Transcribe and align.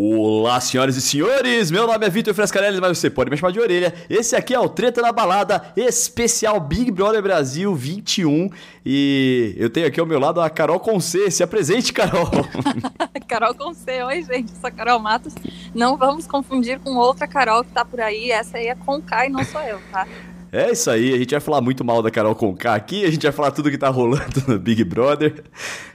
Olá, 0.00 0.60
senhoras 0.60 0.94
e 0.94 1.00
senhores! 1.02 1.72
Meu 1.72 1.84
nome 1.84 2.06
é 2.06 2.08
Vitor 2.08 2.32
Frescarelli, 2.32 2.80
mas 2.80 2.96
você 2.96 3.10
pode 3.10 3.32
me 3.32 3.36
chamar 3.36 3.50
de 3.50 3.58
orelha. 3.58 3.92
Esse 4.08 4.36
aqui 4.36 4.54
é 4.54 4.60
o 4.60 4.68
Treta 4.68 5.02
na 5.02 5.10
Balada, 5.10 5.72
especial 5.76 6.60
Big 6.60 6.92
Brother 6.92 7.20
Brasil 7.20 7.74
21. 7.74 8.48
E 8.86 9.56
eu 9.58 9.68
tenho 9.68 9.88
aqui 9.88 9.98
ao 9.98 10.06
meu 10.06 10.20
lado 10.20 10.40
a 10.40 10.48
Carol 10.48 10.78
Conce. 10.78 11.28
Se 11.32 11.42
apresente, 11.42 11.92
Carol! 11.92 12.30
Carol 13.26 13.52
Conce, 13.56 14.00
oi, 14.04 14.22
gente. 14.22 14.52
Sou 14.52 14.68
a 14.68 14.70
Carol 14.70 15.00
Matos. 15.00 15.34
Não 15.74 15.96
vamos 15.96 16.28
confundir 16.28 16.78
com 16.78 16.94
outra 16.94 17.26
Carol 17.26 17.64
que 17.64 17.72
tá 17.72 17.84
por 17.84 18.00
aí. 18.00 18.30
Essa 18.30 18.58
aí 18.58 18.68
é 18.68 18.76
Conká 18.76 19.26
e 19.26 19.30
não 19.30 19.42
sou 19.42 19.60
eu, 19.62 19.80
tá? 19.90 20.06
É 20.52 20.70
isso 20.70 20.88
aí, 20.92 21.12
a 21.12 21.18
gente 21.18 21.32
vai 21.32 21.40
falar 21.40 21.60
muito 21.60 21.84
mal 21.84 22.02
da 22.02 22.10
Carol 22.10 22.36
Conká 22.36 22.76
aqui, 22.76 23.04
a 23.04 23.10
gente 23.10 23.24
vai 23.24 23.32
falar 23.32 23.50
tudo 23.50 23.68
que 23.68 23.76
tá 23.76 23.88
rolando 23.88 24.44
no 24.46 24.60
Big 24.60 24.84
Brother. 24.84 25.42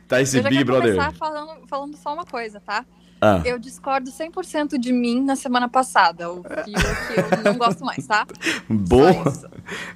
Tá 0.09 0.21
esse 0.21 0.37
eu 0.37 0.43
já 0.43 0.49
Big 0.49 0.65
Brother. 0.65 0.93
começar 0.93 1.13
falando, 1.13 1.67
falando 1.67 1.95
só 1.95 2.13
uma 2.13 2.25
coisa, 2.25 2.59
tá? 2.59 2.85
Ah. 3.23 3.41
Eu 3.45 3.57
discordo 3.57 4.11
100% 4.11 4.77
de 4.77 4.91
mim 4.91 5.23
na 5.23 5.37
semana 5.37 5.69
passada, 5.69 6.29
o 6.29 6.43
que, 6.43 6.49
o 6.49 6.63
que 7.31 7.37
eu 7.37 7.53
não 7.53 7.57
gosto 7.57 7.85
mais, 7.85 8.05
tá? 8.05 8.27
Bom, 8.67 9.23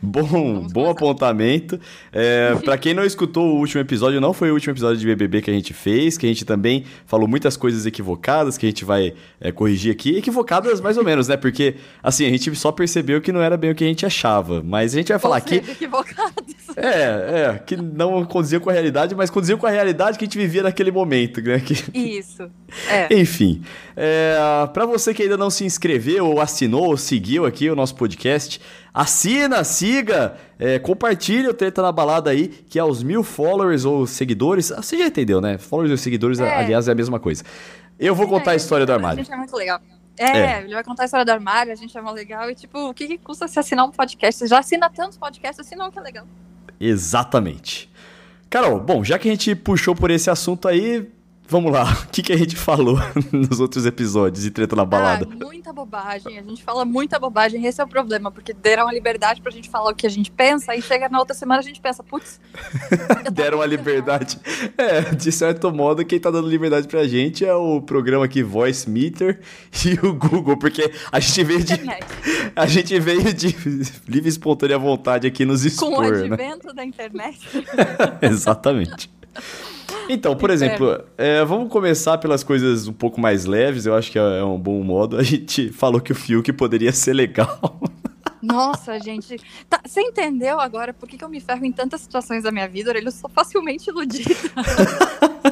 bom, 0.02 0.24
Vamos 0.24 0.72
bom 0.72 0.82
começar. 0.86 0.92
apontamento. 0.92 1.78
É, 2.14 2.56
para 2.64 2.78
quem 2.78 2.94
não 2.94 3.04
escutou 3.04 3.56
o 3.56 3.58
último 3.58 3.82
episódio, 3.82 4.22
não 4.22 4.32
foi 4.32 4.50
o 4.50 4.54
último 4.54 4.72
episódio 4.72 4.98
de 4.98 5.06
BBB 5.06 5.42
que 5.42 5.52
a 5.52 5.54
gente 5.54 5.74
fez, 5.74 6.18
que 6.18 6.26
a 6.26 6.30
gente 6.30 6.46
também 6.46 6.86
falou 7.06 7.28
muitas 7.28 7.58
coisas 7.58 7.86
equivocadas, 7.86 8.58
que 8.58 8.66
a 8.66 8.70
gente 8.70 8.86
vai 8.86 9.14
é, 9.42 9.52
corrigir 9.52 9.92
aqui. 9.92 10.16
Equivocadas 10.16 10.80
mais 10.80 10.98
ou 10.98 11.04
menos, 11.04 11.28
né? 11.28 11.36
Porque, 11.36 11.76
assim, 12.02 12.26
a 12.26 12.30
gente 12.30 12.56
só 12.56 12.72
percebeu 12.72 13.20
que 13.20 13.34
não 13.34 13.42
era 13.42 13.58
bem 13.58 13.72
o 13.72 13.76
que 13.76 13.84
a 13.84 13.88
gente 13.88 14.06
achava. 14.06 14.64
Mas 14.64 14.94
a 14.94 15.00
gente 15.00 15.10
vai 15.10 15.20
falar 15.20 15.38
aqui. 15.38 15.60
seja, 15.60 15.72
equivocados. 15.74 16.56
É, 16.78 17.56
é, 17.56 17.62
que 17.66 17.76
não 17.76 18.24
condizia 18.24 18.60
com 18.60 18.70
a 18.70 18.74
realidade, 18.74 19.16
mas 19.16 19.32
condizia 19.32 19.58
com 19.58 19.66
a 19.66 19.70
realidade 19.70 20.16
que 20.16 20.24
a 20.24 20.28
gente 20.28 20.38
vivia 20.38 20.62
naquele 20.62 20.92
momento, 20.92 21.42
né? 21.42 21.60
Que, 21.60 21.74
Isso. 21.98 22.52
É. 22.88 23.08
enfim, 23.20 23.62
é, 23.96 24.36
para 24.74 24.86
você 24.86 25.14
que 25.14 25.24
ainda 25.24 25.38
não 25.38 25.50
se 25.50 25.64
inscreveu, 25.66 26.26
ou 26.28 26.40
assinou, 26.42 26.88
ou 26.88 26.98
seguiu 26.98 27.46
aqui 27.46 27.70
o 27.70 27.76
nosso 27.76 27.96
podcast, 27.96 28.60
assina, 28.94 29.64
siga, 29.64 30.36
é, 30.60 30.80
compartilha 30.80 31.50
o 31.50 31.54
Treta 31.54 31.82
na 31.82 31.92
Balada 31.92 32.30
aí, 32.30 32.48
que 32.48 32.78
aos 32.80 33.02
mil 33.04 33.24
followers 33.24 33.86
ou 33.86 34.06
seguidores, 34.08 34.72
ah, 34.72 34.82
você 34.82 34.98
já 34.98 35.08
entendeu, 35.08 35.40
né? 35.42 35.58
Followers 35.58 35.92
ou 35.92 35.98
seguidores, 35.98 36.40
É. 36.40 36.50
aliás, 36.56 36.88
é 36.88 36.92
a 36.92 36.96
mesma 36.96 37.20
coisa. 37.20 37.44
Eu 38.00 38.14
vou 38.16 38.28
contar 38.28 38.52
a 38.52 38.56
história 38.56 38.86
do 38.86 38.92
A 38.92 38.96
armário. 38.96 39.18
gente 39.24 39.34
é 39.34 39.38
muito 39.38 39.56
legal. 39.56 39.80
É, 40.20 40.38
É. 40.38 40.62
ele 40.64 40.74
vai 40.74 40.84
contar 40.84 41.04
a 41.04 41.06
história 41.06 41.26
do 41.26 41.32
armário, 41.32 41.72
a 41.72 41.76
gente 41.76 41.96
é 41.98 42.02
mó 42.02 42.12
legal. 42.12 42.50
E, 42.50 42.56
tipo, 42.56 42.90
o 42.90 42.94
que, 42.94 43.08
que 43.08 43.18
custa 43.20 43.48
se 43.48 43.60
assinar 43.60 43.86
um 43.86 43.92
podcast? 43.92 44.40
Você 44.40 44.48
já 44.48 44.60
assina 44.60 44.90
tantos 44.90 45.18
podcasts, 45.18 45.60
assina 45.66 45.86
um 45.86 45.92
que 45.92 46.00
é 46.00 46.02
legal. 46.02 46.26
Exatamente. 46.80 47.90
Carol, 48.50 48.80
bom, 48.80 49.04
já 49.04 49.20
que 49.20 49.28
a 49.28 49.32
gente 49.32 49.54
puxou 49.56 49.94
por 49.96 50.10
esse 50.10 50.30
assunto 50.30 50.68
aí, 50.68 51.08
vamos 51.48 51.72
lá. 51.72 51.86
O 52.08 52.10
que, 52.18 52.22
que 52.24 52.34
a 52.34 52.38
gente 52.38 52.56
falou 52.56 52.98
nos 53.32 53.60
outros 53.60 53.86
episódios 53.86 54.44
de 54.44 54.50
Treta 54.50 54.76
na 54.76 54.86
Balada? 54.86 55.28
Ah, 55.30 55.46
muita 55.46 55.72
bobagem. 55.72 56.40
A 56.40 56.42
gente 56.42 56.64
fala 56.64 56.84
muita 56.84 57.20
bobagem. 57.20 57.66
Esse 57.66 57.80
é 57.80 57.84
o 57.84 57.88
problema, 57.88 58.32
porque 58.32 58.54
deram 58.54 58.88
a 58.88 58.94
liberdade 58.94 59.42
pra 59.42 59.52
gente 59.52 59.70
falar 59.70 59.92
o 59.92 59.96
que 59.96 60.08
a 60.08 60.10
gente 60.10 60.32
pensa 60.32 60.76
e 60.76 60.82
chega 60.82 61.08
na 61.10 61.20
outra 61.20 61.36
semana 61.36 61.60
a 61.60 61.64
gente 61.64 61.80
pensa, 61.80 62.04
putz. 62.04 62.40
Deram 63.32 63.62
a 63.62 63.66
liberdade. 63.66 64.40
É, 64.78 65.14
de 65.14 65.32
certo 65.32 65.72
modo, 65.72 66.04
quem 66.06 66.20
tá 66.20 66.32
dando 66.32 66.50
liberdade 66.50 66.88
pra 66.88 67.06
gente 67.08 67.46
é 67.46 67.54
o 67.54 67.82
programa 67.82 68.26
aqui 68.26 68.42
Voice 68.42 68.90
Meter 68.90 69.40
e 69.86 69.94
o 70.06 70.14
Google, 70.14 70.58
porque 70.58 70.92
a 71.12 71.20
gente 71.20 71.44
veio 71.44 71.64
de. 71.64 71.74
Internet. 71.74 72.06
A 72.56 72.66
gente 72.66 73.00
veio 73.00 73.34
de 73.34 73.48
livre 74.08 74.28
e 74.28 74.30
espontânea 74.30 74.80
vontade 74.80 75.28
aqui 75.28 75.46
nos 75.46 75.62
Com 75.76 75.86
o 75.86 76.04
expor, 76.04 76.12
né? 76.12 76.34
advento 76.34 76.74
da 76.74 76.84
internet. 76.84 77.40
Exatamente. 78.22 79.10
Então, 80.10 80.36
por 80.36 80.50
exemplo, 80.50 81.04
é, 81.18 81.44
vamos 81.44 81.72
começar 81.72 82.18
pelas 82.18 82.44
coisas 82.44 82.88
um 82.88 82.94
pouco 82.94 83.20
mais 83.20 83.46
leves, 83.46 83.86
eu 83.86 83.96
acho 83.96 84.12
que 84.12 84.18
é 84.18 84.44
um 84.44 84.60
bom 84.60 84.82
modo. 84.84 85.18
A 85.18 85.24
gente 85.24 85.70
falou 85.70 86.00
que 86.00 86.12
o 86.12 86.16
Fiuk 86.16 86.52
poderia 86.54 86.92
ser 86.92 87.14
legal. 87.14 87.80
Nossa, 88.42 89.00
gente. 89.00 89.38
Tá, 89.70 89.82
você 89.86 90.02
entendeu 90.02 90.60
agora 90.60 90.94
por 90.94 91.08
que, 91.10 91.18
que 91.18 91.24
eu 91.24 91.30
me 91.30 91.40
ferro 91.40 91.66
em 91.66 91.72
tantas 91.72 92.02
situações 92.02 92.44
da 92.44 92.52
minha 92.52 92.68
vida? 92.68 92.92
Eu 92.98 93.12
sou 93.12 93.30
facilmente 93.30 93.90
iludida. 93.90 94.34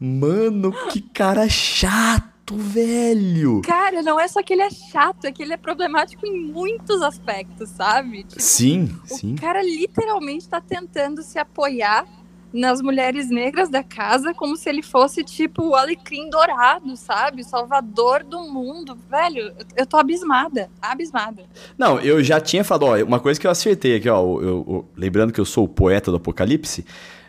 Mano, 0.00 0.72
que 0.90 1.00
cara 1.00 1.48
chato, 1.48 2.56
velho. 2.56 3.62
Cara, 3.62 4.02
não 4.02 4.18
é 4.18 4.26
só 4.26 4.42
que 4.42 4.52
ele 4.52 4.62
é 4.62 4.70
chato, 4.70 5.26
é 5.26 5.32
que 5.32 5.42
ele 5.42 5.52
é 5.52 5.56
problemático 5.56 6.26
em 6.26 6.40
muitos 6.40 7.02
aspectos, 7.02 7.68
sabe? 7.70 8.24
Tipo, 8.24 8.40
Sim, 8.40 8.90
O 9.10 9.14
sim. 9.14 9.36
cara 9.36 9.62
literalmente 9.62 10.48
tá 10.48 10.60
tentando 10.60 11.22
se 11.22 11.38
apoiar 11.38 12.04
nas 12.52 12.80
mulheres 12.82 13.30
negras 13.30 13.68
da 13.70 13.82
casa 13.82 14.34
como 14.34 14.56
se 14.56 14.68
ele 14.68 14.82
fosse, 14.82 15.24
tipo, 15.24 15.62
o 15.68 15.74
alecrim 15.74 16.28
dourado, 16.28 16.96
sabe? 16.96 17.42
O 17.42 17.44
salvador 17.44 18.22
do 18.22 18.40
mundo. 18.42 18.96
Velho, 19.10 19.52
eu- 19.76 19.86
tô 19.86 19.96
abismada. 19.96 20.68
Abismada. 20.80 21.44
Não, 21.78 21.98
eu 22.00 22.22
já 22.22 22.40
tinha 22.40 22.62
falado, 22.64 22.82
ó, 22.84 22.96
uma 23.02 23.20
coisa 23.20 23.40
que 23.40 23.46
eu 23.46 23.50
acertei 23.50 23.96
aqui, 23.96 24.08
ó, 24.08 24.20
eu- 24.20 24.42
eu- 24.42 24.88
lembrando 24.96 25.32
que 25.32 25.40
eu 25.40 25.44
sou 25.44 25.64
o 25.64 25.68
poeta 25.68 26.10
do 26.10 26.16
apocalipse, 26.18 26.84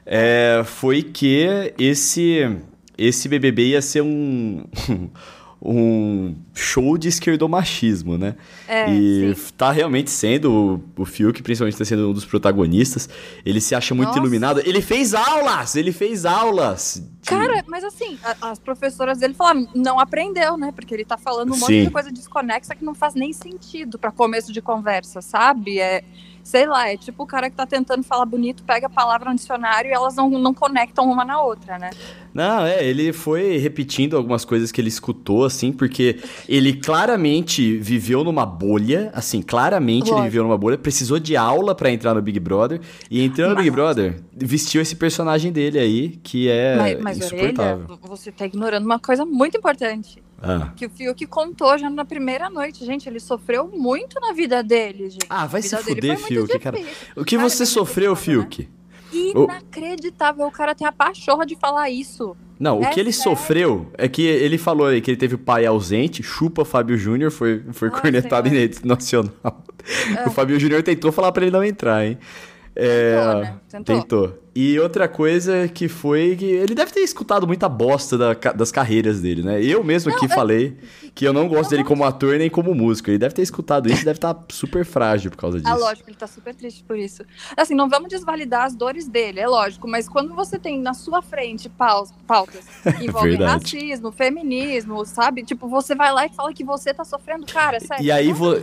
é, 0.06 0.62
foi 0.66 1.02
que 1.02 1.74
esse 1.78 2.58
esse 2.98 3.28
BBB 3.28 3.70
ia 3.70 3.82
ser 3.82 4.02
um 4.04 4.64
um 5.66 6.36
show 6.54 6.98
de 6.98 7.08
esquerdomachismo, 7.08 8.18
né? 8.18 8.36
É, 8.68 8.90
e 8.92 9.34
sim. 9.36 9.52
tá 9.58 9.72
realmente 9.72 10.10
sendo 10.12 10.82
o, 10.98 11.02
o 11.02 11.06
Fiuk, 11.06 11.42
principalmente 11.42 11.78
tá 11.78 11.86
sendo 11.86 12.10
um 12.10 12.14
dos 12.14 12.26
protagonistas. 12.26 13.08
Ele 13.46 13.62
se 13.62 13.74
acha 13.74 13.96
muito 13.96 14.08
Nossa. 14.10 14.20
iluminado. 14.20 14.62
Ele 14.66 14.82
fez 14.82 15.14
aulas, 15.14 15.76
ele 15.76 15.92
fez 15.94 16.26
aulas. 16.26 17.02
de- 17.22 17.30
Cara, 17.30 17.64
mas 17.68 17.84
assim, 17.84 18.18
a- 18.24 18.52
as 18.52 18.60
professoras 18.60 19.20
dele 19.20 19.34
falaram, 19.34 19.66
não 19.74 20.00
aprendeu, 20.00 20.58
né? 20.58 20.72
Porque 20.76 20.94
ele 20.94 21.06
tá 21.06 21.18
falando 21.18 21.54
um 21.54 21.58
monte 21.58 21.68
Sim. 21.74 21.86
de 21.86 21.92
coisa 21.92 22.12
desconexa 22.12 22.76
que 22.76 22.84
não 22.84 22.94
faz 22.94 23.16
nem 23.16 23.32
sentido 23.32 23.98
pra 23.98 24.12
começo 24.12 24.52
de 24.52 24.62
conversa, 24.62 25.22
sabe? 25.22 25.80
É, 25.80 26.04
sei 26.44 26.66
lá, 26.68 26.90
é 26.90 26.98
tipo 26.98 27.24
o 27.24 27.26
cara 27.26 27.50
que 27.50 27.56
tá 27.56 27.66
tentando 27.66 28.04
falar 28.04 28.26
bonito, 28.26 28.64
pega 28.64 28.88
a 28.88 28.90
palavra 28.90 29.30
no 29.30 29.36
dicionário 29.36 29.90
e 29.90 29.94
elas 29.94 30.16
não, 30.16 30.30
não 30.30 30.54
conectam 30.54 31.10
uma 31.10 31.24
na 31.24 31.42
outra, 31.42 31.80
né? 31.80 31.90
Não, 32.34 32.66
é, 32.66 32.84
ele 32.84 33.14
foi 33.14 33.58
repetindo 33.58 34.18
algumas 34.18 34.44
coisas 34.44 34.72
que 34.72 34.82
ele 34.82 34.90
escutou, 34.90 35.46
assim, 35.46 35.72
porque 35.72 36.20
ele 36.50 36.74
claramente 36.74 37.78
viveu 37.78 38.24
numa 38.24 38.46
bolha, 38.46 39.12
assim, 39.14 39.42
claramente 39.42 40.06
ele 40.06 40.12
Lógico. 40.12 40.24
viveu 40.24 40.44
numa 40.44 40.58
bolha, 40.58 40.78
precisou 40.78 41.20
de 41.20 41.38
aula 41.38 41.76
pra 41.76 41.92
entrar 41.92 42.14
no 42.14 42.22
Big 42.22 42.40
Brother, 42.40 42.82
e 43.10 43.24
entrando 43.24 43.52
no 43.52 43.56
Big 43.58 43.70
Mas- 43.70 43.76
Brother, 43.76 44.20
vestiu 44.36 44.82
esse 44.82 44.96
personagem 44.96 45.52
dele 45.52 45.78
aí, 45.80 46.10
que 46.24 46.50
é 46.50 46.76
mas, 46.76 47.00
mas 47.02 47.18
insuportável. 47.20 47.86
orelha, 47.86 48.00
você 48.08 48.32
tá 48.32 48.46
ignorando 48.46 48.84
uma 48.86 49.00
coisa 49.00 49.26
muito 49.26 49.56
importante. 49.58 50.22
Ah. 50.46 50.74
Que 50.76 50.86
o 50.86 50.90
Fiuk 50.90 51.26
contou 51.28 51.78
já 51.78 51.90
na 51.90 52.04
primeira 52.04 52.50
noite, 52.50 52.86
gente. 52.86 53.08
Ele 53.08 53.20
sofreu 53.20 53.68
muito 53.74 54.20
na 54.20 54.34
vida 54.34 54.62
dele, 54.62 55.10
gente. 55.10 55.26
Ah, 55.30 55.48
vai 55.48 55.62
se 55.62 55.76
fuder, 55.78 56.18
Fiuk, 56.18 56.60
cara. 56.60 56.78
O 57.16 57.24
que 57.24 57.38
Cara, 57.38 57.50
você 57.50 57.64
é 57.64 57.66
sofreu, 57.66 58.12
inacreditável, 58.12 58.50
Fiuk? 58.52 58.70
Inacreditável. 59.14 60.46
O 60.48 60.52
cara 60.52 60.76
tem 60.76 60.86
a 60.86 60.92
pachorra 60.92 61.46
de 61.46 61.56
falar 61.56 61.90
isso. 61.90 62.36
Não, 62.60 62.80
o 62.80 62.84
É 62.84 62.90
que 62.90 63.00
ele 63.00 63.12
sério? 63.12 63.32
sofreu 63.38 63.88
é 63.98 64.08
que 64.08 64.22
ele 64.22 64.58
falou 64.58 64.88
aí 64.88 65.02
que 65.02 65.12
ele 65.12 65.18
teve 65.18 65.38
pai 65.38 65.66
ausente, 65.66 66.22
chupa 66.22 66.64
Fábio 66.64 66.98
Júnior, 66.98 67.32
foi, 67.32 67.64
foi 67.72 67.90
Nossa, 67.90 68.02
cornetado 68.02 68.48
em 68.48 68.52
senhora. 68.52 68.68
rede 68.68 68.86
nacional. 68.86 69.64
É. 70.18 70.28
O 70.28 70.32
Fábio 70.32 70.60
Júnior 70.60 70.82
tentou 70.84 71.12
falar 71.12 71.32
pra 71.32 71.44
ele 71.44 71.52
não 71.52 71.64
entrar, 71.64 72.06
hein? 72.06 72.18
É, 72.76 73.16
Tentou, 73.16 73.42
né? 73.42 73.56
Tentou. 73.70 74.02
tentou. 74.02 74.40
E 74.56 74.80
outra 74.80 75.08
coisa 75.08 75.68
que 75.68 75.88
foi 75.88 76.36
que 76.36 76.46
ele 76.46 76.76
deve 76.76 76.92
ter 76.92 77.00
escutado 77.00 77.48
muita 77.48 77.68
bosta 77.68 78.16
da 78.18 78.34
das 78.54 78.72
carreiras 78.72 79.20
dele, 79.20 79.42
né? 79.42 79.64
Eu 79.64 79.84
mesmo 79.84 80.14
aqui 80.14 80.26
é- 80.26 80.30
falei 80.30 80.78
que 81.16 81.26
eu 81.26 81.34
não 81.34 81.48
gosto 81.48 81.64
Não, 81.64 81.70
dele 81.72 81.82
não. 81.84 81.88
como 81.90 82.04
ator 82.04 82.38
nem 82.38 82.50
como 82.52 82.74
músico. 82.76 83.10
Ele 83.10 83.18
deve 83.18 83.34
ter 83.34 83.42
escutado 83.42 83.88
isso 83.90 84.02
e 84.02 84.06
deve 84.06 84.18
estar 84.18 84.36
super 84.50 84.86
frágil 84.86 85.32
por 85.32 85.38
causa 85.38 85.60
disso. 85.60 85.72
Ah, 85.72 85.76
lógico, 85.76 86.08
ele 86.10 86.18
tá 86.18 86.28
super 86.28 86.54
triste 86.54 86.84
por 86.84 86.98
isso. 86.98 87.24
Assim, 87.58 87.74
não 87.74 87.90
vamos 87.90 88.10
desvalidar 88.10 88.66
as 88.66 88.76
dores 88.76 89.08
dele, 89.08 89.40
é 89.40 89.48
lógico, 89.48 89.88
mas 89.88 90.08
quando 90.08 90.34
você 90.36 90.60
tem 90.60 90.80
na 90.80 90.94
sua 90.94 91.22
frente 91.24 91.68
pau- 91.70 92.08
pautas 92.28 92.64
que 93.00 93.06
envolvem 93.06 93.38
Verdade. 93.38 93.76
racismo, 93.78 94.12
feminismo, 94.12 95.04
sabe? 95.06 95.44
Tipo, 95.44 95.68
você 95.68 95.96
vai 95.96 96.12
lá 96.14 96.26
e 96.26 96.30
fala 96.30 96.54
que 96.54 96.64
você 96.64 96.94
tá 96.94 97.04
sofrendo, 97.04 97.46
cara, 97.48 97.80
sério. 97.80 98.04
E 98.04 98.12
aí 98.12 98.32
vo- 98.32 98.56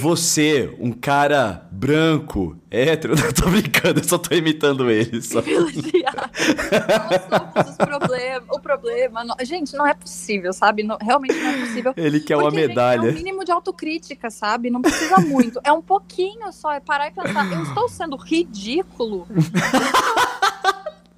você, 0.00 0.74
um 0.78 0.92
cara 0.92 1.66
branco, 1.72 2.56
hétero, 2.70 3.14
não 3.20 3.32
tô 3.32 3.48
brincando, 3.48 4.00
eu 4.00 4.04
só 4.04 4.18
tô 4.18 4.34
imitando 4.34 4.90
ele. 4.90 5.20
Só. 5.22 5.37
elogiar. 5.46 6.30
Nós 6.30 7.22
somos 7.22 7.70
os 7.70 7.76
problema, 7.76 8.46
o 8.50 8.60
problema. 8.60 9.24
não- 9.24 9.36
gente, 9.42 9.74
não 9.76 9.86
é 9.86 9.94
possível, 9.94 10.52
sabe? 10.52 10.82
Não- 10.82 10.98
realmente 11.00 11.34
não 11.34 11.50
é 11.50 11.58
possível. 11.60 11.94
Ele 11.96 12.20
quer 12.20 12.36
uma 12.36 12.44
Porque, 12.44 12.58
gente, 12.60 12.68
medalha. 12.68 13.08
é 13.08 13.10
um 13.10 13.14
mínimo 13.14 13.44
de 13.44 13.52
autocrítica, 13.52 14.30
sabe? 14.30 14.70
Não 14.70 14.80
precisa 14.82 15.16
muito. 15.18 15.60
É 15.64 15.72
um 15.72 15.82
pouquinho 15.82 16.50
só. 16.52 16.72
É 16.72 16.80
parar 16.80 17.08
e 17.08 17.10
pensar, 17.10 17.50
eu 17.52 17.62
estou 17.62 17.88
sendo 17.88 18.16
ridículo. 18.16 19.26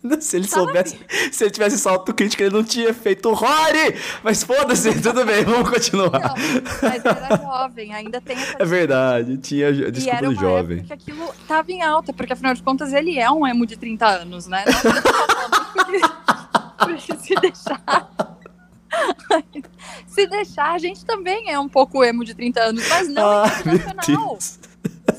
Se 0.20 0.37
ele 0.38 0.49
Sabe? 0.49 0.64
soubesse, 0.64 0.99
se 1.31 1.44
ele 1.44 1.50
tivesse 1.50 1.75
essa 1.76 1.91
autocrítica, 1.91 2.43
ele 2.43 2.55
não 2.55 2.64
tinha 2.64 2.94
feito 2.94 3.29
o 3.29 3.35
Rory! 3.35 3.94
Mas 4.25 4.43
foda-se, 4.43 4.94
tudo 5.02 5.25
bem, 5.26 5.44
vamos 5.44 5.69
continuar. 5.69 6.11
Não, 6.11 6.35
mas 6.82 7.05
era 7.05 7.37
jovem, 7.37 7.93
ainda 7.93 8.19
tem 8.20 8.37
essa 8.37 8.56
É 8.58 8.64
verdade, 8.64 9.37
tinha 9.38 9.70
desculpa 9.91 10.23
do 10.26 10.35
jovem. 10.35 10.79
época 10.79 10.97
que 10.97 11.11
aquilo 11.11 11.35
tava 11.47 11.70
em 11.70 11.82
alta, 11.82 12.12
porque 12.14 12.32
afinal 12.32 12.55
de 12.55 12.62
contas 12.62 12.93
ele 12.94 13.19
é 13.19 13.31
um 13.31 13.47
emo 13.47 13.67
de 13.67 13.76
30 13.76 14.06
anos, 14.06 14.47
né? 14.47 14.64
Não 14.67 15.85
porque- 16.87 17.17
se 17.20 17.35
deixar. 17.35 17.82
Se 20.06 20.26
deixar, 20.26 20.73
a 20.73 20.79
gente 20.79 21.05
também 21.05 21.50
é 21.50 21.58
um 21.61 21.69
pouco 21.69 22.02
emo 22.02 22.25
de 22.25 22.35
30 22.35 22.61
anos, 22.61 22.88
mas 22.88 23.08
não 23.08 23.23
Ah, 23.44 23.47
internacional. 23.67 24.38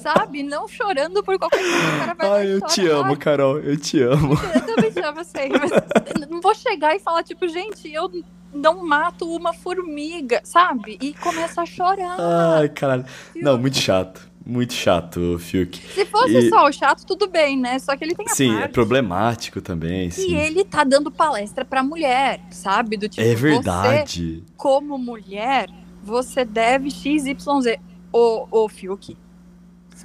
Sabe? 0.02 0.44
Não 0.44 0.68
chorando 0.68 1.24
por 1.24 1.38
qualquer 1.38 1.60
coisa. 1.62 1.78
O 1.96 2.00
cara 2.00 2.14
vai 2.16 2.30
Ai, 2.42 2.54
eu 2.54 2.62
te 2.62 2.88
amo, 2.88 3.18
Carol, 3.18 3.60
eu 3.60 3.78
te 3.78 4.02
amo. 4.02 4.34
eu 4.34 4.62
também 4.66 4.92
te 4.92 5.00
amo, 5.00 5.24
sei. 5.24 5.50
Mas 5.50 6.30
não 6.30 6.42
vou 6.42 6.56
chegar 6.56 6.96
e 6.96 7.00
falar, 7.00 7.24
tipo, 7.24 7.48
gente, 7.48 7.92
eu 7.94 8.10
não 8.54 8.86
mato 8.86 9.26
uma 9.34 9.54
formiga, 9.54 10.42
sabe? 10.44 10.98
E 11.02 11.14
começa 11.14 11.62
a 11.62 11.66
chorar. 11.66 12.18
Ai, 12.20 12.70
caralho. 12.70 13.06
Não, 13.36 13.58
muito 13.58 13.78
chato. 13.78 14.30
Muito 14.44 14.74
chato, 14.74 15.38
Fiuk. 15.38 15.78
Se 15.94 16.04
fosse 16.08 16.36
E- 16.36 16.50
só 16.50 16.66
o 16.68 16.72
chato, 16.72 17.06
tudo 17.06 17.28
bem, 17.30 17.56
né? 17.56 17.78
Só 17.78 17.96
que 17.96 18.04
ele 18.04 18.16
tem 18.16 18.26
a 18.28 18.34
Sim, 18.34 18.56
é 18.56 18.60
parte 18.62 18.74
problemático 18.74 19.62
também, 19.62 20.08
E 20.08 20.12
sim. 20.12 20.36
ele 20.36 20.66
tá 20.66 20.84
dando 20.84 21.12
palestra 21.12 21.64
pra 21.64 21.84
mulher, 21.84 22.42
sabe? 22.50 22.98
Do 22.98 23.08
tipo, 23.08 23.22
É 23.22 23.36
você, 23.36 23.36
verdade. 23.36 24.44
como 24.58 24.98
mulher, 24.98 25.70
você 26.04 26.44
deve 26.44 26.90
XYZ. 26.90 27.78
Ô, 28.12 28.48
ô 28.50 28.68
Fiuk, 28.68 29.16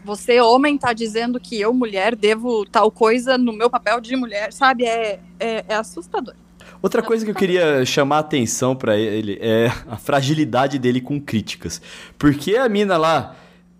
você, 0.06 0.40
homem, 0.40 0.78
tá 0.78 0.92
dizendo 0.92 1.40
que 1.40 1.60
eu, 1.60 1.74
mulher, 1.74 2.14
devo 2.14 2.64
tal 2.64 2.92
coisa 2.92 3.36
no 3.36 3.52
meu 3.52 3.68
papel 3.68 4.00
de 4.00 4.14
mulher, 4.14 4.52
sabe? 4.52 4.84
É, 4.84 5.18
é, 5.40 5.64
é 5.68 5.74
assustador. 5.74 6.34
Outra 6.80 7.02
coisa 7.02 7.24
que 7.24 7.30
eu 7.32 7.34
queria 7.34 7.84
chamar 7.84 8.18
a 8.18 8.20
atenção 8.20 8.76
pra 8.76 8.96
ele 8.96 9.36
é 9.40 9.66
a 9.88 9.96
fragilidade 9.96 10.78
dele 10.78 11.00
com 11.00 11.20
críticas. 11.20 11.82
Porque 12.16 12.56
a 12.56 12.68
mina 12.68 12.96
lá 12.96 13.34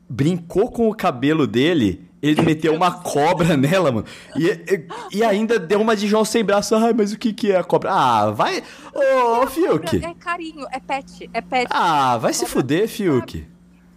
brincou 0.08 0.70
com 0.70 0.88
o 0.88 0.94
cabelo 0.94 1.46
dele, 1.46 2.08
ele 2.20 2.42
meteu 2.42 2.74
uma 2.74 2.90
cobra 2.90 3.56
nela, 3.56 3.92
mano. 3.92 4.06
E, 4.34 4.46
e, 4.46 5.18
e 5.18 5.22
ainda 5.22 5.60
deu 5.60 5.80
uma 5.80 5.94
de 5.94 6.08
João 6.08 6.24
sem 6.24 6.44
braço. 6.44 6.74
Ai, 6.74 6.92
mas 6.92 7.12
o 7.12 7.18
que 7.18 7.32
que 7.32 7.52
é 7.52 7.58
a 7.58 7.64
cobra? 7.64 7.92
Ah, 7.92 8.30
vai. 8.32 8.64
Ô, 8.92 9.46
Fiuk. 9.46 10.04
É 10.04 10.14
carinho, 10.14 10.66
é 10.72 10.80
pet, 10.80 11.30
é 11.32 11.40
pet. 11.40 11.68
Ah, 11.70 12.18
vai 12.18 12.32
se 12.32 12.46
fuder, 12.46 12.88
Fiuk. 12.88 13.46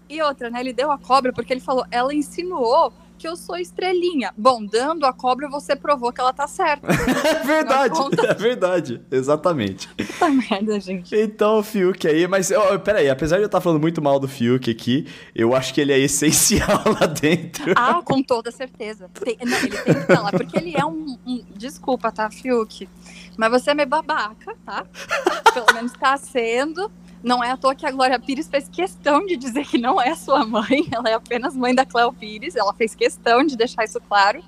E 0.09 0.21
outra, 0.21 0.50
né? 0.50 0.59
Ele 0.59 0.73
deu 0.73 0.91
a 0.91 0.97
cobra 0.97 1.31
porque 1.31 1.53
ele 1.53 1.61
falou, 1.61 1.85
ela 1.91 2.13
insinuou 2.13 2.91
que 3.17 3.27
eu 3.27 3.35
sou 3.35 3.57
estrelinha. 3.57 4.33
Bom, 4.38 4.65
dando 4.65 5.06
a 5.06 5.11
cobra, 5.11 5.50
você 5.50 5.75
provou 5.75 6.11
que 6.13 6.21
ela 6.21 6.31
tá 6.31 6.47
certa. 6.47 6.88
É 7.29 7.44
verdade, 7.44 8.00
é 8.27 8.33
verdade. 8.33 9.01
Exatamente. 9.11 9.88
Puta 9.89 10.29
merda, 10.29 10.79
gente. 10.79 11.13
Então, 11.15 11.59
o 11.59 11.63
Fiuk 11.63 12.07
aí, 12.07 12.27
mas 12.27 12.50
peraí, 12.83 13.09
apesar 13.09 13.35
de 13.38 13.44
eu 13.44 13.47
estar 13.47 13.59
falando 13.59 13.81
muito 13.81 14.01
mal 14.01 14.19
do 14.19 14.27
Fiuk 14.27 14.71
aqui, 14.71 15.06
eu 15.35 15.53
acho 15.53 15.73
que 15.73 15.81
ele 15.81 15.91
é 15.91 16.00
essencial 16.00 16.81
lá 17.00 17.07
dentro. 17.07 17.73
Ah, 17.75 18.01
com 18.03 18.23
toda 18.23 18.51
certeza. 18.51 19.09
Tem- 19.23 19.38
não, 19.45 19.57
ele 19.57 19.69
tem 19.77 19.94
que 19.95 20.00
estar 20.01 20.21
lá, 20.21 20.31
porque 20.31 20.57
ele 20.57 20.73
é 20.77 20.85
um, 20.85 21.17
um- 21.25 21.44
Desculpa, 21.57 22.11
tá, 22.11 22.29
Fiuk? 22.31 22.88
Mas 23.38 23.51
você 23.51 23.71
é 23.71 23.73
meio 23.73 23.88
babaca, 23.89 24.56
tá? 24.65 24.85
Pelo 25.53 25.73
menos 25.73 25.91
tá 25.94 26.15
sendo. 26.17 26.89
Não 27.21 27.44
é 27.44 27.51
à 27.51 27.57
toa 27.57 27.75
que 27.75 27.86
a 27.86 27.92
Glória 27.92 28.18
Pires 28.19 28.48
fez 28.48 28.69
questão 28.69 29.25
de 29.25 29.36
dizer 29.36 29.66
que 29.66 29.77
não 29.77 30.01
é 30.01 30.16
sua 30.16 30.45
mãe, 30.45 30.88
ela 30.92 31.10
é 31.10 31.13
apenas 31.13 31.56
mãe 31.56 31.75
da 31.75 31.86
Cléo 31.86 32.13
Pires, 32.13 32.56
ela 32.56 32.74
fez 32.74 32.95
questão 32.95 33.44
de 33.45 33.57
deixar 33.57 33.83
isso 33.83 34.00
claro. 34.07 34.42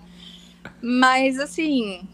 Mas, 0.81 1.39
assim. 1.39 2.07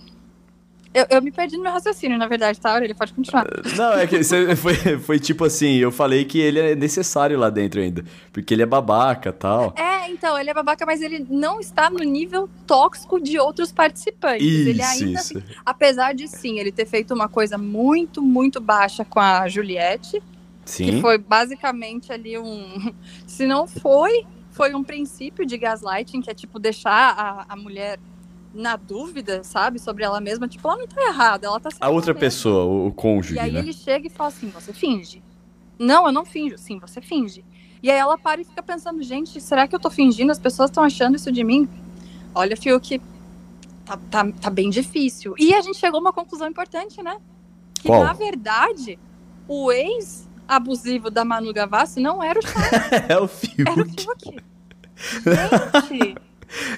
Eu, 0.93 1.05
eu 1.11 1.21
me 1.21 1.31
perdi 1.31 1.57
no 1.57 1.63
meu 1.63 1.71
raciocínio, 1.71 2.17
na 2.17 2.27
verdade, 2.27 2.59
tá? 2.59 2.83
Ele 2.83 2.93
pode 2.95 3.13
continuar. 3.13 3.45
Não, 3.77 3.93
é 3.93 4.07
que 4.07 4.23
você- 4.23 4.55
foi, 4.55 4.73
foi 4.97 5.19
tipo 5.19 5.45
assim, 5.45 5.75
eu 5.75 5.91
falei 5.91 6.25
que 6.25 6.39
ele 6.39 6.59
é 6.59 6.75
necessário 6.75 7.37
lá 7.37 7.51
dentro 7.51 7.79
ainda, 7.79 8.03
porque 8.33 8.51
ele 8.53 8.63
é 8.63 8.65
babaca 8.65 9.31
tal. 9.31 9.75
É, 9.77 10.09
então, 10.09 10.39
ele 10.39 10.49
é 10.49 10.53
babaca, 10.55 10.85
mas 10.87 11.01
ele 11.01 11.23
não 11.29 11.59
está 11.59 11.87
no 11.89 11.99
nível 11.99 12.49
tóxico 12.65 13.19
de 13.19 13.37
outros 13.37 13.71
participantes. 13.71 14.43
ele 14.47 14.81
Isso, 14.81 15.03
ainda 15.03 15.19
isso. 15.19 15.43
Apesar 15.63 16.15
de 16.15 16.27
sim, 16.27 16.57
ele 16.57 16.71
ter 16.71 16.87
feito 16.87 17.13
uma 17.13 17.27
coisa 17.27 17.59
muito, 17.59 18.19
muito 18.19 18.59
baixa 18.59 19.05
com 19.05 19.19
a 19.19 19.47
Juliette, 19.47 20.23
que 20.67 20.91
Sim. 20.91 21.01
foi 21.01 21.17
basicamente 21.17 22.11
ali 22.11 22.37
um. 22.37 22.93
Se 23.25 23.47
não 23.47 23.65
foi, 23.65 24.25
foi 24.51 24.75
um 24.75 24.83
princípio 24.83 25.45
de 25.45 25.57
gaslighting, 25.57 26.21
que 26.21 26.29
é 26.29 26.33
tipo 26.33 26.59
deixar 26.59 27.13
a, 27.17 27.45
a 27.53 27.55
mulher 27.55 27.99
na 28.53 28.75
dúvida, 28.75 29.43
sabe, 29.43 29.79
sobre 29.79 30.03
ela 30.03 30.19
mesma. 30.19 30.47
Tipo, 30.47 30.67
ela 30.67 30.77
não 30.77 30.87
tá 30.87 31.01
errada, 31.07 31.47
ela 31.47 31.59
tá 31.59 31.69
A 31.79 31.89
outra 31.89 32.13
pessoa, 32.13 32.65
o, 32.65 32.87
o 32.87 32.91
cônjuge, 32.91 33.35
E 33.35 33.39
aí 33.39 33.51
né? 33.51 33.59
ele 33.59 33.73
chega 33.73 34.07
e 34.07 34.09
fala 34.09 34.29
assim: 34.29 34.49
você 34.49 34.73
finge. 34.73 35.23
Não, 35.79 36.05
eu 36.05 36.11
não 36.11 36.25
finjo. 36.25 36.57
Sim, 36.57 36.79
você 36.79 37.01
finge. 37.01 37.45
E 37.81 37.89
aí 37.89 37.97
ela 37.97 38.17
para 38.17 38.41
e 38.41 38.43
fica 38.43 38.61
pensando: 38.61 39.01
gente, 39.01 39.39
será 39.39 39.67
que 39.67 39.75
eu 39.75 39.79
tô 39.79 39.89
fingindo? 39.89 40.31
As 40.31 40.39
pessoas 40.39 40.69
estão 40.69 40.83
achando 40.83 41.15
isso 41.15 41.31
de 41.31 41.43
mim? 41.43 41.67
Olha, 42.35 42.57
Fiuk, 42.57 42.99
tá, 43.85 43.97
tá, 44.09 44.31
tá 44.31 44.49
bem 44.49 44.69
difícil. 44.69 45.33
E 45.37 45.53
a 45.53 45.61
gente 45.61 45.77
chegou 45.77 45.99
a 45.99 46.01
uma 46.01 46.13
conclusão 46.13 46.47
importante, 46.47 47.01
né? 47.01 47.17
Que 47.75 47.87
Qual? 47.87 48.03
na 48.03 48.13
verdade, 48.13 48.99
o 49.47 49.71
ex 49.71 50.26
abusivo 50.47 51.09
da 51.09 51.23
Manu 51.25 51.53
Gavassi 51.53 51.99
não 51.99 52.23
era 52.23 52.39
o 52.39 52.41
Charles, 52.41 52.91
É 53.09 53.13
o 53.13 53.13
era 53.13 53.23
o 53.23 53.27
Fiuk. 53.27 54.01
Fiuk. 54.01 54.35
Gente, 55.89 56.15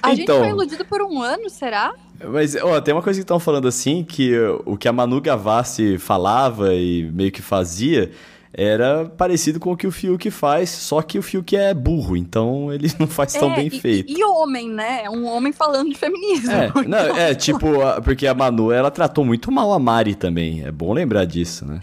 a 0.02 0.08
gente 0.10 0.22
Então. 0.22 0.38
foi 0.40 0.48
iludido 0.48 0.84
por 0.84 1.02
um 1.02 1.22
ano, 1.22 1.48
será? 1.48 1.94
Mas, 2.22 2.54
ó, 2.56 2.80
tem 2.80 2.92
uma 2.92 3.02
coisa 3.02 3.18
que 3.18 3.24
estão 3.24 3.40
falando 3.40 3.66
assim, 3.66 4.04
que 4.04 4.36
o 4.66 4.76
que 4.76 4.86
a 4.88 4.92
Manu 4.92 5.20
Gavassi 5.20 5.96
falava 5.98 6.74
e 6.74 7.10
meio 7.12 7.32
que 7.32 7.40
fazia 7.40 8.10
era 8.52 9.04
parecido 9.06 9.60
com 9.60 9.72
o 9.72 9.76
que 9.76 9.86
o 9.86 9.92
Fiuk 9.92 10.28
faz, 10.30 10.68
só 10.70 11.00
que 11.02 11.18
o 11.18 11.22
Fiuk 11.22 11.56
é 11.56 11.72
burro, 11.72 12.16
então 12.16 12.70
ele 12.72 12.92
não 12.98 13.06
faz 13.06 13.32
tão 13.32 13.52
É, 13.52 13.56
bem 13.56 13.68
e, 13.68 13.70
feito. 13.70 14.12
E, 14.12 14.22
homem, 14.24 14.68
né? 14.68 15.02
É 15.04 15.10
um 15.10 15.24
homem 15.24 15.52
falando 15.52 15.88
de 15.88 15.96
feminismo. 15.96 16.50
É, 16.52 16.72
não, 16.86 17.16
é 17.16 17.32
tipo, 17.36 17.66
porque 18.04 18.26
a 18.26 18.34
Manu, 18.34 18.70
ela 18.72 18.90
tratou 18.90 19.24
muito 19.24 19.50
mal 19.52 19.72
a 19.72 19.78
Mari 19.78 20.14
também. 20.16 20.62
É 20.64 20.72
bom 20.72 20.92
lembrar 20.92 21.24
disso, 21.24 21.64
né? 21.64 21.80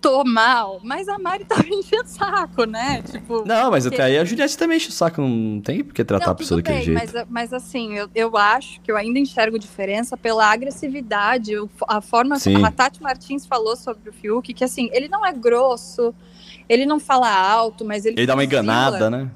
Tô 0.00 0.22
mal, 0.24 0.80
mas 0.84 1.08
a 1.08 1.18
Mari 1.18 1.44
tava 1.48 1.66
enchendo 1.66 2.06
saco, 2.06 2.64
né? 2.64 3.02
Tipo. 3.02 3.44
Não, 3.46 3.70
mas 3.70 3.86
até 3.86 4.02
aí 4.04 4.18
a 4.18 4.24
Juliette 4.24 4.56
também 4.56 4.76
enche 4.76 4.88
o 4.88 4.92
saco, 4.92 5.20
não 5.20 5.60
tem 5.60 5.82
por 5.82 5.92
que 5.94 6.04
tratar 6.04 6.26
Não, 6.26 6.32
a 6.32 6.34
pessoa 6.36 6.62
daquele 6.62 6.76
bem, 6.76 6.84
jeito. 6.84 7.12
mas, 7.14 7.26
mas 7.28 7.52
assim, 7.52 7.94
eu, 7.94 8.08
eu 8.14 8.36
acho 8.36 8.80
que 8.82 8.90
eu 8.92 8.96
ainda 8.96 9.18
enxergo 9.18 9.58
diferença 9.58 10.16
pela 10.16 10.46
agressividade, 10.50 11.52
a 11.88 12.00
forma 12.00 12.38
Sim. 12.38 12.54
como 12.54 12.66
a 12.66 12.70
Tati 12.70 13.02
Martins 13.02 13.46
falou 13.46 13.74
sobre 13.76 14.10
o 14.10 14.12
Fiuk, 14.12 14.54
que 14.54 14.62
assim, 14.64 14.88
ele 14.92 15.08
não 15.08 15.26
é 15.26 15.32
grosso, 15.32 16.14
ele 16.68 16.86
não 16.86 17.00
fala 17.00 17.28
alto, 17.28 17.84
mas 17.84 18.04
ele 18.06 18.14
Ele 18.18 18.26
dá 18.26 18.34
uma 18.34 18.44
enganada, 18.44 19.10
né? 19.10 19.30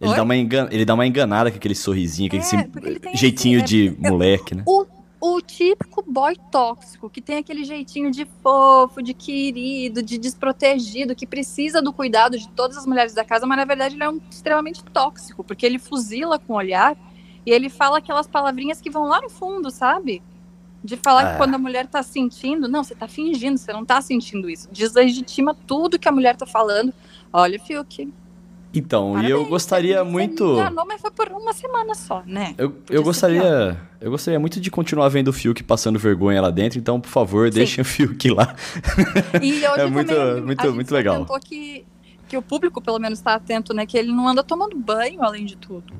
Ele 0.00 0.10
Oi? 0.10 0.16
dá, 0.16 0.22
uma 0.24 0.34
ele 0.34 0.84
dá 0.84 0.94
uma 0.94 1.06
enganada 1.06 1.50
com 1.50 1.56
aquele 1.58 1.74
sorrisinho, 1.76 2.28
com 2.30 2.36
É, 2.36 2.40
esse 2.40 2.56
porque 2.64 3.16
jeitinho 3.16 3.58
esse- 3.58 3.66
de 3.68 3.88
é- 3.88 4.10
moleque, 4.10 4.54
né? 4.54 4.62
O, 4.66 4.84
o 5.24 5.40
típico 5.40 6.02
boy 6.04 6.34
tóxico, 6.50 7.08
que 7.08 7.20
tem 7.20 7.36
aquele 7.36 7.62
jeitinho 7.64 8.10
de 8.10 8.26
fofo, 8.42 9.00
de 9.00 9.14
querido, 9.14 10.02
de 10.02 10.18
desprotegido, 10.18 11.14
que 11.14 11.28
precisa 11.28 11.80
do 11.80 11.92
cuidado 11.92 12.36
de 12.36 12.48
todas 12.48 12.76
as 12.76 12.84
mulheres 12.84 13.14
da 13.14 13.24
casa, 13.24 13.46
mas 13.46 13.56
na 13.56 13.64
verdade 13.64 13.94
ele 13.94 14.02
é 14.02 14.10
um 14.10 14.20
extremamente 14.28 14.82
tóxico, 14.82 15.44
porque 15.44 15.64
ele 15.64 15.78
fuzila 15.78 16.40
com 16.40 16.54
o 16.54 16.56
olhar 16.56 16.96
e 17.46 17.52
ele 17.52 17.68
fala 17.68 17.98
aquelas 17.98 18.26
palavrinhas 18.26 18.80
que 18.80 18.90
vão 18.90 19.04
lá 19.04 19.20
no 19.20 19.30
fundo, 19.30 19.70
sabe? 19.70 20.20
De 20.82 20.96
falar 20.96 21.22
É. 21.28 21.30
que 21.30 21.36
quando 21.38 21.54
a 21.54 21.58
mulher 21.58 21.86
tá 21.86 22.02
sentindo, 22.02 22.66
não, 22.66 22.82
você 22.82 22.96
tá 22.96 23.06
fingindo, 23.06 23.56
você 23.56 23.72
não 23.72 23.84
tá 23.84 24.00
sentindo 24.00 24.50
isso. 24.50 24.68
Deslegitima 24.72 25.54
tudo 25.54 26.00
que 26.00 26.08
a 26.08 26.12
mulher 26.12 26.36
tá 26.36 26.46
falando. 26.46 26.92
Olha, 27.32 27.60
Fiuk. 27.60 28.12
Então, 28.74 29.10
e 29.10 29.12
parabéns, 29.12 29.30
eu 29.32 29.44
gostaria 29.46 29.98
você 29.98 30.04
me 30.04 30.10
muito. 30.10 30.44
enganou, 30.44 30.86
mas 30.86 31.00
foi 31.00 31.10
por 31.10 31.28
uma 31.28 31.52
semana 31.52 31.94
só, 31.94 32.22
né? 32.26 32.54
Eu, 32.56 32.70
Podia 32.70 32.96
eu 32.96 33.02
gostaria. 33.02 33.80
Eu 34.00 34.10
gostaria 34.10 34.40
muito 34.40 34.58
de 34.60 34.70
continuar 34.70 35.08
vendo 35.10 35.28
o 35.28 35.32
Fiuk 35.32 35.62
passando 35.62 35.98
vergonha 35.98 36.40
lá 36.42 36.50
dentro, 36.50 36.78
então, 36.78 37.00
por 37.00 37.08
favor, 37.08 37.48
Sim. 37.52 37.58
deixem 37.58 37.82
o 37.82 37.84
Fiuk 37.84 38.30
lá. 38.30 38.54
E 39.40 39.52
hoje 39.52 39.64
É 39.80 39.86
muito- 39.86 40.08
também 40.14 40.42
muito- 40.42 40.72
muito 40.74 40.92
legal. 40.94 41.24
que, 41.44 41.84
que 42.32 42.36
o 42.38 42.40
público, 42.40 42.80
pelo 42.80 42.98
menos, 42.98 43.18
está 43.18 43.34
atento, 43.34 43.74
né? 43.74 43.84
Que 43.84 43.98
ele 43.98 44.10
não 44.10 44.26
anda 44.26 44.42
tomando 44.42 44.74
banho, 44.74 45.22
além 45.22 45.44
de 45.44 45.54
tudo. 45.54 45.92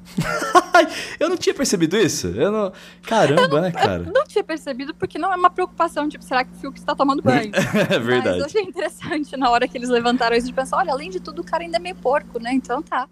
Eu 1.21 1.29
não 1.29 1.37
tinha 1.37 1.55
percebido 1.55 1.95
isso. 1.95 2.29
Eu 2.29 2.51
não. 2.51 2.73
Caramba, 3.03 3.61
né, 3.61 3.71
cara? 3.71 4.11
Não 4.11 4.25
tinha 4.25 4.43
percebido, 4.43 4.95
porque 4.95 5.19
não 5.19 5.31
é 5.31 5.37
uma 5.37 5.51
preocupação, 5.51 6.09
tipo, 6.09 6.25
será 6.25 6.43
que 6.43 6.53
o 6.53 6.55
Fiuk 6.57 6.79
está 6.79 6.95
tomando 6.95 7.23
banho? 7.23 7.53
É 7.93 7.99
Mas 7.99 8.07
verdade. 8.07 8.39
eu 8.39 8.47
achei 8.47 8.63
interessante 8.63 9.37
na 9.37 9.51
hora 9.51 9.69
que 9.69 9.77
eles 9.77 9.91
levantaram 9.91 10.35
isso 10.35 10.47
de 10.47 10.53
pensar, 10.53 10.79
olha, 10.79 10.93
além 10.93 11.11
de 11.11 11.21
tudo, 11.21 11.43
o 11.43 11.45
cara 11.45 11.63
ainda 11.63 11.77
é 11.77 11.81
meio 11.81 11.97
porco, 11.97 12.41
né? 12.41 12.53
Então 12.55 12.83
tá. 12.83 13.07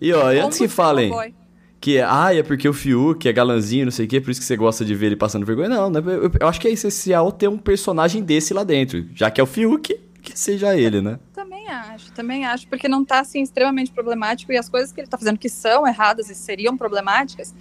E 0.00 0.12
ó, 0.12 0.30
e 0.30 0.38
antes 0.38 0.58
que 0.58 0.64
Como 0.64 0.76
falem 0.76 1.34
que 1.80 2.00
ah, 2.00 2.32
é 2.32 2.44
porque 2.44 2.68
o 2.68 2.72
Fiuk 2.72 3.28
é 3.28 3.32
galanzinho, 3.32 3.86
não 3.86 3.92
sei 3.92 4.06
o 4.06 4.08
quê, 4.08 4.20
por 4.20 4.30
isso 4.30 4.40
que 4.40 4.46
você 4.46 4.56
gosta 4.56 4.84
de 4.84 4.94
ver 4.94 5.06
ele 5.06 5.16
passando 5.16 5.44
vergonha. 5.44 5.68
Não, 5.68 5.90
né? 5.90 6.00
eu, 6.06 6.30
eu 6.40 6.48
acho 6.48 6.60
que 6.60 6.68
é 6.68 6.70
essencial 6.70 7.32
ter 7.32 7.48
um 7.48 7.58
personagem 7.58 8.22
desse 8.22 8.54
lá 8.54 8.62
dentro. 8.62 9.04
Já 9.14 9.30
que 9.30 9.40
é 9.40 9.44
o 9.44 9.46
Fiuk, 9.46 9.98
que 10.22 10.38
seja 10.38 10.76
ele, 10.76 11.02
né? 11.02 11.18
Também 11.62 11.68
acho, 11.68 12.12
também 12.12 12.44
acho, 12.44 12.66
porque 12.68 12.88
não 12.88 13.04
tá, 13.04 13.20
assim, 13.20 13.40
extremamente 13.42 13.92
problemático 13.92 14.52
e 14.52 14.56
as 14.56 14.68
coisas 14.68 14.92
que 14.92 15.00
ele 15.00 15.08
tá 15.08 15.16
fazendo 15.16 15.38
que 15.38 15.48
são 15.48 15.86
erradas 15.86 16.28
e 16.28 16.34
seriam 16.34 16.76
problemáticas, 16.76 17.54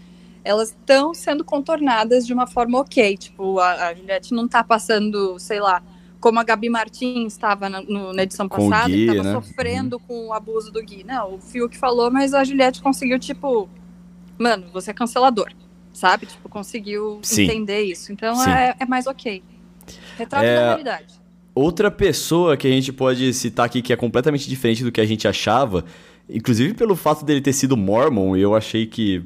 elas 0.44 0.70
estão 0.70 1.14
sendo 1.14 1.44
contornadas 1.44 2.26
de 2.26 2.34
uma 2.34 2.48
forma 2.48 2.80
ok. 2.80 3.16
Tipo, 3.18 3.60
a, 3.60 3.88
a 3.88 3.94
Juliette 3.94 4.34
não 4.34 4.48
tá 4.48 4.64
passando, 4.64 5.38
sei 5.38 5.60
lá, 5.60 5.84
como 6.20 6.40
a 6.40 6.44
Gabi 6.44 6.70
Martins 6.70 7.34
estava 7.34 7.70
na, 7.70 7.82
na 7.82 8.24
edição 8.24 8.50
Com 8.50 8.70
passada, 8.70 8.90
Gui, 8.90 9.06
que 9.06 9.16
tava 9.16 9.24
né? 9.24 9.34
sofrendo 9.34 10.00
com 10.00 10.28
o 10.28 10.34
abuso 10.34 10.72
do 10.72 10.82
Gui. 10.82 11.04
Não, 11.04 11.36
o 11.36 11.40
Fiuk 11.40 11.78
falou, 11.78 12.10
mas 12.10 12.34
a 12.34 12.44
Juliette 12.44 12.82
conseguiu, 12.82 13.20
tipo, 13.20 13.70
mano, 14.38 14.68
você 14.74 14.90
é 14.92 14.94
cancelador, 14.94 15.52
sabe? 15.94 16.26
Tipo, 16.26 16.50
conseguiu 16.50 17.20
Sim. 17.22 17.44
entender 17.44 17.84
isso. 17.84 18.12
Então 18.12 18.42
é, 18.44 18.76
é 18.80 18.86
mais 18.86 19.06
ok. 19.06 19.44
Retrato 20.18 20.46
É, 20.46 20.56
da 20.56 20.62
realidade. 20.62 21.21
Outra 21.54 21.92
pessoa 21.92 22.56
que 22.56 22.68
a 22.68 22.72
gente 22.72 22.94
pode 22.94 23.34
citar 23.34 23.66
aqui 23.66 23.82
que 23.82 23.92
é 23.92 23.96
completamente 23.96 24.48
diferente 24.48 24.84
do 24.84 24.92
que 24.92 25.02
a 25.02 25.06
gente 25.06 25.28
achava, 25.28 25.84
inclusive 26.30 26.74
pelo 26.74 26.96
fato 26.96 27.26
dele 27.26 27.42
ter 27.42 27.52
sido 27.52 27.76
mormon, 27.76 28.38
eu 28.38 28.56
achei 28.56 28.86
que. 28.86 29.24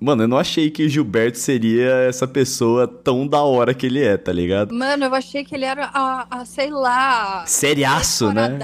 Mano, 0.00 0.24
eu 0.24 0.28
não 0.28 0.36
achei 0.36 0.68
que 0.68 0.84
o 0.84 0.88
Gilberto 0.88 1.38
seria 1.38 1.92
essa 2.08 2.26
pessoa 2.26 2.88
tão 2.88 3.24
da 3.24 3.40
hora 3.42 3.72
que 3.72 3.86
ele 3.86 4.02
é, 4.02 4.16
tá 4.16 4.32
ligado? 4.32 4.74
Mano, 4.74 5.04
eu 5.04 5.14
achei 5.14 5.44
que 5.44 5.54
ele 5.54 5.64
era, 5.64 5.88
a, 5.94 6.26
a 6.28 6.44
sei 6.44 6.70
lá. 6.70 7.46
Seriaço, 7.46 8.32
né? 8.32 8.58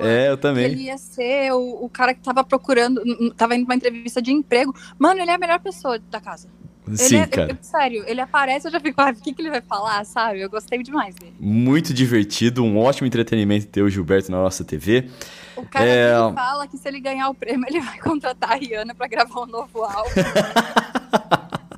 É, 0.00 0.30
eu 0.30 0.36
também. 0.36 0.68
Que 0.68 0.74
ele 0.74 0.82
ia 0.86 0.98
ser 0.98 1.52
o, 1.52 1.84
o 1.84 1.88
cara 1.88 2.12
que 2.12 2.20
tava 2.20 2.42
procurando, 2.42 3.00
tava 3.36 3.54
indo 3.54 3.66
pra 3.66 3.74
uma 3.74 3.76
entrevista 3.76 4.20
de 4.20 4.32
emprego. 4.32 4.74
Mano, 4.98 5.20
ele 5.20 5.30
é 5.30 5.34
a 5.34 5.38
melhor 5.38 5.60
pessoa 5.60 6.00
da 6.10 6.20
casa. 6.20 6.48
Sim, 6.94 7.18
é, 7.18 7.26
cara. 7.26 7.50
eu- 7.52 7.58
sério, 7.62 8.04
ele 8.06 8.20
aparece, 8.20 8.66
eu 8.66 8.72
já 8.72 8.80
fico, 8.80 9.00
ah, 9.00 9.10
o 9.10 9.14
que, 9.14 9.32
que 9.32 9.42
ele 9.42 9.50
vai 9.50 9.60
falar, 9.60 10.04
sabe? 10.04 10.40
Eu 10.40 10.50
gostei 10.50 10.82
demais 10.82 11.14
dele. 11.14 11.34
Muito 11.38 11.94
divertido, 11.94 12.64
um 12.64 12.78
ótimo 12.78 13.06
entretenimento 13.06 13.66
ter 13.66 13.82
o 13.82 13.88
Gilberto 13.90 14.30
na 14.30 14.38
nossa 14.42 14.64
TV. 14.64 15.08
O 15.56 15.64
cara 15.66 15.84
É. 15.86 16.14
fala 16.34 16.66
que 16.66 16.76
se 16.78 16.88
ele 16.88 16.98
ganhar 17.00 17.28
o 17.28 17.34
prêmio, 17.34 17.64
ele 17.68 17.80
vai 17.80 17.98
contratar 17.98 18.52
a 18.52 18.54
Rihanna 18.56 18.94
pra 18.94 19.06
gravar 19.06 19.42
um 19.42 19.46
novo 19.46 19.84
álbum. 19.84 20.10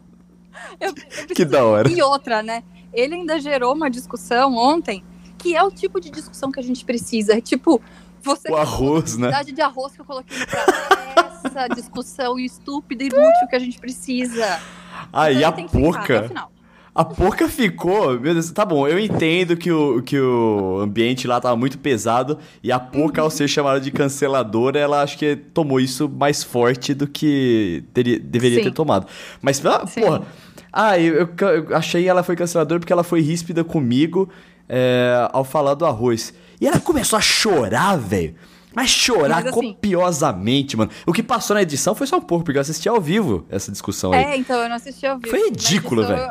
Eu- 0.81 0.95
eu 1.19 1.27
Que 1.35 1.45
da 1.45 1.65
hora. 1.65 1.89
E 1.89 2.03
outra, 2.03 2.43
né? 2.43 2.63
Ele 2.93 3.15
ainda 3.15 3.39
gerou 3.41 3.73
uma 3.75 3.89
discussão 3.91 4.57
ontem, 4.57 5.05
que 5.39 5.55
é 5.57 5.63
o 5.63 5.71
tipo 5.71 6.01
de 6.01 6.11
discussão 6.11 6.51
que 6.51 6.59
a 6.59 6.63
gente 6.63 6.85
precisa. 6.85 7.41
Tipo, 7.41 7.81
você 8.23 8.51
O 8.51 8.57
arroz, 8.57 9.17
né? 9.17 9.29
quantidade 9.29 9.53
de 9.53 9.61
arroz 9.61 9.93
que 9.93 10.01
eu 10.01 10.05
coloquei 10.05 10.37
pra 10.47 11.41
essa 11.45 11.69
discussão 11.69 12.39
estúpida 12.39 13.05
e 13.05 13.07
inútil 13.09 13.49
que 13.49 13.57
a 13.57 13.59
gente 13.59 13.79
precisa. 13.79 14.61
E 15.33 15.45
Então 15.45 15.49
a 15.51 16.29
final. 16.29 16.53
A 16.95 17.05
Poca 17.05 17.49
ficou. 17.49 18.21
Meu 18.21 18.35
Deus, 18.35 18.51
tá 18.51 18.67
bom, 18.67 18.87
eu 18.87 18.99
entendo 18.99 19.57
que 19.57 19.73
o, 19.73 20.03
que 20.03 20.21
o 20.21 20.79
ambiente 20.83 21.27
lá 21.27 21.41
tava 21.41 21.57
muito 21.57 21.79
pesado 21.79 22.39
e 22.63 22.71
a 22.71 22.79
Poca, 22.79 23.23
ao 23.23 23.31
ser 23.31 23.49
chamada 23.49 23.81
de 23.81 23.91
canceladora, 23.91 24.79
ela 24.79 25.03
acho 25.03 25.17
que 25.17 25.35
tomou 25.35 25.81
isso 25.81 26.07
mais 26.07 26.45
forte 26.45 26.93
do 26.93 27.07
que 27.07 27.83
teria, 27.95 28.19
deveria 28.19 28.59
Sim. 28.59 28.65
ter 28.65 28.73
tomado. 28.73 29.07
Mas, 29.41 29.65
ah, 29.65 29.87
porra. 29.87 30.23
Ah, 30.71 30.99
eu, 30.99 31.15
eu 31.15 31.49
eu 31.49 31.77
achei 31.77 32.07
ela 32.07 32.23
foi 32.23 32.37
canceladora 32.37 32.79
porque 32.79 32.93
ela 32.93 33.05
foi 33.05 33.21
ríspida 33.21 33.65
comigo 33.65 34.29
é, 34.69 35.29
ao 35.33 35.45
falar 35.45 35.75
do 35.75 35.87
arroz. 35.87 36.35
E 36.61 36.67
ela 36.67 36.79
começou 36.79 37.19
a 37.19 37.23
chorar, 37.23 37.97
velho. 37.97 38.35
Mas 38.75 38.91
chorar 38.91 39.43
Mas, 39.45 39.47
assim- 39.47 39.73
copiosamente, 39.75 40.77
mano. 40.77 40.91
O 41.07 41.13
que 41.13 41.23
passou 41.23 41.55
na 41.55 41.63
edição 41.63 41.95
foi 41.95 42.07
só 42.07 42.17
um 42.17 42.21
pouco, 42.23 42.45
porque 42.45 42.59
eu 42.59 42.63
assisti 42.63 42.89
ao 42.89 43.01
vivo 43.01 43.47
essa 43.51 43.71
discussão 43.71 44.13
aí. 44.13 44.23
É, 44.25 44.37
então 44.37 44.57
eu 44.61 44.69
não 44.69 44.77
assisti 44.77 45.07
ao 45.07 45.19
vivo. 45.19 45.31
Foi 45.31 45.49
ridículo, 45.49 46.07
velho. 46.07 46.23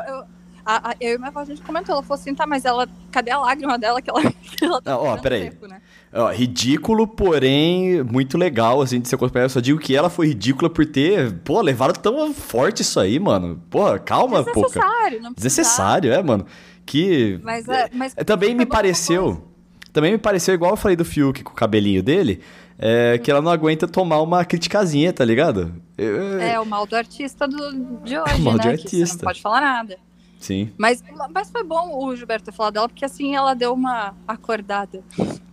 A, 0.64 0.90
a- 0.90 0.94
eu 1.00 1.14
e 1.14 1.18
minha 1.18 1.28
avó, 1.28 1.40
a 1.40 1.44
gente 1.44 1.60
comentou, 1.60 1.92
ela 1.92 2.02
falou 2.04 2.20
assim, 2.20 2.32
tá, 2.36 2.46
mas 2.46 2.64
ela, 2.64 2.88
cadê 3.10 3.32
a 3.32 3.38
lágrima 3.40 3.76
dela 3.76 4.00
que 4.00 4.08
ela, 4.08 4.22
que 4.56 4.64
ela 4.64 4.80
tá 4.80 4.92
Ah, 4.92 4.98
ó, 4.98 5.16
peraí. 5.16 5.50
seco, 5.50 5.66
né? 5.66 5.80
Ó, 6.12 6.30
ridículo, 6.30 7.04
porém 7.08 8.00
muito 8.04 8.38
legal, 8.38 8.80
assim, 8.80 9.00
de 9.00 9.08
se 9.08 9.14
acompanhar. 9.14 9.46
Eu 9.46 9.50
só 9.50 9.58
digo 9.60 9.80
que 9.80 9.96
ela 9.96 10.08
foi 10.08 10.28
ridícula 10.28 10.70
por 10.70 10.86
ter, 10.86 11.32
pô, 11.40 11.60
levado 11.60 11.98
tão 11.98 12.32
forte 12.32 12.82
isso 12.82 13.00
aí, 13.00 13.18
mano. 13.18 13.60
Pô, 13.70 13.98
calma, 13.98 14.44
pouca. 14.44 14.68
Desnecessário, 14.68 15.20
não 15.22 15.32
precisava. 15.34 15.34
Desnecessário, 15.34 16.12
é, 16.12 16.22
mano. 16.22 16.46
Que. 16.86 17.40
Mas, 17.42 17.66
é, 17.68 17.88
mas 17.92 18.14
também 18.24 18.54
me 18.54 18.64
pareceu. 18.66 19.48
Também 19.92 20.12
me 20.12 20.18
pareceu 20.18 20.54
igual 20.54 20.72
eu 20.72 20.76
falei 20.76 20.96
do 20.96 21.04
Fiuk 21.04 21.42
com 21.42 21.52
o 21.52 21.56
cabelinho 21.56 22.02
dele. 22.02 22.40
É, 22.78 23.18
que 23.18 23.30
ela 23.30 23.40
não 23.42 23.52
aguenta 23.52 23.86
tomar 23.86 24.20
uma 24.22 24.44
criticazinha, 24.44 25.12
tá 25.12 25.24
ligado? 25.24 25.72
Eu- 25.96 26.40
É 26.40 26.58
o 26.58 26.66
mal 26.66 26.84
do 26.86 26.96
artista 26.96 27.46
do, 27.46 27.56
de 28.02 28.18
hoje, 28.18 28.34
o 28.34 28.38
mal 28.40 28.54
né? 28.56 28.72
de 28.76 28.82
que 28.82 28.88
você 28.88 28.96
artista. 28.96 29.16
não 29.18 29.24
pode 29.24 29.40
falar 29.42 29.60
nada. 29.60 29.96
Sim. 30.40 30.70
Mas, 30.76 31.00
mas 31.32 31.50
foi 31.50 31.62
bom 31.62 32.04
o 32.04 32.16
Gilberto 32.16 32.46
ter 32.46 32.52
falado 32.52 32.74
dela, 32.74 32.88
porque 32.88 33.04
assim 33.04 33.36
ela 33.36 33.54
deu 33.54 33.72
uma 33.72 34.12
acordada. 34.26 35.00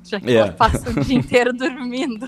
Já 0.03 0.19
que 0.19 0.31
É. 0.31 0.36
ela 0.38 0.51
passa 0.53 0.89
o 0.89 1.00
dia 1.01 1.15
inteiro 1.15 1.53
dormindo. 1.53 2.27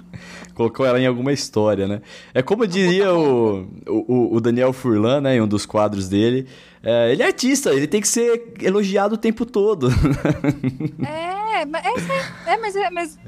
Colocou 0.53 0.85
ela 0.85 0.99
em 0.99 1.07
alguma 1.07 1.31
história, 1.33 1.87
né? 1.87 2.01
É 2.31 2.43
como 2.43 2.67
diria 2.67 3.11
o, 3.11 3.67
o, 3.87 4.35
o 4.35 4.39
Daniel 4.39 4.71
Furlan, 4.73 5.21
né, 5.21 5.37
em 5.37 5.41
um 5.41 5.47
dos 5.47 5.65
quadros 5.65 6.07
dele. 6.07 6.45
é, 6.83 7.11
ele 7.11 7.23
é 7.23 7.25
artista, 7.25 7.73
ele 7.73 7.87
tem 7.87 7.99
que 8.01 8.07
ser 8.07 8.53
elogiado 8.61 9.15
o 9.15 9.17
tempo 9.17 9.43
todo. 9.47 9.87
É, 11.03 11.40
mas 11.65 11.85
é, 11.85 11.89
aí. 11.89 12.25
é, 12.47 12.57
mas, 12.57 12.75
é, 12.75 12.89
mas 12.89 13.19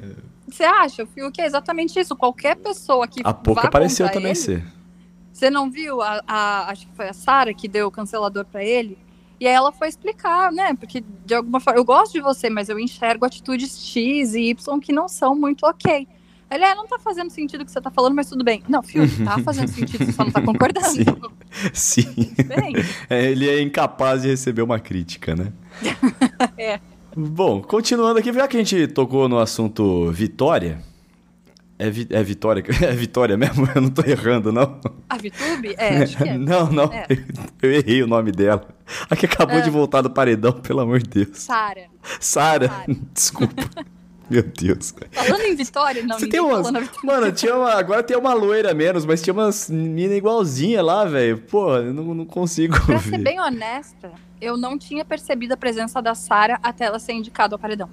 você 0.47 0.63
acha, 0.63 1.03
o 1.03 1.07
Fiuk 1.07 1.39
é 1.41 1.45
exatamente 1.45 1.99
isso. 1.99 2.15
Qualquer 2.15 2.55
pessoa 2.55 3.07
que 3.07 3.21
A 3.23 3.33
pouco 3.33 3.61
vá 3.61 3.69
pareceu 3.69 4.05
contra 4.05 4.19
também 4.19 4.31
ele, 4.31 4.39
ser. 4.39 4.65
Você 5.31 5.49
não 5.49 5.69
viu? 5.69 6.01
A, 6.01 6.21
a- 6.27 6.69
acho 6.69 6.87
que 6.87 6.95
foi 6.95 7.09
a 7.09 7.13
Sara 7.13 7.53
que 7.53 7.67
deu 7.67 7.87
o 7.87 7.91
cancelador 7.91 8.45
pra 8.45 8.63
ele. 8.63 8.97
E 9.39 9.47
aí 9.47 9.53
ela 9.53 9.71
foi 9.71 9.87
explicar, 9.89 10.51
né? 10.51 10.73
Porque 10.75 11.03
de 11.25 11.33
alguma 11.33 11.59
forma, 11.59 11.79
eu 11.79 11.83
gosto 11.83 12.13
de 12.13 12.21
você, 12.21 12.49
mas 12.49 12.69
eu 12.69 12.79
enxergo 12.79 13.25
atitudes 13.25 13.77
X 13.85 14.35
e 14.35 14.49
Y 14.51 14.79
que 14.79 14.93
não 14.93 15.09
são 15.09 15.35
muito 15.35 15.65
ok. 15.65 16.07
Ele, 16.51 16.63
é, 16.63 16.75
não 16.75 16.85
tá 16.85 16.99
fazendo 16.99 17.31
sentido 17.31 17.61
o 17.61 17.65
que 17.65 17.71
você 17.71 17.81
tá 17.81 17.89
falando, 17.89 18.13
mas 18.13 18.29
tudo 18.29 18.43
bem. 18.43 18.61
Não, 18.69 18.83
Fiuk, 18.83 19.09
tá 19.25 19.39
fazendo 19.39 19.69
sentido, 19.69 20.05
você 20.05 20.11
só 20.11 20.23
não 20.23 20.31
tá 20.31 20.39
concordando. 20.41 20.87
Sim. 20.87 21.03
Sim. 21.73 22.33
É, 23.09 23.25
ele 23.31 23.49
é 23.49 23.59
incapaz 23.61 24.21
de 24.21 24.27
receber 24.27 24.61
uma 24.61 24.79
crítica, 24.79 25.35
né? 25.35 25.51
É. 26.57 26.79
Bom, 27.15 27.61
continuando 27.61 28.19
aqui, 28.19 28.31
já 28.33 28.47
que 28.47 28.57
a 28.57 28.59
gente 28.63 28.87
tocou 28.87 29.27
no 29.29 29.39
assunto 29.39 30.11
Vitória. 30.11 30.79
É, 31.77 31.89
vi- 31.89 32.07
é 32.09 32.23
Vitória? 32.23 32.63
É 32.81 32.91
Vitória 32.91 33.35
mesmo? 33.37 33.67
Eu 33.75 33.81
não 33.81 33.89
tô 33.89 34.03
errando, 34.05 34.51
não. 34.51 34.79
a 35.09 35.15
VTube? 35.17 35.75
É, 35.77 36.03
acho 36.03 36.17
que 36.17 36.23
é. 36.29 36.37
Não, 36.37 36.71
não. 36.71 36.85
É. 36.93 37.05
Eu 37.61 37.71
errei 37.71 38.01
o 38.03 38.07
nome 38.07 38.31
dela. 38.31 38.67
A 39.09 39.15
que 39.15 39.25
acabou 39.25 39.57
É. 39.57 39.61
de 39.61 39.69
voltar 39.69 40.01
do 40.01 40.09
paredão, 40.09 40.53
pelo 40.53 40.79
amor 40.81 40.99
de 41.01 41.25
Deus. 41.25 41.37
Sara. 41.39 41.85
Sara. 42.19 42.71
Desculpa. 43.13 43.63
Meu 44.29 44.43
Deus. 44.43 44.93
Falando 45.11 45.41
em 45.41 45.55
Vitória, 45.55 46.01
não, 46.03 46.17
Você 46.17 46.27
tem 46.27 46.39
umas. 46.39 46.69
Mano, 47.03 47.31
tinha 47.31 47.55
uma. 47.55 47.73
Agora 47.73 48.01
tem 48.01 48.15
uma 48.17 48.33
loira 48.33 48.73
menos, 48.73 49.05
mas 49.05 49.21
tinha 49.21 49.33
umas 49.33 49.69
meninas 49.69 50.17
igualzinhas 50.17 50.83
lá, 50.83 51.05
velho. 51.05 51.37
Pô, 51.39 51.75
eu 51.75 51.93
não, 51.93 52.13
não 52.15 52.25
consigo 52.25 52.79
Pra 52.85 52.97
ver. 52.97 53.09
ser 53.09 53.17
bem 53.17 53.39
honesta, 53.39 54.11
eu 54.43 54.57
não 54.57 54.77
tinha 54.77 55.03
percebido 55.05 55.53
a 55.53 55.57
presença 55.57 56.01
da 56.01 56.13
Sara 56.15 56.59
até 56.61 56.85
ela 56.85 56.99
ser 56.99 57.13
indicada 57.13 57.55
ao 57.55 57.59
paredão. 57.59 57.89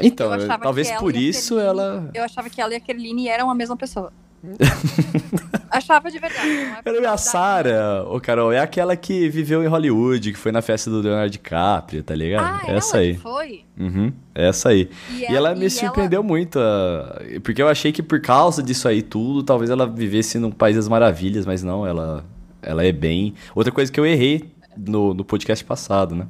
Então, 0.00 0.32
eu 0.34 0.46
talvez 0.58 0.88
ela 0.88 0.98
por 1.00 1.14
e 1.16 1.28
isso 1.28 1.54
Kerline- 1.56 1.80
ela. 1.80 2.10
Eu 2.14 2.22
achava 2.22 2.48
que 2.48 2.60
ela 2.60 2.72
e 2.72 2.76
a 2.76 2.80
Kerline 2.80 3.28
eram 3.28 3.50
a 3.50 3.54
mesma 3.54 3.76
pessoa. 3.76 4.12
achava 5.70 6.10
de 6.10 6.18
verdade. 6.18 6.48
Não 6.84 6.94
é 6.94 7.06
a 7.06 7.10
da- 7.12 7.16
Sarah, 7.18 8.04
ô 8.08 8.20
Carol, 8.20 8.52
é 8.52 8.58
aquela 8.58 8.96
que 8.96 9.28
viveu 9.28 9.62
em 9.62 9.66
Hollywood, 9.66 10.32
que 10.32 10.38
foi 10.38 10.52
na 10.52 10.62
festa 10.62 10.90
do 10.90 11.00
Leonardo 11.00 11.30
DiCaprio, 11.30 12.02
tá 12.02 12.14
ligado? 12.14 12.44
Ah, 12.66 12.72
essa 12.72 12.96
ela 12.96 13.06
aí. 13.06 13.16
foi? 13.16 13.64
Uhum, 13.78 14.12
essa 14.34 14.70
aí. 14.70 14.88
E 15.10 15.20
E 15.30 15.36
ela 15.36 15.54
me 15.54 15.68
surpreendeu 15.70 16.22
muito, 16.22 16.58
ah, 16.58 17.20
porque 17.42 17.60
eu 17.62 17.68
achei 17.68 17.92
que 17.92 18.02
por 18.02 18.20
causa 18.20 18.62
disso 18.62 18.88
aí 18.88 19.02
tudo, 19.02 19.42
talvez 19.42 19.70
ela 19.70 19.86
vivesse 19.86 20.38
num 20.38 20.50
país 20.50 20.76
das 20.76 20.88
maravilhas, 20.88 21.44
mas 21.46 21.62
não, 21.62 21.86
ela, 21.86 22.24
ela 22.62 22.84
é 22.84 22.92
bem. 22.92 23.34
Outra 23.54 23.72
coisa 23.72 23.90
que 23.92 23.98
eu 24.00 24.06
errei 24.06 24.50
no, 24.86 25.14
no 25.14 25.24
podcast 25.24 25.64
passado, 25.64 26.14
né? 26.14 26.26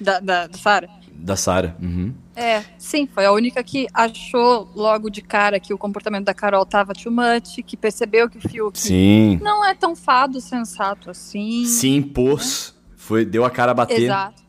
Da, 0.00 0.20
da, 0.20 0.46
da 0.46 0.58
Sara? 0.58 0.88
Da 1.12 1.34
Sarah. 1.34 1.76
Uhum. 1.82 2.14
É, 2.36 2.62
sim, 2.78 3.06
foi 3.06 3.26
a 3.26 3.32
única 3.32 3.62
que 3.64 3.88
achou 3.92 4.70
logo 4.74 5.10
de 5.10 5.20
cara 5.20 5.58
que 5.58 5.74
o 5.74 5.78
comportamento 5.78 6.26
da 6.26 6.34
Carol 6.34 6.64
tava 6.64 6.94
too 6.94 7.10
much, 7.10 7.64
que 7.66 7.76
percebeu 7.76 8.30
que 8.30 8.38
o 8.38 8.40
Fiuk 8.40 8.78
Sim. 8.78 9.40
não 9.42 9.64
é 9.64 9.74
tão 9.74 9.96
fado 9.96 10.40
sensato 10.40 11.10
assim. 11.10 11.64
Se 11.64 11.88
impôs, 11.88 12.78
foi, 12.96 13.24
deu 13.24 13.44
a 13.44 13.50
cara 13.50 13.72
a 13.72 13.74
bater. 13.74 14.02
Exato. 14.02 14.42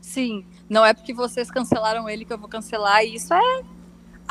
Sim, 0.00 0.44
não 0.70 0.84
é 0.86 0.94
porque 0.94 1.12
vocês 1.12 1.50
cancelaram 1.50 2.08
ele 2.08 2.24
que 2.24 2.32
eu 2.32 2.38
vou 2.38 2.48
cancelar, 2.48 3.04
e 3.04 3.16
isso 3.16 3.34
é. 3.34 3.62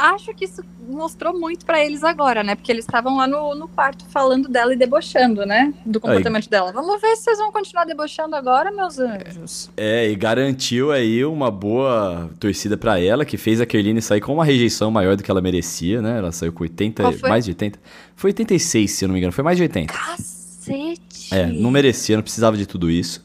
Acho 0.01 0.33
que 0.33 0.45
isso 0.45 0.61
mostrou 0.89 1.39
muito 1.39 1.65
pra 1.65 1.83
eles 1.85 2.03
agora, 2.03 2.43
né? 2.43 2.55
Porque 2.55 2.71
eles 2.71 2.83
estavam 2.85 3.17
lá 3.17 3.27
no, 3.27 3.53
no 3.55 3.67
quarto 3.67 4.03
falando 4.09 4.49
dela 4.49 4.73
e 4.73 4.75
debochando, 4.77 5.45
né? 5.45 5.73
Do 5.85 5.99
comportamento 5.99 6.49
dela. 6.49 6.71
Vamos 6.71 6.99
ver 6.99 7.15
se 7.15 7.23
vocês 7.23 7.37
vão 7.37 7.51
continuar 7.51 7.85
debochando 7.85 8.35
agora, 8.35 8.71
meus 8.71 8.97
anjos. 8.99 9.69
É, 9.77 10.09
e 10.09 10.15
garantiu 10.15 10.91
aí 10.91 11.23
uma 11.23 11.51
boa 11.51 12.29
torcida 12.39 12.75
pra 12.77 12.99
ela, 12.99 13.23
que 13.23 13.37
fez 13.37 13.61
a 13.61 13.65
Kerline 13.65 14.01
sair 14.01 14.21
com 14.21 14.33
uma 14.33 14.43
rejeição 14.43 14.89
maior 14.91 15.15
do 15.15 15.23
que 15.23 15.29
ela 15.31 15.41
merecia, 15.41 16.01
né? 16.01 16.17
Ela 16.17 16.31
saiu 16.31 16.51
com 16.51 16.63
80, 16.63 17.03
Qual 17.03 17.13
foi? 17.13 17.29
mais 17.29 17.45
de 17.45 17.51
80. 17.51 17.79
Foi 18.15 18.29
86, 18.29 18.91
se 18.91 19.05
eu 19.05 19.07
não 19.07 19.13
me 19.13 19.19
engano, 19.19 19.31
foi 19.31 19.43
mais 19.43 19.57
de 19.57 19.63
80. 19.63 19.93
Cacete! 19.93 21.33
É, 21.33 21.45
não 21.45 21.71
merecia, 21.71 22.15
não 22.15 22.23
precisava 22.23 22.57
de 22.57 22.65
tudo 22.65 22.89
isso. 22.89 23.23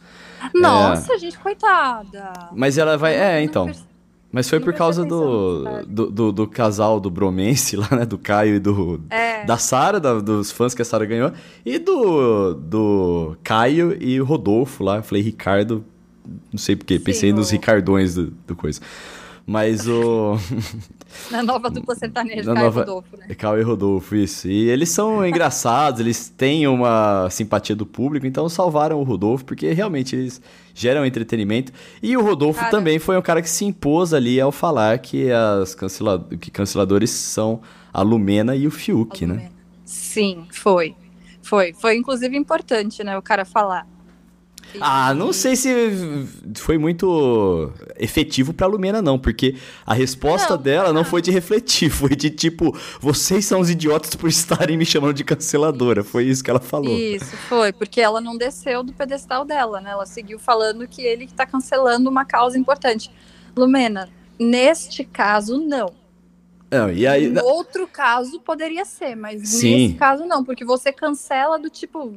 Nossa, 0.54 1.18
gente, 1.18 1.38
coitada. 1.38 2.50
Mas 2.52 2.78
ela 2.78 2.96
vai. 2.96 3.14
É, 3.14 3.42
então. 3.42 3.66
perce- 3.66 3.84
Mas 4.32 4.50
foi 4.50 4.60
por 4.60 4.74
causa 4.74 5.04
do, 5.04 5.64
do, 5.86 6.10
do, 6.10 6.32
do 6.32 6.46
casal 6.46 7.00
do 7.00 7.10
Bromance 7.10 7.76
lá, 7.76 7.88
né? 7.92 8.04
Do 8.04 8.18
Caio 8.18 8.56
e 8.56 8.58
do. 8.58 9.00
É. 9.08 9.44
Da 9.44 9.56
Sara, 9.56 10.00
dos 10.00 10.50
fãs 10.50 10.74
que 10.74 10.82
a 10.82 10.84
Sara 10.84 11.06
ganhou. 11.06 11.32
E 11.64 11.78
do. 11.78 12.54
Do 12.54 13.36
Caio 13.42 13.96
e 14.00 14.20
o 14.20 14.24
Rodolfo 14.24 14.84
lá. 14.84 14.96
Eu 14.96 15.02
falei 15.02 15.22
Ricardo. 15.22 15.84
Não 16.52 16.58
sei 16.58 16.74
porquê, 16.74 16.98
pensei 16.98 17.32
nos 17.32 17.50
Ricardões 17.50 18.16
do, 18.16 18.32
do 18.46 18.56
coisa. 18.56 18.80
Mas 19.46 19.86
o. 19.86 20.36
Na 21.30 21.40
nova 21.40 21.70
dupla 21.70 21.94
sertaneja, 21.94 22.42
Na 22.42 22.54
Caio 22.54 22.66
nova... 22.66 22.80
Rodolfo, 22.80 23.16
né? 23.16 23.34
Caio 23.36 23.60
e 23.60 23.62
Rodolfo, 23.62 24.16
isso. 24.16 24.48
E 24.48 24.68
eles 24.68 24.88
são 24.88 25.24
engraçados, 25.24 26.00
eles 26.00 26.28
têm 26.28 26.66
uma 26.66 27.30
simpatia 27.30 27.76
do 27.76 27.86
público, 27.86 28.26
então 28.26 28.48
salvaram 28.48 28.98
o 28.98 29.04
Rodolfo, 29.04 29.44
porque 29.44 29.72
realmente 29.72 30.16
eles 30.16 30.42
geram 30.74 31.06
entretenimento. 31.06 31.72
E 32.02 32.16
o 32.16 32.22
Rodolfo 32.22 32.58
cara... 32.58 32.72
também 32.72 32.98
foi 32.98 33.16
um 33.16 33.22
cara 33.22 33.40
que 33.40 33.48
se 33.48 33.64
impôs 33.64 34.12
ali 34.12 34.40
ao 34.40 34.50
falar 34.50 34.98
que, 34.98 35.30
as 35.30 35.76
cancela... 35.76 36.26
que 36.40 36.50
canceladores 36.50 37.10
são 37.10 37.60
a 37.94 38.02
Lumena 38.02 38.56
e 38.56 38.66
o 38.66 38.70
Fiuk, 38.70 39.24
né? 39.24 39.48
Sim, 39.84 40.46
foi. 40.50 40.96
Foi. 41.40 41.72
Foi, 41.72 41.96
inclusive, 41.96 42.36
importante, 42.36 43.04
né, 43.04 43.16
o 43.16 43.22
cara 43.22 43.44
falar. 43.44 43.86
Ah, 44.80 45.14
não 45.14 45.32
sei 45.32 45.56
se 45.56 45.70
foi 46.56 46.78
muito 46.78 47.72
efetivo 47.98 48.52
pra 48.52 48.66
Lumena, 48.66 49.00
não, 49.00 49.18
porque 49.18 49.56
a 49.84 49.94
resposta 49.94 50.56
não, 50.56 50.62
dela 50.62 50.92
não 50.92 51.04
foi 51.04 51.22
de 51.22 51.30
refletir, 51.30 51.88
foi 51.90 52.16
de 52.16 52.30
tipo, 52.30 52.76
vocês 53.00 53.44
são 53.44 53.60
os 53.60 53.70
idiotas 53.70 54.14
por 54.14 54.28
estarem 54.28 54.76
me 54.76 54.84
chamando 54.84 55.14
de 55.14 55.24
canceladora. 55.24 56.04
Foi 56.04 56.24
isso 56.24 56.42
que 56.42 56.50
ela 56.50 56.60
falou. 56.60 56.96
Isso, 56.96 57.36
foi, 57.48 57.72
porque 57.72 58.00
ela 58.00 58.20
não 58.20 58.36
desceu 58.36 58.82
do 58.82 58.92
pedestal 58.92 59.44
dela, 59.44 59.80
né? 59.80 59.90
Ela 59.90 60.06
seguiu 60.06 60.38
falando 60.38 60.86
que 60.86 61.02
ele 61.02 61.28
tá 61.28 61.46
cancelando 61.46 62.08
uma 62.08 62.24
causa 62.24 62.58
importante. 62.58 63.10
Lumena, 63.56 64.08
neste 64.38 65.04
caso, 65.04 65.58
não. 65.58 65.94
Não, 66.70 66.90
e 66.90 67.06
aí... 67.06 67.26
Em 67.26 67.38
outro 67.38 67.86
caso 67.86 68.40
poderia 68.40 68.84
ser, 68.84 69.14
mas 69.14 69.48
Sim. 69.48 69.86
nesse 69.88 69.94
caso 69.94 70.26
não, 70.26 70.44
porque 70.44 70.64
você 70.64 70.92
cancela 70.92 71.58
do 71.58 71.70
tipo 71.70 72.14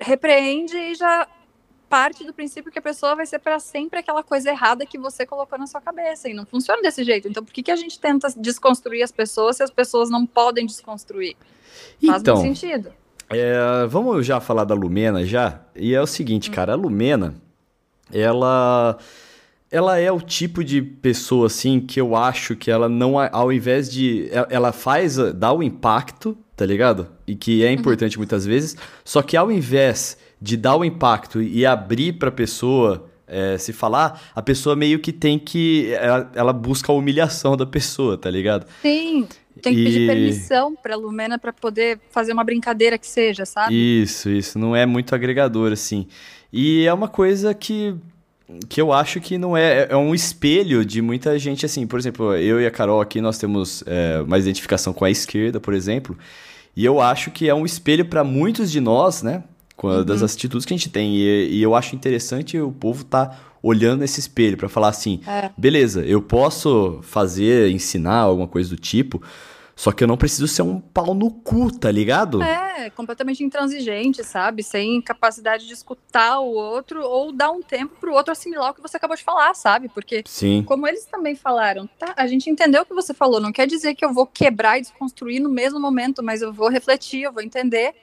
repreende 0.00 0.76
e 0.76 0.94
já 0.94 1.26
parte 1.88 2.24
do 2.24 2.32
princípio 2.32 2.70
que 2.70 2.78
a 2.78 2.82
pessoa 2.82 3.16
vai 3.16 3.26
ser 3.26 3.38
para 3.38 3.58
sempre 3.58 3.98
aquela 3.98 4.22
coisa 4.22 4.50
errada 4.50 4.84
que 4.84 4.98
você 4.98 5.24
colocou 5.24 5.58
na 5.58 5.66
sua 5.66 5.80
cabeça. 5.80 6.28
E 6.28 6.34
não 6.34 6.44
funciona 6.44 6.82
desse 6.82 7.02
jeito. 7.02 7.28
Então, 7.28 7.44
por 7.44 7.52
que, 7.52 7.62
que 7.62 7.70
a 7.70 7.76
gente 7.76 7.98
tenta 7.98 8.28
desconstruir 8.36 9.02
as 9.02 9.12
pessoas 9.12 9.56
se 9.56 9.62
as 9.62 9.70
pessoas 9.70 10.10
não 10.10 10.26
podem 10.26 10.66
desconstruir? 10.66 11.36
Faz 12.04 12.22
então, 12.22 12.36
muito 12.36 12.58
sentido. 12.58 12.92
É, 13.30 13.86
vamos 13.88 14.24
já 14.26 14.40
falar 14.40 14.64
da 14.64 14.74
Lumena 14.74 15.24
já? 15.24 15.60
E 15.76 15.94
é 15.94 16.00
o 16.00 16.06
seguinte, 16.06 16.50
hum. 16.50 16.54
cara, 16.54 16.72
a 16.72 16.76
Lumena, 16.76 17.34
ela 18.12 18.98
ela 19.70 19.98
é 19.98 20.10
o 20.10 20.18
tipo 20.18 20.64
de 20.64 20.80
pessoa 20.80 21.46
assim 21.46 21.78
que 21.78 22.00
eu 22.00 22.16
acho 22.16 22.56
que 22.56 22.70
ela 22.70 22.88
não 22.88 23.18
ao 23.18 23.52
invés 23.52 23.92
de 23.92 24.30
ela 24.48 24.72
faz 24.72 25.16
dá 25.34 25.52
o 25.52 25.62
impacto, 25.62 26.36
tá 26.56 26.64
ligado? 26.64 27.06
E 27.26 27.36
que 27.36 27.62
é 27.62 27.66
uhum. 27.66 27.74
importante 27.74 28.16
uhum. 28.16 28.20
muitas 28.20 28.46
vezes, 28.46 28.76
só 29.04 29.20
que 29.20 29.36
ao 29.36 29.52
invés 29.52 30.16
de 30.40 30.56
dar 30.56 30.76
o 30.76 30.84
impacto 30.84 31.42
e 31.42 31.66
abrir 31.66 32.14
para 32.14 32.28
a 32.28 32.32
pessoa 32.32 33.08
é, 33.28 33.58
se 33.58 33.72
falar, 33.72 34.30
a 34.34 34.40
pessoa 34.40 34.74
meio 34.74 34.98
que 34.98 35.12
tem 35.12 35.38
que. 35.38 35.92
Ela, 35.92 36.30
ela, 36.34 36.52
busca 36.52 36.90
a 36.90 36.94
humilhação 36.94 37.56
da 37.56 37.66
pessoa, 37.66 38.16
tá 38.16 38.30
ligado? 38.30 38.66
Sim. 38.80 39.28
Tem 39.60 39.74
que 39.74 39.80
e... 39.80 39.84
pedir 39.84 40.06
permissão 40.06 40.74
pra 40.74 40.96
Lumena 40.96 41.38
para 41.38 41.52
poder 41.52 42.00
fazer 42.10 42.32
uma 42.32 42.44
brincadeira 42.44 42.96
que 42.96 43.06
seja, 43.06 43.44
sabe? 43.44 43.74
Isso, 43.74 44.30
isso. 44.30 44.58
Não 44.58 44.74
é 44.74 44.86
muito 44.86 45.14
agregador, 45.14 45.72
assim. 45.72 46.06
E 46.52 46.86
é 46.86 46.92
uma 46.92 47.08
coisa 47.08 47.52
que. 47.52 47.94
Que 48.66 48.80
eu 48.80 48.94
acho 48.94 49.20
que 49.20 49.36
não 49.36 49.54
é. 49.54 49.88
É 49.90 49.96
um 49.96 50.14
espelho 50.14 50.82
de 50.82 51.02
muita 51.02 51.38
gente, 51.38 51.66
assim. 51.66 51.86
Por 51.86 51.98
exemplo, 51.98 52.34
eu 52.34 52.58
e 52.58 52.66
a 52.66 52.70
Carol 52.70 52.98
aqui, 52.98 53.20
nós 53.20 53.36
temos 53.36 53.84
é, 53.86 54.22
uma 54.22 54.38
identificação 54.38 54.94
com 54.94 55.04
a 55.04 55.10
esquerda, 55.10 55.60
por 55.60 55.74
exemplo. 55.74 56.16
E 56.74 56.82
eu 56.82 56.98
acho 56.98 57.30
que 57.30 57.46
é 57.46 57.54
um 57.54 57.66
espelho 57.66 58.06
para 58.06 58.24
muitos 58.24 58.70
de 58.70 58.80
nós, 58.80 59.22
né? 59.22 59.42
Uhum. 59.86 60.04
das 60.04 60.22
atitudes 60.22 60.66
que 60.66 60.74
a 60.74 60.76
gente 60.76 60.90
tem. 60.90 61.16
E, 61.16 61.58
e, 61.58 61.62
eu 61.62 61.74
acho 61.74 61.94
interessante 61.94 62.58
o 62.58 62.72
povo 62.72 63.04
tá 63.04 63.38
olhando 63.62 64.02
esse 64.02 64.20
espelho 64.20 64.56
para 64.56 64.68
falar 64.68 64.88
assim: 64.88 65.20
é. 65.26 65.50
beleza, 65.56 66.04
eu 66.04 66.20
posso 66.20 67.00
fazer, 67.02 67.70
ensinar 67.70 68.18
alguma 68.18 68.48
coisa 68.48 68.68
do 68.70 68.76
tipo. 68.76 69.22
Só 69.78 69.92
que 69.92 70.02
eu 70.02 70.08
não 70.08 70.16
preciso 70.16 70.48
ser 70.48 70.62
um 70.62 70.80
pau 70.80 71.14
no 71.14 71.30
cu, 71.30 71.70
tá 71.70 71.88
ligado? 71.88 72.42
É, 72.42 72.90
completamente 72.90 73.44
intransigente, 73.44 74.24
sabe? 74.24 74.60
Sem 74.60 75.00
capacidade 75.00 75.68
de 75.68 75.72
escutar 75.72 76.40
o 76.40 76.48
outro 76.48 77.00
ou 77.00 77.30
dar 77.30 77.52
um 77.52 77.62
tempo 77.62 77.94
pro 78.00 78.12
outro 78.12 78.32
assimilar 78.32 78.72
o 78.72 78.74
que 78.74 78.82
você 78.82 78.96
acabou 78.96 79.16
de 79.16 79.22
falar, 79.22 79.54
sabe? 79.54 79.88
Porque, 79.88 80.24
Sim. 80.26 80.64
como 80.66 80.84
eles 80.84 81.04
também 81.04 81.36
falaram, 81.36 81.88
tá, 81.96 82.12
a 82.16 82.26
gente 82.26 82.50
entendeu 82.50 82.82
o 82.82 82.84
que 82.84 82.92
você 82.92 83.14
falou. 83.14 83.40
Não 83.40 83.52
quer 83.52 83.68
dizer 83.68 83.94
que 83.94 84.04
eu 84.04 84.12
vou 84.12 84.26
quebrar 84.26 84.78
e 84.78 84.80
desconstruir 84.80 85.38
no 85.38 85.48
mesmo 85.48 85.78
momento, 85.78 86.24
mas 86.24 86.42
eu 86.42 86.52
vou 86.52 86.68
refletir, 86.68 87.22
eu 87.22 87.32
vou 87.32 87.40
entender 87.40 87.94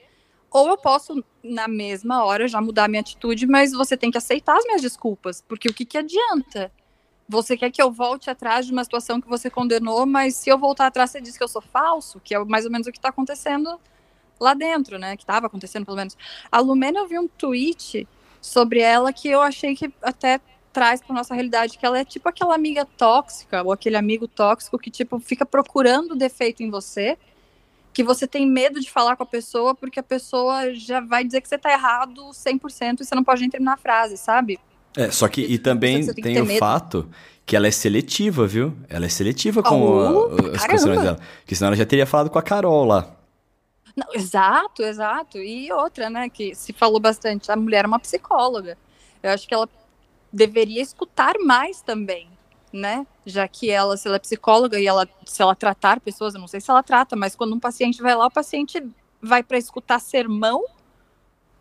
ou 0.55 0.69
eu 0.69 0.77
posso, 0.77 1.21
na 1.43 1.67
mesma 1.67 2.23
hora, 2.23 2.47
já 2.47 2.61
mudar 2.61 2.87
minha 2.87 3.01
atitude, 3.01 3.45
mas 3.45 3.73
você 3.73 3.97
tem 3.97 4.09
que 4.09 4.17
aceitar 4.17 4.55
as 4.55 4.63
minhas 4.63 4.81
desculpas. 4.81 5.41
Porque 5.41 5.67
o 5.67 5.73
que, 5.73 5.83
que 5.83 5.97
adianta? 5.97 6.71
Você 7.27 7.57
quer 7.57 7.69
que 7.69 7.81
eu 7.81 7.91
volte 7.91 8.29
atrás 8.29 8.65
de 8.65 8.71
uma 8.71 8.85
situação 8.85 9.19
que 9.19 9.27
você 9.27 9.49
condenou, 9.49 10.05
mas 10.05 10.37
se 10.37 10.49
eu 10.49 10.57
voltar 10.57 10.87
atrás, 10.87 11.11
você 11.11 11.19
diz 11.19 11.37
que 11.37 11.43
eu 11.43 11.49
sou 11.49 11.61
falso, 11.61 12.21
que 12.23 12.33
é 12.33 12.41
mais 12.45 12.63
ou 12.63 12.71
menos 12.71 12.87
o 12.87 12.91
que 12.93 12.97
está 12.97 13.09
acontecendo 13.09 13.77
lá 14.39 14.53
dentro, 14.53 14.97
né? 14.97 15.17
Que 15.17 15.23
estava 15.23 15.47
acontecendo, 15.47 15.83
pelo 15.83 15.97
menos. 15.97 16.15
A 16.49 16.61
Lumena, 16.61 16.99
eu 16.99 17.07
vi 17.07 17.19
um 17.19 17.27
tweet 17.27 18.07
sobre 18.39 18.79
ela 18.79 19.11
que 19.11 19.27
eu 19.27 19.41
achei 19.41 19.75
que 19.75 19.93
até 20.01 20.39
traz 20.71 21.01
para 21.01 21.13
nossa 21.13 21.33
realidade 21.33 21.77
que 21.77 21.85
ela 21.85 21.99
é 21.99 22.05
tipo 22.05 22.29
aquela 22.29 22.55
amiga 22.55 22.85
tóxica 22.85 23.61
ou 23.61 23.73
aquele 23.73 23.97
amigo 23.97 24.25
tóxico 24.25 24.79
que 24.79 24.89
tipo 24.89 25.19
fica 25.19 25.45
procurando 25.45 26.15
defeito 26.15 26.63
em 26.63 26.69
você 26.69 27.17
que 27.95 28.03
você 28.03 28.27
tem 28.27 28.45
medo 28.45 28.81
de 28.81 28.91
falar 28.91 29.15
com 29.15 29.23
a 29.23 29.25
pessoa 29.25 29.73
porque 29.73 30.01
a 30.01 30.03
pessoa 30.03 30.73
já 30.73 30.99
vai 30.99 31.23
dizer 31.23 31.39
que 31.39 31.47
você 31.47 31.57
tá 31.57 31.71
errado 31.71 32.21
100% 32.29 32.99
e 32.99 33.05
você 33.05 33.15
não 33.15 33.23
pode 33.23 33.39
nem 33.39 33.49
terminar 33.49 33.75
a 33.75 33.77
frase, 33.77 34.17
sabe? 34.17 34.59
É, 34.97 35.09
só 35.09 35.29
que 35.29 35.39
e 35.39 35.57
também 35.57 36.05
tem, 36.05 36.23
tem 36.23 36.41
o 36.41 36.45
medo. 36.45 36.59
fato 36.59 37.09
que 37.45 37.55
ela 37.55 37.67
é 37.67 37.71
seletiva, 37.71 38.45
viu? 38.45 38.75
Ela 38.89 39.05
é 39.05 39.09
seletiva 39.09 39.63
com 39.63 39.81
oh, 39.81 40.27
a, 40.27 40.57
as 40.57 40.67
canções 40.67 41.01
dela. 41.01 41.17
Porque 41.39 41.55
senão 41.55 41.69
ela 41.69 41.77
já 41.77 41.85
teria 41.85 42.05
falado 42.05 42.29
com 42.29 42.37
a 42.37 42.41
Carol 42.41 42.83
lá. 42.83 43.15
Não, 43.95 44.07
exato, 44.13 44.83
exato. 44.83 45.37
E 45.37 45.71
outra, 45.71 46.09
né, 46.09 46.27
que 46.27 46.53
se 46.53 46.73
falou 46.73 46.99
bastante, 46.99 47.49
a 47.49 47.55
mulher 47.55 47.85
é 47.85 47.87
uma 47.87 47.99
psicóloga. 47.99 48.77
Eu 49.23 49.31
acho 49.31 49.47
que 49.47 49.53
ela 49.53 49.69
deveria 50.33 50.81
escutar 50.81 51.35
mais 51.39 51.81
também 51.81 52.27
né? 52.75 53.07
Já 53.25 53.47
que 53.47 53.71
ela, 53.71 53.95
se 53.95 54.07
ela 54.07 54.17
é 54.17 54.19
psicóloga 54.19 54.79
e 54.79 54.85
ela, 54.85 55.07
se 55.25 55.41
ela 55.41 55.55
tratar 55.55 55.99
pessoas, 56.01 56.35
eu 56.35 56.41
não 56.41 56.47
sei 56.47 56.59
se 56.59 56.69
ela 56.69 56.83
trata, 56.83 57.15
mas 57.15 57.35
quando 57.35 57.55
um 57.55 57.59
paciente 57.59 58.01
vai 58.01 58.13
lá, 58.13 58.27
o 58.27 58.31
paciente 58.31 58.85
vai 59.21 59.41
para 59.41 59.57
escutar 59.57 59.99
sermão 59.99 60.63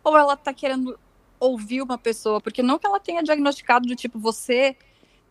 ou 0.03 0.17
ela 0.17 0.35
tá 0.35 0.53
querendo 0.53 0.99
ouvir 1.39 1.81
uma 1.81 1.97
pessoa, 1.97 2.41
porque 2.41 2.61
não 2.61 2.77
que 2.77 2.85
ela 2.85 2.99
tenha 2.99 3.23
diagnosticado 3.23 3.87
do 3.87 3.95
tipo 3.95 4.19
você 4.19 4.75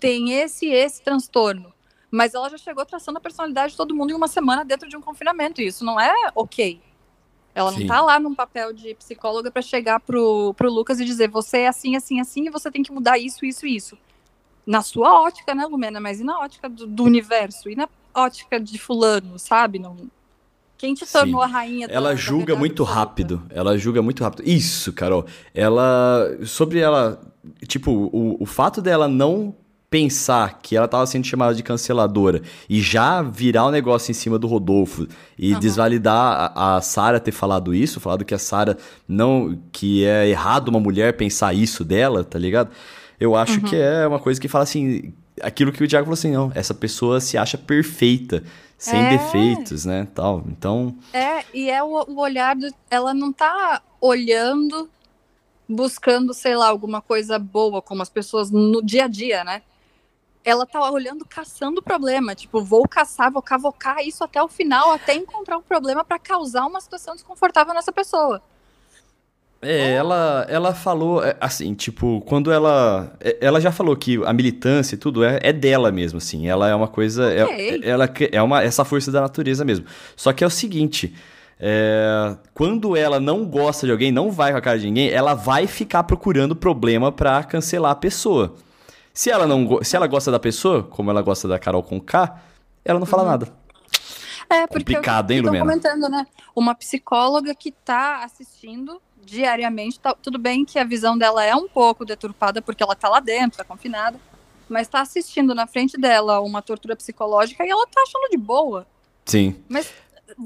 tem 0.01 0.33
esse 0.33 0.67
e 0.67 0.73
esse 0.73 1.03
transtorno, 1.03 1.73
mas 2.11 2.35
ela 2.35 2.49
já 2.49 2.59
chegou 2.59 2.85
traçando 2.87 3.19
a 3.19 3.21
personalidade 3.21 3.73
de 3.73 3.77
todo 3.77 3.95
mundo 3.95 4.11
em 4.11 4.15
uma 4.15 4.29
semana 4.29 4.65
dentro 4.65 4.89
de 4.89 4.97
um 4.97 5.03
confinamento, 5.03 5.61
e 5.61 5.67
isso 5.67 5.85
não 5.85 6.01
é 6.01 6.13
ok. 6.35 6.81
Ela 7.55 7.73
Sim. 7.73 7.81
não 7.81 7.87
tá 7.87 8.01
lá 8.01 8.19
num 8.19 8.35
papel 8.35 8.73
de 8.73 8.95
psicóloga 8.95 9.51
para 9.51 9.63
chegar 9.63 10.01
pro, 10.01 10.55
pro 10.55 10.73
Lucas 10.73 10.99
e 10.99 11.05
dizer 11.05 11.29
você 11.29 11.59
é 11.59 11.69
assim, 11.69 11.95
assim, 11.95 12.21
assim, 12.21 12.47
e 12.47 12.51
você 12.51 12.71
tem 12.71 12.83
que 12.83 12.91
mudar 12.91 13.19
isso, 13.19 13.45
isso, 13.45 13.67
isso 13.67 13.97
na 14.67 14.83
sua 14.83 15.23
ótica, 15.23 15.55
né, 15.55 15.67
Lumena? 15.67 16.01
Mas 16.01 16.21
e 16.21 16.25
na 16.25 16.39
ótica 16.39 16.69
do, 16.69 16.87
do 16.87 17.05
universo? 17.05 17.69
E 17.69 17.77
na 17.77 17.89
ótica 18.15 18.59
de 18.59 18.79
fulano, 18.79 19.39
sabe? 19.39 19.79
Não... 19.79 19.97
Quem 20.77 20.95
te 20.95 21.07
tornou 21.07 21.41
Sim. 21.41 21.45
a 21.45 21.53
rainha 21.53 21.87
Ela 21.91 22.11
da, 22.11 22.17
julga 22.17 22.55
da 22.55 22.59
muito 22.59 22.83
rápido. 22.83 23.43
Ela 23.51 23.79
julga 23.79 24.03
muito 24.03 24.23
rápido. 24.23 24.47
Isso, 24.47 24.93
Carol. 24.93 25.25
Ela. 25.55 26.39
Sobre 26.45 26.79
ela. 26.79 27.21
Tipo, 27.67 27.91
o, 27.91 28.43
o 28.43 28.47
fato 28.47 28.81
dela 28.81 29.07
não 29.07 29.55
pensar 29.95 30.59
que 30.61 30.77
ela 30.77 30.87
estava 30.87 31.07
sendo 31.07 31.25
chamada 31.25 31.55
de 31.55 31.63
canceladora 31.63 32.43
e 32.69 32.81
já 32.81 33.23
virar 33.23 33.67
o 33.67 33.69
um 33.69 33.71
negócio 33.71 34.11
em 34.11 34.15
cima 34.15 34.37
do 34.37 34.49
Rodolfo 34.49 35.07
e 35.39 35.55
uhum. 35.55 35.61
desvalidar 35.61 36.53
a, 36.53 36.77
a 36.77 36.81
Sara 36.81 37.21
ter 37.21 37.31
falado 37.31 37.73
isso, 37.73 38.01
falado 38.01 38.25
que 38.25 38.35
a 38.35 38.39
Sara 38.39 38.77
não 39.07 39.57
que 39.71 40.05
é 40.05 40.29
errado 40.29 40.67
uma 40.67 40.81
mulher 40.81 41.17
pensar 41.17 41.55
isso 41.55 41.85
dela, 41.85 42.25
tá 42.25 42.41
ligado? 42.41 42.73
Eu 43.19 43.37
acho 43.37 43.61
uhum. 43.61 43.65
que 43.65 43.77
é 43.77 44.07
uma 44.07 44.19
coisa 44.19 44.41
que 44.41 44.49
fala 44.49 44.65
assim, 44.65 45.13
aquilo 45.41 45.73
que 45.73 45.83
o 45.83 45.89
Thiago 45.89 46.05
falou 46.05 46.15
assim, 46.15 46.33
não, 46.33 46.53
essa 46.55 46.75
pessoa 46.75 47.21
se 47.21 47.37
acha 47.37 47.57
perfeita, 47.57 48.43
sem 48.77 49.01
é. 49.01 49.11
defeitos, 49.11 49.85
né, 49.85 50.07
tal. 50.15 50.45
Então, 50.49 50.97
É, 51.13 51.45
e 51.53 51.71
é 51.71 51.83
o, 51.83 52.05
o 52.09 52.21
olhar 52.21 52.55
do, 52.57 52.69
ela 52.91 53.15
não 53.15 53.33
tá 53.33 53.83
olhando 54.01 54.89
buscando, 55.69 56.35
sei 56.35 56.57
lá, 56.57 56.69
alguma 56.69 57.01
coisa 57.01 57.39
boa 57.39 57.81
como 57.81 58.03
as 58.03 58.11
pessoas 58.11 58.51
no 58.51 58.83
dia 58.83 59.05
a 59.05 59.09
dia, 59.09 59.45
né? 59.45 59.63
Ela 60.45 60.67
tá 60.67 60.91
olhando, 60.91 61.25
caçando 61.25 61.81
o 61.81 61.83
problema, 61.83 62.35
tipo, 62.35 62.63
vou 62.63 62.87
caçar, 62.87 63.33
vou 63.33 63.41
cavocar 63.41 64.07
isso 64.07 64.23
até 64.23 64.43
o 64.43 64.49
final, 64.49 64.93
até 64.93 65.15
encontrar 65.15 65.57
um 65.57 65.63
problema 65.63 66.05
para 66.05 66.19
causar 66.19 66.67
uma 66.67 66.81
situação 66.81 67.15
desconfortável 67.15 67.73
nessa 67.73 67.91
pessoa. 67.91 68.43
É, 69.65 69.93
ela, 69.93 70.47
ela 70.49 70.75
falou, 70.75 71.25
é, 71.25 71.37
assim, 71.41 71.75
tipo, 71.75 72.21
quando 72.23 72.53
ela. 72.53 73.13
É, 73.21 73.39
ela 73.41 73.61
já 73.61 73.73
falou 73.73 73.97
que 73.97 74.23
a 74.25 74.33
militância 74.33 74.95
e 74.95 74.99
tudo 74.99 75.25
é, 75.25 75.39
é 75.43 75.53
dela 75.53 75.91
mesmo, 75.91 76.19
assim. 76.19 76.47
Ela 76.47 76.69
é 76.69 76.75
uma 76.75 76.89
coisa. 76.89 77.33
É, 77.33 77.45
okay. 77.45 77.81
É, 77.83 77.89
ela 77.89 78.09
é 78.33 78.43
uma, 78.43 78.63
essa 78.63 78.85
força 78.85 79.11
da 79.11 79.21
natureza 79.21 79.65
mesmo. 79.65 79.87
Só 80.15 80.33
que 80.33 80.45
é 80.45 80.47
o 80.47 80.51
seguinte. 80.51 81.15
É, 81.59 82.37
quando 82.53 82.97
ela 82.97 83.21
não 83.21 83.45
gosta 83.45 83.87
de 83.87 83.93
alguém, 83.93 84.11
não 84.11 84.31
vai 84.31 84.53
com 84.53 84.59
a 84.59 84.61
cara 84.61 84.79
de 84.79 84.87
ninguém, 84.87 85.09
ela 85.11 85.35
vai 85.35 85.67
ficar 85.67 86.03
procurando 86.03 86.55
problema 86.55 87.13
para 87.13 87.43
cancelar 87.45 87.93
a 87.93 87.97
pessoa. 87.97 88.55
Se 89.13 89.31
ela 89.31 89.47
não 89.47 89.79
se 89.83 89.95
ela 89.97 90.07
gosta 90.07 90.31
da 90.31 90.41
pessoa, 90.41 90.83
como 90.83 91.11
ela 91.11 91.23
gosta 91.23 91.47
da 91.47 91.59
Carol 91.59 91.83
com 91.83 92.01
K, 92.01 92.41
ela 92.85 92.99
não 92.99 93.07
fala 93.07 93.23
uhum. 93.23 93.29
nada. 93.31 93.65
É, 94.51 94.67
porque 94.67 94.95
Complicado, 94.95 95.31
eu, 95.31 95.37
hein, 95.37 95.43
Lumena? 95.43 95.65
comentando, 95.65 96.09
né? 96.09 96.27
Uma 96.55 96.75
psicóloga 96.75 97.55
que 97.55 97.73
tá 97.73 98.25
assistindo 98.25 99.01
diariamente, 99.25 99.99
tá, 99.99 100.15
tudo 100.15 100.39
bem 100.39 100.65
que 100.65 100.79
a 100.79 100.85
visão 100.85 101.17
dela 101.17 101.45
é 101.45 101.55
um 101.55 101.69
pouco 101.69 102.05
deturpada 102.05 102.61
porque 102.61 102.83
ela 102.83 102.95
tá 102.95 103.09
lá 103.09 103.21
dentro, 103.21 103.59
tá 103.59 103.65
confinada, 103.65 104.21
mas 104.69 104.89
tá 104.89 105.01
assistindo 105.01 105.55
na 105.55 105.67
frente 105.67 105.97
dela 105.99 106.41
uma 106.41 106.63
tortura 106.63 106.97
psicológica 106.97 107.65
e 107.65 107.71
ela 107.71 107.87
tá 107.87 108.03
achando 108.03 108.31
de 108.31 108.37
boa. 108.37 108.87
Sim. 109.25 109.57
Mas 109.69 109.93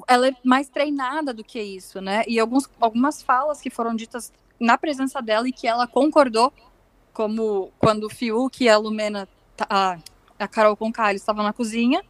ela 0.06 0.28
é 0.28 0.36
mais 0.44 0.68
treinada 0.68 1.32
do 1.32 1.44
que 1.44 1.60
isso, 1.60 2.00
né? 2.00 2.24
E 2.26 2.38
alguns, 2.38 2.68
algumas 2.80 3.22
falas 3.22 3.60
que 3.60 3.70
foram 3.70 3.94
ditas 3.94 4.32
na 4.58 4.76
presença 4.76 5.20
dela 5.20 5.48
e 5.48 5.52
que 5.52 5.66
ela 5.66 5.86
concordou, 5.86 6.52
como 7.12 7.70
quando 7.78 8.04
o 8.04 8.10
Fiuk 8.10 8.62
e 8.62 8.68
a 8.68 8.76
Lumena, 8.76 9.28
a, 9.68 9.98
a 10.38 10.48
Carol 10.48 10.76
Conká, 10.76 11.12
estavam 11.12 11.44
na 11.44 11.52
cozinha 11.52 12.02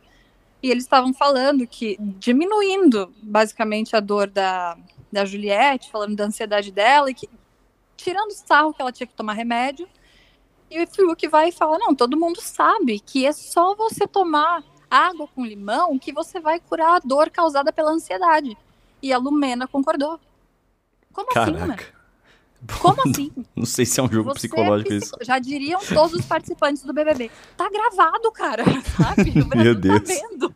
e 0.63 0.71
eles 0.71 0.85
estavam 0.85 1.15
falando 1.15 1.67
que 1.67 1.97
diminuindo 2.01 3.13
basicamente 3.23 3.95
a 3.95 4.01
dor 4.01 4.29
da, 4.29 4.77
da 5.11 5.25
Juliette, 5.25 5.91
falando 5.91 6.17
da 6.17 6.25
ansiedade 6.25 6.71
dela 6.71 7.11
e 7.11 7.15
que 7.15 7.29
tirando 7.97 8.31
o 8.31 8.35
sarro 8.35 8.73
que 8.73 8.81
ela 8.81 8.93
tinha 8.93 9.07
que 9.07 9.15
tomar 9.15 9.35
remédio. 9.35 9.89
E 10.71 10.83
o 10.83 10.87
Fiuk 10.87 11.27
vai 11.29 11.49
e 11.49 11.53
fala: 11.53 11.79
Não, 11.79 11.95
todo 11.95 12.19
mundo 12.19 12.41
sabe 12.41 13.01
que 13.01 13.27
é 13.27 13.33
só 13.33 13.75
você 13.75 14.07
tomar 14.07 14.63
água 14.91 15.29
com 15.29 15.45
limão 15.45 15.99
que 15.99 16.13
você 16.13 16.41
vai 16.41 16.61
curar 16.61 16.97
a 16.97 16.99
dor 17.01 17.31
causada 17.31 17.73
pela 17.73 17.91
ansiedade. 17.91 18.57
E 19.03 19.13
a 19.13 19.19
Lumena 19.19 19.67
concordou. 19.67 20.19
Como 21.13 21.27
assim, 21.29 21.35
Caraca. 21.35 21.53
assim, 21.53 21.63
Lumena? 21.63 21.99
Como 22.81 23.03
assim? 23.09 23.33
Não 23.55 23.67
sei 23.67 23.87
se 23.87 24.01
é 24.01 24.03
um 24.03 24.11
jogo 24.11 24.31
Você 24.31 24.49
psicológico 24.49 24.93
é 24.93 24.97
isso. 24.97 25.17
Já 25.23 25.39
diriam 25.39 25.81
todos 25.81 26.15
os 26.15 26.27
participantes 26.27 26.83
do 26.83 26.93
BBB. 26.93 27.31
Tá 27.57 27.69
gravado, 27.71 28.31
cara, 28.33 28.65
sabe? 28.97 29.33
Meu 29.57 29.75
tá 29.75 29.81
Deus. 29.81 30.01
tá 30.01 30.07
vendo. 30.07 30.55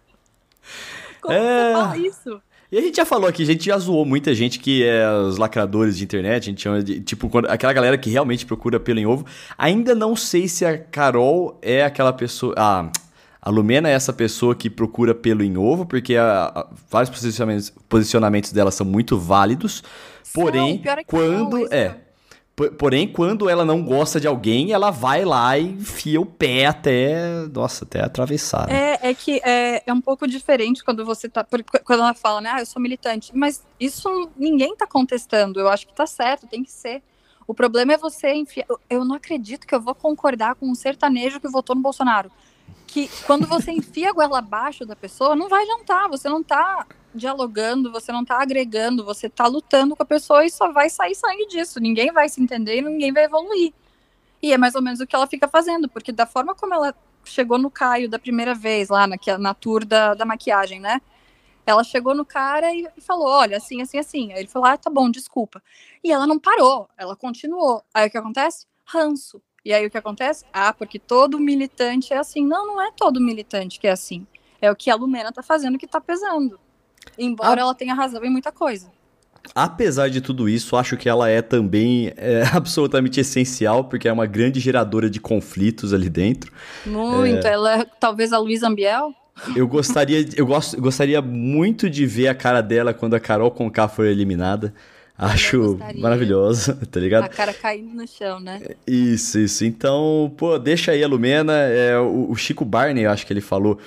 Como 1.20 1.34
é... 1.34 1.38
você 1.38 1.72
fala 1.72 1.98
isso? 1.98 2.42
E 2.72 2.78
a 2.78 2.80
gente 2.80 2.96
já 2.96 3.04
falou 3.04 3.28
aqui, 3.28 3.42
a 3.42 3.46
gente 3.46 3.66
já 3.66 3.76
zoou 3.76 4.06
muita 4.06 4.34
gente 4.34 4.58
que 4.58 4.82
é 4.82 5.06
os 5.10 5.36
lacradores 5.36 5.98
de 5.98 6.04
internet, 6.04 6.44
a 6.44 6.46
gente 6.46 6.62
chama 6.62 6.82
de, 6.82 7.02
tipo, 7.02 7.28
quando, 7.28 7.44
aquela 7.50 7.70
galera 7.70 7.98
que 7.98 8.08
realmente 8.08 8.46
procura 8.46 8.80
pelo 8.80 8.98
em 8.98 9.04
ovo. 9.04 9.26
Ainda 9.58 9.94
não 9.94 10.16
sei 10.16 10.48
se 10.48 10.64
a 10.64 10.78
Carol 10.78 11.58
é 11.60 11.84
aquela 11.84 12.14
pessoa... 12.14 12.54
Ah, 12.56 12.90
a 13.42 13.50
Lumena 13.50 13.90
é 13.90 13.92
essa 13.92 14.12
pessoa 14.12 14.54
que 14.54 14.70
procura 14.70 15.14
pelo 15.14 15.42
em 15.42 15.58
ovo, 15.58 15.84
porque 15.84 16.16
a, 16.16 16.44
a, 16.44 16.66
vários 16.88 17.10
posicionamentos, 17.10 17.74
posicionamentos 17.88 18.52
dela 18.52 18.70
são 18.70 18.86
muito 18.86 19.18
válidos. 19.18 19.82
Porém, 20.32 20.80
não, 20.82 20.92
é 20.92 21.04
quando. 21.04 21.58
Não, 21.58 21.66
é. 21.66 21.96
Porém, 22.78 23.08
quando 23.08 23.48
ela 23.48 23.64
não 23.64 23.82
gosta 23.82 24.20
de 24.20 24.26
alguém, 24.26 24.72
ela 24.72 24.90
vai 24.90 25.24
lá 25.24 25.56
e 25.58 25.70
enfia 25.70 26.20
o 26.20 26.26
pé 26.26 26.66
até. 26.66 27.46
Nossa, 27.52 27.84
até 27.84 28.02
atravessar. 28.02 28.68
Né? 28.68 28.98
É, 29.00 29.10
é 29.10 29.14
que 29.14 29.40
é, 29.42 29.82
é 29.86 29.92
um 29.92 30.02
pouco 30.02 30.28
diferente 30.28 30.84
quando 30.84 31.04
você 31.04 31.30
tá. 31.30 31.46
Quando 31.84 32.00
ela 32.00 32.12
fala, 32.12 32.42
né? 32.42 32.50
Ah, 32.52 32.60
eu 32.60 32.66
sou 32.66 32.80
militante. 32.80 33.32
Mas 33.34 33.64
isso 33.80 34.30
ninguém 34.36 34.76
tá 34.76 34.86
contestando. 34.86 35.58
Eu 35.58 35.68
acho 35.68 35.86
que 35.86 35.94
tá 35.94 36.06
certo, 36.06 36.46
tem 36.46 36.62
que 36.62 36.70
ser. 36.70 37.02
O 37.46 37.54
problema 37.54 37.94
é 37.94 37.96
você 37.96 38.34
enfiar. 38.34 38.66
Eu 38.88 39.02
não 39.04 39.16
acredito 39.16 39.66
que 39.66 39.74
eu 39.74 39.80
vou 39.80 39.94
concordar 39.94 40.54
com 40.54 40.66
um 40.66 40.74
sertanejo 40.74 41.40
que 41.40 41.48
votou 41.48 41.74
no 41.74 41.82
Bolsonaro 41.82 42.30
que 42.92 43.08
quando 43.26 43.46
você 43.46 43.72
enfia 43.72 44.10
a 44.10 44.12
goela 44.12 44.38
abaixo 44.38 44.84
da 44.84 44.94
pessoa, 44.94 45.34
não 45.34 45.48
vai 45.48 45.64
jantar, 45.64 46.10
você 46.10 46.28
não 46.28 46.42
tá 46.42 46.86
dialogando, 47.14 47.90
você 47.90 48.12
não 48.12 48.22
tá 48.22 48.40
agregando, 48.40 49.02
você 49.02 49.30
tá 49.30 49.46
lutando 49.46 49.96
com 49.96 50.02
a 50.02 50.06
pessoa 50.06 50.44
e 50.44 50.50
só 50.50 50.70
vai 50.70 50.90
sair 50.90 51.14
sangue 51.14 51.46
disso. 51.46 51.80
Ninguém 51.80 52.12
vai 52.12 52.28
se 52.28 52.42
entender 52.42 52.78
e 52.78 52.82
ninguém 52.82 53.10
vai 53.10 53.24
evoluir. 53.24 53.72
E 54.42 54.52
é 54.52 54.58
mais 54.58 54.74
ou 54.74 54.82
menos 54.82 55.00
o 55.00 55.06
que 55.06 55.16
ela 55.16 55.26
fica 55.26 55.48
fazendo, 55.48 55.88
porque 55.88 56.12
da 56.12 56.26
forma 56.26 56.54
como 56.54 56.74
ela 56.74 56.94
chegou 57.24 57.56
no 57.56 57.70
Caio 57.70 58.10
da 58.10 58.18
primeira 58.18 58.54
vez, 58.54 58.90
lá 58.90 59.06
na, 59.06 59.16
na 59.38 59.54
tour 59.54 59.86
da, 59.86 60.12
da 60.12 60.26
maquiagem, 60.26 60.78
né? 60.78 61.00
Ela 61.64 61.84
chegou 61.84 62.14
no 62.14 62.26
cara 62.26 62.74
e, 62.74 62.88
falou: 63.00 63.26
Olha, 63.26 63.56
assim, 63.56 63.80
assim, 63.80 63.98
assim. 63.98 64.32
Aí 64.32 64.40
ele 64.40 64.48
falou: 64.48 64.68
Ah, 64.68 64.76
tá 64.76 64.90
bom, 64.90 65.10
desculpa. 65.10 65.62
E 66.04 66.12
ela 66.12 66.26
não 66.26 66.38
parou, 66.38 66.88
ela 66.98 67.16
continuou. 67.16 67.82
Aí 67.94 68.08
o 68.08 68.10
que 68.10 68.18
acontece? 68.18 68.66
Ranço. 68.84 69.40
E 69.64 69.72
aí 69.72 69.86
o 69.86 69.90
que 69.90 69.98
acontece? 69.98 70.44
Ah, 70.52 70.72
porque 70.72 70.98
todo 70.98 71.38
militante 71.38 72.12
é 72.12 72.18
assim. 72.18 72.46
Não, 72.46 72.66
não 72.66 72.82
é 72.82 72.90
todo 72.96 73.20
militante 73.20 73.78
que 73.78 73.86
é 73.86 73.92
assim. 73.92 74.26
É 74.60 74.70
o 74.70 74.76
que 74.76 74.90
a 74.90 74.94
Lumena 74.94 75.32
tá 75.32 75.42
fazendo 75.42 75.78
que 75.78 75.86
tá 75.86 76.00
pesando. 76.00 76.58
Embora 77.18 77.60
ah. 77.60 77.64
ela 77.64 77.74
tenha 77.74 77.94
razão 77.94 78.24
em 78.24 78.30
muita 78.30 78.50
coisa. 78.50 78.90
Apesar 79.54 80.08
de 80.08 80.20
tudo 80.20 80.48
isso, 80.48 80.76
acho 80.76 80.96
que 80.96 81.08
ela 81.08 81.28
é 81.28 81.42
também 81.42 82.12
é, 82.16 82.42
absolutamente 82.54 83.20
essencial, 83.20 83.84
porque 83.84 84.08
é 84.08 84.12
uma 84.12 84.26
grande 84.26 84.60
geradora 84.60 85.10
de 85.10 85.20
conflitos 85.20 85.92
ali 85.92 86.08
dentro. 86.08 86.52
Muito. 86.86 87.46
É... 87.46 87.52
Ela 87.52 87.80
é 87.80 87.86
talvez 87.98 88.32
a 88.32 88.38
Luísa 88.38 88.68
Ambiel. 88.68 89.14
Eu 89.56 89.66
gostaria, 89.66 90.28
eu 90.36 90.46
gosto, 90.46 90.80
gostaria 90.80 91.20
muito 91.22 91.88
de 91.88 92.04
ver 92.04 92.28
a 92.28 92.34
cara 92.34 92.60
dela 92.60 92.92
quando 92.92 93.14
a 93.14 93.20
Carol 93.20 93.50
Conká 93.50 93.88
foi 93.88 94.10
eliminada. 94.10 94.74
Acho 95.22 95.78
maravilhosa, 95.98 96.76
tá 96.90 96.98
ligado? 96.98 97.24
A 97.24 97.28
cara 97.28 97.54
caindo 97.54 97.94
no 97.94 98.08
chão, 98.08 98.40
né? 98.40 98.60
Isso, 98.84 99.38
isso. 99.38 99.64
Então, 99.64 100.34
pô, 100.36 100.58
deixa 100.58 100.90
aí 100.90 101.04
a 101.04 101.06
Lumena. 101.06 101.52
É, 101.52 101.96
o, 101.96 102.30
o 102.30 102.34
Chico 102.34 102.64
Barney, 102.64 103.06
acho 103.06 103.24
que 103.24 103.32
ele 103.32 103.40
falou 103.40 103.78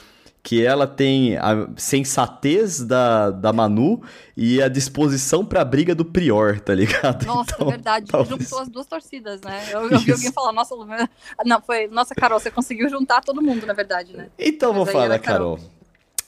que 0.42 0.64
ela 0.64 0.88
tem 0.88 1.36
a 1.36 1.68
sensatez 1.76 2.80
da, 2.80 3.32
da 3.32 3.52
Manu 3.52 4.02
e 4.38 4.62
a 4.62 4.70
disposição 4.70 5.44
pra 5.44 5.66
briga 5.66 5.94
do 5.94 6.06
Prior, 6.06 6.58
tá 6.62 6.74
ligado? 6.74 7.26
Nossa, 7.26 7.52
então, 7.56 7.68
verdade. 7.68 8.06
Talvez... 8.06 8.42
Juntou 8.42 8.60
as 8.60 8.70
duas 8.70 8.86
torcidas, 8.86 9.42
né? 9.42 9.62
Eu, 9.72 9.90
eu 9.90 10.00
vi 10.00 10.14
alguém 10.14 10.32
falar, 10.32 10.54
nossa, 10.54 10.74
Lumena... 10.74 11.10
Não, 11.44 11.60
foi... 11.60 11.88
Nossa, 11.88 12.16
Carol, 12.16 12.40
você 12.40 12.50
conseguiu 12.50 12.88
juntar 12.88 13.22
todo 13.22 13.42
mundo, 13.42 13.66
na 13.66 13.74
verdade, 13.74 14.16
né? 14.16 14.28
Então, 14.40 14.70
Mas 14.70 14.78
vou 14.78 14.86
falar 14.86 15.10
da 15.10 15.20
Carol. 15.20 15.58
Carol. 15.58 15.72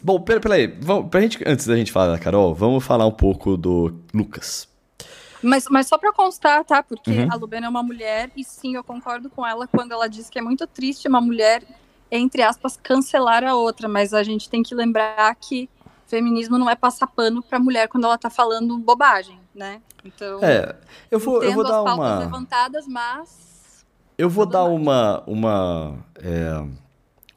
Bom, 0.01 0.19
peraí. 0.19 0.67
Vamos, 0.81 1.09
pra 1.09 1.21
gente, 1.21 1.41
antes 1.45 1.65
da 1.65 1.77
gente 1.77 1.93
falar 1.93 2.11
da 2.11 2.19
Carol, 2.19 2.53
vamos 2.53 2.83
falar 2.83 3.05
um 3.05 3.11
pouco 3.11 3.55
do 3.55 3.93
Lucas. 4.13 4.67
Mas, 5.47 5.65
mas 5.69 5.87
só 5.87 5.97
para 5.97 6.11
constar, 6.11 6.63
tá? 6.65 6.83
Porque 6.83 7.11
uhum. 7.11 7.29
a 7.31 7.35
Lubena 7.35 7.67
é 7.67 7.69
uma 7.69 7.81
mulher, 7.81 8.29
e 8.35 8.43
sim, 8.43 8.75
eu 8.75 8.83
concordo 8.83 9.29
com 9.29 9.47
ela 9.47 9.65
quando 9.65 9.93
ela 9.93 10.07
diz 10.07 10.29
que 10.29 10.37
é 10.37 10.41
muito 10.41 10.67
triste 10.67 11.07
uma 11.07 11.21
mulher, 11.21 11.63
entre 12.11 12.41
aspas, 12.41 12.77
cancelar 12.81 13.43
a 13.45 13.55
outra, 13.55 13.87
mas 13.87 14.13
a 14.13 14.23
gente 14.23 14.49
tem 14.49 14.61
que 14.61 14.75
lembrar 14.75 15.33
que 15.35 15.69
feminismo 16.05 16.57
não 16.57 16.69
é 16.69 16.75
passar 16.75 17.07
pano 17.07 17.41
pra 17.41 17.59
mulher 17.59 17.87
quando 17.87 18.05
ela 18.05 18.17
tá 18.17 18.29
falando 18.29 18.77
bobagem, 18.77 19.39
né? 19.55 19.81
Então. 20.03 20.39
É, 20.43 20.75
eu 21.09 21.19
vou, 21.19 21.41
eu 21.41 21.53
vou 21.53 21.63
dar 21.63 21.79
as 21.79 21.95
uma. 21.95 22.19
levantadas, 22.19 22.87
mas. 22.87 23.85
Eu 24.17 24.29
vou 24.29 24.45
dar 24.45 24.65
uma. 24.65 25.23
uma 25.27 25.95
é, 26.15 26.65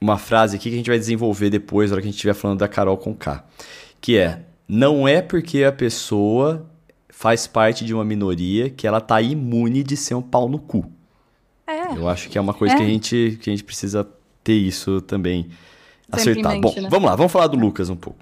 uma 0.00 0.16
frase 0.16 0.56
aqui 0.56 0.70
que 0.70 0.74
a 0.74 0.78
gente 0.78 0.90
vai 0.90 0.98
desenvolver 0.98 1.50
depois, 1.50 1.90
na 1.90 1.94
hora 1.94 2.02
que 2.02 2.08
a 2.08 2.10
gente 2.10 2.16
estiver 2.16 2.34
falando 2.34 2.58
da 2.58 2.68
Carol 2.68 2.96
com 2.96 3.14
K. 3.14 3.44
Que 4.00 4.18
é: 4.18 4.44
não 4.66 5.06
é 5.06 5.20
porque 5.20 5.64
a 5.64 5.72
pessoa 5.72 6.69
faz 7.20 7.46
parte 7.46 7.84
de 7.84 7.92
uma 7.92 8.02
minoria 8.02 8.70
que 8.70 8.86
ela 8.86 8.98
tá 8.98 9.20
imune 9.20 9.82
de 9.82 9.94
ser 9.94 10.14
um 10.14 10.22
pau 10.22 10.48
no 10.48 10.58
cu. 10.58 10.90
É. 11.66 11.92
Eu 11.94 12.08
acho 12.08 12.30
que 12.30 12.38
é 12.38 12.40
uma 12.40 12.54
coisa 12.54 12.72
é. 12.72 12.78
que, 12.78 12.82
a 12.82 12.86
gente, 12.86 13.38
que 13.42 13.50
a 13.50 13.52
gente 13.52 13.62
precisa 13.62 14.08
ter 14.42 14.54
isso 14.54 15.02
também 15.02 15.50
acertar. 16.10 16.52
Mente, 16.52 16.62
Bom, 16.62 16.80
né? 16.80 16.88
vamos 16.90 17.10
lá, 17.10 17.14
vamos 17.14 17.30
falar 17.30 17.48
do 17.48 17.58
Lucas 17.58 17.90
um 17.90 17.94
pouco. 17.94 18.18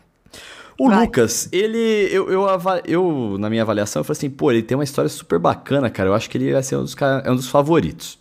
O 0.77 0.89
Vai. 0.89 1.05
Lucas, 1.05 1.49
ele. 1.53 2.09
Eu, 2.11 2.29
eu, 2.29 2.45
eu, 2.87 3.37
na 3.39 3.49
minha 3.49 3.63
avaliação, 3.63 4.01
eu 4.01 4.05
falei 4.05 4.19
assim, 4.19 4.31
pô, 4.31 4.51
ele 4.51 4.65
tem 4.65 4.77
uma 4.77 4.83
história 4.83 5.09
super 5.09 5.39
bacana, 5.39 5.89
cara. 5.89 6.09
Eu 6.09 6.15
acho 6.15 6.29
que 6.29 6.37
ele 6.37 6.53
vai 6.53 6.63
ser 6.65 6.75
um 6.75 6.83
dos, 6.83 6.97
é 7.25 7.31
um 7.31 7.37
dos 7.37 7.49
favoritos. 7.49 8.19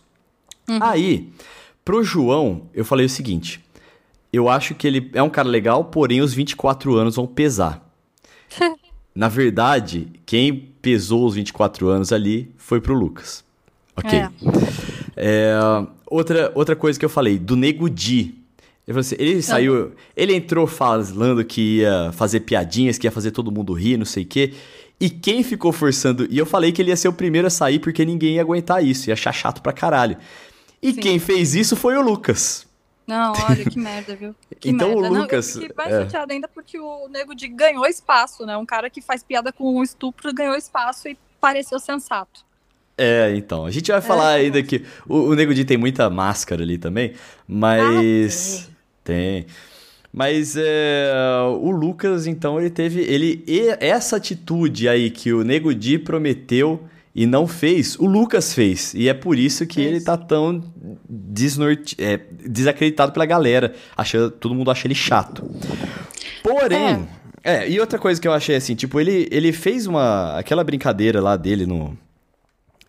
Uhum. 0.68 0.78
Aí, 0.80 1.32
pro 1.84 2.04
João, 2.04 2.68
eu 2.72 2.84
falei 2.84 3.04
o 3.04 3.10
seguinte. 3.10 3.64
Eu 4.32 4.48
acho 4.48 4.76
que 4.76 4.86
ele 4.86 5.10
é 5.12 5.22
um 5.24 5.30
cara 5.30 5.48
legal, 5.48 5.86
porém 5.86 6.20
os 6.20 6.32
24 6.32 6.94
anos 6.94 7.16
vão 7.16 7.26
pesar. 7.26 7.84
Na 9.18 9.26
verdade, 9.26 10.06
quem 10.24 10.68
pesou 10.80 11.26
os 11.26 11.34
24 11.34 11.88
anos 11.88 12.12
ali 12.12 12.52
foi 12.56 12.80
pro 12.80 12.94
Lucas. 12.94 13.42
Ok. 13.96 14.16
É. 14.16 14.30
É, 15.16 15.58
outra, 16.06 16.52
outra 16.54 16.76
coisa 16.76 16.96
que 16.96 17.04
eu 17.04 17.08
falei, 17.08 17.36
do 17.36 17.56
Nego 17.56 17.90
Di. 17.90 18.36
Ele, 18.86 18.96
assim, 18.96 19.16
ele 19.18 19.42
saiu. 19.42 19.90
Ele 20.16 20.36
entrou 20.36 20.68
falando 20.68 21.44
que 21.44 21.78
ia 21.78 22.12
fazer 22.12 22.38
piadinhas, 22.40 22.96
que 22.96 23.08
ia 23.08 23.10
fazer 23.10 23.32
todo 23.32 23.50
mundo 23.50 23.72
rir, 23.72 23.96
não 23.96 24.04
sei 24.04 24.22
o 24.22 24.26
quê. 24.26 24.52
E 25.00 25.10
quem 25.10 25.42
ficou 25.42 25.72
forçando. 25.72 26.28
E 26.30 26.38
eu 26.38 26.46
falei 26.46 26.70
que 26.70 26.80
ele 26.80 26.90
ia 26.90 26.96
ser 26.96 27.08
o 27.08 27.12
primeiro 27.12 27.48
a 27.48 27.50
sair 27.50 27.80
porque 27.80 28.04
ninguém 28.04 28.36
ia 28.36 28.42
aguentar 28.42 28.84
isso, 28.84 29.10
ia 29.10 29.14
achar 29.14 29.32
chato 29.32 29.60
pra 29.60 29.72
caralho. 29.72 30.16
E 30.80 30.92
Sim. 30.92 31.00
quem 31.00 31.18
fez 31.18 31.56
isso 31.56 31.74
foi 31.74 31.96
o 31.96 32.00
Lucas. 32.00 32.67
Não, 33.08 33.32
olha 33.48 33.64
que 33.64 33.78
merda, 33.78 34.14
viu? 34.14 34.34
Que 34.60 34.68
então 34.68 34.88
merda. 34.88 35.08
o 35.08 35.14
Lucas. 35.14 35.54
Não, 35.54 35.62
eu 35.62 35.68
fiquei 35.68 35.76
mais 35.76 35.94
é. 35.94 36.02
chateada 36.02 36.32
ainda 36.32 36.46
porque 36.46 36.78
o 36.78 37.08
Nego 37.08 37.34
de 37.34 37.48
ganhou 37.48 37.86
espaço, 37.86 38.44
né? 38.44 38.56
Um 38.56 38.66
cara 38.66 38.90
que 38.90 39.00
faz 39.00 39.22
piada 39.22 39.50
com 39.50 39.76
o 39.76 39.82
estupro 39.82 40.34
ganhou 40.34 40.54
espaço 40.54 41.08
e 41.08 41.16
pareceu 41.40 41.78
sensato. 41.78 42.44
É, 42.98 43.34
então. 43.34 43.64
A 43.64 43.70
gente 43.70 43.90
vai 43.90 44.00
falar 44.02 44.38
é, 44.38 44.42
ainda 44.42 44.62
que 44.62 44.84
o, 45.08 45.30
o 45.30 45.34
Nego 45.34 45.54
Di 45.54 45.64
tem 45.64 45.78
muita 45.78 46.10
máscara 46.10 46.62
ali 46.62 46.76
também, 46.76 47.14
mas. 47.46 48.68
Ah, 48.68 48.74
tem. 49.04 49.46
Mas 50.12 50.56
é, 50.56 51.12
o 51.60 51.70
Lucas, 51.70 52.26
então, 52.26 52.58
ele 52.58 52.70
teve. 52.70 53.00
ele 53.00 53.44
Essa 53.80 54.16
atitude 54.16 54.88
aí 54.88 55.10
que 55.10 55.32
o 55.32 55.44
Nego 55.44 55.72
Di 55.72 55.98
prometeu 55.98 56.82
e 57.18 57.26
não 57.26 57.48
fez, 57.48 57.98
o 57.98 58.06
Lucas 58.06 58.54
fez. 58.54 58.94
E 58.94 59.08
é 59.08 59.12
por 59.12 59.36
isso 59.36 59.66
que 59.66 59.80
ele 59.80 60.00
tá 60.00 60.16
tão 60.16 60.62
desnorte... 61.10 61.96
é, 61.98 62.20
desacreditado 62.48 63.10
pela 63.10 63.26
galera. 63.26 63.74
Acha, 63.96 64.30
todo 64.30 64.54
mundo 64.54 64.70
acha 64.70 64.86
ele 64.86 64.94
chato. 64.94 65.42
Porém. 66.44 67.08
É. 67.42 67.64
é, 67.64 67.68
e 67.68 67.80
outra 67.80 67.98
coisa 67.98 68.20
que 68.20 68.28
eu 68.28 68.32
achei 68.32 68.54
assim, 68.54 68.76
tipo, 68.76 69.00
ele, 69.00 69.26
ele 69.32 69.52
fez 69.52 69.84
uma. 69.88 70.38
aquela 70.38 70.62
brincadeira 70.62 71.20
lá 71.20 71.36
dele 71.36 71.66
no. 71.66 71.98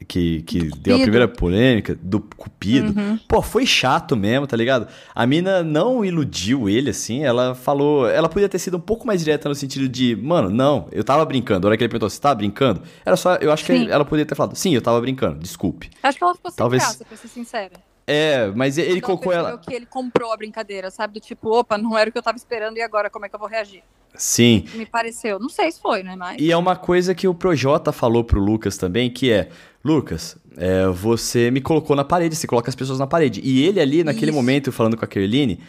Que, 0.07 0.41
que 0.43 0.69
deu 0.77 0.95
a 0.95 0.99
primeira 1.01 1.27
polêmica 1.27 1.93
do 2.01 2.21
Cupido. 2.21 2.97
Uhum. 2.97 3.19
Pô, 3.27 3.41
foi 3.41 3.65
chato 3.65 4.15
mesmo, 4.15 4.47
tá 4.47 4.55
ligado? 4.55 4.87
A 5.13 5.25
mina 5.27 5.61
não 5.61 6.05
iludiu 6.05 6.69
ele, 6.69 6.89
assim. 6.91 7.23
Ela 7.25 7.53
falou. 7.53 8.09
Ela 8.09 8.29
podia 8.29 8.47
ter 8.47 8.59
sido 8.59 8.77
um 8.77 8.79
pouco 8.79 9.05
mais 9.05 9.19
direta 9.19 9.49
no 9.49 9.53
sentido 9.55 9.89
de, 9.89 10.15
mano, 10.15 10.49
não, 10.49 10.87
eu 10.93 11.03
tava 11.03 11.25
brincando. 11.25 11.67
A 11.67 11.69
hora 11.69 11.77
que 11.77 11.83
ele 11.83 11.89
perguntou, 11.89 12.09
você 12.09 12.19
tava 12.19 12.35
brincando? 12.35 12.81
Era 13.05 13.17
só. 13.17 13.35
Eu 13.35 13.51
acho 13.51 13.65
Sim. 13.65 13.85
que 13.87 13.91
ela 13.91 14.05
poderia 14.05 14.25
ter 14.25 14.35
falado, 14.35 14.55
sim, 14.55 14.73
eu 14.73 14.81
tava 14.81 15.01
brincando, 15.01 15.37
desculpe. 15.39 15.89
Acho 16.01 16.17
que 16.17 16.23
ela 16.23 16.33
ficou 16.33 16.49
sem 16.49 16.57
Talvez- 16.57 16.81
graça, 16.81 17.03
pra 17.05 17.17
ser 17.17 17.27
sincera. 17.27 17.73
É, 18.09 18.51
mas 18.55 18.77
ele 18.77 18.93
Ela 18.93 19.01
colocou 19.01 19.31
ela. 19.31 19.57
que 19.57 19.73
ele 19.73 19.85
comprou 19.85 20.33
a 20.33 20.37
brincadeira, 20.37 20.89
sabe? 20.89 21.13
Do 21.13 21.19
tipo, 21.19 21.49
opa, 21.49 21.77
não 21.77 21.97
era 21.97 22.09
o 22.09 22.11
que 22.13 22.17
eu 22.17 22.23
tava 22.23 22.37
esperando 22.37 22.77
e 22.77 22.81
agora 22.81 23.09
como 23.09 23.25
é 23.25 23.29
que 23.29 23.35
eu 23.35 23.39
vou 23.39 23.47
reagir? 23.47 23.83
Sim. 24.15 24.65
Me 24.73 24.85
pareceu. 24.85 25.39
Não 25.39 25.49
sei 25.49 25.71
se 25.71 25.79
foi, 25.79 26.01
né? 26.01 26.15
Mas. 26.15 26.37
E 26.41 26.51
é 26.51 26.57
uma 26.57 26.75
coisa 26.75 27.13
que 27.13 27.27
o 27.27 27.33
Projota 27.33 27.91
falou 27.91 28.23
pro 28.23 28.39
Lucas 28.39 28.77
também, 28.77 29.09
que 29.09 29.31
é, 29.31 29.49
Lucas, 29.85 30.35
é, 30.57 30.87
você 30.87 31.51
me 31.51 31.61
colocou 31.61 31.95
na 31.95 32.03
parede, 32.03 32.35
você 32.35 32.47
coloca 32.47 32.69
as 32.69 32.75
pessoas 32.75 32.97
na 32.99 33.05
parede. 33.07 33.39
E 33.43 33.63
ele 33.65 33.79
ali, 33.79 34.03
naquele 34.03 34.31
Isso. 34.31 34.35
momento, 34.35 34.71
falando 34.71 34.97
com 34.97 35.05
a 35.05 35.07
Kerline, 35.07 35.59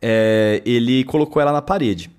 é, 0.00 0.60
ele 0.64 1.04
colocou 1.04 1.40
ela 1.40 1.52
na 1.52 1.62
parede. 1.62 2.10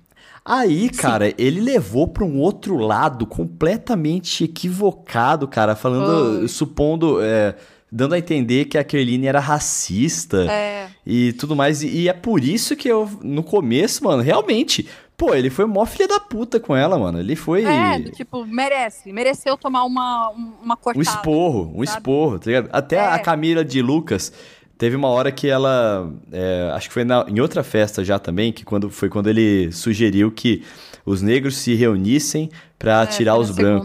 Aí, 0.44 0.90
cara, 0.90 1.32
ele 1.38 1.60
levou 1.60 2.08
pra 2.08 2.24
um 2.24 2.40
outro 2.40 2.76
lado 2.76 3.24
completamente 3.26 4.42
equivocado, 4.42 5.46
cara, 5.46 5.76
falando, 5.76 6.38
Foi. 6.40 6.48
supondo, 6.48 7.22
é, 7.22 7.54
dando 7.94 8.14
a 8.14 8.18
entender 8.18 8.64
que 8.64 8.78
a 8.78 8.82
Kerline 8.84 9.26
era 9.26 9.38
racista 9.38 10.50
É, 10.50 10.88
e 11.06 11.32
tudo 11.34 11.54
mais. 11.54 11.82
E, 11.82 11.88
e 11.88 12.08
é 12.08 12.12
por 12.14 12.42
isso 12.42 12.74
que 12.74 12.88
eu, 12.88 13.06
no 13.22 13.42
começo, 13.42 14.02
mano, 14.02 14.22
realmente, 14.22 14.88
pô, 15.16 15.34
ele 15.34 15.50
foi 15.50 15.66
mó 15.66 15.84
filha 15.84 16.08
da 16.08 16.18
puta 16.18 16.58
com 16.58 16.74
ela, 16.74 16.98
mano. 16.98 17.20
Ele 17.20 17.36
foi. 17.36 17.64
é, 17.64 18.00
tipo, 18.10 18.46
merece. 18.46 19.12
Mereceu 19.12 19.58
tomar 19.58 19.84
uma, 19.84 20.30
um- 20.30 20.52
uma 20.62 20.76
cortada. 20.76 20.98
Um 20.98 21.02
esporro, 21.02 21.70
um 21.74 21.84
sabe? 21.84 21.98
esporro, 21.98 22.38
tá 22.38 22.46
ligado? 22.46 22.68
Até 22.72 22.96
É. 22.96 23.06
a 23.06 23.18
Camila 23.18 23.62
de 23.64 23.82
Lucas 23.82 24.32
teve 24.78 24.96
uma 24.96 25.08
hora 25.08 25.30
que 25.30 25.46
ela. 25.46 26.10
é, 26.32 26.70
acho 26.74 26.88
que 26.88 26.94
foi 26.94 27.04
na- 27.04 27.26
em 27.28 27.40
outra 27.40 27.62
festa 27.62 28.02
já 28.02 28.18
também, 28.18 28.52
que 28.52 28.64
quando, 28.64 28.88
foi 28.88 29.08
quando 29.10 29.28
ele 29.28 29.70
sugeriu 29.70 30.30
que 30.32 30.64
os 31.04 31.20
negros 31.20 31.56
se 31.56 31.74
reunissem 31.74 32.48
pra 32.78 33.02
É, 33.02 33.06
tirar 33.06 33.36
os 33.36 33.50
na 33.50 33.54
segunda. 33.54 33.84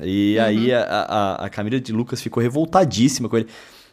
E 0.00 0.36
Uhum. 0.38 0.44
aí 0.44 0.72
a, 0.72 0.82
a, 0.82 1.44
a 1.46 1.50
Camila 1.50 1.80
de 1.80 1.92
Lucas 1.92 2.22
ficou 2.22 2.42
revoltadíssima 2.42 3.28
com 3.28 3.36
ele. 3.36 3.48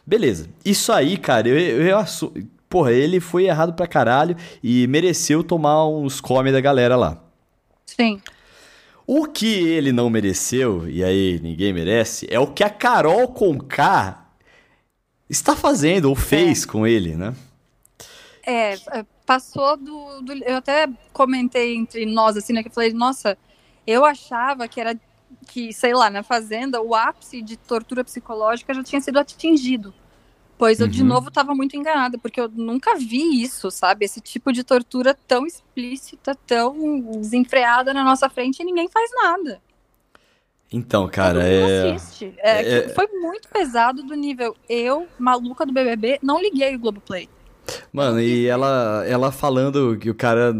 Beleza, 0.06 0.48
isso 0.64 0.92
aí, 0.92 1.16
cara, 1.16 1.48
eu, 1.48 1.58
eu, 1.58 1.82
eu 1.82 1.98
assu- 1.98 2.32
Porra, 2.68 2.92
ele 2.92 3.18
foi 3.18 3.46
errado 3.46 3.72
pra 3.74 3.86
caralho 3.86 4.36
e 4.62 4.86
mereceu 4.86 5.42
tomar 5.42 5.86
uns 5.88 6.20
come 6.20 6.52
da 6.52 6.60
galera 6.60 6.94
lá. 6.96 7.20
Sim. 7.84 8.20
O 9.04 9.26
que 9.26 9.46
ele 9.68 9.90
não 9.90 10.08
mereceu, 10.08 10.88
e 10.88 11.02
aí 11.02 11.40
ninguém 11.42 11.72
merece, 11.72 12.28
é 12.30 12.38
o 12.38 12.46
que 12.46 12.62
a 12.62 12.70
Carol 12.70 13.26
Conká 13.28 14.24
está 15.28 15.56
fazendo 15.56 16.04
ou 16.08 16.14
fez 16.14 16.64
com 16.64 16.86
ele, 16.86 17.16
né? 17.16 17.34
É, 18.46 18.74
é, 18.74 19.04
passou 19.26 19.76
do, 19.76 20.20
do- 20.22 20.32
Eu 20.44 20.56
até 20.56 20.88
comentei 21.12 21.74
entre 21.76 22.06
nós, 22.06 22.36
assim, 22.36 22.52
né? 22.52 22.62
Que 22.62 22.68
eu 22.68 22.72
falei, 22.72 22.92
nossa, 22.92 23.36
eu 23.86 24.04
achava 24.04 24.66
que 24.68 24.80
era. 24.80 24.94
Que, 25.46 25.72
sei 25.72 25.94
lá, 25.94 26.10
na 26.10 26.22
Fazenda, 26.22 26.80
o 26.80 26.94
ápice 26.94 27.42
de 27.42 27.56
tortura 27.56 28.04
psicológica 28.04 28.72
já 28.74 28.82
tinha 28.82 29.00
sido 29.00 29.18
atingido. 29.18 29.92
Pois 30.58 30.78
eu, 30.78 30.86
de 30.86 31.00
Uhum. 31.02 31.08
novo, 31.08 31.28
estava 31.28 31.54
muito 31.54 31.74
enganada, 31.76 32.18
porque 32.18 32.38
eu 32.40 32.48
nunca 32.48 32.94
vi 32.96 33.42
isso, 33.42 33.70
sabe? 33.70 34.04
Esse 34.04 34.20
tipo 34.20 34.52
de 34.52 34.62
tortura 34.62 35.16
tão 35.26 35.46
explícita, 35.46 36.34
tão 36.46 37.00
desenfreada 37.12 37.94
na 37.94 38.04
nossa 38.04 38.28
frente 38.28 38.60
e 38.60 38.64
ninguém 38.64 38.88
faz 38.88 39.10
nada. 39.22 39.60
Então, 40.72 41.08
cara, 41.08 41.42
é. 41.48 41.96
É, 42.42 42.60
é- 42.78 42.82
que 42.82 42.94
foi 42.94 43.06
muito 43.08 43.48
pesado 43.48 44.02
do 44.02 44.14
nível. 44.14 44.54
Eu, 44.68 45.08
maluca 45.18 45.66
do 45.66 45.72
BBB, 45.72 46.18
não 46.22 46.40
liguei 46.40 46.76
o 46.76 46.78
Globoplay. 46.78 47.28
Mano, 47.92 48.20
e 48.20 48.46
ela, 48.46 49.04
ela 49.06 49.32
falando 49.32 49.96
que 49.98 50.10
o 50.10 50.14
cara 50.14 50.54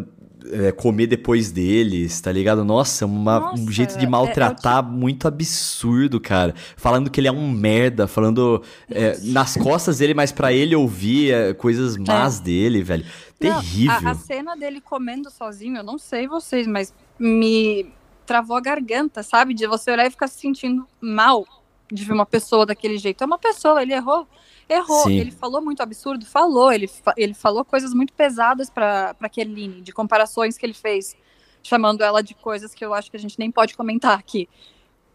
é, 0.52 0.72
comer 0.72 1.06
depois 1.06 1.50
deles, 1.50 2.20
tá 2.20 2.30
ligado? 2.32 2.64
Nossa, 2.64 3.06
uma- 3.06 3.38
um 3.38 3.56
Nossa, 3.56 3.72
jeito 3.72 3.94
de 3.98 4.04
é- 4.04 4.06
é 4.06 4.10
maltratar 4.10 4.82
muito 4.84 5.26
absurdo, 5.28 6.20
cara. 6.20 6.54
Falando 6.76 7.10
que 7.10 7.20
ele 7.20 7.28
é 7.28 7.32
um 7.32 7.50
merda, 7.50 8.06
falando 8.06 8.62
é, 8.90 9.18
nas 9.24 9.56
costas 9.56 9.98
dele, 9.98 10.14
mas 10.14 10.32
pra 10.32 10.52
ele 10.52 10.74
ouvir 10.74 11.32
é, 11.32 11.54
coisas 11.54 11.96
más 11.96 12.40
dele, 12.40 12.82
velho. 12.82 13.04
Não, 13.40 13.60
Terrível. 13.60 14.08
a, 14.08 14.10
a 14.10 14.14
cena 14.14 14.54
dele 14.56 14.80
comendo 14.80 15.30
sozinho, 15.30 15.76
eu 15.78 15.84
não 15.84 15.98
sei 15.98 16.26
vocês, 16.28 16.66
mas 16.66 16.92
me 17.18 17.86
travou 18.26 18.56
a 18.56 18.60
garganta, 18.60 19.22
sabe? 19.22 19.54
De 19.54 19.66
você 19.66 19.90
olhar 19.90 20.06
e 20.06 20.10
ficar 20.10 20.28
se 20.28 20.38
sentindo 20.38 20.86
mal 21.00 21.46
de 21.92 22.04
ver 22.04 22.12
uma 22.12 22.26
pessoa 22.26 22.64
daquele 22.64 22.96
jeito. 22.98 23.22
É 23.22 23.26
uma 23.26 23.38
pessoa, 23.38 23.82
ele 23.82 23.92
errou. 23.92 24.26
Errou. 24.70 25.02
Sim. 25.04 25.18
Ele 25.18 25.30
falou 25.32 25.60
muito 25.60 25.82
absurdo? 25.82 26.24
Falou. 26.24 26.72
Ele, 26.72 26.86
fa- 26.86 27.14
ele 27.16 27.34
falou 27.34 27.64
coisas 27.64 27.92
muito 27.92 28.12
pesadas 28.12 28.70
pra 28.70 29.14
Kerline, 29.30 29.80
de 29.82 29.92
comparações 29.92 30.56
que 30.56 30.64
ele 30.64 30.72
fez, 30.74 31.16
chamando 31.62 32.02
ela 32.02 32.22
de 32.22 32.34
coisas 32.34 32.72
que 32.72 32.84
eu 32.84 32.94
acho 32.94 33.10
que 33.10 33.16
a 33.16 33.20
gente 33.20 33.38
nem 33.38 33.50
pode 33.50 33.76
comentar 33.76 34.16
aqui. 34.18 34.48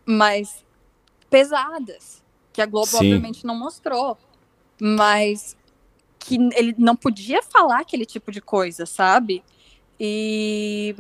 Mas 0.06 0.64
pesadas, 1.30 2.22
que 2.54 2.62
a 2.62 2.66
Globo 2.66 2.88
Sim. 2.88 2.98
obviamente 2.98 3.46
não 3.46 3.56
mostrou. 3.56 4.18
Mas 4.80 5.56
que 6.20 6.36
ele 6.56 6.76
não 6.78 6.96
podia 6.96 7.42
falar 7.42 7.80
aquele 7.80 8.06
tipo 8.06 8.32
de 8.32 8.42
coisa, 8.42 8.86
sabe? 8.86 9.42
E 10.00 10.96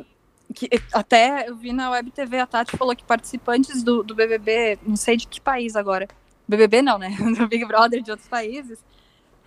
que 0.53 0.69
até 0.93 1.49
eu 1.49 1.55
vi 1.55 1.73
na 1.73 1.89
Web 1.89 2.11
TV, 2.11 2.39
a 2.39 2.47
Tati 2.47 2.77
falou 2.77 2.95
que 2.95 3.03
participantes 3.03 3.83
do, 3.83 4.01
do 4.03 4.15
BBB, 4.15 4.79
não 4.85 4.95
sei 4.95 5.17
de 5.17 5.27
que 5.27 5.41
país 5.41 5.75
agora, 5.75 6.07
BBB 6.47 6.81
não, 6.81 6.97
né? 6.97 7.09
Do 7.37 7.47
Big 7.47 7.65
Brother 7.65 8.01
de 8.01 8.11
outros 8.11 8.27
países, 8.27 8.83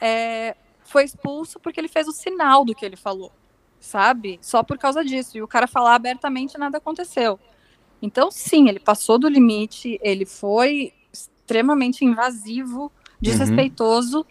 é, 0.01 0.57
foi 0.83 1.05
expulso 1.05 1.61
porque 1.61 1.81
ele 1.81 1.89
fez 1.89 2.09
o 2.09 2.13
sinal 2.13 2.65
do 2.65 2.75
que 2.75 2.85
ele 2.85 2.97
falou, 2.97 3.33
sabe? 3.79 4.39
Só 4.41 4.63
por 4.63 4.79
causa 4.79 5.05
disso. 5.05 5.37
E 5.37 5.43
o 5.43 5.49
cara 5.49 5.67
falar 5.67 5.95
abertamente 5.95 6.57
nada 6.59 6.79
aconteceu. 6.79 7.39
Então, 8.01 8.31
sim, 8.31 8.69
ele 8.69 8.81
passou 8.81 9.19
do 9.19 9.29
limite, 9.29 9.99
ele 10.03 10.25
foi 10.25 10.93
extremamente 11.13 12.05
invasivo, 12.05 12.93
desrespeitoso, 13.21 14.25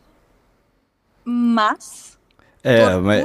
mas 1.24 2.18
É, 2.64 2.96
mas. 2.98 3.24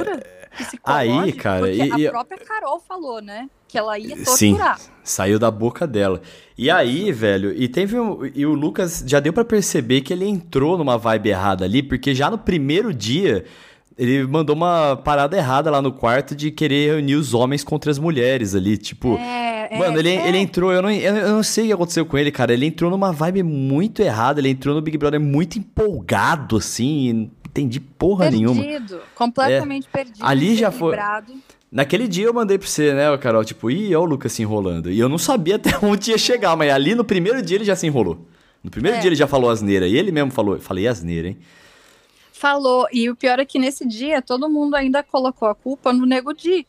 Aí, 0.83 1.31
cara, 1.33 1.65
porque 1.67 1.83
e- 2.01 2.07
a 2.07 2.11
própria 2.11 2.37
Carol 2.39 2.79
falou, 2.87 3.21
né? 3.21 3.49
Que 3.67 3.77
ela 3.77 3.97
ia 3.97 4.15
Sim. 4.25 4.51
torturar. 4.51 4.79
Saiu 5.03 5.39
da 5.39 5.49
boca 5.49 5.87
dela. 5.87 6.21
E 6.57 6.69
aí, 6.69 7.11
velho, 7.11 7.51
e 7.51 7.67
teve 7.67 7.99
um, 7.99 8.19
e 8.33 8.45
o 8.45 8.53
Lucas 8.53 9.03
já 9.07 9.19
deu 9.19 9.33
pra 9.33 9.43
perceber 9.43 10.01
que 10.01 10.13
ele 10.13 10.27
entrou 10.27 10.77
numa 10.77 10.97
vibe 10.97 11.29
errada 11.29 11.65
ali, 11.65 11.81
porque 11.81 12.13
já 12.13 12.29
no 12.29 12.37
primeiro 12.37 12.93
dia 12.93 13.45
ele 13.97 14.25
mandou 14.25 14.55
uma 14.55 14.95
parada 14.95 15.37
errada 15.37 15.69
lá 15.69 15.81
no 15.81 15.91
quarto 15.91 16.35
de 16.35 16.49
querer 16.51 16.93
reunir 16.95 17.15
os 17.15 17.33
homens 17.33 17.63
contra 17.63 17.91
as 17.91 17.99
mulheres 17.99 18.55
ali, 18.55 18.75
tipo, 18.77 19.15
é, 19.17 19.42
Mano, 19.77 19.99
ele, 19.99 20.09
é. 20.09 20.27
ele 20.27 20.37
entrou, 20.37 20.71
eu 20.71 20.81
não, 20.81 20.91
eu, 20.91 21.29
não 21.29 21.43
sei 21.43 21.65
o 21.65 21.67
que 21.67 21.73
aconteceu 21.73 22.05
com 22.05 22.17
ele, 22.17 22.31
cara. 22.31 22.53
Ele 22.53 22.65
entrou 22.65 22.89
numa 22.91 23.11
vibe 23.11 23.43
muito 23.43 24.01
errada, 24.01 24.39
ele 24.39 24.49
entrou 24.49 24.73
no 24.75 24.81
Big 24.81 24.97
Brother 24.97 25.19
muito 25.19 25.57
empolgado, 25.59 26.57
assim, 26.57 27.13
não 27.13 27.31
entendi 27.47 27.79
porra 27.79 28.29
nenhuma. 28.31 28.61
perdido, 28.63 28.99
completamente 29.15 29.87
perdido. 29.87 30.17
Ali 30.25 30.55
já 30.55 30.71
foi-. 30.71 30.97
Naquele 31.71 32.07
dia 32.07 32.25
eu 32.25 32.33
mandei 32.33 32.57
pra 32.57 32.67
você, 32.67 32.93
né, 32.93 33.15
Carol? 33.17 33.43
Tipo, 33.43 33.69
ih, 33.71 33.95
olha 33.95 33.99
o 33.99 34.05
Lucas 34.05 34.31
se 34.31 34.41
enrolando. 34.43 34.91
E 34.91 34.99
eu 34.99 35.09
não 35.09 35.17
sabia 35.17 35.55
até 35.57 35.71
onde 35.83 36.11
ia 36.11 36.17
chegar, 36.17 36.55
mas 36.55 36.71
ali 36.71 36.93
no 36.95 37.03
primeiro 37.03 37.41
dia 37.41 37.57
ele 37.57 37.65
já 37.65 37.75
se 37.75 37.87
enrolou. 37.87 38.27
No 38.63 38.69
primeiro 38.71 38.97
É. 38.97 38.99
dia 39.01 39.09
ele 39.09 39.15
já 39.15 39.27
falou 39.27 39.49
asneira. 39.49 39.87
E 39.87 39.95
ele 39.97 40.11
mesmo 40.11 40.31
falou, 40.31 40.59
falei 40.59 40.87
asneira, 40.87 41.29
hein? 41.29 41.37
Falou, 42.31 42.87
e 42.91 43.09
o 43.09 43.15
pior 43.15 43.39
é 43.39 43.45
que 43.45 43.57
nesse 43.57 43.87
dia 43.87 44.21
todo 44.21 44.49
mundo 44.49 44.75
ainda 44.75 45.01
colocou 45.01 45.47
a 45.47 45.55
culpa 45.55 45.93
no 45.93 46.05
Nego 46.05 46.33
Di. 46.33 46.67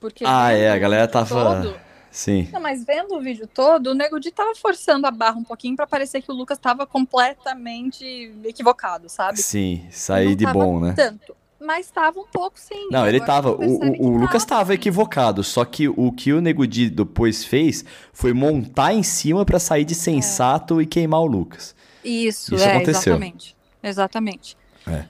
Porque 0.00 0.24
Ah, 0.26 0.52
é, 0.52 0.70
a 0.70 0.78
galera 0.78 1.06
tava- 1.08 1.62
todo- 1.62 1.74
Sim. 2.12 2.46
Não, 2.52 2.60
mas 2.60 2.84
vendo 2.84 3.14
o 3.14 3.20
vídeo 3.20 3.48
todo, 3.52 3.88
o 3.88 3.94
Nego 3.94 4.20
Di 4.20 4.30
tava 4.30 4.54
forçando 4.54 5.06
a 5.06 5.10
barra 5.10 5.38
um 5.38 5.42
pouquinho 5.42 5.74
pra 5.74 5.86
parecer 5.86 6.20
que 6.20 6.30
o 6.30 6.34
Lucas 6.34 6.58
tava 6.58 6.86
completamente 6.86 8.04
equivocado, 8.44 9.08
sabe? 9.08 9.40
Sim, 9.40 9.88
Não 10.08 10.34
de 10.36 10.46
bom, 10.46 10.78
né? 10.78 10.92
Tanto. 10.94 11.34
Mas 11.58 11.90
tava 11.90 12.18
um 12.20 12.26
pouco 12.26 12.58
sim. 12.58 12.88
Não, 12.90 13.06
ele 13.06 13.20
tava. 13.20 13.52
O, 13.52 13.62
o, 13.62 14.06
o 14.08 14.16
Lucas 14.18 14.44
tava, 14.44 14.74
equivocado. 14.74 15.44
Só 15.44 15.64
que 15.64 15.88
o 15.88 16.10
que 16.10 16.32
o 16.32 16.40
Nego 16.40 16.66
Di 16.66 16.90
depois 16.90 17.44
fez 17.44 17.84
foi 18.12 18.32
montar 18.32 18.92
em 18.92 19.02
cima 19.02 19.44
pra 19.44 19.60
sair 19.60 19.84
de 19.84 19.94
sensato 19.94 20.82
e 20.82 20.86
queimar 20.86 21.20
o 21.20 21.26
Lucas. 21.26 21.74
Isso, 22.04 22.56
Isso 22.56 22.64
é, 22.64 22.76
aconteceu. 22.76 23.12
exatamente. 23.12 23.56
Exatamente. 23.80 24.56
É. 24.88 25.04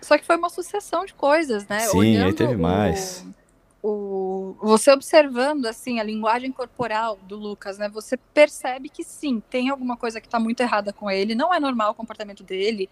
Só 0.00 0.16
que 0.16 0.24
foi 0.24 0.36
uma 0.36 0.48
sucessão 0.48 1.04
de 1.04 1.12
coisas, 1.14 1.66
né? 1.66 1.80
Sim, 1.80 1.98
Olhando 1.98 2.26
aí 2.26 2.32
teve 2.32 2.56
mais. 2.56 3.26
O, 3.26 3.34
você 3.82 4.90
observando 4.90 5.66
assim 5.66 6.00
a 6.00 6.02
linguagem 6.02 6.50
corporal 6.50 7.16
do 7.22 7.36
Lucas, 7.36 7.78
né? 7.78 7.88
Você 7.88 8.16
percebe 8.16 8.88
que 8.88 9.04
sim, 9.04 9.40
tem 9.48 9.68
alguma 9.68 9.96
coisa 9.96 10.20
que 10.20 10.28
tá 10.28 10.38
muito 10.38 10.60
errada 10.60 10.92
com 10.92 11.10
ele, 11.10 11.34
não 11.34 11.54
é 11.54 11.60
normal 11.60 11.92
o 11.92 11.94
comportamento 11.94 12.42
dele. 12.42 12.88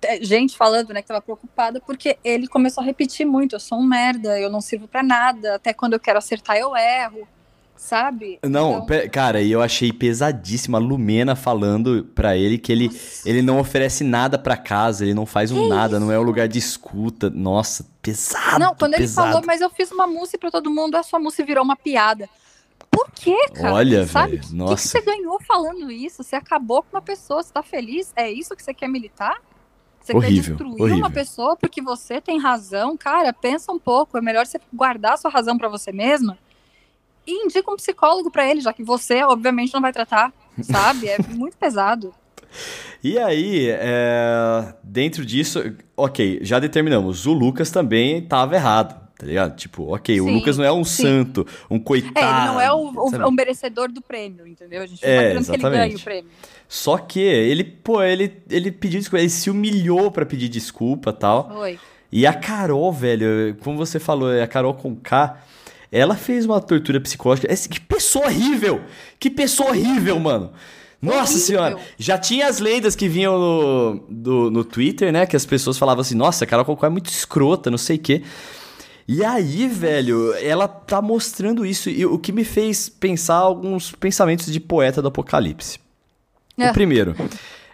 É, 0.00 0.22
gente 0.22 0.56
falando, 0.56 0.92
né, 0.94 1.02
que 1.02 1.08
tava 1.08 1.20
preocupada 1.20 1.80
porque 1.80 2.18
ele 2.22 2.46
começou 2.46 2.82
a 2.82 2.84
repetir 2.84 3.26
muito, 3.26 3.56
eu 3.56 3.60
sou 3.60 3.78
um 3.78 3.84
merda, 3.84 4.38
eu 4.38 4.48
não 4.48 4.60
sirvo 4.60 4.86
para 4.86 5.02
nada, 5.02 5.56
até 5.56 5.74
quando 5.74 5.94
eu 5.94 6.00
quero 6.00 6.18
acertar 6.18 6.56
eu 6.56 6.76
erro 6.76 7.26
sabe? 7.78 8.40
Não, 8.42 8.80
então... 8.84 9.08
cara, 9.10 9.40
e 9.40 9.50
eu 9.52 9.62
achei 9.62 9.92
pesadíssima 9.92 10.78
a 10.78 10.80
Lumena 10.80 11.36
falando 11.36 12.04
pra 12.14 12.36
ele 12.36 12.58
que 12.58 12.72
ele, 12.72 12.90
ele 13.24 13.40
não 13.40 13.58
oferece 13.60 14.02
nada 14.02 14.38
pra 14.38 14.56
casa, 14.56 15.04
ele 15.04 15.14
não 15.14 15.24
faz 15.24 15.50
um 15.52 15.68
nada, 15.68 15.96
isso? 15.96 16.04
não 16.04 16.12
é 16.12 16.18
o 16.18 16.22
um 16.22 16.24
lugar 16.24 16.48
de 16.48 16.58
escuta. 16.58 17.30
Nossa, 17.30 17.86
pesado. 18.02 18.58
Não, 18.58 18.74
quando 18.74 18.96
pesado. 18.96 19.26
ele 19.26 19.32
falou, 19.32 19.46
mas 19.46 19.60
eu 19.60 19.70
fiz 19.70 19.90
uma 19.92 20.06
música 20.06 20.38
pra 20.38 20.50
todo 20.50 20.70
mundo, 20.70 20.96
a 20.96 21.02
sua 21.02 21.18
música 21.18 21.44
virou 21.44 21.64
uma 21.64 21.76
piada. 21.76 22.28
Por 22.90 23.10
quê, 23.12 23.36
cara? 23.54 23.74
Olha, 23.74 24.04
velho, 24.04 24.40
nossa. 24.52 24.72
O 24.72 24.76
que, 24.76 24.82
que 24.82 24.88
você 24.88 25.00
ganhou 25.00 25.40
falando 25.46 25.90
isso? 25.90 26.22
Você 26.22 26.34
acabou 26.34 26.82
com 26.82 26.96
uma 26.96 27.02
pessoa, 27.02 27.42
você 27.42 27.52
tá 27.52 27.62
feliz? 27.62 28.12
É 28.16 28.30
isso 28.30 28.56
que 28.56 28.62
você 28.62 28.74
quer 28.74 28.88
militar? 28.88 29.40
Você 30.00 30.16
horrível, 30.16 30.42
quer 30.42 30.48
destruir 30.50 30.82
horrível. 30.82 30.98
uma 30.98 31.10
pessoa 31.10 31.56
porque 31.56 31.82
você 31.82 32.20
tem 32.20 32.40
razão? 32.40 32.96
Cara, 32.96 33.32
pensa 33.32 33.70
um 33.70 33.78
pouco. 33.78 34.16
É 34.16 34.20
melhor 34.20 34.46
você 34.46 34.58
guardar 34.72 35.12
a 35.12 35.16
sua 35.16 35.30
razão 35.30 35.56
para 35.56 35.68
você 35.68 35.92
mesma 35.92 36.38
e 37.28 37.44
indica 37.44 37.70
um 37.70 37.76
psicólogo 37.76 38.30
para 38.30 38.48
ele, 38.50 38.62
já 38.62 38.72
que 38.72 38.82
você, 38.82 39.22
obviamente, 39.22 39.74
não 39.74 39.82
vai 39.82 39.92
tratar, 39.92 40.32
sabe? 40.62 41.08
É 41.08 41.18
muito 41.28 41.58
pesado. 41.58 42.14
E 43.04 43.18
aí, 43.18 43.68
é... 43.68 44.74
dentro 44.82 45.24
disso, 45.24 45.62
ok, 45.94 46.40
já 46.42 46.58
determinamos, 46.58 47.26
o 47.26 47.32
Lucas 47.34 47.70
também 47.70 48.18
estava 48.18 48.54
errado, 48.54 48.98
tá 49.18 49.26
ligado? 49.26 49.56
Tipo, 49.56 49.94
ok, 49.94 50.14
sim, 50.14 50.20
o 50.22 50.32
Lucas 50.32 50.56
não 50.56 50.64
é 50.64 50.72
um 50.72 50.82
sim. 50.82 51.02
santo, 51.02 51.46
um 51.70 51.78
coitado. 51.78 52.18
É, 52.18 52.22
ele 52.22 52.46
não 52.46 52.60
é 52.60 52.72
o, 52.72 52.78
o, 52.78 53.28
o, 53.28 53.30
merecedor 53.30 53.92
do 53.92 54.00
prêmio, 54.00 54.46
entendeu? 54.46 54.82
A 54.82 54.86
gente 54.86 55.02
não 55.02 55.10
é, 55.10 55.34
tá 55.34 55.40
exatamente. 55.40 55.60
que 55.60 55.66
ele 55.66 55.76
ganhe 55.76 55.96
o 55.96 56.00
prêmio. 56.00 56.30
Só 56.66 56.96
que 56.96 57.20
ele, 57.20 57.62
pô, 57.62 58.02
ele, 58.02 58.42
ele 58.50 58.72
pediu 58.72 58.98
desculpa, 58.98 59.20
ele 59.20 59.30
se 59.30 59.50
humilhou 59.50 60.10
para 60.10 60.24
pedir 60.24 60.48
desculpa 60.48 61.12
tal. 61.12 61.50
Foi. 61.50 61.78
E 62.10 62.26
a 62.26 62.32
Carol, 62.32 62.90
velho, 62.90 63.54
como 63.62 63.76
você 63.76 64.00
falou, 64.00 64.30
a 64.30 64.46
Carol 64.46 64.72
com 64.72 64.96
K 64.96 65.38
ela 65.90 66.14
fez 66.14 66.44
uma 66.44 66.60
tortura 66.60 67.00
psicológica. 67.00 67.48
Que 67.68 67.80
pessoa 67.80 68.26
horrível! 68.26 68.82
Que 69.18 69.30
pessoa 69.30 69.70
horrível, 69.70 70.18
mano! 70.18 70.52
Nossa 71.00 71.32
horrível. 71.32 71.38
senhora! 71.38 71.76
Já 71.98 72.18
tinha 72.18 72.46
as 72.46 72.58
lendas 72.58 72.94
que 72.96 73.08
vinham 73.08 73.38
no, 73.38 74.04
do, 74.08 74.50
no 74.50 74.64
Twitter, 74.64 75.12
né? 75.12 75.26
Que 75.26 75.36
as 75.36 75.46
pessoas 75.46 75.78
falavam 75.78 76.02
assim: 76.02 76.14
nossa, 76.14 76.44
a 76.44 76.46
Carol 76.46 76.64
Cocó 76.64 76.86
é 76.86 76.90
muito 76.90 77.10
escrota, 77.10 77.70
não 77.70 77.78
sei 77.78 77.96
o 77.96 78.00
quê. 78.00 78.22
E 79.06 79.24
aí, 79.24 79.66
velho, 79.66 80.34
ela 80.34 80.68
tá 80.68 81.00
mostrando 81.00 81.64
isso. 81.64 81.88
E 81.88 82.04
o 82.04 82.18
que 82.18 82.30
me 82.30 82.44
fez 82.44 82.90
pensar 82.90 83.36
alguns 83.36 83.90
pensamentos 83.92 84.52
de 84.52 84.60
poeta 84.60 85.00
do 85.00 85.08
apocalipse. 85.08 85.78
É. 86.58 86.70
O 86.70 86.74
primeiro 86.74 87.14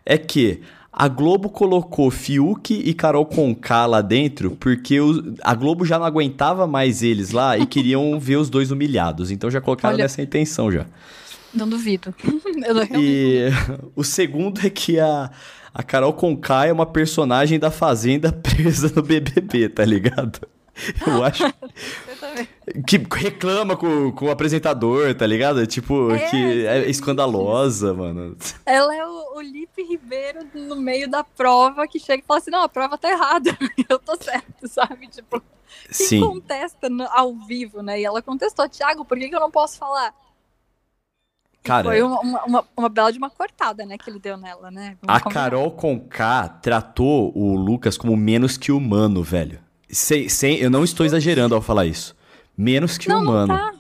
é 0.07 0.16
que 0.16 0.61
a 0.96 1.09
Globo 1.09 1.48
colocou 1.48 2.09
Fiuk 2.09 2.72
e 2.72 2.94
Carol 2.94 3.26
Conká 3.26 3.85
lá 3.85 4.00
dentro 4.00 4.52
porque 4.52 5.00
o, 5.00 5.35
a 5.42 5.52
Globo 5.52 5.85
já 5.85 5.98
não 5.98 6.07
aguentava 6.07 6.68
mais 6.68 7.02
eles 7.02 7.33
lá 7.33 7.59
e 7.59 7.66
queriam 7.66 8.18
ver 8.20 8.37
os 8.37 8.48
dois 8.48 8.70
humilhados. 8.70 9.33
Então 9.33 9.50
já 9.50 9.61
colocaram 9.61 9.94
Olha, 9.94 10.04
nessa 10.04 10.22
intenção 10.22 10.70
já. 10.70 10.87
Não 11.52 11.68
duvido. 11.68 12.14
Não 12.57 13.00
e 13.00 13.48
o 13.96 14.04
segundo 14.04 14.64
é 14.64 14.70
que 14.70 15.00
a, 15.00 15.30
a 15.72 15.83
Carol 15.83 16.12
Conká 16.12 16.66
é 16.66 16.72
uma 16.72 16.87
personagem 16.87 17.59
da 17.59 17.72
Fazenda 17.72 18.30
presa 18.30 18.92
no 18.94 19.02
BBB, 19.02 19.70
tá 19.70 19.85
ligado? 19.85 20.46
Eu 21.07 21.24
acho. 21.24 21.44
que 22.87 23.00
reclama 23.16 23.76
com, 23.76 24.11
com 24.12 24.26
o 24.26 24.30
apresentador, 24.30 25.14
tá 25.14 25.26
ligado? 25.26 25.64
Tipo, 25.66 26.12
é, 26.12 26.18
que 26.18 26.66
é 26.66 26.90
escandalosa, 26.90 27.94
mano. 27.94 28.37
Ela 28.66 28.96
é 28.96 29.07
o, 29.07 29.23
o 29.44 29.50
Lipe 29.52 29.83
Ribeiro 29.83 30.40
no 30.54 30.76
meio 30.76 31.09
da 31.09 31.22
prova 31.22 31.87
que 31.87 31.98
chega 31.98 32.22
e 32.22 32.26
fala 32.26 32.40
assim: 32.40 32.50
não, 32.50 32.62
a 32.62 32.68
prova 32.68 32.96
tá 32.96 33.11
errada, 33.11 33.50
eu 33.88 33.98
tô 33.98 34.16
certo, 34.16 34.66
sabe? 34.66 35.07
Tipo, 35.09 35.40
quem 35.87 36.07
Sim. 36.09 36.20
contesta 36.20 36.88
ao 37.11 37.35
vivo, 37.35 37.83
né? 37.83 38.00
E 38.00 38.04
ela 38.04 38.22
contestou, 38.22 38.68
Thiago, 38.68 39.04
por 39.04 39.18
que, 39.18 39.28
que 39.28 39.35
eu 39.35 39.40
não 39.40 39.50
posso 39.50 39.78
falar? 39.78 40.14
Cara, 41.62 41.85
foi 41.85 42.02
uma, 42.02 42.20
uma, 42.20 42.68
uma, 42.76 42.88
bela 42.90 43.11
de 43.11 43.16
uma 43.16 43.30
cortada, 43.30 43.87
né, 43.87 43.96
que 43.96 44.11
ele 44.11 44.18
deu 44.18 44.37
nela, 44.37 44.70
né? 44.70 44.98
Vamos 45.00 45.16
a 45.16 45.20
combinar. 45.20 45.42
Carol 45.44 45.70
Conká 45.70 46.46
tratou 46.46 47.33
o 47.35 47.57
Lucas 47.57 47.96
como 47.96 48.14
menos 48.14 48.59
que 48.59 48.70
humano, 48.70 49.22
velho. 49.22 49.59
Sem, 49.88 50.28
sem, 50.28 50.59
eu 50.59 50.68
não 50.68 50.85
estou 50.85 51.07
exagerando 51.07 51.54
ao 51.54 51.62
falar 51.62 51.87
isso. 51.87 52.14
Menos 52.57 52.98
que 52.98 53.09
não, 53.09 53.22
humano. 53.22 53.54
Não 53.54 53.57
tá. 53.57 53.74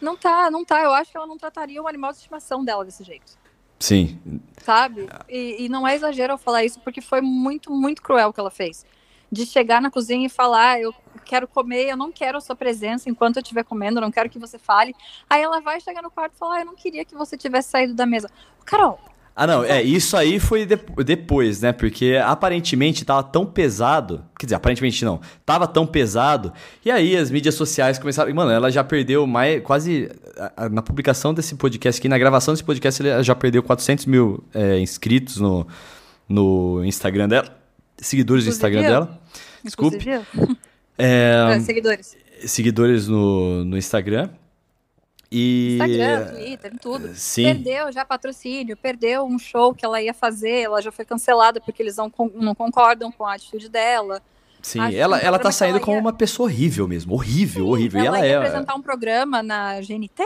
Não 0.00 0.16
tá, 0.16 0.50
não 0.50 0.64
tá. 0.64 0.80
Eu 0.82 0.92
acho 0.94 1.10
que 1.10 1.16
ela 1.16 1.26
não 1.26 1.36
trataria 1.36 1.82
o 1.82 1.88
animal 1.88 2.12
de 2.12 2.18
estimação 2.18 2.64
dela 2.64 2.84
desse 2.84 3.02
jeito. 3.02 3.36
Sim. 3.84 4.18
Sabe? 4.62 5.06
E, 5.28 5.64
e 5.64 5.68
não 5.68 5.86
é 5.86 5.94
exagero 5.94 6.32
ao 6.32 6.38
falar 6.38 6.64
isso, 6.64 6.80
porque 6.80 7.02
foi 7.02 7.20
muito, 7.20 7.70
muito 7.70 8.00
cruel 8.00 8.30
o 8.30 8.32
que 8.32 8.40
ela 8.40 8.50
fez. 8.50 8.86
De 9.30 9.44
chegar 9.44 9.82
na 9.82 9.90
cozinha 9.90 10.24
e 10.24 10.30
falar, 10.30 10.80
eu 10.80 10.94
quero 11.22 11.46
comer, 11.46 11.90
eu 11.90 11.96
não 11.96 12.10
quero 12.10 12.38
a 12.38 12.40
sua 12.40 12.56
presença 12.56 13.10
enquanto 13.10 13.36
eu 13.36 13.42
estiver 13.42 13.62
comendo, 13.62 13.98
eu 13.98 14.00
não 14.00 14.10
quero 14.10 14.30
que 14.30 14.38
você 14.38 14.58
fale. 14.58 14.94
Aí 15.28 15.42
ela 15.42 15.60
vai 15.60 15.82
chegar 15.82 16.00
no 16.00 16.10
quarto 16.10 16.32
e 16.34 16.38
falar, 16.38 16.56
ah, 16.56 16.60
eu 16.60 16.64
não 16.64 16.74
queria 16.74 17.04
que 17.04 17.14
você 17.14 17.36
tivesse 17.36 17.68
saído 17.68 17.92
da 17.92 18.06
mesa. 18.06 18.30
Carol, 18.64 18.98
ah, 19.36 19.48
não, 19.48 19.64
é, 19.64 19.82
isso 19.82 20.16
aí 20.16 20.38
foi 20.38 20.64
de, 20.64 20.78
depois, 21.04 21.60
né? 21.60 21.72
Porque 21.72 22.20
aparentemente 22.24 23.04
tava 23.04 23.22
tão 23.24 23.44
pesado. 23.44 24.24
Quer 24.38 24.46
dizer, 24.46 24.54
aparentemente 24.54 25.04
não. 25.04 25.20
Tava 25.44 25.66
tão 25.66 25.84
pesado. 25.84 26.52
E 26.84 26.90
aí 26.90 27.16
as 27.16 27.32
mídias 27.32 27.56
sociais 27.56 27.98
começaram. 27.98 28.32
Mano, 28.32 28.52
ela 28.52 28.70
já 28.70 28.84
perdeu 28.84 29.26
mais. 29.26 29.60
Quase. 29.62 30.08
Na 30.70 30.82
publicação 30.82 31.34
desse 31.34 31.56
podcast 31.56 32.00
aqui, 32.00 32.08
na 32.08 32.16
gravação 32.16 32.54
desse 32.54 32.62
podcast, 32.62 33.04
ela 33.04 33.24
já 33.24 33.34
perdeu 33.34 33.60
400 33.60 34.06
mil 34.06 34.44
é, 34.54 34.78
inscritos 34.78 35.38
no, 35.38 35.66
no 36.28 36.84
Instagram 36.84 37.28
dela. 37.28 37.48
Seguidores 37.98 38.44
Inclusive 38.44 38.50
do 38.50 38.54
Instagram 38.54 38.82
eu. 38.82 38.90
dela. 38.90 39.20
Desculpe. 39.64 40.08
É, 40.96 41.56
é, 41.56 41.60
seguidores. 41.60 42.16
Seguidores 42.46 43.08
no, 43.08 43.64
no 43.64 43.76
Instagram. 43.76 44.28
E... 45.36 45.72
Instagram, 45.72 46.26
Twitter, 46.26 46.72
tudo. 46.80 47.14
Sim. 47.14 47.44
Perdeu 47.44 47.92
já 47.92 48.04
patrocínio, 48.04 48.76
perdeu 48.76 49.24
um 49.24 49.36
show 49.36 49.74
que 49.74 49.84
ela 49.84 50.00
ia 50.00 50.14
fazer, 50.14 50.62
ela 50.62 50.80
já 50.80 50.92
foi 50.92 51.04
cancelada 51.04 51.60
porque 51.60 51.82
eles 51.82 51.96
não, 51.96 52.12
não 52.34 52.54
concordam 52.54 53.10
com 53.10 53.26
a 53.26 53.34
atitude 53.34 53.68
dela. 53.68 54.22
Sim, 54.62 54.94
ela, 54.94 55.18
ela 55.18 55.38
tá 55.38 55.50
saindo 55.50 55.80
como 55.80 55.96
ia... 55.96 56.00
uma 56.00 56.12
pessoa 56.12 56.48
horrível 56.48 56.86
mesmo. 56.86 57.14
Horrível, 57.14 57.64
Sim, 57.64 57.70
horrível. 57.70 58.00
Ela, 58.00 58.16
e 58.16 58.20
ela 58.20 58.26
ia 58.26 58.32
é. 58.32 58.36
apresentar 58.36 58.74
um 58.76 58.80
programa 58.80 59.42
na 59.42 59.80
GNT 59.80 60.24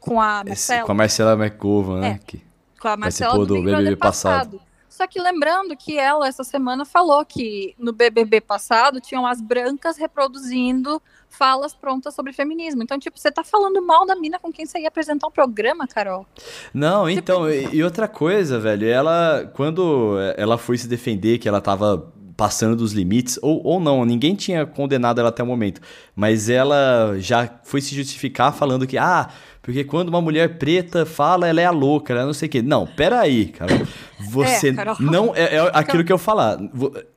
com 0.00 0.20
a 0.20 0.42
Marcela. 0.42 0.86
com 0.86 0.92
a 0.92 0.94
Marcela 0.94 1.32
McGowan, 1.34 2.00
né? 2.00 2.20
É, 2.22 2.26
que 2.26 2.42
com 2.80 2.88
a 2.88 2.96
Marcela 2.96 3.34
do, 3.34 3.46
do 3.46 3.62
BBB 3.62 3.96
passado. 3.96 4.58
passado. 4.58 4.60
Só 4.88 5.06
que 5.06 5.20
lembrando 5.20 5.76
que 5.76 5.98
ela, 5.98 6.28
essa 6.28 6.44
semana, 6.44 6.84
falou 6.84 7.24
que 7.24 7.74
no 7.78 7.92
BBB 7.92 8.40
passado 8.40 9.00
tinham 9.00 9.26
as 9.26 9.40
brancas 9.40 9.96
reproduzindo 9.96 11.02
falas 11.36 11.74
prontas 11.74 12.14
sobre 12.14 12.32
feminismo. 12.32 12.82
Então, 12.82 12.98
tipo, 12.98 13.18
você 13.18 13.30
tá 13.30 13.44
falando 13.44 13.84
mal 13.84 14.06
da 14.06 14.14
mina 14.16 14.38
com 14.38 14.52
quem 14.52 14.66
você 14.66 14.78
ia 14.80 14.88
apresentar 14.88 15.26
um 15.26 15.30
programa, 15.30 15.86
Carol? 15.86 16.26
Não, 16.72 17.06
tipo... 17.06 17.18
então, 17.18 17.50
e 17.50 17.82
outra 17.82 18.08
coisa, 18.08 18.58
velho, 18.58 18.86
ela, 18.86 19.50
quando 19.54 20.16
ela 20.36 20.58
foi 20.58 20.78
se 20.78 20.88
defender 20.88 21.38
que 21.38 21.48
ela 21.48 21.60
tava 21.60 22.12
passando 22.36 22.76
dos 22.76 22.92
limites, 22.92 23.38
ou, 23.42 23.62
ou 23.64 23.80
não, 23.80 24.04
ninguém 24.04 24.34
tinha 24.34 24.66
condenado 24.66 25.20
ela 25.20 25.28
até 25.28 25.42
o 25.42 25.46
momento, 25.46 25.80
mas 26.16 26.48
ela 26.48 27.14
já 27.18 27.48
foi 27.62 27.80
se 27.80 27.94
justificar 27.94 28.52
falando 28.52 28.86
que, 28.86 28.98
ah, 28.98 29.28
porque 29.64 29.82
quando 29.82 30.10
uma 30.10 30.20
mulher 30.20 30.58
preta 30.58 31.06
fala, 31.06 31.48
ela 31.48 31.60
é 31.60 31.64
a 31.64 31.70
louca, 31.70 32.12
ela 32.12 32.26
não 32.26 32.34
sei 32.34 32.48
o 32.48 32.50
quê. 32.50 32.60
Não, 32.60 32.86
peraí, 32.86 33.46
cara. 33.46 33.86
Você 34.28 34.68
é, 34.68 34.74
não. 35.00 35.34
É, 35.34 35.56
é 35.56 35.70
aquilo 35.72 36.04
que 36.04 36.12
eu 36.12 36.18
falar. 36.18 36.58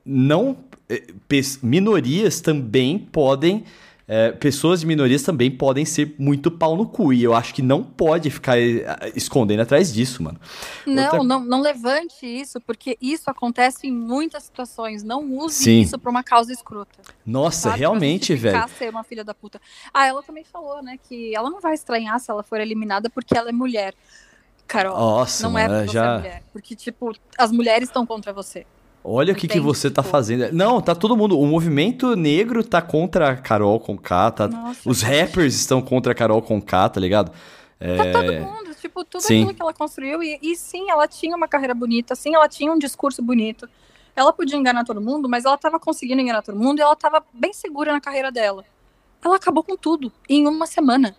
Não. 0.02 0.56
É, 0.88 1.02
minorias 1.62 2.40
também 2.40 2.98
podem 2.98 3.64
é, 4.10 4.32
pessoas 4.32 4.80
de 4.80 4.86
minorias 4.86 5.22
também 5.22 5.50
podem 5.50 5.84
ser 5.84 6.14
muito 6.18 6.50
pau 6.50 6.74
no 6.74 6.86
cu. 6.86 7.12
E 7.12 7.22
eu 7.22 7.34
acho 7.34 7.54
que 7.54 7.60
não 7.60 7.84
pode 7.84 8.30
ficar 8.30 8.58
é, 8.58 9.12
escondendo 9.14 9.60
atrás 9.60 9.92
disso, 9.92 10.22
mano. 10.22 10.40
Não, 10.86 11.04
Outra... 11.04 11.22
não, 11.22 11.44
não 11.44 11.60
levante 11.60 12.24
isso, 12.24 12.58
porque 12.62 12.96
isso 13.02 13.30
acontece 13.30 13.86
em 13.86 13.92
muitas 13.92 14.44
situações. 14.44 15.02
Não 15.02 15.22
use 15.30 15.56
Sim. 15.56 15.80
isso 15.80 15.98
pra 15.98 16.10
uma 16.10 16.24
causa 16.24 16.50
escrota. 16.50 16.98
Nossa, 17.26 17.68
sabe? 17.68 17.80
realmente, 17.80 18.34
velho. 18.34 18.66
ser 18.78 18.88
uma 18.88 19.04
filha 19.04 19.22
da 19.22 19.34
puta. 19.34 19.60
Ah, 19.92 20.06
ela 20.06 20.22
também 20.22 20.44
falou, 20.44 20.82
né, 20.82 20.98
que 21.06 21.34
ela 21.34 21.50
não 21.50 21.60
vai 21.60 21.74
estranhar 21.74 22.18
se 22.18 22.30
ela 22.30 22.42
for 22.42 22.58
eliminada 22.60 23.10
porque 23.10 23.36
ela 23.36 23.50
é 23.50 23.52
mulher. 23.52 23.94
Carol, 24.66 24.98
Nossa, 24.98 25.48
não 25.48 25.58
é 25.58 25.66
porque 25.66 25.92
já... 25.92 26.18
mulher. 26.18 26.42
Porque, 26.52 26.74
tipo, 26.74 27.14
as 27.36 27.50
mulheres 27.50 27.88
estão 27.88 28.06
contra 28.06 28.32
você. 28.32 28.66
Olha 29.02 29.32
o 29.32 29.36
que, 29.36 29.48
que 29.48 29.60
você 29.60 29.90
tá 29.90 30.02
tá 30.02 30.08
fazendo. 30.08 30.52
Não, 30.52 30.80
tá 30.80 30.94
todo 30.94 31.16
mundo. 31.16 31.38
O 31.38 31.46
movimento 31.46 32.14
negro 32.14 32.62
tá 32.62 32.82
contra 32.82 33.30
a 33.30 33.36
Carol 33.36 33.78
com 33.80 33.96
K, 33.96 34.30
tá... 34.30 34.48
Nossa, 34.48 34.88
Os 34.88 35.02
rappers 35.02 35.54
estão 35.54 35.80
contra 35.80 36.12
a 36.12 36.14
Carol 36.14 36.42
com 36.42 36.60
K, 36.60 36.88
tá 36.88 37.00
ligado? 37.00 37.32
É... 37.80 37.96
Tá 37.96 38.20
todo 38.20 38.32
mundo, 38.32 38.74
tipo, 38.80 39.04
tudo 39.04 39.22
sim. 39.22 39.42
aquilo 39.42 39.54
que 39.54 39.62
ela 39.62 39.72
construiu. 39.72 40.22
E, 40.22 40.38
e 40.42 40.56
sim, 40.56 40.90
ela 40.90 41.06
tinha 41.06 41.36
uma 41.36 41.48
carreira 41.48 41.74
bonita, 41.74 42.14
sim, 42.14 42.34
ela 42.34 42.48
tinha 42.48 42.72
um 42.72 42.78
discurso 42.78 43.22
bonito. 43.22 43.68
Ela 44.14 44.32
podia 44.32 44.56
enganar 44.56 44.84
todo 44.84 45.00
mundo, 45.00 45.28
mas 45.28 45.44
ela 45.44 45.56
tava 45.56 45.78
conseguindo 45.78 46.20
enganar 46.20 46.42
todo 46.42 46.58
mundo 46.58 46.80
e 46.80 46.82
ela 46.82 46.96
tava 46.96 47.22
bem 47.32 47.52
segura 47.52 47.92
na 47.92 48.00
carreira 48.00 48.32
dela. 48.32 48.64
ela 49.24 49.36
acabou 49.36 49.62
com 49.62 49.76
tudo 49.76 50.12
em 50.28 50.46
uma 50.46 50.66
semana. 50.66 51.14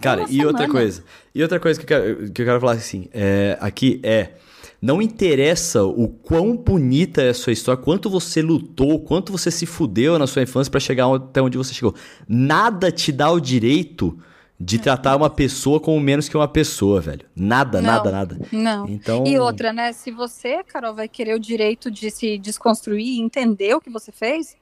Cara, 0.00 0.22
uma 0.22 0.30
e 0.30 0.46
outra 0.46 0.62
semana. 0.62 0.80
coisa. 0.80 1.04
E 1.34 1.42
outra 1.42 1.60
coisa 1.60 1.80
que 1.80 1.84
eu 1.84 1.88
quero, 1.88 2.32
que 2.32 2.42
eu 2.42 2.46
quero 2.46 2.60
falar 2.60 2.72
assim, 2.72 3.08
é, 3.12 3.58
aqui 3.60 4.00
é. 4.02 4.34
Não 4.80 5.02
interessa 5.02 5.84
o 5.84 6.08
quão 6.08 6.56
bonita 6.56 7.20
é 7.20 7.30
a 7.30 7.34
sua 7.34 7.52
história, 7.52 7.82
quanto 7.82 8.08
você 8.08 8.40
lutou, 8.40 9.00
quanto 9.00 9.30
você 9.30 9.50
se 9.50 9.66
fudeu 9.66 10.18
na 10.18 10.26
sua 10.26 10.42
infância 10.42 10.70
pra 10.70 10.80
chegar 10.80 11.14
até 11.14 11.42
onde 11.42 11.58
você 11.58 11.74
chegou. 11.74 11.94
Nada 12.26 12.90
te 12.90 13.12
dá 13.12 13.30
o 13.30 13.38
direito 13.38 14.18
de 14.58 14.78
tratar 14.78 15.16
uma 15.16 15.30
pessoa 15.30 15.80
como 15.80 15.98
menos 15.98 16.28
que 16.28 16.36
uma 16.36 16.48
pessoa, 16.48 17.00
velho. 17.00 17.26
Nada, 17.34 17.80
Não. 17.80 17.90
nada, 17.90 18.10
nada. 18.10 18.40
Não. 18.52 18.86
Então. 18.88 19.24
E 19.26 19.38
outra, 19.38 19.72
né? 19.72 19.92
Se 19.92 20.10
você, 20.10 20.62
Carol, 20.64 20.94
vai 20.94 21.08
querer 21.08 21.34
o 21.34 21.38
direito 21.40 21.90
de 21.90 22.10
se 22.10 22.36
desconstruir 22.38 23.06
e 23.06 23.20
entender 23.20 23.74
o 23.74 23.80
que 23.80 23.88
você 23.88 24.12
fez, 24.12 24.56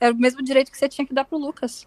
é 0.00 0.10
o 0.10 0.16
mesmo 0.16 0.42
direito 0.42 0.70
que 0.70 0.76
você 0.76 0.88
tinha 0.88 1.06
que 1.06 1.14
dar 1.14 1.24
pro 1.24 1.38
Lucas. 1.38 1.86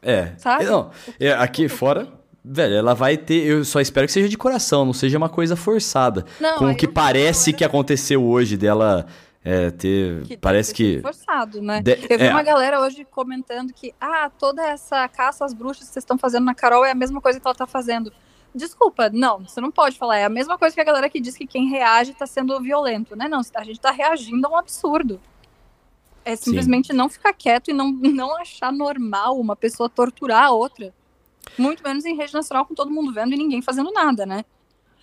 É. 0.00 0.34
Sabe? 0.38 0.64
Não, 0.64 0.90
é, 1.20 1.32
aqui 1.32 1.68
fora, 1.68 2.08
velho, 2.46 2.76
ela 2.76 2.94
vai 2.94 3.16
ter. 3.16 3.44
Eu 3.44 3.64
só 3.64 3.80
espero 3.80 4.06
que 4.06 4.12
seja 4.12 4.28
de 4.28 4.38
coração, 4.38 4.84
não 4.84 4.92
seja 4.92 5.18
uma 5.18 5.28
coisa 5.28 5.56
forçada. 5.56 6.24
Não, 6.40 6.58
com 6.58 6.70
o 6.70 6.76
que 6.76 6.86
parece 6.86 7.52
que 7.52 7.64
aconteceu 7.64 8.24
hoje 8.24 8.56
dela 8.56 9.06
é, 9.44 9.70
ter. 9.70 10.22
Que 10.22 10.36
parece 10.36 10.72
que. 10.72 11.00
forçado, 11.00 11.60
né? 11.60 11.82
De- 11.82 11.98
Eu 12.08 12.18
vi 12.18 12.24
é. 12.24 12.30
uma 12.30 12.42
galera 12.42 12.80
hoje 12.80 13.04
comentando 13.04 13.72
que, 13.72 13.92
ah, 14.00 14.30
toda 14.38 14.62
essa 14.66 15.08
caça 15.08 15.44
às 15.44 15.52
bruxas 15.52 15.86
que 15.88 15.92
vocês 15.92 16.02
estão 16.02 16.16
fazendo 16.16 16.44
na 16.44 16.54
Carol 16.54 16.84
é 16.84 16.92
a 16.92 16.94
mesma 16.94 17.20
coisa 17.20 17.40
que 17.40 17.46
ela 17.46 17.54
tá 17.54 17.66
fazendo. 17.66 18.12
Desculpa, 18.54 19.10
não, 19.12 19.40
você 19.40 19.60
não 19.60 19.70
pode 19.70 19.98
falar. 19.98 20.16
É 20.18 20.24
a 20.24 20.30
mesma 20.30 20.56
coisa 20.56 20.74
que 20.74 20.80
a 20.80 20.84
galera 20.84 21.10
que 21.10 21.20
diz 21.20 21.36
que 21.36 21.46
quem 21.46 21.68
reage 21.68 22.14
tá 22.14 22.26
sendo 22.26 22.58
violento, 22.60 23.14
né? 23.14 23.28
Não, 23.28 23.40
a 23.54 23.64
gente 23.64 23.78
tá 23.78 23.90
reagindo 23.90 24.46
a 24.46 24.50
um 24.50 24.56
absurdo. 24.56 25.20
É 26.24 26.34
simplesmente 26.34 26.92
não 26.92 27.08
ficar 27.08 27.32
quieto 27.32 27.70
e 27.70 27.74
não, 27.74 27.92
não 27.92 28.36
achar 28.36 28.72
normal 28.72 29.38
uma 29.38 29.54
pessoa 29.54 29.88
torturar 29.88 30.46
a 30.46 30.50
outra. 30.50 30.92
Muito 31.58 31.82
menos 31.82 32.04
em 32.04 32.16
rede 32.16 32.34
nacional 32.34 32.66
com 32.66 32.74
todo 32.74 32.90
mundo 32.90 33.12
vendo 33.12 33.34
e 33.34 33.36
ninguém 33.36 33.62
fazendo 33.62 33.90
nada, 33.92 34.26
né? 34.26 34.44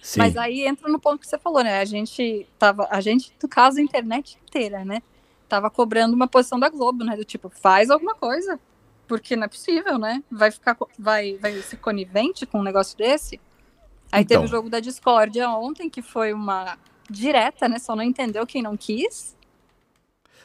Sim. 0.01 0.19
Mas 0.19 0.35
aí 0.35 0.65
entra 0.67 0.89
no 0.89 0.99
ponto 0.99 1.19
que 1.19 1.27
você 1.27 1.37
falou, 1.37 1.63
né? 1.63 1.79
A 1.79 1.85
gente 1.85 2.45
tava, 2.59 2.87
a 2.91 2.99
gente, 2.99 3.31
no 3.41 3.47
caso, 3.47 3.79
a 3.79 3.81
internet 3.81 4.37
inteira, 4.43 4.83
né? 4.83 5.01
Tava 5.47 5.69
cobrando 5.69 6.13
uma 6.15 6.27
posição 6.27 6.59
da 6.59 6.67
Globo, 6.69 7.03
né? 7.03 7.15
Do 7.15 7.23
tipo, 7.23 7.49
faz 7.49 7.89
alguma 7.89 8.13
coisa. 8.13 8.59
Porque 9.07 9.35
não 9.35 9.45
é 9.45 9.47
possível, 9.47 9.97
né? 9.97 10.23
Vai 10.29 10.51
ficar, 10.51 10.77
vai, 10.97 11.37
vai 11.37 11.53
ser 11.61 11.77
conivente 11.77 12.45
com 12.45 12.59
um 12.59 12.63
negócio 12.63 12.97
desse. 12.97 13.39
Aí 14.11 14.23
teve 14.25 14.39
Então. 14.41 14.43
o 14.43 14.47
jogo 14.47 14.69
da 14.69 14.79
discórdia 14.79 15.49
ontem, 15.49 15.89
que 15.89 16.01
foi 16.01 16.33
uma 16.33 16.77
direta, 17.09 17.67
né? 17.69 17.79
Só 17.79 17.95
não 17.95 18.03
entendeu 18.03 18.45
quem 18.45 18.61
não 18.61 18.75
quis. 18.77 19.35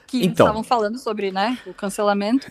Que 0.07 0.19
Então. 0.19 0.47
estavam 0.47 0.63
falando 0.63 0.99
sobre, 0.99 1.31
né? 1.33 1.59
O 1.67 1.75
cancelamento. 1.75 2.51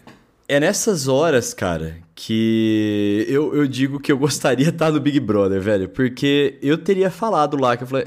É 0.50 0.60
nessas 0.62 1.10
horas, 1.10 1.54
cara, 1.54 1.98
que 2.16 3.26
eu, 3.28 3.54
eu 3.54 3.68
digo 3.68 4.00
que 4.00 4.12
eu 4.12 4.18
gostaria 4.20 4.66
de 4.66 4.72
estar 4.72 4.92
no 4.92 5.00
Big 5.00 5.20
Brother, 5.20 5.60
velho. 5.60 5.90
Porque 5.90 6.58
eu 6.62 6.78
teria 6.78 7.12
falado 7.12 7.58
lá, 7.58 7.76
que 7.76 7.84
eu 7.84 7.88
falei, 7.88 8.06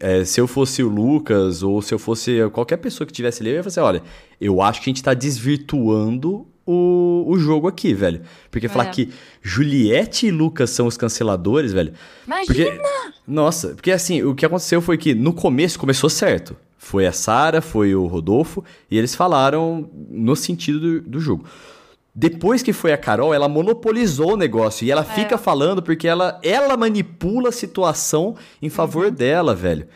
é, 0.00 0.24
se 0.24 0.40
eu 0.40 0.46
fosse 0.46 0.82
o 0.82 0.88
Lucas 0.88 1.62
ou 1.62 1.82
se 1.82 1.92
eu 1.92 1.98
fosse 1.98 2.38
qualquer 2.52 2.78
pessoa 2.78 3.06
que 3.06 3.12
tivesse 3.12 3.42
ali, 3.42 3.50
eu 3.50 3.56
ia 3.56 3.62
falar 3.62 3.68
assim, 3.68 3.80
olha, 3.80 4.02
eu 4.40 4.62
acho 4.62 4.80
que 4.80 4.88
a 4.88 4.92
gente 4.92 5.02
tá 5.02 5.12
desvirtuando 5.12 6.46
o, 6.66 7.24
o 7.28 7.38
jogo 7.38 7.68
aqui, 7.68 7.94
velho. 7.94 8.22
Porque 8.50 8.68
falar 8.68 8.86
É. 8.86 8.90
que 8.90 9.10
Juliette 9.42 10.26
e 10.26 10.30
Lucas 10.30 10.70
são 10.70 10.86
os 10.86 10.96
canceladores, 10.96 11.72
velho. 11.72 11.92
Imagina! 12.26 12.46
Porque, 12.46 12.80
nossa, 13.26 13.68
porque 13.68 13.92
assim, 13.92 14.22
o 14.22 14.34
que 14.34 14.44
aconteceu 14.46 14.80
foi 14.80 14.96
que 14.98 15.14
no 15.14 15.32
começo 15.32 15.78
começou 15.78 16.10
certo. 16.10 16.56
Foi 16.78 17.06
a 17.06 17.12
Sara, 17.12 17.60
foi 17.60 17.94
o 17.94 18.06
Rodolfo, 18.06 18.64
e 18.90 18.98
eles 18.98 19.14
falaram 19.14 19.90
no 20.10 20.36
sentido 20.36 20.80
do, 20.80 21.00
do 21.00 21.20
jogo. 21.20 21.46
Depois 22.18 22.62
que 22.62 22.72
foi 22.72 22.94
a 22.94 22.98
Carol, 22.98 23.34
ela 23.34 23.46
monopolizou 23.46 24.32
o 24.32 24.36
negócio. 24.38 24.86
E 24.86 24.90
ela 24.90 25.04
fica 25.04 25.36
falando 25.36 25.82
porque 25.82 26.08
ela, 26.08 26.40
ela 26.42 26.74
manipula 26.74 27.50
a 27.50 27.52
situação 27.52 28.34
em 28.62 28.70
favor 28.70 29.10
dela, 29.10 29.54
velho. 29.54 29.86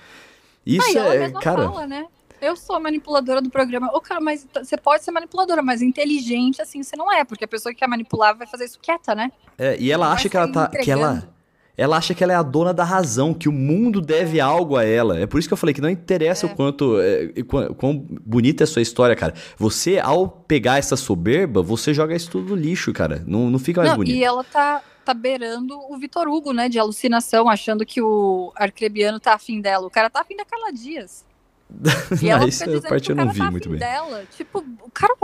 Isso 0.66 0.99
ela 0.99 1.14
é, 1.14 1.31
cara. 1.31 1.66
fala, 1.66 1.87
né? 1.87 2.07
Eu 2.39 2.57
sou 2.57 2.76
a 2.76 2.81
manipuladora 2.81 3.41
do 3.41 3.49
programa. 3.49 3.89
Ô, 3.95 4.01
cara, 4.03 4.20
mas 4.20 4.47
você 4.55 4.76
pode 4.76 5.03
ser 5.03 5.11
manipuladora, 5.12 5.62
mas 5.62 5.81
inteligente 5.81 6.61
assim 6.61 6.83
você 6.83 6.95
não 6.95 7.11
é, 7.11 7.24
porque 7.24 7.45
a 7.45 7.49
pessoa 7.49 7.72
que 7.72 7.81
quer 7.81 7.89
manipular 7.89 8.37
vai 8.37 8.47
fazer 8.47 8.64
isso 8.64 8.78
quieta, 8.81 9.14
né? 9.14 9.33
É, 9.57 9.76
e 9.78 9.91
ela 9.91 10.07
Vai 10.07 10.16
acha 10.16 10.28
que 10.28 10.37
ela 10.37 10.53
tá. 10.53 10.68
Que 10.68 10.91
ela, 10.91 11.12
entregando. 11.12 11.39
Ela 11.81 11.97
acha 11.97 12.14
que 12.14 12.22
ela 12.22 12.33
é 12.33 12.37
a 12.37 12.43
dona 12.43 12.74
da 12.74 12.85
razão, 12.85 13.33
que 13.33 13.49
o 13.49 13.53
mundo 13.53 14.01
deve 14.01 14.41
algo 14.41 14.76
a 14.76 14.85
ela. 14.85 15.18
É 15.18 15.26
por 15.26 15.39
isso 15.39 15.49
que 15.49 15.55
eu 15.55 15.57
falei 15.57 15.72
que 15.74 15.81
não 15.81 15.89
interessa 15.89 16.47
o 16.47 16.51
quanto. 16.55 17.01
É, 17.01 17.43
quão, 17.45 17.74
quão 17.74 18.07
bonita 18.24 18.62
é 18.62 18.64
a 18.64 18.66
sua 18.66 18.83
história, 18.83 19.16
cara. 19.16 19.33
Você, 19.57 19.99
ao 19.99 20.28
pegar 20.28 20.78
essa 20.78 20.97
soberba, 20.97 21.62
você 21.62 21.95
joga 21.95 22.14
isso 22.14 22.31
tudo 22.31 22.51
no 22.51 22.55
lixo, 22.61 22.93
cara. 22.93 23.24
Não, 23.26 23.49
não 23.49 23.59
fica 23.59 23.81
mais 23.81 23.93
Não, 23.93 23.97
bonito. 23.99 24.14
e 24.14 24.22
ela 24.22 24.45
tá, 24.45 24.83
tá 25.05 25.14
beirando 25.14 25.78
o 25.91 25.97
Vitor 25.99 26.28
Hugo, 26.28 26.53
né? 26.53 26.68
De 26.68 26.78
alucinação, 26.78 27.49
achando 27.49 27.87
que 27.87 28.03
o 28.03 28.53
arcrebiano 28.57 29.18
tá 29.18 29.33
afim 29.35 29.61
dela. 29.61 29.87
O 29.87 29.91
cara 29.91 30.11
tá 30.11 30.20
afim 30.20 30.37
da 30.37 30.45
Carla 30.45 30.72
Dias. 30.72 31.24
E 32.22 32.28
ela 32.28 32.45
Ah, 32.45 32.49
fica 32.49 32.49
isso 32.49 32.64
dizendo 32.64 32.87
a 32.87 32.89
parte 32.89 33.07
que 33.07 33.12
eu 33.12 33.16
o 33.16 33.18
não 33.24 33.31
vi 33.33 33.39
tá 33.39 33.51
muito 33.51 33.68
bem. 33.70 33.78
dela. 33.78 34.24
Tipo, 34.37 34.59
o 34.83 34.91
cara, 34.93 35.14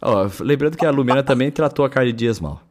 Ó, 0.00 0.28
lembrando 0.40 0.76
que 0.76 0.86
a 0.86 0.90
Lumena 0.90 1.22
também 1.22 1.50
tratou 1.50 1.84
a 1.84 1.90
Carly 1.90 2.12
Dias 2.12 2.38
mal. 2.38 2.62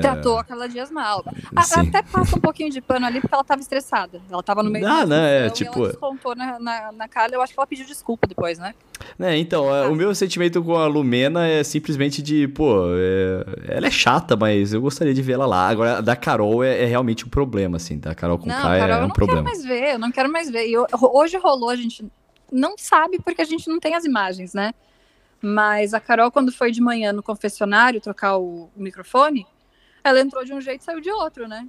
Tratou 0.00 0.38
a 0.38 0.44
Carla 0.44 0.68
Dias 0.68 0.90
mal. 0.90 1.24
A-. 1.54 1.80
Até 1.80 2.02
passa 2.02 2.36
um 2.36 2.40
pouquinho 2.40 2.70
de 2.70 2.80
pano 2.80 3.06
ali, 3.06 3.20
porque 3.20 3.34
ela 3.34 3.44
tava 3.44 3.60
estressada. 3.60 4.20
Ela 4.30 4.42
tava 4.42 4.62
no 4.62 4.70
meio 4.70 4.86
Ah, 4.86 5.00
da 5.04 5.06
não, 5.06 5.16
é, 5.16 5.46
e 5.46 5.50
tipo- 5.50 5.78
ela 5.78 5.88
descontou 5.88 6.34
na, 6.36 6.58
na, 6.58 6.92
na 6.92 7.08
Carla. 7.08 7.34
Eu 7.34 7.42
acho 7.42 7.52
que 7.52 7.58
ela 7.60 7.66
pediu 7.66 7.86
desculpa 7.86 8.26
depois, 8.26 8.58
né? 8.58 8.74
Né, 9.18 9.36
então, 9.36 9.74
é, 9.74 9.86
o 9.86 9.94
meu 9.94 10.14
sentimento 10.14 10.62
com 10.62 10.74
a 10.76 10.86
Lumena 10.86 11.46
é 11.46 11.62
simplesmente 11.62 12.22
de, 12.22 12.48
pô, 12.48 12.86
é, 12.96 13.76
ela 13.76 13.86
é 13.86 13.90
chata, 13.90 14.36
mas 14.36 14.72
eu 14.72 14.80
gostaria 14.80 15.12
de 15.12 15.20
ver 15.22 15.34
ela 15.34 15.46
lá. 15.46 15.68
Agora, 15.68 15.98
a 15.98 16.00
da 16.00 16.16
Carol 16.16 16.64
é, 16.64 16.82
é 16.82 16.86
realmente 16.86 17.24
um 17.26 17.28
problema, 17.28 17.76
assim. 17.76 17.98
Da 17.98 18.14
Carol 18.14 18.38
com 18.38 18.46
não, 18.48 18.54
K 18.56 18.62
Carol, 18.62 18.80
é 18.80 18.92
eu 18.92 18.98
um 18.98 19.08
não 19.08 19.10
problema. 19.10 19.42
quero 19.42 19.54
mais 19.56 19.64
ver, 19.64 19.94
eu 19.94 19.98
não 19.98 20.10
quero 20.10 20.32
mais 20.32 20.50
ver. 20.50 20.66
E 20.68 20.72
eu- 20.72 20.86
hoje 21.12 21.36
rolou, 21.36 21.68
a 21.70 21.76
gente 21.76 22.06
não 22.50 22.74
sabe 22.78 23.18
porque 23.22 23.42
a 23.42 23.44
gente 23.44 23.68
não 23.68 23.78
tem 23.78 23.94
as 23.94 24.04
imagens, 24.04 24.54
né? 24.54 24.72
Mas 25.42 25.92
a 25.92 26.00
Carol, 26.00 26.30
quando 26.30 26.50
foi 26.50 26.70
de 26.72 26.80
manhã 26.80 27.12
no 27.12 27.22
confessionário 27.22 28.00
trocar 28.00 28.38
o 28.38 28.70
microfone, 28.76 29.46
ela 30.08 30.20
entrou 30.20 30.44
de 30.44 30.52
um 30.52 30.60
jeito 30.60 30.80
e 30.82 30.84
saiu 30.84 31.00
de 31.00 31.10
outro, 31.10 31.46
né? 31.48 31.66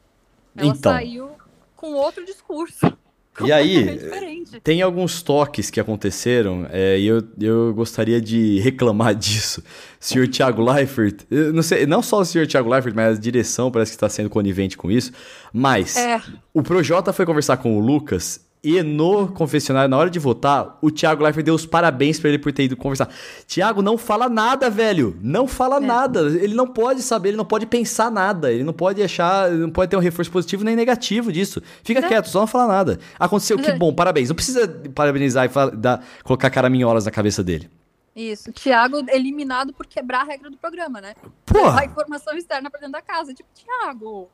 Ela 0.56 0.68
Então. 0.70 0.92
saiu 0.94 1.32
com 1.76 1.94
outro 1.94 2.24
discurso. 2.26 2.80
E 3.46 3.52
aí, 3.52 3.84
diferente. 4.00 4.60
Tem 4.62 4.82
alguns 4.82 5.22
toques 5.22 5.70
que 5.70 5.80
aconteceram 5.80 6.66
é, 6.72 6.98
e 6.98 7.06
eu, 7.06 7.22
eu 7.40 7.72
gostaria 7.72 8.20
de 8.20 8.58
reclamar 8.66 9.14
disso. 9.14 9.64
Senhor 10.00 10.28
Thiago 10.28 10.60
Leifert, 10.64 11.20
não 11.54 11.62
sei, 11.62 11.86
não 11.86 12.02
só 12.02 12.22
o 12.22 12.26
senhor 12.26 12.48
Thiago 12.48 12.68
Leifert, 12.68 12.96
mas 12.96 13.16
a 13.16 13.22
direção 13.22 13.70
parece 13.70 13.92
que 13.92 13.96
está 13.96 14.10
sendo 14.10 14.28
conivente 14.28 14.76
com 14.76 14.90
isso. 14.90 15.12
Mas 15.54 15.96
É, 15.96 16.20
o 16.52 16.64
Projota 16.64 17.14
foi 17.14 17.28
conversar 17.28 17.58
com 17.58 17.78
o 17.78 17.80
Lucas 17.80 18.44
e 18.70 18.84
no 18.84 19.28
confessionário, 19.30 19.90
na 19.90 19.98
hora 19.98 20.10
de 20.10 20.20
votar, 20.20 20.78
o 20.82 20.92
Thiago 20.92 21.24
Leifert 21.24 21.46
deu 21.46 21.56
os 21.56 21.66
parabéns 21.66 22.20
pra 22.20 22.30
ele 22.30 22.40
por 22.40 22.52
ter 22.52 22.64
ido 22.64 22.76
conversar. 22.76 23.10
Thiago, 23.48 23.82
não 23.82 23.98
fala 23.98 24.28
nada, 24.28 24.70
velho. 24.70 25.18
Não 25.22 25.48
fala 25.48 25.78
É. 25.78 25.80
nada. 25.80 26.20
Ele 26.22 26.54
não 26.54 26.68
pode 26.68 27.02
saber, 27.02 27.30
ele 27.30 27.38
não 27.38 27.46
pode 27.46 27.66
pensar 27.66 28.12
nada. 28.12 28.52
Ele 28.52 28.64
não 28.64 28.74
pode 28.74 29.02
achar, 29.02 29.50
não 29.52 29.70
pode 29.70 29.90
ter 29.92 29.96
um 29.98 30.02
reforço 30.02 30.32
positivo 30.32 30.64
nem 30.64 30.76
negativo 30.76 31.32
disso. 31.32 31.62
Fica 31.84 32.02
Não. 32.02 32.08
quieto, 32.08 32.28
só 32.30 32.40
não 32.42 32.48
fala 32.48 32.68
nada. 32.68 33.00
Aconteceu, 33.20 33.58
que 33.58 33.72
bom, 33.74 33.94
parabéns. 33.94 34.30
Não 34.30 34.36
precisa 34.36 34.68
parabenizar 34.94 35.46
e 35.46 35.50
falar- 35.50 35.72
dar- 35.76 36.04
colocar 36.24 36.50
caraminholas 36.50 37.06
na 37.06 37.12
cabeça 37.12 37.44
dele. 37.44 37.70
isso. 38.16 38.52
Tiago 38.52 38.98
eliminado 39.10 39.72
por 39.74 39.86
quebrar 39.86 40.22
a 40.22 40.24
regra 40.24 40.50
do 40.50 40.58
programa, 40.58 41.00
né? 41.00 41.14
Porra! 41.46 41.70
Levar 41.70 41.86
informação 41.86 42.36
externa 42.36 42.68
pra 42.70 42.80
dentro 42.80 42.94
da 42.94 43.02
casa. 43.02 43.32
Tipo, 43.32 43.48
Tiago, 43.54 44.28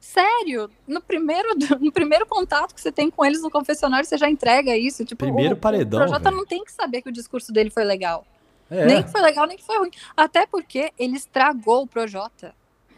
sério? 0.00 0.70
No 0.88 1.00
primeiro, 1.00 1.50
no 1.78 1.92
primeiro 1.92 2.26
contato 2.26 2.74
que 2.74 2.80
você 2.80 2.90
tem 2.90 3.10
com 3.10 3.24
eles 3.24 3.42
no 3.42 3.50
confessionário, 3.50 4.06
você 4.06 4.16
já 4.16 4.28
entrega 4.28 4.76
isso? 4.76 5.04
Tipo, 5.04 5.26
Primeiro 5.26 5.54
o, 5.54 5.58
paredão, 5.58 6.00
O 6.00 6.02
Projota 6.04 6.30
não 6.30 6.46
tem 6.46 6.64
que 6.64 6.72
saber 6.72 7.02
que 7.02 7.10
o 7.10 7.12
discurso 7.12 7.52
dele 7.52 7.70
foi 7.70 7.84
legal. 7.84 8.26
É. 8.70 8.86
Nem 8.86 9.02
que 9.02 9.10
foi 9.10 9.20
legal, 9.20 9.46
nem 9.46 9.56
que 9.56 9.64
foi 9.64 9.78
ruim. 9.78 9.90
Até 10.16 10.46
porque 10.46 10.92
ele 10.98 11.16
estragou 11.16 11.82
o 11.82 11.86
Projota. 11.86 12.54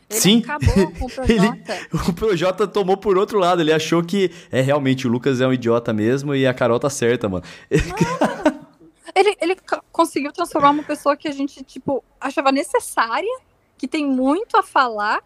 Ele 0.09 0.20
Sim. 0.20 0.42
acabou 0.44 0.92
com 0.92 1.07
o 1.07 1.11
Projota. 1.11 1.88
O 2.09 2.12
Projota 2.12 2.68
tomou 2.68 2.96
por 2.96 3.16
outro 3.16 3.38
lado. 3.38 3.62
Ele 3.62 3.72
achou 3.72 4.03
que 4.05 4.30
é 4.50 4.61
realmente 4.61 5.07
o 5.07 5.11
Lucas 5.11 5.40
é 5.40 5.46
um 5.46 5.53
idiota 5.53 5.92
mesmo 5.92 6.34
e 6.34 6.46
a 6.46 6.53
Carol 6.53 6.78
tá 6.78 6.90
certa, 6.90 7.28
mano. 7.28 7.44
Ele, 9.14 9.36
ele 9.40 9.57
conseguiu 9.90 10.32
transformar 10.32 10.70
uma 10.70 10.82
pessoa 10.82 11.16
que 11.16 11.28
a 11.28 11.32
gente, 11.32 11.62
tipo, 11.64 12.03
achava 12.20 12.50
necessária, 12.50 13.38
que 13.76 13.86
tem 13.86 14.07
muito 14.07 14.57
a 14.57 14.62
falar, 14.62 15.20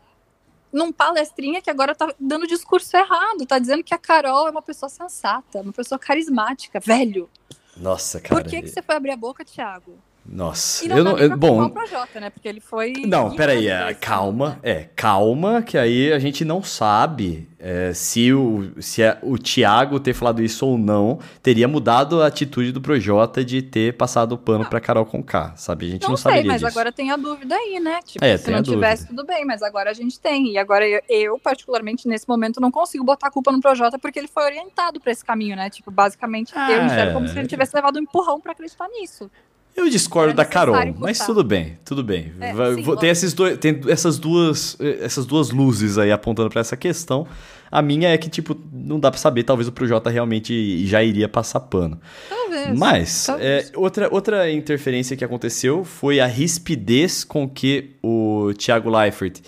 num 0.77 0.93
palestrinha 0.93 1.63
que 1.63 1.71
agora 1.71 1.95
tá 1.95 2.15
dando 2.21 2.47
discurso 2.47 2.95
errado. 2.95 3.47
Tá 3.47 3.59
dizendo 3.59 3.83
que 3.83 3.95
a 3.95 3.99
Carol 3.99 4.47
é 4.47 4.51
uma 4.51 4.61
pessoa 4.61 4.91
sensata, 4.91 5.63
uma 5.63 5.73
pessoa 5.73 5.99
carismática. 5.99 6.79
Velho, 6.79 7.31
Nossa, 7.75 8.21
cara. 8.21 8.35
por 8.35 8.49
que, 8.49 8.61
que 8.61 8.69
você 8.69 8.83
foi 8.83 8.95
abrir 8.95 9.13
a 9.13 9.17
boca, 9.17 9.43
Thiago? 9.43 9.99
Nossa, 10.29 10.85
E 10.85 10.89
não 10.89 10.97
eu 10.99 11.05
não. 11.05 11.19
eu- 11.19 11.37
bom, 11.37 11.69
Projota, 11.71 12.19
né? 12.21 12.31
Porque 12.31 12.49
ele 12.49 12.61
foi. 12.61 12.93
Não, 13.07 13.35
peraí, 13.37 13.69
é, 13.69 13.95
calma, 13.95 14.51
né? 14.51 14.59
é, 14.63 14.89
calma, 14.97 15.63
que 15.63 15.79
aí 15.79 16.13
a 16.13 16.19
gente 16.19 16.45
não 16.45 16.63
sabe 16.63 17.49
é, 17.59 17.93
se, 17.95 18.33
o, 18.33 18.71
se 18.81 19.03
é- 19.03 19.19
o 19.23 19.39
Thiago 19.39 19.99
ter 20.01 20.15
falado 20.15 20.43
isso 20.43 20.67
ou 20.67 20.77
não 20.77 21.19
teria 21.43 21.67
mudado 21.69 22.23
a 22.23 22.27
atitude 22.27 22.73
do 22.73 22.81
Projota 22.81 23.45
de 23.45 23.63
ter 23.63 23.95
passado 23.97 24.33
o 24.33 24.39
pano 24.39 24.67
pra 24.67 24.81
Carol 24.81 25.07
Conká, 25.07 25.55
sabe? 25.57 25.87
A 25.87 25.91
gente 25.91 26.03
não, 26.03 26.11
Não, 26.11 26.17
sei, 26.17 26.23
saberia 26.31 26.53
mas 26.53 26.61
disso. 26.61 26.71
agora 26.71 26.93
tem 26.93 27.11
a 27.11 27.17
dúvida 27.17 27.55
aí, 27.55 27.79
né? 27.81 28.01
Tipo, 28.05 28.25
É, 28.25 28.37
se 28.37 28.51
não 28.51 28.63
tivesse, 28.63 29.07
tudo 29.07 29.25
bem, 29.25 29.45
mas 29.45 29.63
agora 29.63 29.91
a 29.91 29.95
gente 29.95 30.19
tem. 30.19 30.49
E 30.53 30.59
agora 30.59 30.87
eu, 30.89 31.01
eu, 31.09 31.39
particularmente, 31.39 32.07
nesse 32.09 32.29
momento, 32.29 32.61
não 32.61 32.71
consigo 32.71 33.05
botar 33.05 33.29
a 33.29 33.31
culpa 33.31 33.53
no 33.53 33.61
Projota 33.61 33.99
porque 33.99 34.19
ele 34.19 34.29
foi 34.29 34.45
orientado 34.45 35.01
pra 35.01 35.13
esse 35.13 35.25
caminho, 35.25 35.57
né? 35.57 35.71
Tipo, 35.71 35.91
basicamente, 35.91 36.53
Ah, 36.55 36.71
eu 36.73 36.85
enxergo 36.85 37.11
é. 37.11 37.15
como 37.15 37.29
se 37.29 37.39
ele 37.39 37.49
tivesse 37.49 37.75
levado 37.75 37.97
um 37.97 38.03
empurrão 38.03 38.41
pra 38.41 38.53
acreditar 38.53 38.89
nisso. 38.89 39.31
Eu 39.77 39.91
discordo 39.91 40.31
É 40.31 40.35
da 40.35 40.45
Carol, 40.45 40.95
mas 40.99 41.19
tudo 41.19 41.45
bem, 41.45 41.79
tudo 41.85 42.03
bem. 42.03 42.33
É, 42.41 42.53
Vai- 42.55 42.75
sim, 42.75 42.97
tem, 42.97 43.11
esses 43.11 43.35
dois, 43.35 43.59
tem 43.59 43.81
essas 43.89 44.19
duas, 44.19 44.77
eh, 44.81 44.99
essas 45.03 45.27
duas 45.27 45.51
luzes 45.51 45.99
aí 45.99 46.11
apontando 46.11 46.49
pra 46.49 46.61
essa 46.63 46.77
questão. 46.77 47.27
A 47.71 47.83
minha 47.83 48.09
é 48.09 48.17
que, 48.17 48.31
tipo, 48.31 48.57
não 48.73 48.99
dá 48.99 49.11
pra 49.11 49.19
saber, 49.21 49.43
talvez 49.43 49.69
o 49.69 49.73
Projota 49.73 50.09
realmente 50.09 50.87
já 50.87 51.03
iria 51.03 51.29
passar 51.29 51.61
pano. 51.61 52.01
Talvez. 52.29 52.79
Mas, 52.79 53.27
talvez. 53.27 53.71
é, 53.71 53.79
outra, 53.79 54.09
outra 54.11 54.51
interferência 54.51 55.17
que 55.17 55.25
aconteceu 55.25 55.85
foi 55.85 56.21
a 56.21 56.27
rispidez 56.27 57.23
com 57.23 57.47
que 57.49 57.91
o 58.03 58.53
Thiago 58.57 58.89
Leifert 58.89 59.41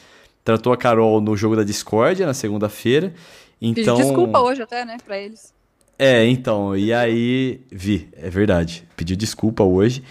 tratou 0.44 0.72
a 0.72 0.76
Carol 0.76 1.20
no 1.20 1.36
jogo 1.36 1.56
da 1.56 1.64
discórdia 1.64 2.26
na 2.26 2.34
segunda-feira. 2.34 3.14
Pedi 3.60 3.80
Então, 3.80 3.96
desculpa 3.96 4.40
hoje 4.40 4.62
até, 4.62 4.84
né, 4.84 4.98
pra 5.04 5.16
eles. 5.18 5.52
É, 5.98 6.24
então, 6.26 6.76
e 6.76 6.92
aí, 6.92 7.60
vi, 7.70 8.08
é 8.16 8.30
verdade, 8.30 8.86
pediu 8.96 9.16
desculpa 9.16 9.62
hoje. 9.64 10.02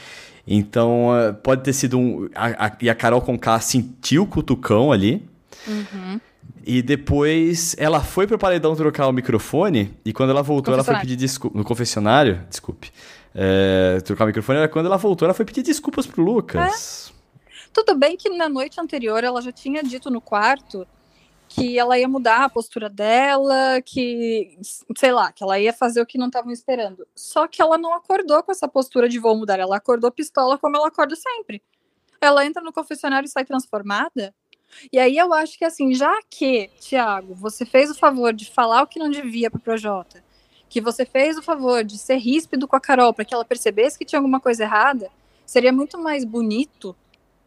Então, 0.46 1.10
eh, 1.18 1.34
pode 1.34 1.64
ter 1.64 1.74
sido 1.74 1.98
um. 2.00 2.30
a- 2.34 2.68
a- 2.68 2.78
e 2.82 2.90
a 2.90 2.96
Carol 2.96 3.22
Conká 3.22 3.60
sentiu 3.60 4.24
o 4.24 4.28
cutucão 4.28 4.92
ali. 4.92 5.28
Uhum. 5.68 6.20
E 6.66 6.82
depois 6.82 7.76
ela 7.78 8.02
foi 8.02 8.26
pro 8.28 8.38
paredão 8.38 8.76
trocar 8.76 9.08
o 9.08 9.12
microfone. 9.12 9.94
E 10.06 10.14
quando 10.14 10.30
ela 10.30 10.42
voltou, 10.44 10.74
ela 10.74 10.84
foi 10.84 10.96
pedir 11.00 11.16
desculpa. 11.18 11.58
No 11.58 11.64
confessionário, 11.66 12.42
desculpe. 12.50 12.92
É, 13.36 14.00
trocar 14.06 14.24
o 14.24 14.28
microfone, 14.28 14.60
era 14.60 14.68
quando 14.68 14.86
ela 14.86 14.98
voltou, 14.98 15.26
ela 15.26 15.34
foi 15.34 15.46
pedir 15.46 15.64
desculpas 15.64 16.08
pro 16.08 16.24
Lucas. 16.24 17.14
Tudo 17.74 17.96
bem 17.96 18.18
que 18.18 18.30
na 18.30 18.50
noite 18.50 18.80
anterior 18.82 19.24
ela 19.24 19.42
já 19.42 19.52
tinha 19.52 19.84
dito 19.84 20.10
no 20.10 20.20
quarto 20.20 20.88
que 21.48 21.78
ela 21.80 21.98
ia 21.98 22.08
mudar 22.08 22.44
a 22.44 22.50
postura 22.50 22.90
dela, 22.90 23.82
que, 23.82 24.58
sei 24.98 25.12
lá, 25.12 25.32
que 25.32 25.44
ela 25.44 25.60
ia 25.60 25.74
fazer 25.74 26.02
o 26.02 26.06
que 26.06 26.18
não 26.18 26.28
estavam 26.28 26.52
esperando. 26.52 27.08
Só 27.16 27.48
que 27.48 27.62
ela 27.62 27.78
não 27.78 27.94
acordou 27.94 28.44
com 28.44 28.52
essa 28.52 28.68
postura 28.68 29.08
de 29.08 29.20
vou 29.20 29.36
mudar, 29.36 29.60
ela 29.60 29.78
acordou 29.78 30.12
pistola 30.12 30.58
como 30.58 30.76
ela 30.76 30.88
acorda 30.88 31.16
sempre. 31.16 31.62
Ela 32.20 32.46
entra 32.46 32.62
no 32.62 32.74
confessionário 32.74 33.28
e 33.28 33.30
sai 33.30 33.46
transformada. 33.46 34.34
E 34.92 35.00
aí 35.00 35.18
eu 35.18 35.34
acho 35.34 35.58
que 35.58 35.66
assim, 35.66 35.94
já 35.94 36.14
que, 36.30 36.70
Tiago, 36.80 37.34
você 37.34 37.66
fez 37.66 37.90
o 37.90 37.96
favor 37.96 38.34
de 38.34 38.50
falar 38.52 38.84
o 38.84 38.88
que 38.88 39.00
não 39.00 39.10
devia 39.10 39.50
pro 39.50 39.60
Projota, 39.60 40.24
que 40.70 40.82
você 40.82 41.06
fez 41.06 41.38
o 41.38 41.42
favor 41.42 41.84
de 41.84 41.98
ser 41.98 42.18
ríspido 42.18 42.68
com 42.68 42.76
a 42.76 42.82
Carol 42.82 43.14
para 43.14 43.24
que 43.24 43.34
ela 43.34 43.46
percebesse 43.46 43.98
que 43.98 44.06
tinha 44.06 44.20
alguma 44.20 44.40
coisa 44.40 44.64
errada, 44.64 45.10
seria 45.46 45.72
muito 45.72 45.98
mais 45.98 46.26
bonito 46.26 46.96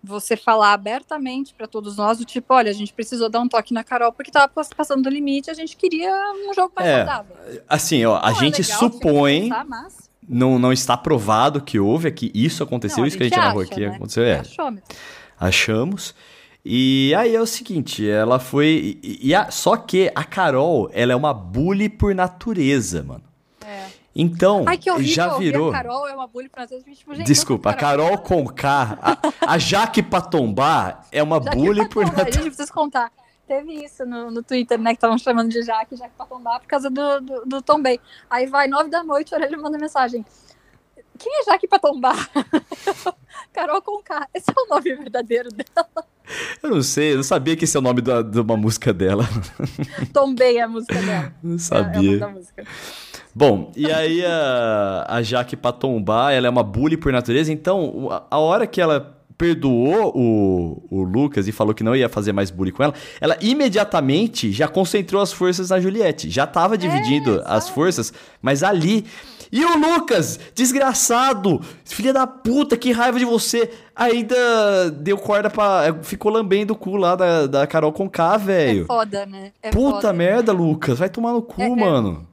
você 0.02 0.36
falar 0.36 0.72
abertamente 0.72 1.52
para 1.54 1.66
todos 1.66 1.96
nós 1.96 2.18
do 2.18 2.24
tipo, 2.24 2.54
olha, 2.54 2.70
a 2.70 2.74
gente 2.74 2.92
precisou 2.92 3.28
dar 3.28 3.40
um 3.40 3.48
toque 3.48 3.74
na 3.74 3.84
Carol 3.84 4.12
porque 4.12 4.30
tava 4.30 4.48
pass- 4.48 4.70
passando 4.74 5.02
do 5.02 5.10
limite, 5.10 5.50
a 5.50 5.54
gente 5.54 5.76
queria 5.76 6.10
um 6.48 6.54
jogo 6.54 6.72
mais 6.74 6.88
É, 6.88 6.96
saudável. 7.04 7.36
Assim, 7.68 8.04
ó, 8.04 8.16
a 8.16 8.20
Não, 8.22 8.28
é 8.30 8.34
gente 8.40 8.62
legal, 8.62 8.80
tem 8.80 8.88
que 8.90 8.96
supõe. 8.96 9.40
pensar, 9.42 9.64
mas- 9.66 10.10
Não, 10.28 10.58
não 10.58 10.72
está 10.72 10.96
provado 10.96 11.60
que 11.60 11.78
houve, 11.78 12.08
é 12.08 12.10
que 12.10 12.30
isso 12.34 12.62
aconteceu, 12.62 12.98
Não, 13.00 13.06
isso 13.06 13.16
que 13.16 13.24
a 13.24 13.26
gente 13.28 13.36
narrou 13.38 13.62
aqui 13.62 13.80
né? 13.80 13.88
aconteceu. 13.94 14.22
É, 14.24 14.42
achamos. 15.38 16.14
E 16.64 17.14
aí 17.16 17.34
é 17.34 17.40
o 17.40 17.46
seguinte, 17.46 18.08
ela 18.08 18.38
foi. 18.38 18.98
E, 19.02 19.28
e 19.28 19.34
a- 19.34 19.50
só 19.50 19.76
que 19.76 20.12
a 20.14 20.24
Carol, 20.24 20.90
ela 20.92 21.12
é 21.12 21.16
uma 21.16 21.32
bully 21.32 21.88
por 21.88 22.14
natureza, 22.14 23.02
mano. 23.02 23.24
Então, 24.14 24.64
Ai, 24.66 24.76
que 24.76 24.90
horrível, 24.90 25.14
já 25.14 25.38
virou. 25.38 25.70
a 25.70 25.72
Carol 25.72 26.08
é 26.08 26.14
uma 26.14 26.26
bully. 26.26 26.50
Tipo, 26.94 27.14
gente, 27.14 27.26
Desculpa, 27.26 27.70
a. 27.70 27.74
Carol 27.74 28.18
Conká, 28.18 28.98
a, 29.00 29.54
a 29.54 29.58
Jaque 29.58 30.02
Patombar 30.02 31.06
é 31.12 31.22
uma 31.22 31.36
Jaque 31.42 31.56
bully 31.56 31.88
por 31.88 32.04
natureza. 32.04 32.28
A 32.28 32.32
gente 32.32 32.54
precisa 32.54 32.72
contar. 32.72 33.12
Teve 33.46 33.84
isso 33.84 34.04
no, 34.04 34.30
no 34.30 34.42
Twitter, 34.42 34.78
né? 34.78 34.90
Que 34.90 34.96
estavam 34.96 35.18
chamando 35.18 35.50
de 35.50 35.62
Jaque, 35.62 35.96
Jaque 35.96 36.14
Patombá, 36.16 36.60
por 36.60 36.66
causa 36.66 36.90
do, 36.90 37.20
do, 37.20 37.44
do 37.46 37.62
Tom 37.62 37.82
Bay. 37.82 38.00
Aí 38.28 38.46
vai, 38.46 38.66
nove 38.68 38.90
da 38.90 39.02
noite, 39.02 39.34
a 39.34 39.38
Aurélio 39.38 39.60
manda 39.60 39.78
mensagem. 39.78 40.24
Quem 41.18 41.40
é 41.40 41.44
Jaque 41.44 41.68
Patombá? 41.68 42.14
Carol 43.52 43.82
Conká. 43.82 44.26
Esse 44.34 44.50
é 44.50 44.54
o 44.60 44.68
nome 44.68 44.94
verdadeiro 44.94 45.48
dela. 45.50 45.88
Eu 46.62 46.70
não 46.70 46.82
sei, 46.82 47.12
eu 47.12 47.16
não 47.16 47.22
sabia 47.24 47.56
que 47.56 47.64
esse 47.64 47.76
é 47.76 47.80
o 47.80 47.82
nome 47.82 48.00
da- 48.00 48.22
de 48.22 48.38
uma 48.40 48.56
música 48.56 48.92
dela. 48.92 49.28
Tom 50.12 50.34
Bay 50.34 50.58
é 50.58 50.62
a 50.62 50.68
música 50.68 50.94
dela. 51.00 51.32
Não 51.42 51.52
É, 51.52 51.56
é 51.56 51.58
sabia. 51.58 52.18
da 52.18 52.28
música. 52.28 52.64
Bom, 53.34 53.72
e 53.76 53.90
aí 53.90 54.24
a, 54.24 55.06
a 55.08 55.22
Jaque 55.22 55.56
Patombar, 55.56 56.32
ela 56.32 56.46
é 56.46 56.50
uma 56.50 56.62
bully 56.62 56.96
por 56.96 57.12
natureza, 57.12 57.52
então 57.52 58.08
a, 58.30 58.38
hora 58.38 58.66
que 58.66 58.80
ela 58.80 59.16
perdoou 59.38 60.12
o, 60.14 60.86
o 60.90 61.02
Lucas 61.02 61.48
e 61.48 61.52
falou 61.52 61.72
que 61.72 61.82
não 61.82 61.96
ia 61.96 62.08
fazer 62.08 62.32
mais 62.32 62.50
bullying 62.50 62.72
com 62.72 62.82
ela, 62.82 62.94
ela 63.20 63.36
imediatamente 63.40 64.52
já 64.52 64.68
concentrou 64.68 65.22
as 65.22 65.32
forças 65.32 65.70
na 65.70 65.80
Juliette. 65.80 66.28
Já 66.28 66.46
tava 66.46 66.76
dividindo 66.76 67.40
as 67.46 67.64
sabe? 67.64 67.74
forças, 67.74 68.12
mas 68.42 68.62
ali. 68.62 69.06
E 69.52 69.64
o 69.64 69.76
Lucas, 69.76 70.38
desgraçado, 70.54 71.60
filha 71.84 72.12
da 72.12 72.26
puta, 72.26 72.76
que 72.76 72.92
raiva 72.92 73.18
de 73.18 73.24
você. 73.24 73.70
Ainda 73.96 74.90
deu 74.90 75.18
corda 75.18 75.50
pra. 75.50 75.94
Ficou 76.02 76.30
lambendo 76.32 76.72
o 76.72 76.76
cu 76.76 76.96
lá 76.96 77.14
da, 77.16 77.46
da 77.46 77.66
Carol 77.66 77.92
Conká, 77.92 78.34
É 78.34 78.38
velho. 78.38 78.86
foda, 78.86 79.26
né? 79.26 79.52
É 79.62 79.70
Puta 79.70 79.94
foda. 80.02 80.12
merda, 80.12 80.52
Lucas, 80.52 80.98
vai 80.98 81.08
tomar 81.08 81.32
no 81.32 81.42
cu, 81.42 81.60
É, 81.62 81.66
é. 81.66 81.68
mano. 81.74 82.26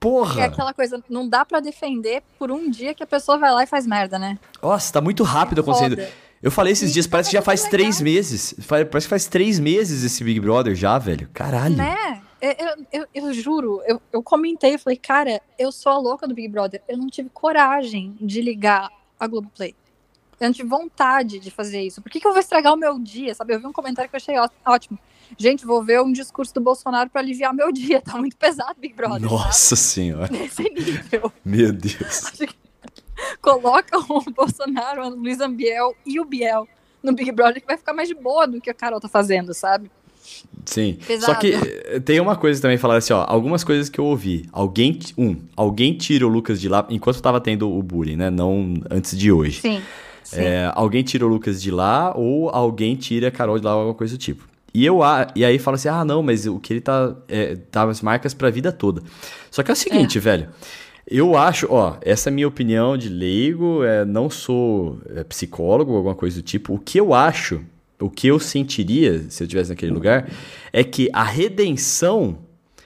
Porra. 0.00 0.42
É 0.42 0.44
aquela 0.46 0.72
coisa, 0.74 1.00
não 1.08 1.28
dá 1.28 1.44
pra 1.44 1.60
defender 1.60 2.22
por 2.38 2.50
um 2.50 2.68
dia 2.68 2.92
que 2.92 3.04
a 3.04 3.06
pessoa 3.06 3.38
vai 3.38 3.52
lá 3.52 3.62
e 3.62 3.66
faz 3.66 3.86
merda, 3.86 4.18
né? 4.18 4.36
Nossa, 4.60 4.92
tá 4.94 5.00
muito 5.00 5.22
rápido 5.22 5.60
acontecendo. 5.60 5.96
Foda. 5.96 6.08
Eu 6.42 6.50
falei 6.50 6.72
esses 6.72 6.90
E 6.90 6.92
dias, 6.94 7.06
parece 7.06 7.30
que 7.30 7.36
já 7.36 7.42
faz 7.42 7.62
três 7.64 8.00
meses. 8.00 8.52
Parece 8.66 9.06
que 9.06 9.10
faz 9.10 9.26
três 9.26 9.60
meses 9.60 10.02
esse 10.02 10.24
Big 10.24 10.40
Brother 10.40 10.74
já, 10.74 10.98
velho. 10.98 11.28
Caralho. 11.32 11.76
Né? 11.76 12.20
Eu, 12.42 12.50
eu, 12.58 12.86
eu, 12.92 13.08
eu 13.14 13.32
juro, 13.32 13.80
eu, 13.86 14.02
eu 14.12 14.20
comentei, 14.20 14.74
eu 14.74 14.78
falei, 14.80 14.96
cara, 14.96 15.40
eu 15.56 15.70
sou 15.70 15.92
a 15.92 15.98
louca 15.98 16.26
do 16.26 16.34
Big 16.34 16.48
Brother. 16.48 16.82
Eu 16.88 16.98
não 16.98 17.06
tive 17.06 17.30
coragem 17.30 18.16
de 18.20 18.42
ligar 18.42 18.90
a 19.18 19.26
Globoplay. 19.28 19.76
Eu 20.40 20.48
não 20.48 20.52
tive 20.52 20.68
vontade 20.68 21.38
de 21.38 21.52
fazer 21.52 21.80
isso. 21.82 22.02
Por 22.02 22.10
que, 22.10 22.18
que 22.18 22.26
eu 22.26 22.32
vou 22.32 22.40
estragar 22.40 22.72
o 22.72 22.76
meu 22.76 22.98
dia, 22.98 23.32
sabe? 23.32 23.54
Eu 23.54 23.60
vi 23.60 23.66
um 23.68 23.72
comentário 23.72 24.10
que 24.10 24.16
eu 24.16 24.18
achei 24.18 24.34
ótimo. 24.66 24.98
Gente, 25.38 25.64
vou 25.64 25.84
ver 25.84 26.02
um 26.02 26.10
discurso 26.10 26.52
do 26.52 26.60
Bolsonaro 26.60 27.08
pra 27.08 27.20
aliviar 27.20 27.54
meu 27.54 27.70
dia. 27.70 28.00
Tá 28.02 28.18
muito 28.18 28.36
pesado, 28.36 28.74
Big 28.76 28.92
Brother. 28.92 29.20
Nossa 29.30 29.76
senhora. 29.76 30.26
sabe? 30.26 30.38
Nesse 30.40 30.64
nível. 30.64 31.32
Meu 31.44 31.72
Deus. 31.72 32.32
Coloca 33.40 33.96
o 33.98 34.20
Bolsonaro, 34.32 35.06
o 35.06 35.10
Luiz 35.10 35.40
Ambiel 35.40 35.94
e 36.04 36.18
o 36.18 36.24
Biel 36.24 36.66
no 37.00 37.12
Big 37.12 37.30
Brother 37.30 37.60
que 37.60 37.66
vai 37.66 37.76
ficar 37.76 37.92
mais 37.92 38.08
de 38.08 38.14
boa 38.14 38.46
do 38.46 38.60
que 38.60 38.70
a 38.70 38.74
Carol 38.74 39.00
tá 39.00 39.08
fazendo, 39.08 39.54
sabe? 39.54 39.90
Sim. 40.64 40.96
Pesado. 41.06 41.32
Só 41.32 41.38
que 41.38 41.52
eh, 41.52 42.00
tem 42.00 42.20
uma 42.20 42.36
coisa 42.36 42.60
também, 42.62 42.78
falar 42.78 42.96
assim, 42.96 43.12
ó. 43.12 43.24
Algumas 43.26 43.64
coisas 43.64 43.88
que 43.88 43.98
eu 43.98 44.04
ouvi. 44.04 44.46
Alguém. 44.52 44.98
Um, 45.18 45.36
alguém 45.56 45.94
tira 45.94 46.26
o 46.26 46.28
Lucas 46.28 46.60
de 46.60 46.68
lá. 46.68 46.86
Enquanto 46.88 47.20
tava 47.20 47.40
tendo 47.40 47.68
o 47.70 47.82
bullying, 47.82 48.16
né? 48.16 48.30
Não 48.30 48.74
antes 48.90 49.16
de 49.18 49.32
hoje. 49.32 49.60
Sim. 49.60 49.80
sim. 50.22 50.40
É, 50.40 50.70
alguém 50.74 51.02
tira 51.02 51.26
o 51.26 51.28
Lucas 51.28 51.60
de 51.60 51.70
lá 51.70 52.12
ou 52.16 52.48
alguém 52.50 52.94
tira 52.94 53.28
a 53.28 53.30
Carol 53.30 53.58
de 53.58 53.64
lá 53.64 53.72
ou 53.74 53.80
alguma 53.80 53.94
coisa 53.96 54.14
do 54.16 54.18
tipo. 54.20 54.46
E 54.74 54.86
eu 54.86 55.02
a- 55.02 55.26
e 55.34 55.44
aí 55.44 55.58
fala 55.58 55.74
assim: 55.74 55.88
"Ah, 55.88 56.04
não, 56.04 56.22
mas 56.22 56.46
o 56.46 56.58
que 56.60 56.72
ele 56.72 56.80
tá 56.80 57.14
é, 57.28 57.56
tá 57.70 57.82
as 57.84 58.00
marcas 58.00 58.32
pra 58.32 58.48
vida 58.48 58.70
toda". 58.72 59.02
Só 59.50 59.62
que 59.62 59.70
é 59.70 59.74
o 59.74 59.76
seguinte, 59.76 60.18
velho. 60.18 60.48
Eu 61.06 61.36
acho, 61.36 61.66
ó, 61.68 61.96
essa 62.00 62.28
é 62.28 62.30
a 62.30 62.34
minha 62.34 62.46
opinião 62.46 62.96
de 62.96 63.08
leigo, 63.08 63.82
é, 63.82 64.04
não 64.04 64.30
sou 64.30 64.98
é, 65.14 65.24
psicólogo 65.24 65.96
alguma 65.96 66.14
coisa 66.14 66.36
do 66.40 66.42
tipo. 66.42 66.72
O 66.74 66.78
que 66.78 66.98
eu 66.98 67.12
acho, 67.12 67.60
o 68.02 68.10
que 68.10 68.26
eu 68.26 68.38
sentiria 68.38 69.24
se 69.30 69.42
eu 69.42 69.46
estivesse 69.46 69.70
naquele 69.70 69.92
lugar, 69.92 70.28
é 70.72 70.82
que 70.84 71.08
a 71.12 71.24
redenção 71.24 72.38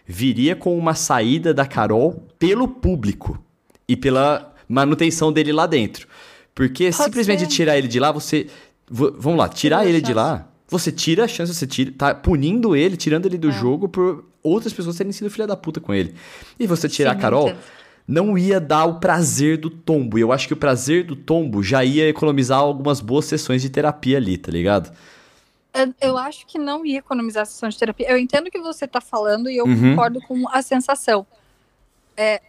viria 0.07 0.55
com 0.55 0.77
uma 0.79 0.95
saída 0.95 1.53
da 1.53 1.67
Carol 1.67 2.23
pelo 2.39 2.69
público 2.69 3.43
e 3.89 3.97
pela 3.97 4.55
manutenção 4.69 5.33
dele 5.33 5.53
lá 5.53 5.67
dentro. 5.67 6.07
Porque 6.55 6.85
Pode 6.91 6.97
simplesmente 7.05 7.41
ser. 7.41 7.47
tirar 7.49 7.77
ele 7.79 7.89
de 7.89 7.99
lá, 8.01 8.12
você. 8.12 8.47
vamos 8.89 9.37
lá, 9.39 9.49
tirar 9.49 9.79
Tira 9.81 9.91
ele 9.91 10.01
de 10.01 10.14
lá, 10.14 10.49
você 10.69 10.91
tira 10.93 11.25
a 11.25 11.29
chance, 11.29 11.53
você 11.55 11.67
tira, 11.67 11.93
tá 11.97 12.14
punindo 12.14 12.75
ele, 12.75 12.97
tirando 12.97 13.27
ele 13.27 13.39
do 13.39 13.49
É. 13.49 13.53
jogo 13.53 13.89
por 13.89 14.25
outras 14.43 14.73
pessoas 14.73 14.97
terem 14.97 15.12
sido 15.12 15.29
filha 15.31 15.47
da 15.47 15.57
puta 15.57 15.81
com 15.81 15.93
ele. 15.93 16.14
E 16.59 16.67
você 16.67 16.89
tirar 16.89 17.12
Sim, 17.12 17.19
a 17.19 17.21
Carol. 17.21 17.53
Não 18.07 18.36
ia 18.38 18.61
dar 18.61 18.84
o 18.84 19.00
prazer 19.00 19.57
do 19.59 19.68
tombo. 19.70 20.18
E 20.18 20.20
eu 20.20 20.32
acho 20.32 20.46
que 20.46 20.52
o 20.54 20.57
prazer 20.57 21.04
do 21.04 21.16
tombo 21.16 21.62
já 21.62 21.84
ia 21.84 22.09
economizar 22.09 22.59
algumas 22.59 23.00
boas 23.00 23.24
sessões 23.24 23.62
de 23.62 23.68
terapia 23.70 24.16
ali, 24.18 24.38
tá 24.38 24.50
ligado? 24.52 24.92
Eu, 25.74 25.92
eu 26.00 26.18
acho 26.18 26.46
que 26.46 26.59
não 26.59 26.86
ia 26.86 26.98
economizar 27.00 27.42
a 27.42 27.46
sessão 27.46 27.68
de 27.68 27.76
terapia. 27.78 28.11
Eu 28.11 28.16
entendo 28.16 28.46
o 28.46 28.50
que 28.50 28.61
você 28.61 28.86
tá 28.86 29.00
falando 29.00 29.50
e 29.50 29.57
eu 29.57 29.66
Uhum. 29.66 29.90
concordo 29.90 30.20
com 30.22 30.48
a 30.48 30.62
sensação. 30.62 31.26
É, 32.16 32.40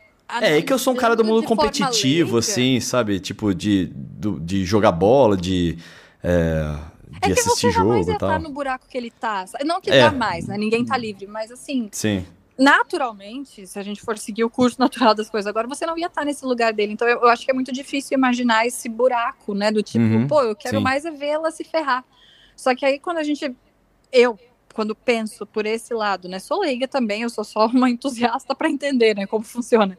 É, 0.42 0.58
é 0.58 0.62
que 0.62 0.72
eu 0.72 0.80
sou 0.80 0.94
um 0.94 0.98
cara 0.98 1.16
do 1.16 1.24
mundo 1.26 1.44
competitivo, 1.44 2.38
assim, 2.38 2.80
sabe? 2.80 3.20
Tipo, 3.20 3.54
de, 3.54 3.88
do, 3.96 4.40
de 4.40 4.64
jogar 4.66 4.92
bola, 4.92 5.36
de. 5.38 5.78
É, 6.24 6.74
de 7.10 7.18
é 7.18 7.20
que 7.28 7.32
assistir 7.40 7.68
você 7.68 7.72
jogo 7.72 7.90
jamais 7.90 8.08
ia 8.08 8.14
e 8.14 8.18
tal. 8.18 8.30
estar 8.30 8.40
no 8.40 8.50
buraco 8.54 8.86
que 8.90 8.98
ele 8.98 9.10
tá. 9.12 9.46
Não 9.66 9.80
que 9.82 9.90
É. 9.90 10.02
jamais, 10.02 10.48
né? 10.48 10.58
Ninguém 10.58 10.86
tá 10.86 10.98
livre, 10.98 11.26
mas 11.28 11.50
assim, 11.52 11.90
Sim. 11.92 12.26
Naturalmente, 12.58 13.68
se 13.68 13.78
a 13.78 13.84
gente 13.84 14.02
for 14.02 14.18
seguir 14.18 14.44
o 14.44 14.50
curso 14.50 14.80
natural 14.80 15.14
das 15.14 15.30
coisas 15.30 15.48
agora, 15.48 15.68
você 15.68 15.86
não 15.86 15.98
ia 15.98 16.08
estar 16.08 16.26
nesse 16.26 16.46
lugar 16.46 16.74
dele. 16.74 16.94
Então 16.94 17.08
eu, 17.08 17.22
eu 17.22 17.28
acho 17.28 17.46
que 17.46 17.52
é 17.52 17.54
muito 17.54 17.72
difícil 17.72 18.18
imaginar 18.18 18.66
esse 18.66 18.90
buraco, 18.90 19.54
né? 19.54 19.72
Do 19.72 19.84
tipo, 19.84 20.04
Uhum, 20.04 20.28
pô, 20.28 20.42
eu 20.42 20.56
quero 20.56 20.78
sim. 20.78 20.84
mais 20.84 21.06
é 21.06 21.12
vê-la 21.12 21.52
se 21.52 21.64
ferrar. 21.64 22.04
Só 22.56 22.76
que 22.76 22.86
aí 22.86 23.00
quando 23.00 23.18
a 23.18 23.24
gente. 23.24 23.56
Eu, 24.12 24.40
quando 24.74 24.96
penso 24.96 25.46
por 25.46 25.66
esse 25.66 25.94
lado, 25.94 26.28
né? 26.28 26.40
Sou 26.40 26.60
leiga 26.62 26.88
também, 26.88 27.22
eu 27.22 27.30
sou 27.30 27.44
só 27.44 27.68
uma 27.74 27.90
entusiasta 27.90 28.56
para 28.56 28.70
entender, 28.70 29.16
né? 29.16 29.28
Como 29.28 29.44
funciona 29.44 29.98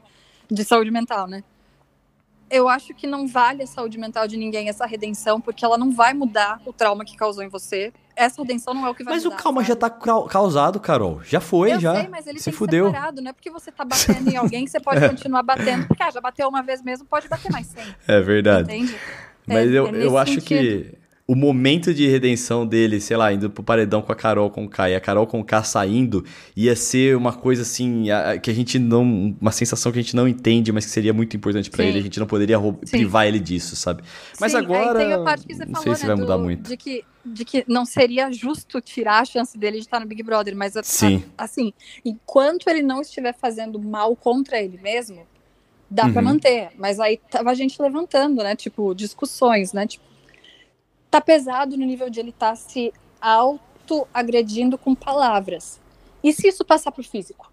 de 0.50 0.64
saúde 0.64 0.90
mental, 0.90 1.26
né? 1.26 1.44
Eu 2.50 2.66
acho 2.68 2.94
que 2.94 3.06
não 3.06 3.26
vale 3.26 3.62
a 3.62 3.66
saúde 3.66 3.98
mental 3.98 4.26
de 4.26 4.36
ninguém 4.36 4.68
essa 4.68 4.86
redenção, 4.86 5.40
porque 5.40 5.64
ela 5.64 5.76
não 5.76 5.92
vai 5.92 6.14
mudar 6.14 6.60
o 6.64 6.72
trauma 6.72 7.04
que 7.04 7.14
causou 7.14 7.44
em 7.44 7.48
você. 7.48 7.92
Essa 8.18 8.42
redenção 8.42 8.74
não 8.74 8.84
é 8.86 8.90
o 8.90 8.94
que 8.94 9.04
vai 9.04 9.14
Mas 9.14 9.24
o 9.24 9.30
mudar. 9.30 9.42
calma 9.42 9.62
já 9.62 9.68
sabe? 9.68 9.80
tá 9.80 9.90
cau- 9.90 10.24
causado, 10.26 10.80
Carol. 10.80 11.20
Já 11.24 11.40
foi, 11.40 11.72
eu 11.74 11.80
já. 11.80 11.94
sei, 11.94 12.08
mas 12.08 12.26
ele 12.26 12.40
Se 12.40 12.50
fudeu. 12.50 12.86
ser 12.86 12.92
parado, 12.92 13.22
não 13.22 13.30
é 13.30 13.32
porque 13.32 13.48
você 13.50 13.70
tá 13.70 13.84
batendo 13.84 14.28
em 14.28 14.36
alguém 14.36 14.64
que 14.64 14.70
você 14.70 14.80
pode 14.80 15.08
continuar 15.08 15.42
batendo, 15.44 15.86
porque 15.86 16.02
ah, 16.02 16.10
já 16.10 16.20
bateu 16.20 16.48
uma 16.48 16.62
vez 16.62 16.82
mesmo, 16.82 17.06
pode 17.06 17.28
bater 17.28 17.50
mais 17.52 17.66
sempre, 17.68 17.94
É 18.08 18.20
verdade. 18.20 18.62
entende? 18.74 18.98
Mas 19.46 19.70
É- 19.70 19.72
eu, 19.78 19.86
é 19.86 20.04
eu 20.04 20.18
acho 20.18 20.32
sentido. 20.40 20.46
que 20.48 20.94
o 21.30 21.34
momento 21.34 21.92
de 21.92 22.08
redenção 22.08 22.66
dele, 22.66 22.98
sei 23.02 23.14
lá, 23.14 23.30
indo 23.30 23.50
pro 23.50 23.62
paredão 23.62 24.00
com 24.00 24.10
a 24.10 24.16
Carol 24.16 24.48
com 24.50 24.66
K 24.66 24.88
e 24.88 24.94
a 24.96 25.00
Carol 25.00 25.26
com 25.26 25.44
K 25.44 25.62
saindo, 25.62 26.24
ia 26.56 26.74
ser 26.74 27.14
uma 27.14 27.34
coisa 27.34 27.60
assim, 27.60 28.08
a- 28.10 28.30
a- 28.30 28.38
que 28.38 28.50
a 28.50 28.54
gente 28.54 28.78
não. 28.78 29.36
Uma 29.38 29.52
sensação 29.52 29.92
que 29.92 29.98
a 29.98 30.02
gente 30.02 30.16
não 30.16 30.26
entende, 30.26 30.72
mas 30.72 30.86
que 30.86 30.90
seria 30.90 31.12
muito 31.12 31.36
importante 31.36 31.68
pra 31.70 31.82
Sim. 31.84 31.90
ele. 31.90 31.98
A 31.98 32.02
gente 32.02 32.18
não 32.18 32.26
poderia 32.26 32.58
privar 32.90 33.26
ele 33.26 33.38
disso, 33.38 33.76
sabe? 33.76 34.02
Mas 34.40 34.52
Sim, 34.52 34.58
agora. 34.58 34.98
Aí 34.98 35.04
tem 35.04 35.12
a 35.12 35.18
parte 35.18 35.46
que 35.46 35.54
você 35.54 35.66
não 35.66 35.72
falou, 35.74 35.82
sei 35.84 35.94
se 35.96 36.02
né, 36.04 36.08
vai 36.08 36.16
mudar 36.16 36.36
do- 36.38 36.42
muito. 36.44 36.66
De 36.66 36.76
que, 36.78 37.04
de 37.22 37.44
que 37.44 37.62
não 37.68 37.84
seria 37.84 38.32
justo 38.32 38.80
tirar 38.80 39.20
a 39.20 39.24
chance 39.26 39.58
dele 39.58 39.76
de 39.76 39.82
estar 39.82 40.00
no 40.00 40.06
Big 40.06 40.22
Brother, 40.22 40.56
mas 40.56 40.78
a- 40.78 40.80
a- 40.80 40.82
Sim. 40.82 41.22
assim, 41.36 41.74
enquanto 42.06 42.68
ele 42.68 42.80
não 42.82 43.02
estiver 43.02 43.34
fazendo 43.38 43.78
mal 43.78 44.16
contra 44.16 44.62
ele 44.62 44.80
mesmo, 44.82 45.26
dá 45.90 46.08
pra 46.08 46.22
Uhum. 46.22 46.28
manter. 46.28 46.70
Mas 46.78 46.98
aí 46.98 47.20
tava 47.30 47.50
a 47.50 47.54
gente 47.54 47.80
levantando, 47.82 48.42
né? 48.42 48.56
Tipo, 48.56 48.94
discussões, 48.94 49.74
né? 49.74 49.86
Tipo, 49.86 50.07
tá 51.10 51.20
pesado 51.20 51.76
no 51.76 51.84
nível 51.86 52.10
de 52.10 52.20
ele 52.20 52.30
estar 52.30 52.56
se 52.56 52.92
auto-agredindo 53.20 54.76
com 54.78 54.94
palavras. 54.94 55.80
E 56.22 56.32
se 56.32 56.48
isso 56.48 56.64
passar 56.64 56.92
pro 56.92 57.02
físico? 57.02 57.50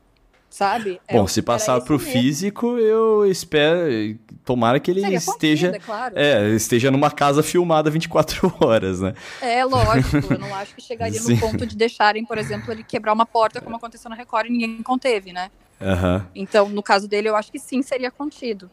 Sabe? 0.49 1.01
É 1.07 1.13
Bom, 1.13 1.27
se 1.27 1.41
passar 1.41 1.81
pro 1.81 1.97
o 1.97 1.99
medo. 1.99 2.11
físico, 2.11 2.77
eu 2.77 3.25
espero. 3.29 4.17
Tomara 4.45 4.79
que 4.79 4.89
ele 4.89 5.01
Seria 5.01 5.17
esteja. 5.17 5.67
contido, 5.67 5.83
é 5.83 5.85
claro. 5.85 6.13
É, 6.17 6.49
esteja 6.51 6.89
numa 6.89 7.11
casa 7.11 7.43
filmada 7.43 7.89
24 7.89 8.53
horas, 8.63 9.01
né? 9.01 9.13
É, 9.41 9.65
lógico. 9.65 10.31
Eu 10.33 10.39
não 10.39 10.55
acho 10.55 10.73
que 10.73 10.81
chegaria 10.81 11.19
Sim. 11.19 11.33
no 11.33 11.39
ponto 11.41 11.65
de 11.65 11.75
deixarem, 11.75 12.23
por 12.23 12.37
exemplo, 12.37 12.71
ele 12.71 12.83
quebrar 12.83 13.11
uma 13.11 13.25
porta, 13.25 13.59
como 13.59 13.75
aconteceu 13.75 14.09
na 14.09 14.15
Record, 14.15 14.47
e 14.47 14.51
ninguém 14.51 14.81
conteve, 14.81 15.33
né? 15.33 15.51
Aham, 15.81 16.25
Então, 16.33 16.69
no 16.69 16.81
caso 16.81 17.05
dele, 17.05 17.27
eu 17.27 17.35
acho 17.35 17.51
que 17.51 17.59
sim, 17.59 17.81
seria 17.81 18.09
contido. 18.09 18.71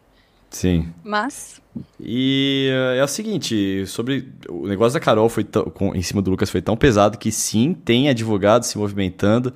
Sim. 0.52 0.92
Mas, 1.02 1.60
E 2.00 2.68
eh, 2.70 2.98
é 2.98 3.04
o 3.04 3.08
seguinte, 3.08 3.86
sobre 3.86 4.32
o 4.48 4.66
negócio 4.66 4.94
da 4.94 5.00
Carol 5.04 5.28
foi 5.28 5.44
tão- 5.44 5.64
com- 5.64 5.94
em 5.94 6.02
cima 6.02 6.20
do 6.22 6.30
Lucas 6.30 6.50
foi 6.50 6.62
tão 6.62 6.76
pesado 6.76 7.18
que 7.18 7.32
sim, 7.32 7.74
tem 7.74 8.08
advogado 8.08 8.64
se 8.64 8.76
movimentando 8.78 9.54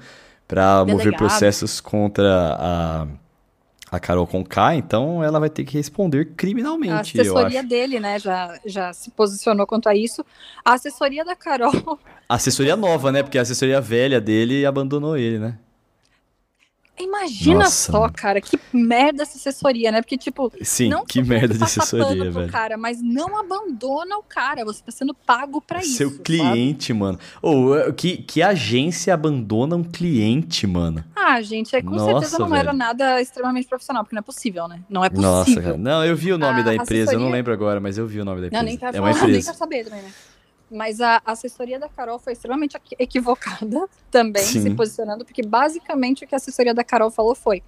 para 0.48 0.84
mover 0.84 1.12
processos 1.16 1.80
contra 1.80 2.56
a, 2.58 3.06
a 3.90 4.00
Carol 4.00 4.26
com 4.26 4.44
K, 4.44 4.76
então 4.76 5.22
ela 5.22 5.40
vai 5.40 5.50
ter 5.50 5.64
que 5.64 5.76
responder 5.76 6.28
a 6.32 6.34
criminalmente, 6.36 7.18
eu 7.18 7.36
assessoria 7.36 7.62
dele, 7.62 8.00
né, 8.00 8.18
já, 8.18 8.58
já 8.64 8.92
se 8.92 9.10
posicionou 9.10 9.66
quanto 9.66 9.88
a 9.88 9.94
isso. 9.94 10.24
A 10.64 10.74
assessoria 10.74 11.24
da 11.24 11.36
Carol, 11.36 11.72
Assessoria 12.28 12.76
nova, 12.76 13.12
né? 13.12 13.22
Porque 13.22 13.38
a 13.38 13.42
assessoria 13.42 13.80
velha 13.80 14.20
dele 14.20 14.66
abandonou 14.66 15.16
ele, 15.16 15.38
né? 15.38 15.58
Imagina 16.98 17.64
Nossa, 17.64 17.92
só, 17.92 18.08
cara, 18.08 18.40
que 18.40 18.58
merda 18.72 19.22
essa 19.22 19.36
assessoria, 19.36 19.90
né? 19.92 20.00
Porque, 20.02 20.16
tipo, 20.16 20.52
Sim, 20.62 20.88
não 20.88 21.04
que 21.04 21.22
merda 21.22 21.54
de 21.54 21.62
assessoria, 21.64 22.30
velho. 22.30 22.50
cara, 22.50 22.76
mas 22.76 23.00
não 23.02 23.38
abandona 23.38 24.16
o 24.18 24.22
cara, 24.22 24.64
você 24.64 24.82
tá 24.82 24.90
sendo 24.90 25.14
pago 25.14 25.60
pra 25.60 25.80
isso. 25.80 25.94
Seu 25.96 26.10
sabe? 26.10 26.22
cliente, 26.22 26.92
mano. 26.92 27.18
Ou 27.42 27.76
eh, 27.78 27.92
que, 27.92 28.16
que 28.18 28.42
agência 28.42 29.12
abandona 29.14 29.76
um 29.76 29.84
cliente, 29.84 30.66
mano? 30.66 31.04
Ah, 31.14 31.40
gente, 31.42 31.74
é, 31.74 31.82
com 31.82 31.90
Nossa, 31.90 32.04
certeza 32.20 32.38
não 32.38 32.54
era 32.54 32.66
velho. 32.66 32.78
nada 32.78 33.20
extremamente 33.20 33.66
profissional, 33.68 34.02
porque 34.04 34.14
não 34.14 34.20
é 34.20 34.22
possível, 34.22 34.68
né? 34.68 34.80
Não 34.88 35.04
é 35.04 35.10
possível. 35.10 35.30
Nossa, 35.30 35.62
cara. 35.62 35.76
Não, 35.76 36.04
eu 36.04 36.16
vi 36.16 36.32
o 36.32 36.38
nome 36.38 36.60
A 36.60 36.64
da 36.64 36.74
empresa, 36.74 37.12
eu 37.12 37.18
não 37.18 37.26
assessoria- 37.26 37.32
lembro 37.32 37.52
agora, 37.52 37.80
mas 37.80 37.98
eu 37.98 38.06
vi 38.06 38.20
o 38.20 38.24
nome 38.24 38.40
da 38.40 38.46
empresa. 38.46 38.62
Não, 38.62 38.68
nem 38.68 38.76
quero 38.78 38.96
é 38.96 39.00
uma 39.00 39.12
falar, 39.14 39.26
nem 39.32 39.42
quero 39.42 39.56
saber 39.56 39.84
também, 39.84 40.02
né? 40.02 40.10
Mas 40.70 41.00
a 41.00 41.22
assessoria 41.24 41.78
da 41.78 41.88
Carol 41.88 42.18
foi 42.18 42.32
extremamente 42.32 42.76
equi- 42.76 42.96
equivocada 42.98 43.88
também, 44.10 44.42
Sim. 44.42 44.62
se 44.62 44.70
posicionando, 44.74 45.24
porque 45.24 45.42
basicamente 45.42 46.24
o 46.24 46.28
que 46.28 46.34
a 46.34 46.38
assessoria 46.38 46.74
da 46.74 46.82
Carol 46.82 47.10
falou 47.10 47.34
foi: 47.34 47.62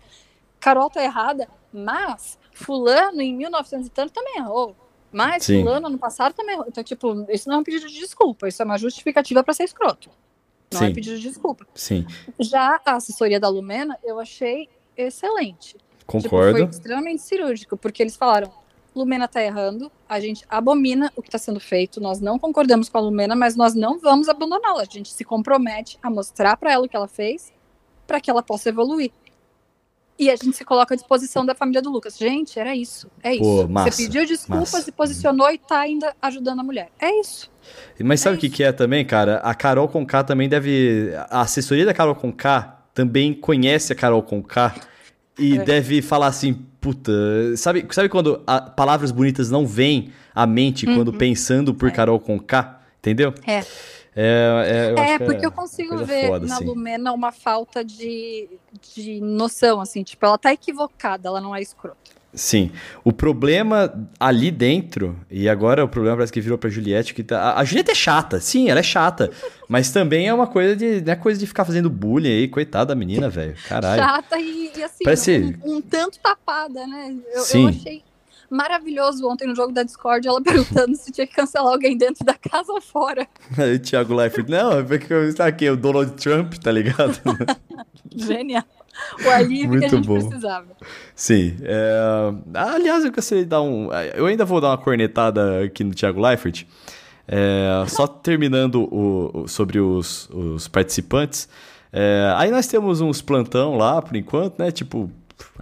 Carol 0.59 0.91
tá 0.91 1.03
errada, 1.03 1.49
mas 1.73 2.39
Fulano 2.53 3.21
em 3.23 3.37
1900 3.37 3.87
e 3.87 3.91
tanto 3.91 4.13
também 4.13 4.39
errou. 4.39 4.75
Mas 5.13 5.45
Sim. 5.45 5.63
Fulano 5.63 5.87
ano 5.87 5.99
passado 5.99 6.35
também 6.35 6.55
errou. 6.57 6.67
Então, 6.69 6.83
tipo, 6.85 7.25
isso 7.31 7.49
não 7.49 7.57
é 7.57 7.59
um 7.61 7.63
pedido 7.65 7.87
de 7.87 7.99
desculpa, 7.99 8.49
isso 8.49 8.61
é 8.61 8.65
uma 8.65 8.77
justificativa 8.77 9.43
para 9.45 9.55
ser 9.55 9.65
escroto. 9.65 10.11
Não 10.75 10.83
é 10.83 10.89
Sim. 10.89 10.93
pedido 10.95 11.17
de 11.17 11.23
desculpa. 11.29 11.67
Sim, 11.75 12.05
Já 12.39 12.79
a 12.85 12.97
assessoria 12.97 13.41
da 13.41 13.49
Lumena, 13.49 13.97
eu 14.05 14.19
achei 14.21 14.69
excelente. 14.97 15.77
Tipo, 15.79 16.05
concordo. 16.05 16.59
foi 16.59 16.67
extremamente 16.69 17.23
cirúrgico, 17.23 17.77
porque 17.77 18.03
eles 18.03 18.17
falaram: 18.17 18.53
Lumena 18.95 19.29
tá 19.29 19.43
errando, 19.43 19.91
a 20.09 20.19
gente 20.19 20.45
abomina 20.49 21.13
o 21.15 21.23
que 21.23 21.29
está 21.29 21.39
sendo 21.39 21.61
feito, 21.61 22.01
nós 22.01 22.21
não 22.21 22.39
concordamos 22.39 22.89
com 22.89 22.99
a 22.99 23.01
Lumena, 23.01 23.37
mas 23.37 23.55
nós 23.55 23.75
não 23.75 23.99
vamos 23.99 24.29
abandoná-la. 24.29 24.83
A 24.83 24.85
gente 24.85 25.13
se 25.13 25.25
compromete 25.25 25.99
a 26.03 26.11
mostrar 26.11 26.57
para 26.57 26.73
ela 26.73 26.85
o 26.85 26.89
que 26.89 26.97
ela 26.97 27.07
fez, 27.09 27.53
para 28.07 28.21
que 28.21 28.31
ela 28.31 28.43
possa 28.43 28.69
evoluir. 28.71 29.11
E 30.19 30.29
a 30.31 30.35
gente 30.35 30.57
se 30.57 30.65
coloca 30.65 30.95
à 30.95 30.97
disposição 30.97 31.47
da 31.47 31.55
família 31.55 31.81
do 31.81 31.91
Lucas. 31.91 32.19
Gente, 32.19 32.59
era 32.59 32.75
isso. 32.75 33.09
É 33.23 33.35
isso. 33.35 33.45
Pô, 33.45 33.69
massa, 33.69 33.93
Você 33.93 34.03
pediu 34.03 34.27
desculpas, 34.27 34.73
massa. 34.73 34.83
se 34.83 34.91
posicionou 34.91 35.49
e 35.49 35.59
tá 35.59 35.79
ainda 35.79 36.13
ajudando 36.21 36.59
a 36.59 36.65
mulher. 36.65 36.91
É 36.99 37.21
isso. 37.21 37.49
Mas 38.03 38.21
sabe 38.21 38.35
É 38.35 38.37
o 38.37 38.41
que, 38.41 38.51
que 38.51 38.65
é 38.65 38.73
também, 38.73 39.05
cara? 39.07 39.37
A 39.37 39.55
Carol 39.55 39.87
com 39.87 40.05
K 40.05 40.25
também 40.25 40.49
deve. 40.49 41.13
A 41.31 41.43
assessoria 41.43 41.87
da 41.87 41.95
Carol 41.95 42.17
com 42.17 42.33
K 42.33 42.83
também 42.93 43.33
conhece 43.33 43.93
a 43.93 43.95
Carol 43.95 44.21
com 44.21 44.43
K 44.43 44.75
e 45.39 45.57
É. 45.57 45.63
deve 45.63 46.03
falar 46.03 46.27
assim, 46.27 46.67
puta. 46.81 47.13
Sabe, 47.57 47.87
sabe 47.91 48.09
quando 48.09 48.43
a- 48.47 48.61
palavras 48.61 49.11
bonitas 49.11 49.51
não 49.51 49.67
vêm 49.67 50.13
à 50.35 50.47
mente 50.47 50.87
quando 50.87 51.13
pensando 51.13 51.75
por 51.75 51.89
É. 51.89 51.93
Carol 51.93 52.19
com 52.21 52.39
K? 52.39 52.81
Entendeu? 52.99 53.33
É. 53.47 53.63
É, 54.21 54.65
é, 54.67 54.91
eu 54.91 54.99
É, 54.99 55.19
que 55.19 55.25
porque 55.27 55.47
eu 55.47 55.53
consigo 55.53 55.97
ver 55.99 56.27
foda, 56.27 56.47
na 56.47 56.57
assim. 56.57 56.65
Lumena 56.65 57.13
uma 57.13 57.31
falta 57.31 57.85
de, 57.85 58.49
de 58.97 59.21
noção, 59.21 59.81
assim, 59.81 60.03
tipo, 60.03 60.27
ela 60.27 60.37
tá 60.37 60.53
equivocada, 60.53 61.29
ela 61.29 61.41
não 61.41 61.55
é 61.55 61.63
escrota. 61.63 62.18
Sim. 62.35 62.71
O 63.03 63.13
problema 63.13 63.93
ali 64.21 64.51
dentro, 64.51 65.19
e 65.31 65.49
agora 65.49 65.85
o 65.85 65.89
problema 65.89 66.17
parece 66.17 66.33
que 66.33 66.41
virou 66.41 66.59
pra 66.59 66.69
Juliette, 66.69 67.15
que 67.15 67.23
tá. 67.23 67.55
A, 67.57 67.65
Juliette 67.65 67.91
é 67.91 67.95
chata, 67.95 68.39
sim, 68.39 68.69
ela 68.69 68.81
é 68.81 68.83
chata. 68.83 69.31
mas 69.69 69.91
também 69.91 70.29
é 70.29 70.35
uma 70.35 70.47
coisa 70.47 70.77
de. 70.77 71.01
Não 71.01 71.13
é 71.13 71.17
coisa 71.17 71.41
de 71.41 71.47
ficar 71.47 71.65
fazendo 71.65 71.89
bullying 71.89 72.29
aí, 72.29 72.49
coitada 72.49 72.87
da 72.87 72.95
menina, 72.95 73.31
velho. 73.31 73.55
Caralho. 73.67 74.03
Chata 74.03 74.39
e, 74.39 74.71
e 74.77 74.83
assim, 74.83 75.05
Parece- 75.05 75.59
um, 75.65 75.77
um 75.77 75.81
tanto 75.81 76.19
tapada, 76.19 76.87
né? 76.87 77.17
Eu, 77.33 77.41
Sim. 77.43 77.63
eu 77.63 77.69
achei 77.71 78.03
maravilhoso 78.51 79.29
ontem 79.29 79.47
no 79.47 79.55
jogo 79.55 79.73
da 79.73 79.83
Discord, 79.83 80.27
ela 80.27 80.41
perguntando 80.43 80.97
se 80.97 81.11
tinha 81.11 81.27
que 81.27 81.35
cancelar 81.35 81.73
alguém 81.73 81.97
dentro 81.97 82.25
da 82.25 82.35
casa 82.35 82.73
ou 82.73 82.81
fora. 82.81 83.27
Aí 83.57 83.75
o 83.75 83.79
Thiago 83.79 84.15
Leifert, 84.15 84.49
não, 84.49 84.79
é 84.79 84.83
porque 84.83 85.13
eu 85.13 85.35
tá 85.35 85.47
aqui, 85.47 85.69
o 85.69 85.77
Donald 85.77 86.13
Trump, 86.13 86.55
tá 86.55 86.71
ligado? 86.71 87.19
Genial. 88.15 88.65
O 89.25 89.31
alívio 89.31 89.79
que 89.79 89.87
a 89.87 89.89
Muito 89.91 89.97
gente 89.97 90.07
bom. 90.07 90.19
precisava. 90.19 90.67
Sim. 91.15 91.57
é, 91.63 92.33
Aliás, 92.55 93.05
eu 93.05 93.13
de 93.13 93.45
dar 93.45 93.63
um. 93.63 93.89
Eu 94.15 94.27
ainda 94.27 94.45
vou 94.45 94.61
dar 94.61 94.69
uma 94.69 94.79
cornetada 94.79 95.63
aqui 95.65 95.83
no 95.85 95.95
Thiago 95.95 96.21
Leifert. 96.21 96.65
É, 97.27 97.85
Só 97.89 98.07
terminando 98.09 98.83
o, 98.93 99.47
sobre 99.49 99.81
os, 99.81 100.29
os 100.31 100.69
participantes. 100.69 101.49
É, 101.93 102.33
Aí 102.37 102.51
nós 102.51 102.67
temos 102.67 103.01
uns 103.01 103.21
plantão 103.23 103.77
lá, 103.77 104.01
por 104.03 104.17
enquanto, 104.17 104.59
né? 104.59 104.71
Tipo, 104.71 105.11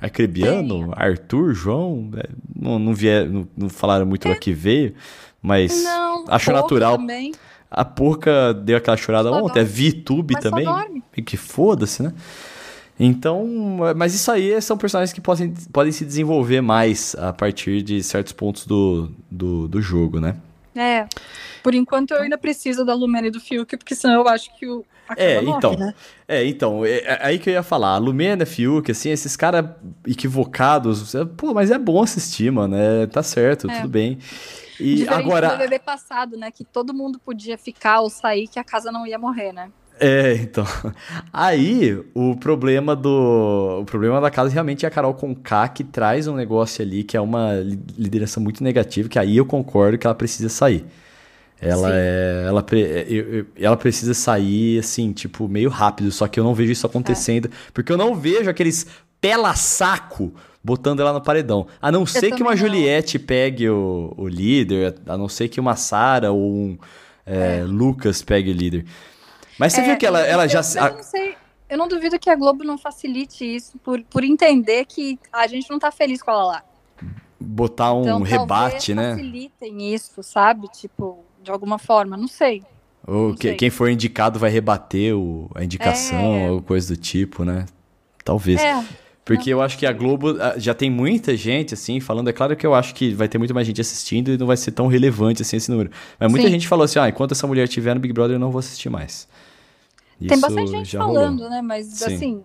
Arcrebiano, 0.00 0.92
Arthur, 0.96 1.54
João. 1.54 2.10
é, 2.16 2.28
Não, 2.54 2.78
não, 2.78 2.94
vier, 2.94 3.28
não, 3.28 3.46
não 3.56 3.68
falaram 3.68 4.06
muito 4.06 4.28
lá 4.28 4.34
que 4.34 4.52
veio, 4.52 4.94
mas 5.40 5.82
Não, 5.84 6.24
acho 6.28 6.52
natural. 6.52 6.98
Também, 6.98 7.32
A 7.70 7.84
porca 7.84 8.52
deu 8.54 8.76
aquela 8.76 8.96
chorada 8.96 9.28
Só 9.28 9.36
ontem, 9.42 9.60
a 9.60 9.64
dorme. 9.64 9.90
VTube 9.90 10.34
mas 10.34 10.42
só 10.42 10.50
também. 10.50 11.02
que 11.24 11.36
foda-se, 11.36 12.02
né? 12.02 12.12
Então, 12.98 13.46
mas 13.94 14.14
isso 14.14 14.30
aí 14.30 14.60
são 14.62 14.78
personagens 14.78 15.12
que 15.12 15.20
podem, 15.20 15.52
podem 15.72 15.92
se 15.92 16.04
desenvolver 16.04 16.62
mais 16.62 17.14
a 17.18 17.32
partir 17.32 17.82
de 17.82 18.02
certos 18.02 18.32
pontos 18.32 18.66
do, 18.66 19.10
do, 19.30 19.68
do 19.68 19.82
jogo, 19.82 20.18
né? 20.18 20.36
É. 20.74 21.06
Por 21.62 21.74
enquanto 21.74 22.12
eu 22.12 22.22
ainda 22.22 22.38
preciso 22.38 22.84
da 22.84 22.94
Lumena 22.94 23.26
e 23.26 23.30
do 23.30 23.40
Fiuk, 23.40 23.76
porque 23.76 23.94
senão 23.94 24.20
eu 24.20 24.28
acho 24.28 24.54
que 24.58 24.66
o. 24.66 24.84
É, 25.16 25.40
morre, 25.40 25.56
então. 25.56 25.72
Né? 25.74 25.94
É, 26.26 26.44
então, 26.44 26.84
é, 26.84 26.98
é, 26.98 27.18
aí 27.22 27.38
que 27.38 27.48
eu 27.50 27.54
ia 27.54 27.62
falar. 27.62 27.94
A 27.94 27.98
Lumena, 27.98 28.44
Fiuk, 28.44 28.90
assim, 28.90 29.10
esses 29.10 29.36
caras 29.36 29.66
equivocados. 30.06 31.14
Pô, 31.36 31.54
mas 31.54 31.70
é 31.70 31.78
bom 31.78 32.02
assistir, 32.02 32.50
mano. 32.50 32.76
É, 32.76 33.06
tá 33.06 33.22
certo, 33.22 33.70
é. 33.70 33.76
tudo 33.76 33.88
bem. 33.88 34.18
E 34.78 34.96
Diferente 34.96 35.20
agora. 35.20 35.48
do 35.50 35.58
bebê 35.58 35.78
passado, 35.78 36.36
né? 36.36 36.50
Que 36.50 36.64
todo 36.64 36.92
mundo 36.92 37.18
podia 37.18 37.56
ficar 37.56 38.00
ou 38.00 38.10
sair, 38.10 38.46
que 38.46 38.58
a 38.58 38.64
casa 38.64 38.92
não 38.92 39.06
ia 39.06 39.18
morrer, 39.18 39.52
né? 39.52 39.70
É, 39.98 40.34
então. 40.34 40.66
Aí, 41.32 41.98
o 42.14 42.36
problema 42.36 42.94
do. 42.94 43.80
O 43.80 43.84
problema 43.84 44.20
da 44.20 44.30
casa 44.30 44.50
realmente 44.52 44.84
é 44.84 44.88
a 44.88 44.90
Carol 44.90 45.14
Conká, 45.14 45.68
que 45.68 45.82
traz 45.82 46.26
um 46.28 46.34
negócio 46.34 46.82
ali 46.84 47.02
que 47.02 47.16
é 47.16 47.20
uma 47.20 47.52
liderança 47.96 48.38
muito 48.38 48.62
negativa, 48.62 49.08
que 49.08 49.18
aí 49.18 49.36
eu 49.36 49.46
concordo 49.46 49.96
que 49.96 50.06
ela 50.06 50.14
precisa 50.14 50.48
sair. 50.48 50.84
Ela 51.60 51.88
Sim. 51.88 51.94
é. 51.94 52.44
Ela, 52.46 52.66
ela 53.58 53.76
precisa 53.76 54.12
sair, 54.12 54.78
assim, 54.78 55.12
tipo, 55.12 55.48
meio 55.48 55.70
rápido, 55.70 56.12
só 56.12 56.28
que 56.28 56.38
eu 56.38 56.44
não 56.44 56.54
vejo 56.54 56.72
isso 56.72 56.86
acontecendo. 56.86 57.46
É. 57.46 57.50
Porque 57.72 57.90
eu 57.90 57.96
não 57.96 58.14
vejo 58.14 58.50
aqueles 58.50 58.86
pela-saco 59.20 60.34
botando 60.62 61.00
ela 61.00 61.12
no 61.12 61.22
paredão. 61.22 61.66
A 61.80 61.90
não 61.90 62.04
ser 62.04 62.32
que 62.32 62.42
uma 62.42 62.50
não. 62.50 62.56
Juliette 62.56 63.18
pegue 63.18 63.68
o, 63.70 64.12
o 64.16 64.28
líder, 64.28 64.96
a 65.06 65.16
não 65.16 65.28
ser 65.28 65.48
que 65.48 65.60
uma 65.60 65.76
Sara 65.76 66.32
ou 66.32 66.54
um 66.54 66.78
é, 67.24 67.60
é. 67.60 67.64
Lucas 67.64 68.20
pegue 68.20 68.50
o 68.50 68.54
líder. 68.54 68.84
Mas 69.58 69.72
você 69.72 69.80
é, 69.80 69.84
viu 69.84 69.96
que 69.96 70.06
ela, 70.06 70.20
ela 70.20 70.44
eu, 70.44 70.48
já. 70.48 70.60
Eu 70.88 70.94
não 70.94 71.02
sei. 71.02 71.36
Eu 71.68 71.78
não 71.78 71.88
duvido 71.88 72.18
que 72.18 72.30
a 72.30 72.36
Globo 72.36 72.62
não 72.62 72.78
facilite 72.78 73.44
isso 73.44 73.76
por, 73.78 74.00
por 74.04 74.22
entender 74.22 74.84
que 74.84 75.18
a 75.32 75.46
gente 75.46 75.68
não 75.68 75.78
tá 75.78 75.90
feliz 75.90 76.22
com 76.22 76.30
ela 76.30 76.44
lá. 76.44 76.62
Botar 77.40 77.92
um 77.92 78.02
então, 78.02 78.22
rebate, 78.22 78.94
né? 78.94 79.10
facilitem 79.10 79.94
isso, 79.94 80.22
sabe? 80.22 80.68
Tipo, 80.68 81.24
de 81.42 81.50
alguma 81.50 81.78
forma, 81.78 82.16
não 82.16 82.28
sei. 82.28 82.62
Ou 83.06 83.30
não 83.30 83.34
que, 83.34 83.48
sei. 83.48 83.56
quem 83.56 83.70
for 83.70 83.90
indicado 83.90 84.38
vai 84.38 84.50
rebater 84.50 85.16
o, 85.16 85.50
a 85.54 85.64
indicação 85.64 86.36
é... 86.36 86.50
ou 86.50 86.62
coisa 86.62 86.94
do 86.94 87.00
tipo, 87.00 87.44
né? 87.44 87.66
Talvez. 88.24 88.60
É. 88.60 88.84
Porque 89.24 89.52
eu 89.52 89.60
acho 89.60 89.76
que 89.76 89.84
a 89.84 89.92
Globo 89.92 90.40
ah, 90.40 90.54
já 90.56 90.72
tem 90.72 90.88
muita 90.88 91.36
gente, 91.36 91.74
assim, 91.74 91.98
falando. 91.98 92.28
É 92.28 92.32
claro 92.32 92.54
que 92.54 92.64
eu 92.64 92.72
acho 92.72 92.94
que 92.94 93.12
vai 93.12 93.26
ter 93.26 93.38
muito 93.38 93.52
mais 93.52 93.66
gente 93.66 93.80
assistindo 93.80 94.30
e 94.30 94.38
não 94.38 94.46
vai 94.46 94.56
ser 94.56 94.70
tão 94.70 94.86
relevante 94.86 95.42
assim 95.42 95.56
esse 95.56 95.68
número. 95.68 95.90
Mas 96.18 96.30
muita 96.30 96.46
Sim. 96.46 96.52
gente 96.52 96.68
falou 96.68 96.84
assim: 96.84 97.00
ah, 97.00 97.08
enquanto 97.08 97.32
essa 97.32 97.44
mulher 97.44 97.64
estiver 97.64 97.92
no 97.92 98.00
Big 98.00 98.14
Brother, 98.14 98.36
eu 98.36 98.38
não 98.38 98.52
vou 98.52 98.60
assistir 98.60 98.88
mais. 98.88 99.26
Tem 100.26 100.40
bastante 100.40 100.70
gente 100.70 100.96
falando, 100.96 101.40
rolou. 101.40 101.50
né? 101.50 101.62
Mas 101.62 101.86
Sim. 101.86 102.14
assim, 102.14 102.44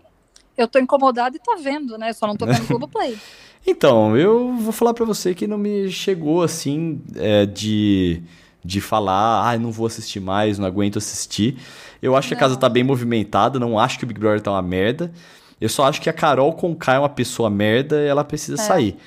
eu 0.58 0.68
tô 0.68 0.80
incomodado 0.80 1.36
e 1.36 1.40
tô 1.40 1.56
vendo, 1.58 1.98
né? 1.98 2.12
Só 2.14 2.28
não 2.28 2.36
tô 2.36 2.46
vendo 2.46 2.66
Globoplay. 2.68 3.18
então, 3.66 4.18
eu 4.18 4.54
vou 4.54 4.72
falar 4.72 4.94
para 4.94 5.06
você 5.06 5.34
que 5.34 5.48
não 5.48 5.58
me 5.58 5.90
chegou 5.90 6.44
assim 6.44 7.02
é, 7.16 7.46
de, 7.46 8.22
de 8.64 8.82
falar, 8.82 9.50
ah, 9.50 9.58
não 9.58 9.72
vou 9.72 9.88
assistir 9.88 10.20
mais, 10.20 10.60
não 10.60 10.68
aguento 10.68 10.98
assistir. 10.98 11.58
Eu 12.02 12.16
acho 12.16 12.28
que 12.28 12.34
a 12.34 12.38
casa 12.38 12.58
tá 12.58 12.68
bem 12.68 12.84
movimentada, 12.84 13.60
não 13.60 13.78
acho 13.80 13.98
que 13.98 14.04
o 14.04 14.08
Big 14.08 14.20
Brother 14.20 14.42
tá 14.42 14.52
uma 14.52 14.62
merda. 14.62 15.12
Eu 15.60 15.70
só 15.70 15.86
acho 15.86 16.02
que 16.02 16.10
a 16.10 16.14
Carol 16.14 16.54
Conká 16.54 16.96
é 16.96 17.00
uma 17.00 17.10
pessoa 17.10 17.50
merda 17.50 18.02
e 18.02 18.08
ela 18.08 18.24
precisa 18.24 18.60
é. 18.62 18.66
sair. 18.66 18.98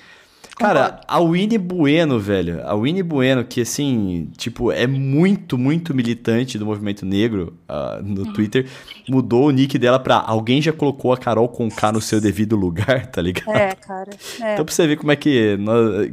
Cara, 0.56 1.00
a 1.08 1.20
Winnie 1.20 1.58
Bueno, 1.58 2.18
velho. 2.20 2.66
A 2.66 2.74
Winnie 2.74 3.02
Bueno, 3.02 3.44
que 3.44 3.62
assim, 3.62 4.30
tipo, 4.36 4.70
é 4.70 4.86
muito, 4.86 5.58
muito 5.58 5.92
militante 5.92 6.58
do 6.58 6.64
movimento 6.64 7.04
negro 7.04 7.58
uh, 7.68 8.02
no 8.02 8.22
uhum. 8.22 8.32
Twitter, 8.32 8.68
mudou 9.08 9.46
o 9.46 9.50
nick 9.50 9.76
dela 9.78 9.98
pra 9.98 10.16
alguém 10.16 10.62
já 10.62 10.72
colocou 10.72 11.12
a 11.12 11.18
Carol 11.18 11.48
com 11.48 11.68
K 11.68 11.92
no 11.92 12.00
seu 12.00 12.20
devido 12.20 12.56
lugar, 12.56 13.06
tá 13.10 13.20
ligado? 13.20 13.54
É, 13.54 13.74
cara. 13.74 14.10
É. 14.40 14.54
Então 14.54 14.64
pra 14.64 14.74
você 14.74 14.86
ver 14.86 14.96
como 14.96 15.10
é 15.10 15.16
que, 15.16 15.58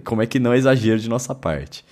como 0.03 0.21
é 0.21 0.25
que 0.25 0.39
não 0.39 0.53
é 0.53 0.57
exagero 0.57 0.99
de 0.99 1.09
nossa 1.09 1.35
parte. 1.35 1.85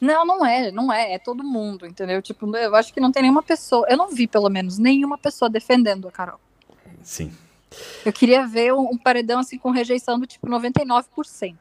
Não, 0.00 0.26
não 0.26 0.44
é, 0.44 0.70
não 0.70 0.92
é, 0.92 1.14
é 1.14 1.18
todo 1.18 1.42
mundo, 1.42 1.86
entendeu? 1.86 2.20
Tipo, 2.20 2.54
eu 2.56 2.74
acho 2.74 2.92
que 2.92 3.00
não 3.00 3.10
tem 3.10 3.22
nenhuma 3.22 3.42
pessoa, 3.42 3.86
eu 3.88 3.96
não 3.96 4.10
vi 4.10 4.26
pelo 4.26 4.50
menos 4.50 4.76
nenhuma 4.76 5.16
pessoa 5.16 5.48
defendendo 5.48 6.08
a 6.08 6.12
Carol. 6.12 6.40
Sim. 7.02 7.30
Eu 8.04 8.12
queria 8.12 8.46
ver 8.46 8.72
um, 8.72 8.96
paredão 8.96 9.40
assim 9.40 9.58
com 9.58 9.70
rejeição 9.70 10.18
do 10.18 10.26
tipo 10.26 10.46
99%. 10.46 11.54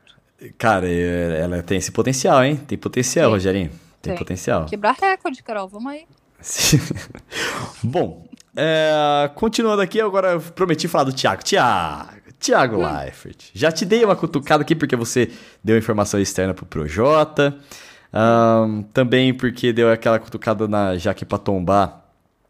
Cara, 0.58 0.88
ela 0.88 1.64
tem 1.64 1.78
esse 1.78 1.92
potencial, 1.92 2.44
hein? 2.44 2.58
Tem 2.58 2.78
potencial, 2.78 3.30
Sim. 3.30 3.32
Rogerinho. 3.32 3.70
Tem, 4.02 4.12
tem, 4.12 4.16
potencial. 4.16 4.66
Quebrar 4.66 4.96
recorde, 5.00 5.42
Carol. 5.42 5.68
Vamos 5.68 5.92
aí. 5.92 6.06
Bom, 7.84 8.28
é, 8.56 9.30
continuando 9.36 9.82
aqui, 9.82 10.00
agora 10.00 10.34
eu 10.34 10.42
prometi 10.42 10.88
falar 10.88 11.06
do 11.06 11.14
Thiago. 11.14 11.44
Thiago, 11.44 12.22
Thiago 12.40 12.78
hum. 12.78 12.98
Leifert. 12.98 13.50
Já 13.54 13.72
te 13.72 13.86
dei 13.86 14.04
uma 14.06 14.16
cutucada 14.16 14.62
aqui 14.64 14.76
porque 14.76 14.96
você 14.96 15.32
deu 15.64 15.78
informação 15.78 16.20
externa 16.20 16.54
pro 16.54 16.66
Projota. 16.66 17.58
Um, 18.14 18.84
também 18.94 19.34
porque 19.34 19.74
deu 19.74 19.92
aquela 19.92 20.18
cutucada 20.20 20.70
na 20.70 20.98
Jaque 20.98 21.26
pra 21.26 21.38
tombar, 21.38 22.05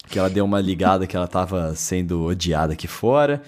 que 0.08 0.20
ela 0.20 0.30
deu 0.30 0.45
uma 0.45 0.62
ligada 0.62 1.08
que 1.08 1.16
ela 1.16 1.28
tava 1.28 1.76
sendo 1.76 2.24
odiada 2.24 2.74
aqui 2.74 2.88
fora. 2.88 3.41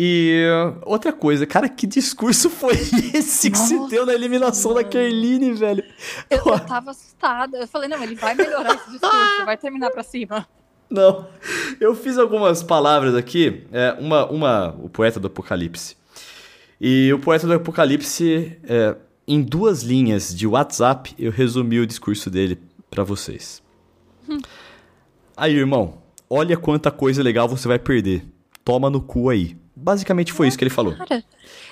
E 0.00 0.46
outra 0.84 1.12
coisa, 1.12 1.44
cara, 1.44 1.68
que 1.68 1.84
discurso 1.84 2.48
foi 2.48 2.74
esse 3.12 3.50
Nossa, 3.50 3.50
que 3.50 3.56
se 3.58 3.88
deu 3.88 4.06
na 4.06 4.14
eliminação 4.14 4.72
mano. 4.72 4.84
da 4.84 4.88
Kerline, 4.88 5.52
velho? 5.54 5.82
Eu, 6.30 6.38
eu 6.38 6.60
tava 6.60 6.92
assustada. 6.92 7.58
Eu 7.58 7.66
falei, 7.66 7.88
não, 7.88 8.00
ele 8.00 8.14
vai 8.14 8.32
melhorar 8.34 8.76
esse 8.76 8.90
discurso, 8.92 9.44
vai 9.44 9.56
terminar 9.56 9.90
pra 9.90 10.04
cima. 10.04 10.46
Não. 10.88 11.26
Eu 11.80 11.96
fiz 11.96 12.16
algumas 12.16 12.62
palavras 12.62 13.16
aqui. 13.16 13.64
É, 13.72 13.96
uma, 13.98 14.26
uma, 14.26 14.68
o 14.80 14.88
poeta 14.88 15.18
do 15.18 15.26
Apocalipse. 15.26 15.96
E 16.80 17.12
o 17.12 17.18
poeta 17.18 17.46
do 17.46 17.54
Apocalipse, 17.54 18.56
é, 18.62 18.96
em 19.26 19.42
duas 19.42 19.82
linhas 19.82 20.32
de 20.34 20.46
WhatsApp, 20.46 21.12
eu 21.18 21.32
resumi 21.32 21.80
o 21.80 21.86
discurso 21.86 22.30
dele 22.30 22.56
para 22.88 23.02
vocês. 23.02 23.60
Hum. 24.28 24.38
Aí, 25.38 25.54
irmão, 25.54 26.02
olha 26.28 26.56
quanta 26.56 26.90
coisa 26.90 27.22
legal 27.22 27.48
você 27.48 27.68
vai 27.68 27.78
perder. 27.78 28.24
Toma 28.64 28.90
no 28.90 29.00
cu 29.00 29.30
aí. 29.30 29.56
Basicamente 29.74 30.32
foi 30.32 30.48
isso 30.48 30.58
que 30.58 30.64
ele 30.64 30.70
falou. 30.70 30.96
Cara, 30.96 31.22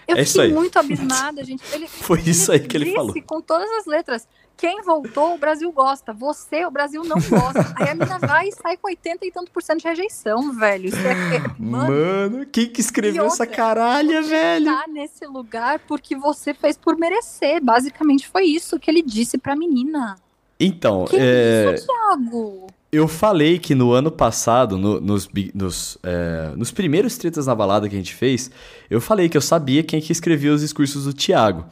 eu 0.06 0.16
é 0.16 0.24
fiquei 0.24 0.52
muito 0.52 0.78
abismada, 0.78 1.42
gente. 1.42 1.64
Ele, 1.72 1.88
foi 1.90 2.20
isso 2.20 2.52
aí 2.52 2.60
que 2.60 2.76
ele 2.76 2.92
falou. 2.92 3.12
Com 3.26 3.40
todas 3.40 3.68
as 3.72 3.86
letras. 3.86 4.28
Quem 4.56 4.82
voltou, 4.82 5.34
o 5.34 5.38
Brasil 5.38 5.70
gosta. 5.72 6.12
Você, 6.12 6.64
o 6.64 6.70
Brasil 6.70 7.02
não 7.02 7.16
gosta. 7.16 7.74
Aí 7.76 7.90
a 7.90 7.94
mina 7.94 8.18
vai 8.18 8.48
e 8.48 8.52
sai 8.52 8.76
com 8.78 8.88
80 8.88 9.26
e 9.26 9.30
tanto 9.30 9.50
por 9.50 9.62
cento 9.62 9.82
de 9.82 9.88
rejeição, 9.88 10.52
velho. 10.52 10.86
Isso 10.86 10.96
é, 10.96 11.10
é 11.36 11.40
mano, 11.58 11.90
mano, 11.92 12.46
quem 12.46 12.70
que 12.70 12.80
escreveu 12.80 13.24
outra, 13.24 13.34
essa 13.34 13.46
caralha, 13.46 14.22
velho? 14.22 14.64
tá 14.64 14.86
nesse 14.88 15.26
lugar 15.26 15.80
porque 15.80 16.16
você 16.16 16.54
fez 16.54 16.78
por 16.78 16.96
merecer. 16.96 17.62
Basicamente 17.62 18.26
foi 18.26 18.44
isso 18.44 18.78
que 18.78 18.90
ele 18.90 19.02
disse 19.02 19.36
pra 19.36 19.54
menina. 19.54 20.16
Então, 20.58 21.04
que 21.04 21.16
é... 21.18 21.74
isso, 21.74 21.86
Thiago? 21.86 22.75
Eu 22.92 23.08
falei 23.08 23.58
que 23.58 23.74
no 23.74 23.92
ano 23.92 24.10
passado, 24.10 24.78
no, 24.78 25.00
nos, 25.00 25.28
nos, 25.54 25.98
é, 26.02 26.52
nos 26.56 26.70
primeiros 26.70 27.18
tretas 27.18 27.46
na 27.46 27.54
balada 27.54 27.88
que 27.88 27.94
a 27.94 27.98
gente 27.98 28.14
fez, 28.14 28.50
eu 28.88 29.00
falei 29.00 29.28
que 29.28 29.36
eu 29.36 29.40
sabia 29.40 29.82
quem 29.82 30.00
que 30.00 30.12
escrevia 30.12 30.52
os 30.52 30.60
discursos 30.60 31.04
do 31.04 31.12
Thiago. 31.12 31.66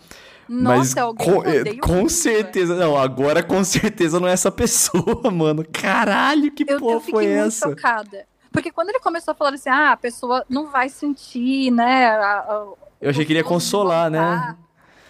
Nossa, 0.49 1.07
Mas 1.07 1.17
com, 1.17 1.43
é, 1.43 1.77
com 1.77 2.09
certeza, 2.09 2.77
não, 2.77 2.99
agora 2.99 3.43
com 3.43 3.65
certeza 3.65 4.21
não 4.21 4.29
é 4.29 4.33
essa 4.33 4.51
pessoa, 4.51 5.31
mano. 5.33 5.65
Caralho, 5.73 6.53
que 6.53 6.65
eu, 6.69 6.79
porra 6.79 6.95
eu 6.95 7.01
foi 7.01 7.27
essa? 7.27 7.67
Muito 7.67 7.81
chocada. 7.81 8.27
Porque 8.53 8.71
quando 8.71 8.91
ele 8.91 9.01
começou 9.01 9.33
a 9.33 9.35
falar 9.35 9.55
assim, 9.55 9.71
ah, 9.71 9.93
a 9.93 9.97
pessoa 9.97 10.45
não 10.49 10.71
vai 10.71 10.89
sentir, 10.89 11.71
né? 11.71 12.09
A, 12.09 12.39
a, 12.41 12.67
eu 13.01 13.11
achei 13.11 13.25
que 13.25 13.33
ele 13.33 13.41
ia 13.41 13.45
consolar, 13.45 14.11
né? 14.11 14.57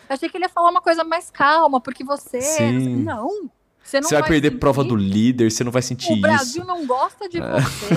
Eu 0.09 0.15
achei 0.15 0.29
que 0.29 0.37
ele 0.37 0.45
ia 0.45 0.49
falar 0.49 0.71
uma 0.71 0.81
coisa 0.81 1.05
mais 1.05 1.31
calma, 1.31 1.81
porque 1.81 2.05
você. 2.05 2.41
Sim. 2.41 2.97
Não. 3.03 3.51
Você, 3.85 4.01
você 4.01 4.15
vai, 4.15 4.23
vai 4.23 4.31
perder 4.31 4.49
sentir... 4.49 4.61
prova 4.61 4.83
do 4.83 4.97
líder, 4.97 5.51
você 5.51 5.63
não 5.63 5.71
vai 5.71 5.83
sentir 5.83 6.07
isso. 6.07 6.19
O 6.19 6.21
Brasil 6.23 6.65
não 6.65 6.87
gosta 6.87 7.29
de 7.29 7.39
é. 7.39 7.61
você. 7.61 7.95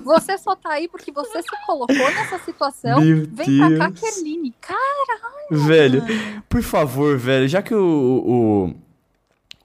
você 0.04 0.38
só 0.38 0.54
tá 0.54 0.70
aí 0.70 0.86
porque 0.86 1.10
você 1.10 1.42
se 1.42 1.66
colocou 1.66 1.96
nessa 1.96 2.38
situação. 2.38 3.00
Meu 3.00 3.26
Vem 3.26 3.58
Deus. 3.58 3.76
pra 3.76 3.90
cá, 3.90 3.92
Kerline. 3.92 4.54
Caralho. 4.60 5.66
Velho, 5.66 6.04
por 6.48 6.62
favor, 6.62 7.18
velho, 7.18 7.48
já 7.48 7.60
que 7.60 7.74
o, 7.74 8.74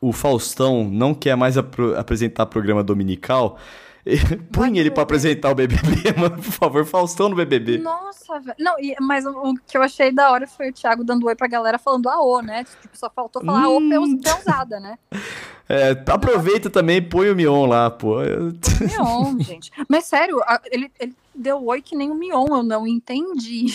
o, 0.01 0.09
o 0.09 0.11
Faustão 0.11 0.83
não 0.83 1.13
quer 1.13 1.37
mais 1.37 1.57
ap 1.57 1.75
apresentar 1.95 2.47
programa 2.47 2.83
dominical, 2.83 3.59
Põe 4.51 4.78
ele 4.78 4.91
para 4.91 5.03
apresentar 5.03 5.51
o 5.51 5.56
BBB, 5.56 6.14
mano, 6.18 6.36
por 6.36 6.51
favor, 6.51 6.86
Faustão 6.86 7.30
no 7.30 7.36
BBB. 7.36 7.80
Nossa, 7.80 8.39
velho. 8.39 8.56
Não, 8.60 8.80
e, 8.80 8.95
mas 9.01 9.26
o, 9.26 9.32
o, 9.32 9.56
que 9.66 9.78
eu 9.78 9.82
achei 9.82 10.12
da 10.12 10.32
hora 10.32 10.45
foi 10.45 10.70
o 10.70 10.74
Thiago 10.74 11.03
dando 11.03 11.26
oi 11.26 11.36
pra 11.36 11.47
galera 11.47 11.80
falando 11.80 12.08
aô, 12.08 12.41
né? 12.41 12.64
Tipo, 12.82 12.95
só 12.97 13.10
faltou 13.10 13.43
falar 13.43 13.68
hum. 13.68 13.91
aô 13.91 14.18
peãozada, 14.22 14.80
né? 14.80 14.97
É, 15.68 15.99
aproveita 16.12 16.70
também, 16.70 17.01
põe 17.01 17.32
o 17.32 17.36
Mion 17.36 17.66
lá, 17.66 17.89
pô. 17.89 18.18
Mion, 18.20 19.39
gente. 19.39 19.72
Mas 19.89 20.06
sério, 20.06 20.39
ele, 20.72 20.91
ele 20.99 21.16
deu 21.34 21.66
oi 21.66 21.82
que 21.82 21.95
nem 21.95 22.12
o 22.12 22.14
Mion, 22.14 22.45
eu 22.49 22.62
não 22.62 22.86
entendi. 22.86 23.66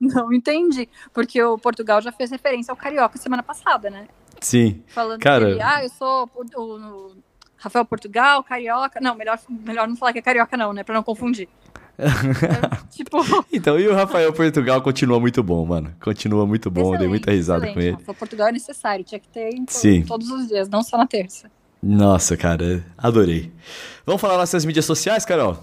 Não 0.00 0.32
entendi. 0.32 0.88
Porque 1.14 1.40
o 1.40 1.56
Portugal 1.56 2.00
já 2.00 2.10
fez 2.10 2.32
referência 2.32 2.72
ao 2.72 2.76
Carioca 2.76 3.18
semana 3.18 3.42
passada, 3.42 3.88
né? 3.88 4.08
Sim. 4.40 4.82
Falando 4.88 5.20
Cara... 5.20 5.44
que 5.44 5.50
ele, 5.52 5.62
ah, 5.62 5.84
eu 5.84 5.90
sou 5.90 6.28
o, 6.34 6.60
o 6.60 7.12
Rafael 7.60 7.84
Portugal, 7.84 8.42
Carioca. 8.42 8.98
Não, 9.00 9.14
melhor, 9.14 9.38
melhor 9.48 9.86
não 9.86 9.94
falar 9.96 10.12
que 10.12 10.18
é 10.18 10.22
Carioca, 10.22 10.56
não, 10.56 10.72
né? 10.72 10.82
Pra 10.82 10.94
não 10.94 11.02
confundir. 11.02 11.48
É, 11.98 12.06
tipo. 12.90 13.18
Então, 13.52 13.78
e 13.78 13.86
o 13.86 13.94
Rafael 13.94 14.32
Portugal 14.32 14.80
continua 14.82 15.20
muito 15.20 15.42
bom, 15.42 15.64
mano. 15.66 15.94
Continua 16.02 16.46
muito 16.46 16.70
bom, 16.70 16.96
dei 16.96 17.06
muita 17.06 17.30
risada 17.30 17.70
com 17.72 17.78
ele. 17.78 17.90
Rafael 17.92 18.14
Portugal 18.14 18.48
é 18.48 18.52
necessário, 18.52 19.04
tinha 19.04 19.18
que 19.20 19.28
ter 19.28 19.50
em 19.54 19.64
to- 19.66 20.06
todos 20.06 20.30
os 20.30 20.48
dias, 20.48 20.68
não 20.68 20.82
só 20.82 20.96
na 20.96 21.06
terça. 21.06 21.50
Nossa, 21.82 22.36
cara, 22.36 22.84
adorei. 22.96 23.52
Vamos 24.06 24.20
falar 24.20 24.36
nossas 24.38 24.64
mídias 24.64 24.84
sociais, 24.84 25.24
Carol? 25.24 25.58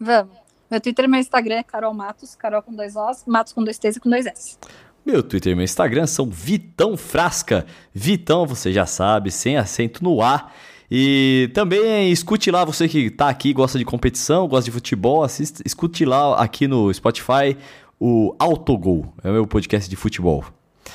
Vamos. 0.00 0.36
Meu 0.70 0.80
Twitter 0.80 1.04
e 1.06 1.08
meu 1.08 1.18
Instagram 1.20 1.56
é 1.56 1.62
Carol 1.62 1.94
Matos, 1.94 2.34
Carol 2.34 2.60
com 2.62 2.74
dois 2.74 2.94
Os, 2.94 3.24
Matos 3.26 3.52
com 3.52 3.64
dois 3.64 3.78
T's 3.78 3.96
e 3.96 4.00
com 4.00 4.10
dois 4.10 4.26
S. 4.26 4.58
Meu 5.06 5.22
Twitter 5.22 5.52
e 5.52 5.54
meu 5.56 5.64
Instagram 5.64 6.06
são 6.06 6.28
Vitão 6.28 6.96
Frasca. 6.96 7.64
Vitão, 7.94 8.44
você 8.46 8.70
já 8.72 8.84
sabe, 8.84 9.30
sem 9.30 9.56
acento 9.56 10.04
no 10.04 10.20
A. 10.22 10.50
E 10.90 11.50
também 11.52 12.10
escute 12.10 12.50
lá, 12.50 12.64
você 12.64 12.88
que 12.88 13.10
tá 13.10 13.28
aqui, 13.28 13.52
gosta 13.52 13.78
de 13.78 13.84
competição, 13.84 14.48
gosta 14.48 14.64
de 14.64 14.70
futebol, 14.70 15.22
assista, 15.22 15.62
escute 15.66 16.04
lá 16.04 16.40
aqui 16.42 16.66
no 16.66 16.92
Spotify 16.92 17.56
o 18.00 18.34
Autogol, 18.38 19.12
é 19.24 19.28
o 19.28 19.32
meu 19.32 19.46
podcast 19.46 19.88
de 19.90 19.96
futebol. 19.96 20.44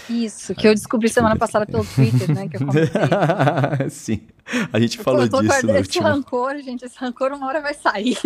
Isso, 0.09 0.55
que 0.55 0.67
eu 0.67 0.73
descobri 0.73 1.07
semana 1.09 1.35
passada 1.35 1.65
pelo 1.65 1.85
Twitter, 1.85 2.33
né? 2.33 2.47
Que 2.49 2.55
eu 2.57 2.65
comentei. 2.65 2.89
Sim, 3.91 4.21
a 4.71 4.79
gente 4.79 4.97
falou 4.97 5.21
eu 5.21 5.29
tô 5.29 5.37
disso 5.41 5.43
no 5.43 5.49
guardando 5.49 5.75
esse 5.75 5.87
último. 5.89 6.07
rancor, 6.07 6.57
gente. 6.59 6.83
Esse 6.85 6.97
rancor 6.97 7.31
uma 7.31 7.45
hora 7.47 7.61
vai 7.61 7.73
sair. 7.75 8.17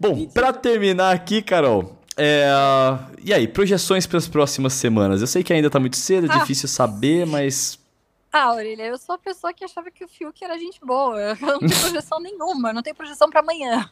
Bom, 0.00 0.26
pra 0.26 0.52
terminar 0.52 1.12
aqui, 1.14 1.42
Carol, 1.42 2.00
é, 2.16 2.46
e 3.22 3.32
aí, 3.34 3.46
projeções 3.46 4.06
para 4.06 4.18
as 4.18 4.26
próximas 4.28 4.72
semanas? 4.72 5.20
Eu 5.20 5.26
sei 5.26 5.42
que 5.42 5.52
ainda 5.52 5.68
tá 5.68 5.78
muito 5.78 5.96
cedo, 5.96 6.26
é 6.26 6.34
Ah. 6.34 6.38
difícil 6.38 6.68
saber, 6.68 7.26
mas 7.26 7.78
Ah, 8.38 8.48
Aurelia, 8.48 8.84
eu 8.84 8.98
sou 8.98 9.14
a 9.14 9.18
pessoa 9.18 9.50
que 9.50 9.64
achava 9.64 9.90
que 9.90 10.04
o 10.04 10.08
Fiuk 10.08 10.44
era 10.44 10.58
gente 10.58 10.78
boa. 10.84 11.18
Eu 11.40 11.46
não 11.46 11.58
tenho 11.58 11.80
projeção 11.80 12.20
nenhuma, 12.20 12.70
não 12.70 12.82
tenho 12.82 12.94
projeção 12.94 13.30
pra 13.30 13.40
amanhã. 13.40 13.88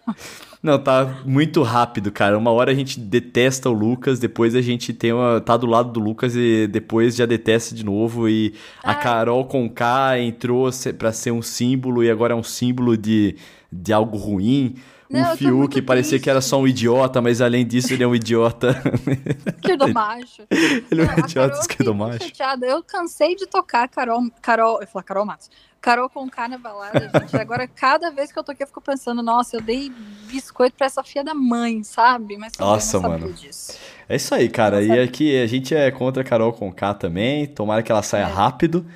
Não, 0.62 0.78
tá 0.78 1.22
muito 1.24 1.62
rápido, 1.62 2.12
cara. 2.12 2.36
Uma 2.36 2.50
hora 2.50 2.70
a 2.70 2.74
gente 2.74 3.00
detesta 3.00 3.70
o 3.70 3.72
Lucas, 3.72 4.18
depois 4.18 4.54
a 4.54 4.60
gente 4.60 4.92
tem 4.92 5.14
uma, 5.14 5.40
tá 5.40 5.56
do 5.56 5.66
lado 5.66 5.92
do 5.92 5.98
Lucas 5.98 6.36
e 6.36 6.66
depois 6.66 7.16
já 7.16 7.24
detesta 7.24 7.74
de 7.74 7.82
novo. 7.82 8.28
E 8.28 8.52
a 8.82 8.90
Ai. 8.90 9.02
Carol 9.02 9.46
com 9.46 9.66
K 9.66 10.18
entrou 10.18 10.68
pra 10.98 11.10
ser 11.10 11.30
um 11.30 11.40
símbolo 11.40 12.04
e 12.04 12.10
agora 12.10 12.34
é 12.34 12.36
um 12.36 12.42
símbolo 12.42 12.98
de, 12.98 13.36
de 13.72 13.94
algo 13.94 14.18
ruim. 14.18 14.74
Não, 15.22 15.34
o 15.34 15.36
Fiuk 15.36 15.82
parecia 15.82 16.10
triste. 16.10 16.24
que 16.24 16.30
era 16.30 16.40
só 16.40 16.58
um 16.60 16.66
idiota, 16.68 17.20
mas 17.22 17.40
além 17.40 17.66
disso 17.66 17.92
ele 17.92 18.02
é 18.04 18.06
um 18.06 18.14
idiota. 18.14 18.80
Esquerdomacho. 19.56 20.42
ele 20.90 21.02
é 21.02 21.04
um 21.14 21.18
idiota 21.18 21.58
esquerdomacho. 21.60 22.24
chateada. 22.24 22.66
Eu 22.66 22.82
cansei 22.82 23.34
de 23.36 23.46
tocar 23.46 23.88
Carol. 23.88 24.20
Carol. 24.42 24.80
Eu 24.80 24.86
falo 24.86 25.04
Carol 25.04 25.26
Matos. 25.26 25.50
Carol 25.80 26.08
com 26.08 26.26
K 26.30 26.48
na 26.48 26.56
balada, 26.56 27.10
gente. 27.20 27.36
Agora, 27.36 27.68
cada 27.68 28.10
vez 28.10 28.32
que 28.32 28.38
eu 28.38 28.42
toquei, 28.42 28.64
eu 28.64 28.66
fico 28.66 28.80
pensando, 28.80 29.22
nossa, 29.22 29.56
eu 29.58 29.60
dei 29.60 29.92
biscoito 30.30 30.74
pra 30.76 30.86
essa 30.86 31.02
filha 31.04 31.22
da 31.22 31.34
mãe, 31.34 31.82
sabe? 31.84 32.38
Mas 32.38 32.52
Nossa, 32.58 32.96
eu 32.96 33.02
não 33.02 33.10
sabia 33.10 33.26
mano. 33.26 33.36
disso. 33.38 33.74
É 34.08 34.16
isso 34.16 34.34
aí, 34.34 34.48
cara. 34.48 34.82
E 34.82 34.98
aqui 34.98 35.38
a 35.42 35.46
gente 35.46 35.74
é 35.74 35.90
contra 35.90 36.22
a 36.22 36.24
Carol 36.24 36.54
com 36.54 36.72
K 36.72 36.94
também. 36.94 37.46
Tomara 37.46 37.82
que 37.82 37.92
ela 37.92 38.02
saia 38.02 38.22
É. 38.22 38.32
rápido. 38.32 38.86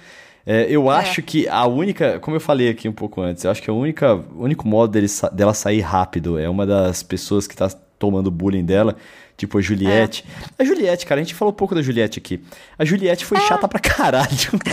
É, 0.51 0.67
eu 0.71 0.91
É. 0.91 0.97
acho 0.97 1.21
que 1.23 1.47
a 1.47 1.67
única, 1.67 2.19
como 2.21 2.35
eu 2.37 2.41
falei 2.41 2.71
aqui 2.71 2.89
um 2.89 2.93
pouco 2.93 3.21
antes, 3.21 3.45
eu 3.45 3.51
acho 3.51 3.61
que 3.63 3.69
a 3.69 3.73
única, 3.75 4.15
o 4.15 4.43
único 4.45 4.67
modo 4.67 4.91
dele 4.93 5.07
dela 5.33 5.53
sair 5.53 5.81
rápido 5.81 6.39
é 6.39 6.49
uma 6.49 6.65
das 6.65 7.03
pessoas 7.03 7.47
que 7.47 7.55
tá 7.55 7.69
tomando 7.99 8.31
bullying 8.31 8.65
dela, 8.65 8.97
tipo 9.37 9.59
a 9.59 9.61
Juliette. 9.61 10.25
É. 10.59 10.63
A 10.63 10.65
Juliette, 10.65 11.05
cara, 11.05 11.21
a 11.21 11.25
gente 11.25 11.35
falou 11.35 11.53
um 11.53 11.57
pouco 11.57 11.75
da 11.75 11.83
Juliette 11.83 12.19
aqui. 12.19 12.41
A 12.79 12.85
Juliette 12.85 13.27
foi 13.27 13.39
chata 13.41 13.69
pra 13.69 13.79
caralho. 13.79 14.29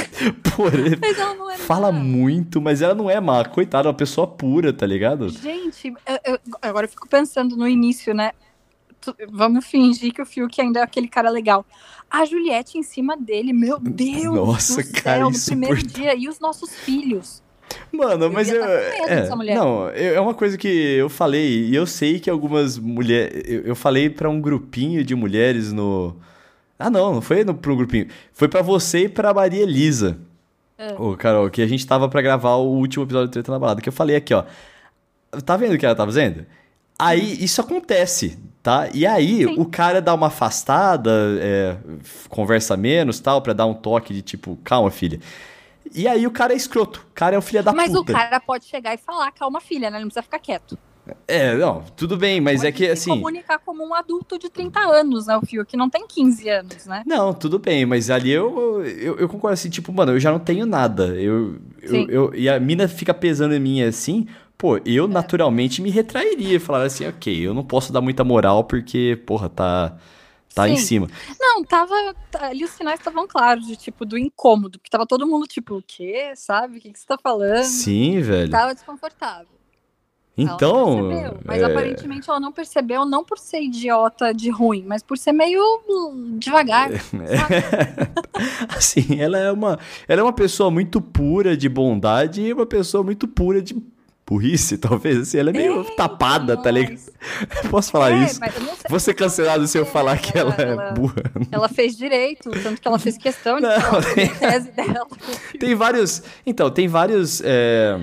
Porra, 0.56 0.72
Mas 1.02 1.20
ela 1.20 1.34
não 1.34 1.52
é 1.52 1.58
fala 1.58 1.92
má. 1.92 2.00
muito, 2.00 2.62
mas 2.62 2.82
ela 2.82 2.96
não 2.96 3.10
é 3.10 3.20
má. 3.20 3.44
Coitada, 3.44 3.88
é 3.88 3.90
uma 3.90 3.98
pessoa 3.98 4.26
pura, 4.28 4.72
tá 4.72 4.86
ligado? 4.86 5.28
Gente, 5.30 5.90
eu- 6.08 6.34
eu- 6.34 6.40
agora 6.62 6.86
eu 6.86 6.90
fico 6.90 7.10
pensando 7.10 7.58
no 7.58 7.68
início, 7.68 8.14
né? 8.14 8.32
Vamos 9.30 9.66
fingir 9.68 10.12
que 10.14 10.22
o 10.22 10.26
Fiuk 10.26 10.60
ainda 10.60 10.80
é 10.80 10.84
aquele 10.84 11.08
cara 11.08 11.30
legal. 11.30 11.64
A 12.10 12.24
Juliette 12.26 12.78
em 12.78 12.84
cima 12.84 13.18
dele, 13.18 13.52
meu 13.52 13.78
Deus 13.80 14.24
Nossa, 14.36 14.82
do 14.82 14.84
céu, 14.88 15.04
cara, 15.04 15.24
no 15.24 15.32
primeiro 15.32 15.76
insuportável. 15.76 16.12
dia. 16.16 16.16
E 16.16 16.30
os 16.30 16.40
nossos 16.40 16.74
filhos? 16.76 17.44
Mano, 17.92 18.32
mas 18.32 18.50
eu. 18.50 18.62
tá 18.62 18.70
é, 18.72 19.30
não, 19.56 19.90
eu- 19.90 20.16
é 20.16 20.20
uma 20.20 20.34
coisa 20.34 20.58
que 20.58 20.68
eu 20.68 21.10
falei, 21.10 21.66
e 21.66 21.76
eu 21.76 21.86
sei 21.86 22.20
que 22.20 22.30
algumas 22.30 22.78
mulheres. 22.78 23.44
Eu, 23.46 23.62
eu 23.64 23.76
falei 23.76 24.10
pra 24.10 24.30
um 24.30 24.40
grupinho 24.40 25.04
de 25.04 25.14
mulheres 25.16 25.74
no. 25.74 26.16
Ah, 26.78 26.90
não, 26.90 27.16
não 27.16 27.22
foi 27.22 27.44
no, 27.44 27.54
pra 27.54 27.72
um 27.74 27.78
grupinho. 27.78 28.08
Foi 28.34 28.48
pra 28.48 28.62
você 28.62 29.06
e 29.06 29.10
pra 29.10 29.34
Maria 29.34 29.64
Elisa. 29.64 30.18
É. 30.78 30.94
Ô, 30.94 31.16
Carol, 31.18 31.50
que 31.50 31.62
a 31.62 31.68
gente 31.68 31.86
tava 31.88 32.08
pra 32.10 32.22
gravar 32.22 32.56
o 32.56 32.66
último 32.68 33.04
episódio 33.06 33.28
do 33.30 33.32
Treta 33.32 33.52
na 33.52 33.58
Balada. 33.60 33.82
Que 33.82 33.90
eu 33.90 33.94
falei 33.94 34.16
aqui, 34.16 34.34
ó. 34.34 34.44
Tá 35.46 35.58
vendo 35.58 35.74
o 35.74 35.78
que 35.78 35.86
ela 35.86 35.96
tá 35.96 36.06
fazendo? 36.06 36.46
Aí 37.00 37.44
isso 37.44 37.60
acontece, 37.62 38.38
tá? 38.66 38.90
E 38.96 39.06
aí 39.06 39.46
Sim. 39.46 39.56
o 39.60 39.66
cara 39.66 40.02
dá 40.02 40.12
uma 40.12 40.26
afastada, 40.26 41.12
é, 41.40 41.78
conversa 42.28 42.76
menos 42.76 43.20
tal, 43.20 43.40
pra 43.40 43.54
dar 43.54 43.68
um 43.68 43.76
toque 43.76 44.12
de 44.12 44.24
tipo, 44.24 44.58
calma, 44.64 44.90
filha. 44.90 45.20
E 45.94 46.08
aí 46.08 46.26
o 46.26 46.32
cara 46.32 46.52
é 46.52 46.56
escroto. 46.56 47.06
O 47.12 47.14
cara 47.14 47.36
é 47.36 47.38
o 47.38 47.44
filho 47.44 47.62
da 47.62 47.72
Mas 47.72 47.92
puta. 47.92 48.12
o 48.12 48.16
cara 48.16 48.40
pode 48.40 48.66
chegar 48.66 48.96
e 48.96 48.98
falar, 48.98 49.32
calma, 49.34 49.62
filha, 49.62 49.92
né? 49.92 50.00
Não 50.00 50.08
precisa 50.08 50.24
ficar 50.24 50.40
quieto. 50.40 50.76
É, 51.28 51.54
não, 51.56 51.84
tudo 51.96 52.18
bem, 52.18 52.42
mas 52.42 52.62
Pode 52.62 52.68
é 52.68 52.72
que 52.72 52.88
assim. 52.88 53.12
comunicar 53.12 53.60
como 53.60 53.86
um 53.88 53.94
adulto 53.94 54.40
de 54.40 54.50
30 54.50 54.80
anos, 54.80 55.28
né? 55.28 55.38
O 55.38 55.46
Fiuk 55.46 55.78
não 55.78 55.88
tem 55.88 56.08
15 56.08 56.50
anos, 56.50 56.88
né? 56.88 57.04
Não, 57.06 57.32
tudo 57.32 57.60
bem, 57.60 57.86
mas 57.86 58.10
ali 58.10 58.32
eu, 58.32 58.84
eu, 58.84 59.16
eu 59.20 59.30
concordo 59.30 59.54
assim, 59.54 59.70
tipo, 59.70 59.94
mano, 59.94 60.14
eu 60.14 60.20
já 60.20 60.32
não 60.32 60.40
tenho 60.40 60.66
nada. 60.66 61.06
Eu, 61.16 61.58
eu, 61.84 62.10
eu- 62.10 62.32
e 62.34 62.50
a 62.50 62.60
mina 62.60 62.88
fica 62.88 63.14
pesando 63.14 63.54
em 63.54 63.60
mim 63.60 63.84
assim, 63.84 64.26
pô, 64.58 64.78
eu 64.86 65.08
naturalmente 65.08 65.82
me 65.82 65.90
retrairia. 65.90 66.60
Falar 66.60 66.84
assim, 66.84 67.08
ok, 67.08 67.48
eu 67.48 67.54
não 67.54 67.64
posso 67.64 67.92
dar 67.92 68.02
muita 68.02 68.24
moral 68.24 68.64
porque, 68.64 69.22
porra, 69.26 69.50
tá, 69.50 69.98
tá 70.54 70.68
em 70.70 70.78
cima. 70.78 71.08
Não, 71.40 71.64
tava. 71.64 71.94
tá- 72.32 72.48
Ali 72.48 72.64
os 72.64 72.72
sinais 72.72 73.00
estavam 73.00 73.28
claros, 73.28 73.68
de 73.68 73.76
tipo, 73.76 74.06
do 74.06 74.18
incômodo, 74.18 74.80
porque 74.80 74.90
tava 74.90 75.06
todo 75.06 75.28
mundo, 75.28 75.48
tipo, 75.48 75.78
o 75.78 75.84
quê? 75.86 76.34
Sabe? 76.36 76.78
O 76.78 76.82
que, 76.82 76.92
que 76.92 77.00
você 77.00 77.06
tá 77.06 77.18
falando? 77.22 77.64
Sim, 77.64 78.22
velho. 78.22 78.50
Tava 78.52 78.74
desconfortável. 78.74 79.56
Então. 80.38 81.08
percebeu, 81.08 81.40
mas 81.46 81.62
é, 81.62 81.66
aparentemente 81.66 82.30
ela 82.30 82.40
não 82.42 82.52
percebeu, 82.52 83.06
não 83.06 83.24
por 83.24 83.38
ser 83.38 83.62
idiota 83.62 84.34
de 84.34 84.50
ruim, 84.50 84.84
mas 84.86 85.02
por 85.02 85.18
ser 85.18 85.32
meio 85.32 85.62
devagar. 86.38 86.92
sabe? 86.92 87.56
assim, 88.76 89.22
ela 89.22 89.38
é 89.38 89.50
uma, 89.50 89.80
ela 90.08 90.20
é 90.20 90.24
uma 90.24 90.34
pessoa 90.34 90.70
muito 90.70 91.00
pura 91.00 91.56
de 91.56 91.70
bondade 91.70 92.42
e 92.42 92.52
uma 92.52 92.66
pessoa 92.66 93.02
muito 93.02 93.30
pura 93.30 93.62
de 93.62 93.82
burrice, 94.28 94.78
talvez. 94.80 95.18
Assim, 95.20 95.38
ela 95.38 95.50
é 95.50 95.54
meio 95.54 95.80
Eita, 95.82 95.96
tapada, 95.96 96.58
tá 96.58 96.72
ligado? 96.72 97.00
Posso 97.70 97.92
falar 97.92 98.12
É, 98.12 98.24
isso? 98.26 98.40
Vou 98.90 99.00
ser 99.00 99.14
cancelado 99.14 99.68
se 99.68 99.78
eu 99.78 99.84
É, 99.84 99.86
falar 99.86 100.18
que 100.18 100.38
ela, 100.38 100.54
ela- 100.56 100.90
é 100.90 100.94
burra. 100.94 101.24
Ela 101.52 101.70
fez 101.70 101.96
direito, 101.98 102.50
tanto 102.64 102.82
que 102.82 102.88
ela 102.88 103.00
fez 103.00 103.18
questão 103.18 103.56
de 103.58 103.62
Não, 103.64 104.02
tem- 104.14 104.26
a 104.26 104.36
tese 104.36 104.72
dela. 104.72 105.08
Tem 105.60 105.76
vários. 105.76 106.24
Então, 106.46 106.70
tem 106.70 106.88
vários. 106.88 107.42
é, 107.44 108.00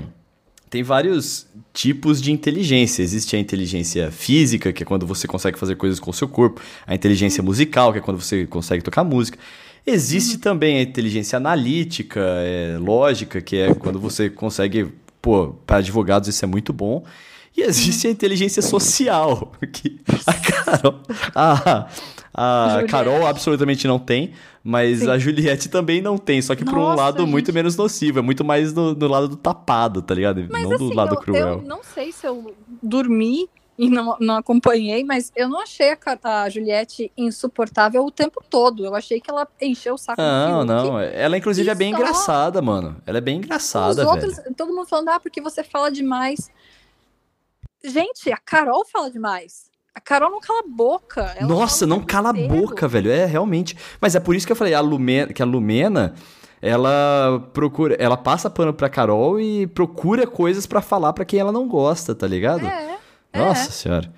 Tem 0.71 0.83
vários 0.83 1.47
tipos 1.73 2.21
de 2.21 2.33
inteligência. 2.33 3.03
Existe 3.03 3.37
a 3.37 3.39
inteligência 3.39 4.11
física, 4.11 4.73
que 4.73 4.83
é 4.83 4.87
quando 4.87 5.07
você 5.07 5.27
consegue 5.29 5.59
fazer 5.59 5.77
coisas 5.77 6.01
com 6.01 6.11
o 6.11 6.15
seu 6.15 6.27
corpo. 6.29 6.61
A 6.87 6.95
inteligência 6.95 7.43
musical, 7.43 7.93
que 7.93 7.99
é 7.99 8.03
quando 8.03 8.19
você 8.21 8.47
consegue 8.47 8.83
tocar 8.83 9.05
música. 9.05 9.39
Existe 9.87 10.39
também 10.39 10.79
a 10.79 10.83
inteligência 10.83 11.37
analítica, 11.37 12.21
é, 12.21 12.77
lógica, 12.79 13.41
que 13.41 13.57
é 13.57 13.75
quando 13.75 13.99
você 14.01 14.31
consegue. 14.31 14.89
Pô, 15.23 15.55
para 15.65 15.79
advogados 15.79 16.29
isso 16.29 16.45
é 16.45 16.49
muito 16.49 16.73
bom. 16.73 17.05
E 17.57 17.63
existe 17.63 18.09
a 18.09 18.11
inteligência 18.11 18.63
social, 18.63 19.53
que 19.73 20.01
a 20.27 20.35
Carol, 20.35 21.01
a, 21.35 21.87
a. 22.35 22.83
Carol 22.89 23.27
absolutamente 23.27 23.87
não 23.87 23.99
tem, 23.99 24.33
mas 24.65 25.01
Sim. 25.01 25.11
a 25.11 25.19
Juliette 25.19 25.69
também 25.69 26.01
não 26.01 26.17
tem, 26.17 26.41
só 26.41 26.55
que 26.55 26.65
por 26.65 26.79
um 26.79 26.95
lado 26.95 27.27
muito 27.27 27.47
gente. 27.47 27.55
menos 27.55 27.77
nocivo, 27.77 28.19
é 28.19 28.23
muito 28.23 28.43
mais 28.43 28.73
no, 28.73 28.95
no 28.95 29.07
lado 29.07 29.29
do 29.29 29.37
tapado, 29.37 30.01
tá 30.01 30.15
ligado? 30.15 30.47
Mas 30.51 30.63
não 30.63 30.73
assim, 30.73 30.89
do 30.89 30.95
lado 30.95 31.15
eu, 31.15 31.21
cruel. 31.21 31.49
eu 31.49 31.63
não 31.63 31.83
sei 31.85 32.11
se 32.11 32.27
eu 32.27 32.55
dormi 32.83 33.49
e 33.79 33.89
não, 33.89 34.17
não 34.21 34.37
acompanhei, 34.37 35.03
mas 35.03 35.33
eu 35.35 35.49
não 35.49 35.61
achei 35.63 35.91
a, 35.93 35.99
a 36.43 36.49
Juliette 36.49 37.11
insuportável 37.17 38.05
o 38.05 38.11
tempo 38.11 38.43
todo. 38.49 38.85
Eu 38.85 38.95
achei 38.95 39.21
que 39.21 39.31
ela 39.31 39.49
encheu 39.61 39.95
o 39.95 39.99
saco 39.99 40.21
Não, 40.21 40.65
não, 40.65 41.01
ela 41.01 41.37
inclusive 41.39 41.69
é 41.71 41.75
bem 41.75 41.91
só- 41.93 41.99
engraçada, 41.99 42.61
mano. 42.63 42.97
Ela 43.07 43.19
é 43.19 43.21
bem 43.21 43.39
Os 43.41 43.45
engraçada, 43.45 44.07
outros, 44.09 44.37
velho. 44.37 44.55
todo 44.55 44.73
mundo 44.75 44.87
falando, 44.87 45.09
ah, 45.09 45.19
porque 45.21 45.41
você 45.41 45.65
fala 45.65 45.91
demais. 45.91 46.51
Gente, 47.85 48.31
a 48.31 48.37
Carol 48.37 48.85
fala 48.87 49.11
demais. 49.11 49.71
A 49.95 50.01
Carol 50.01 50.31
não 50.31 50.41
cala 50.41 50.61
a 50.61 50.69
boca. 50.69 51.37
Nossa, 51.43 51.87
não 51.87 52.01
cala 52.01 52.31
a 52.31 52.33
boca, 52.33 52.87
velho. 52.89 53.11
É, 53.11 53.27
realmente. 53.27 53.77
Mas 54.01 54.15
é 54.15 54.21
por 54.21 54.35
isso 54.35 54.47
que 54.47 54.53
eu 54.53 54.57
falei, 54.57 54.73
a 54.75 54.81
Lumena, 54.81 55.33
que 55.33 55.43
a 55.43 55.45
Lumena, 55.45 56.15
ela 56.63 57.41
procura, 57.53 57.95
ela 57.99 58.17
passa 58.17 58.49
pano 58.49 58.73
pra 58.73 58.89
Carol 58.89 59.41
e 59.41 59.67
procura 59.67 60.27
coisas 60.27 60.65
pra 60.67 60.81
falar 60.81 61.13
pra 61.13 61.25
quem 61.25 61.41
ela 61.41 61.53
não 61.53 61.67
gosta, 61.69 62.15
tá 62.15 62.27
ligado? 62.27 62.65
É, 62.65 62.92
Nossa 63.35 63.69
é. 63.69 63.73
senhora. 63.73 64.13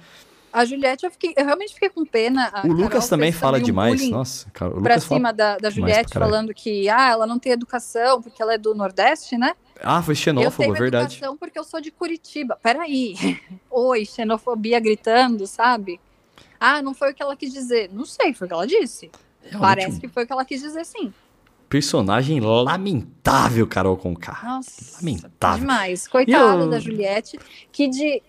A 0.53 0.65
Juliette, 0.65 1.05
eu, 1.05 1.11
fiquei, 1.11 1.35
eu 1.37 1.45
realmente 1.45 1.75
fiquei 1.75 1.89
com 1.89 2.05
pena. 2.05 2.49
A 2.53 2.65
O 2.65 2.69
Lucas 2.71 2.91
Carol 2.91 3.09
também 3.09 3.33
fez 3.33 3.41
fala 3.41 3.59
um 3.59 3.63
demais. 3.63 4.09
Nossa, 4.09 4.49
cara, 4.53 4.71
o 4.71 4.75
Pra 4.81 4.95
Lucas 4.95 5.05
fala 5.05 5.19
cima 5.19 5.33
da, 5.33 5.55
da 5.55 5.59
pra 5.59 5.71
Juliette, 5.71 6.15
falando 6.15 6.55
que 6.55 6.89
ah, 6.89 7.11
ela 7.11 7.27
não 7.27 7.41
tem 7.41 7.51
educação 7.51 8.23
porque 8.23 8.41
ela 8.41 8.55
é 8.55 8.59
do 8.59 8.73
Nordeste, 8.73 9.37
né? 9.37 9.55
Ah, 9.83 10.01
foi 10.01 10.13
eu 10.13 10.17
xenófobo, 10.17 10.57
tenho 10.59 10.77
é 10.77 10.79
verdade. 10.79 11.15
educação 11.17 11.37
porque 11.37 11.59
eu 11.59 11.65
sou 11.65 11.81
de 11.81 11.91
Curitiba. 11.91 12.57
Peraí. 12.63 13.17
Oi, 13.69 14.07
xenofobia 14.07 14.79
gritando, 14.79 15.45
sabe? 15.45 16.01
Ah, 16.61 16.81
não 16.81 16.95
foi 16.95 17.11
o 17.11 17.15
que 17.15 17.23
ela 17.23 17.35
quis 17.35 17.53
dizer. 17.53 17.91
Não 17.93 18.05
sei, 18.07 18.33
foi 18.33 18.47
o 18.47 18.49
que 18.49 18.55
ela 18.55 18.67
disse. 18.67 19.11
Realmente 19.43 19.61
Parece 19.61 19.97
um 19.97 20.01
que 20.01 20.09
foi 20.09 20.23
o 20.23 20.27
que 20.27 20.33
ela 20.33 20.45
quis 20.45 20.61
dizer, 20.63 20.87
sim. 20.87 21.13
personagem 21.69 22.39
lamentável, 22.41 23.67
Carol 23.67 23.97
Conká. 23.97 24.39
Nossa, 24.45 24.97
Lamentável. 24.99 25.59
demais. 25.61 26.07
Coitada 26.07 26.63
Eu- 26.63 26.71
da 26.71 26.79
Juliette, 26.79 27.39
que 27.73 27.89
de. 27.89 28.23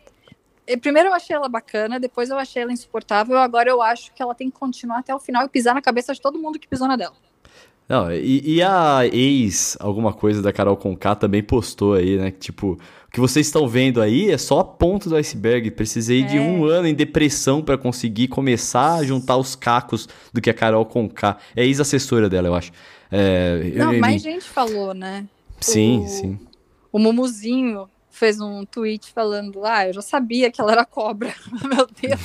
Eh, 0.68 0.78
Primeiro 0.78 1.10
eu 1.10 1.14
achei 1.14 1.36
ela 1.36 1.48
bacana, 1.50 2.00
depois 2.00 2.30
eu 2.30 2.38
achei 2.38 2.62
ela 2.64 2.72
insuportável, 2.74 3.38
agora 3.38 3.70
eu 3.70 3.82
acho 3.82 4.14
que 4.14 4.22
ela 4.22 4.34
tem 4.36 4.50
que 4.50 4.58
continuar 4.58 5.00
até 5.00 5.14
o 5.14 5.20
final 5.20 5.46
e 5.46 5.50
pisar 5.50 5.74
na 5.76 5.82
cabeça 5.82 6.14
de 6.14 6.22
todo 6.22 6.40
mundo 6.40 6.58
que 6.60 6.68
pisou 6.68 6.88
na 6.88 6.96
dela. 6.96 7.14
Não, 7.88 8.12
e, 8.12 8.42
e 8.56 8.62
a 8.64 9.02
ex, 9.06 9.78
alguma 9.80 10.12
coisa 10.12 10.42
da 10.42 10.52
Carol 10.52 10.76
Conká 10.76 11.14
também 11.16 11.44
postou 11.44 11.94
aí, 11.94 12.18
né? 12.18 12.32
que, 12.32 12.40
Tipo, 12.40 12.80
o 13.08 13.12
que 13.12 13.20
vocês 13.20 13.46
estão 13.46 13.68
vendo 13.68 14.02
aí 14.02 14.32
é 14.32 14.40
só 14.40 14.60
a 14.60 14.64
ponta 14.64 15.08
do 15.08 15.16
iceberg. 15.16 15.70
Precisei 15.70 16.24
de 16.24 16.36
É. 16.38 16.42
um 16.42 16.66
ano 16.66 16.88
em 16.88 16.96
depressão 16.96 17.62
pra 17.62 17.78
conseguir 17.78 18.28
começar 18.28 18.96
a 18.96 19.04
juntar 19.04 19.38
os 19.38 19.56
cacos 19.56 20.10
do 20.34 20.42
que 20.42 20.50
a 20.50 20.54
Carol 20.54 20.84
Conká. 20.84 21.38
É 21.56 21.64
ex-assessora 21.64 22.28
dela, 22.28 22.48
eu 22.48 22.56
acho. 22.56 22.72
É, 23.12 23.72
eu- 23.76 23.86
Não, 23.86 23.94
eu- 23.94 24.00
mais 24.02 24.20
gente 24.20 24.46
falou, 24.46 24.96
né? 24.96 25.28
Sim, 25.62 26.06
o- 26.06 26.08
sim. 26.08 26.40
O 26.92 26.98
Mumuzinho 26.98 27.88
fez 28.16 28.40
um 28.40 28.66
tweet 28.66 29.12
falando: 29.12 29.64
Ah, 29.66 29.88
eu 29.88 29.94
já 29.94 30.02
sabia 30.02 30.50
que 30.50 30.62
ela 30.62 30.72
era 30.72 30.86
cobra. 30.86 31.34
Meu 31.64 31.86
Deus. 31.88 32.22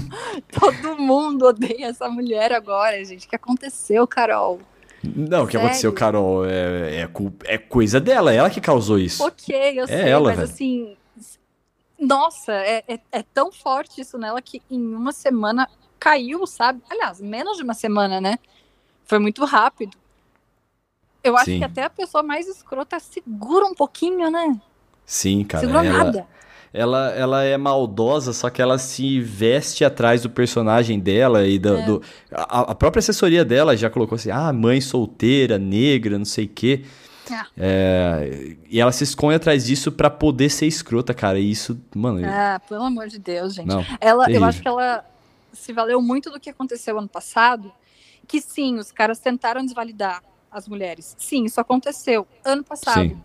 Todo 0.50 0.98
mundo 0.98 1.46
odeia 1.46 1.86
essa 1.86 2.08
mulher 2.08 2.52
agora, 2.52 3.04
gente. 3.04 3.26
O 3.26 3.28
que 3.28 3.36
aconteceu, 3.36 4.06
Carol? 4.06 4.60
Não, 5.04 5.44
o 5.44 5.46
que 5.46 5.56
aconteceu, 5.56 5.92
Carol, 5.92 6.44
é, 6.44 7.02
é, 7.02 7.10
é 7.44 7.58
coisa 7.58 8.00
dela, 8.00 8.32
é 8.32 8.36
ela 8.36 8.50
que 8.50 8.60
causou 8.60 8.98
isso. 8.98 9.22
Ok, 9.22 9.54
eu 9.78 9.86
sei, 9.86 10.08
ela, 10.08 10.30
mas 10.30 10.38
velho. 10.38 10.50
assim. 10.50 10.96
Nossa, 11.98 12.52
é, 12.52 12.82
é, 12.88 13.00
é 13.12 13.22
tão 13.22 13.52
forte 13.52 14.00
isso 14.00 14.18
nela 14.18 14.42
que 14.42 14.60
em 14.70 14.94
uma 14.94 15.12
semana 15.12 15.68
caiu, 15.98 16.46
sabe? 16.46 16.82
Aliás, 16.90 17.20
menos 17.20 17.56
de 17.56 17.62
uma 17.62 17.74
semana, 17.74 18.20
né? 18.20 18.38
Foi 19.04 19.18
muito 19.18 19.44
rápido. 19.44 19.96
Eu 21.22 21.36
acho 21.36 21.46
Sim. 21.46 21.58
que 21.58 21.64
até 21.64 21.84
a 21.84 21.90
pessoa 21.90 22.22
mais 22.22 22.46
escrota 22.48 22.98
segura 22.98 23.64
um 23.64 23.74
pouquinho, 23.74 24.30
né? 24.30 24.60
Sim, 25.06 25.44
cara. 25.44 25.64
segura 25.66 25.86
ela, 25.86 26.04
nada. 26.04 26.26
Ela, 26.74 27.10
ela 27.12 27.42
é 27.44 27.56
maldosa, 27.56 28.32
só 28.34 28.50
que 28.50 28.60
ela 28.60 28.76
se 28.76 29.18
veste 29.20 29.82
atrás 29.84 30.22
do 30.22 30.28
personagem 30.28 30.98
dela 31.00 31.46
e 31.46 31.58
do, 31.58 31.76
É. 31.76 31.82
do- 31.86 32.02
a, 32.30 32.72
a 32.72 32.74
própria 32.74 32.98
assessoria 32.98 33.44
dela 33.44 33.74
já 33.76 33.88
colocou 33.88 34.16
assim, 34.16 34.30
ah, 34.30 34.52
mãe 34.52 34.80
solteira, 34.80 35.56
negra, 35.58 36.18
não 36.18 36.24
sei 36.26 36.44
o 36.44 36.48
quê. 36.48 36.82
Ah. 37.30 37.46
É, 37.56 38.56
e 38.68 38.78
ela 38.80 38.92
se 38.92 39.04
esconde 39.04 39.36
atrás 39.36 39.64
disso 39.64 39.90
pra 39.90 40.10
poder 40.10 40.50
ser 40.50 40.66
escrota, 40.66 41.14
cara. 41.14 41.38
E 41.38 41.50
isso, 41.50 41.80
mano, 41.94 42.20
Ah, 42.24 42.60
pelo 42.68 42.82
amor 42.84 43.08
de 43.08 43.18
Deus, 43.18 43.54
gente. 43.54 43.66
não. 43.68 43.84
Ela, 44.00 44.30
eu 44.30 44.44
acho 44.44 44.60
que 44.60 44.68
ela 44.68 45.04
se 45.52 45.72
valeu 45.72 46.00
muito 46.02 46.30
do 46.30 46.38
que 46.38 46.50
aconteceu 46.50 46.98
ano 46.98 47.08
passado. 47.08 47.72
Que 48.28 48.40
sim, 48.40 48.76
os 48.78 48.92
caras 48.92 49.18
tentaram 49.18 49.64
desvalidar 49.64 50.20
as 50.50 50.68
mulheres. 50.68 51.14
Sim, 51.18 51.44
isso 51.44 51.60
aconteceu 51.60 52.26
ano 52.44 52.62
passado. 52.62 53.00
Sim. 53.02 53.16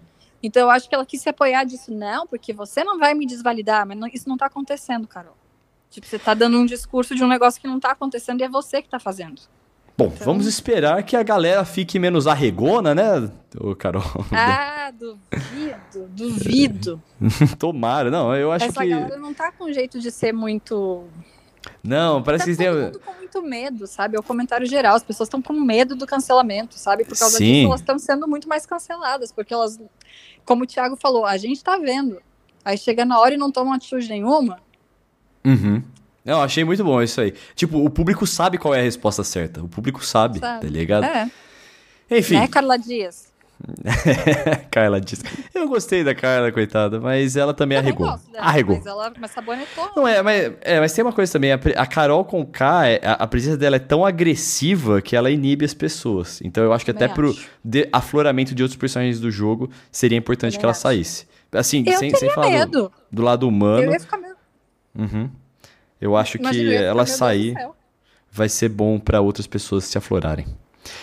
Então 0.43 0.63
eu 0.63 0.69
acho 0.69 0.87
que 0.89 0.95
ela 0.95 1.05
quis 1.05 1.21
se 1.21 1.29
apoiar 1.29 1.63
disso. 1.63 1.93
Não, 1.93 2.25
porque 2.27 2.51
você 2.53 2.83
não 2.83 2.97
vai 2.99 3.13
me 3.13 3.25
desvalidar, 3.25 3.85
mas 3.87 3.97
não- 3.97 4.07
isso 4.07 4.27
não 4.27 4.37
tá 4.37 4.47
acontecendo, 4.47 5.07
Carol. 5.07 5.35
Tipo, 5.89 6.07
você 6.07 6.17
tá 6.17 6.33
dando 6.33 6.57
um 6.57 6.65
discurso 6.65 7.13
de 7.13 7.23
um 7.23 7.27
negócio 7.27 7.59
que 7.59 7.67
não 7.67 7.79
tá 7.79 7.91
acontecendo 7.91 8.41
e 8.41 8.43
é 8.43 8.49
você 8.49 8.81
que 8.81 8.89
tá 8.89 8.99
fazendo. 8.99 9.41
Bom, 9.97 10.05
Então- 10.13 10.25
vamos 10.25 10.47
esperar 10.47 11.03
que 11.03 11.15
a 11.17 11.21
galera 11.21 11.63
fique 11.65 11.99
menos 11.99 12.25
arregona, 12.25 12.95
né, 12.95 13.29
ô 13.59 13.75
Carol? 13.75 14.01
Ah, 14.31 14.89
duvido, 14.91 16.07
duvido. 16.09 17.03
Tomara. 17.59 18.09
Não, 18.09 18.33
eu 18.35 18.51
acho 18.51 18.65
Essa 18.65 18.81
que... 18.83 18.89
galera 18.89 19.17
não 19.17 19.33
tá 19.33 19.51
com 19.51 19.71
jeito 19.71 19.99
de 19.99 20.09
ser 20.09 20.31
muito 20.33 21.03
Não, 21.83 22.21
parece 22.21 22.45
tá 22.45 22.51
que 22.51 22.57
todo 22.57 22.75
tem... 22.75 22.83
mundo 22.85 22.99
com 22.99 23.13
muito 23.13 23.41
medo, 23.41 23.87
sabe? 23.87 24.15
É 24.15 24.19
o 24.19 24.23
comentário 24.23 24.65
geral. 24.65 24.95
As 24.95 25.03
pessoas 25.03 25.27
estão 25.27 25.41
com 25.41 25.53
medo 25.53 25.95
do 25.95 26.05
cancelamento, 26.05 26.75
sabe? 26.77 27.05
Por 27.05 27.17
causa 27.17 27.37
Sim. 27.37 27.45
disso, 27.45 27.67
elas 27.67 27.79
estão 27.81 27.99
sendo 27.99 28.27
muito 28.27 28.47
mais 28.47 28.65
canceladas, 28.65 29.31
porque 29.31 29.53
elas, 29.53 29.79
como 30.45 30.63
o 30.63 30.67
Thiago 30.67 30.95
falou, 30.95 31.25
a 31.25 31.37
gente 31.37 31.63
tá 31.63 31.77
vendo. 31.77 32.21
Aí 32.63 32.77
chega 32.77 33.05
na 33.05 33.19
hora 33.19 33.33
e 33.33 33.37
não 33.37 33.51
tomam 33.51 33.73
atitude 33.73 34.07
nenhuma. 34.09 34.59
Uhum. 35.45 35.81
Não, 36.23 36.41
achei 36.41 36.63
muito 36.63 36.83
bom 36.83 37.01
isso 37.01 37.19
aí. 37.19 37.33
Tipo, 37.55 37.83
o 37.83 37.89
público 37.89 38.27
sabe 38.27 38.57
qual 38.57 38.75
é 38.75 38.79
a 38.79 38.83
resposta 38.83 39.23
certa. 39.23 39.63
O 39.63 39.67
público 39.67 40.05
sabe, 40.05 40.39
Sabe. 40.39 40.61
tá 40.61 40.71
ligado? 40.71 41.03
É, 41.05 41.29
Enfim, 42.11 42.35
né, 42.35 42.47
Carla 42.47 42.77
Dias? 42.77 43.30
Carla 44.71 44.99
disse. 44.99 45.23
Eu 45.53 45.67
gostei 45.67 46.03
da 46.03 46.13
Carla, 46.15 46.51
coitada, 46.51 46.99
mas 46.99 47.35
ela 47.35 47.53
também 47.53 47.77
Também 47.77 47.91
arregou. 47.91 48.07
gosto 48.11 48.31
dela, 48.31 48.45
Arregou. 48.45 48.75
Mas 48.77 48.85
ela 48.85 49.13
mas 49.19 49.31
sabonetou. 49.31 49.89
Não 49.95 50.07
é, 50.07 50.21
mas, 50.21 50.53
é, 50.61 50.79
mas 50.79 50.93
tem 50.93 51.03
uma 51.03 51.13
coisa 51.13 51.31
também. 51.31 51.51
A, 51.51 51.55
a 51.77 51.85
Carol 51.85 52.23
com 52.25 52.45
K, 52.45 52.87
é- 52.87 53.01
a, 53.03 53.13
a 53.13 53.27
presença 53.27 53.57
dela 53.57 53.75
é 53.75 53.79
tão 53.79 54.05
agressiva 54.05 55.01
que 55.01 55.15
ela 55.15 55.29
inibe 55.29 55.63
as 55.65 55.73
pessoas. 55.73 56.41
Então 56.43 56.63
eu 56.63 56.73
acho 56.73 56.83
que 56.85 56.91
até 56.91 57.07
Também 57.07 57.15
pro 57.15 57.29
acho. 57.31 57.49
de- 57.63 57.87
afloramento 57.91 58.53
de 58.55 58.63
outros 58.63 58.77
personagens 58.77 59.19
do 59.19 59.29
jogo 59.31 59.69
seria 59.91 60.17
importante 60.17 60.51
Também 60.53 60.59
que 60.59 60.65
ela 60.65 60.71
acho. 60.71 60.81
saísse. 60.81 61.27
Assim, 61.53 61.83
Eu 61.85 61.97
sem, 61.97 62.15
sem 62.15 62.29
falar 62.29 62.65
do, 62.65 62.91
do 63.11 63.21
lado 63.21 63.45
Eu 63.45 63.49
humano, 63.49 63.91
ia 63.91 63.99
ficar 63.99 64.17
meio. 64.17 64.35
uhum. 64.97 65.29
eu 65.99 66.15
acho 66.15 66.37
Imagina, 66.37 66.69
que 66.69 66.75
eu 66.77 66.81
ela 66.83 67.05
sair 67.05 67.53
vai 68.31 68.47
ser 68.47 68.69
bom 68.69 68.97
pra 68.97 69.19
outras 69.19 69.45
pessoas 69.47 69.83
se 69.83 69.97
aflorarem. 69.97 70.45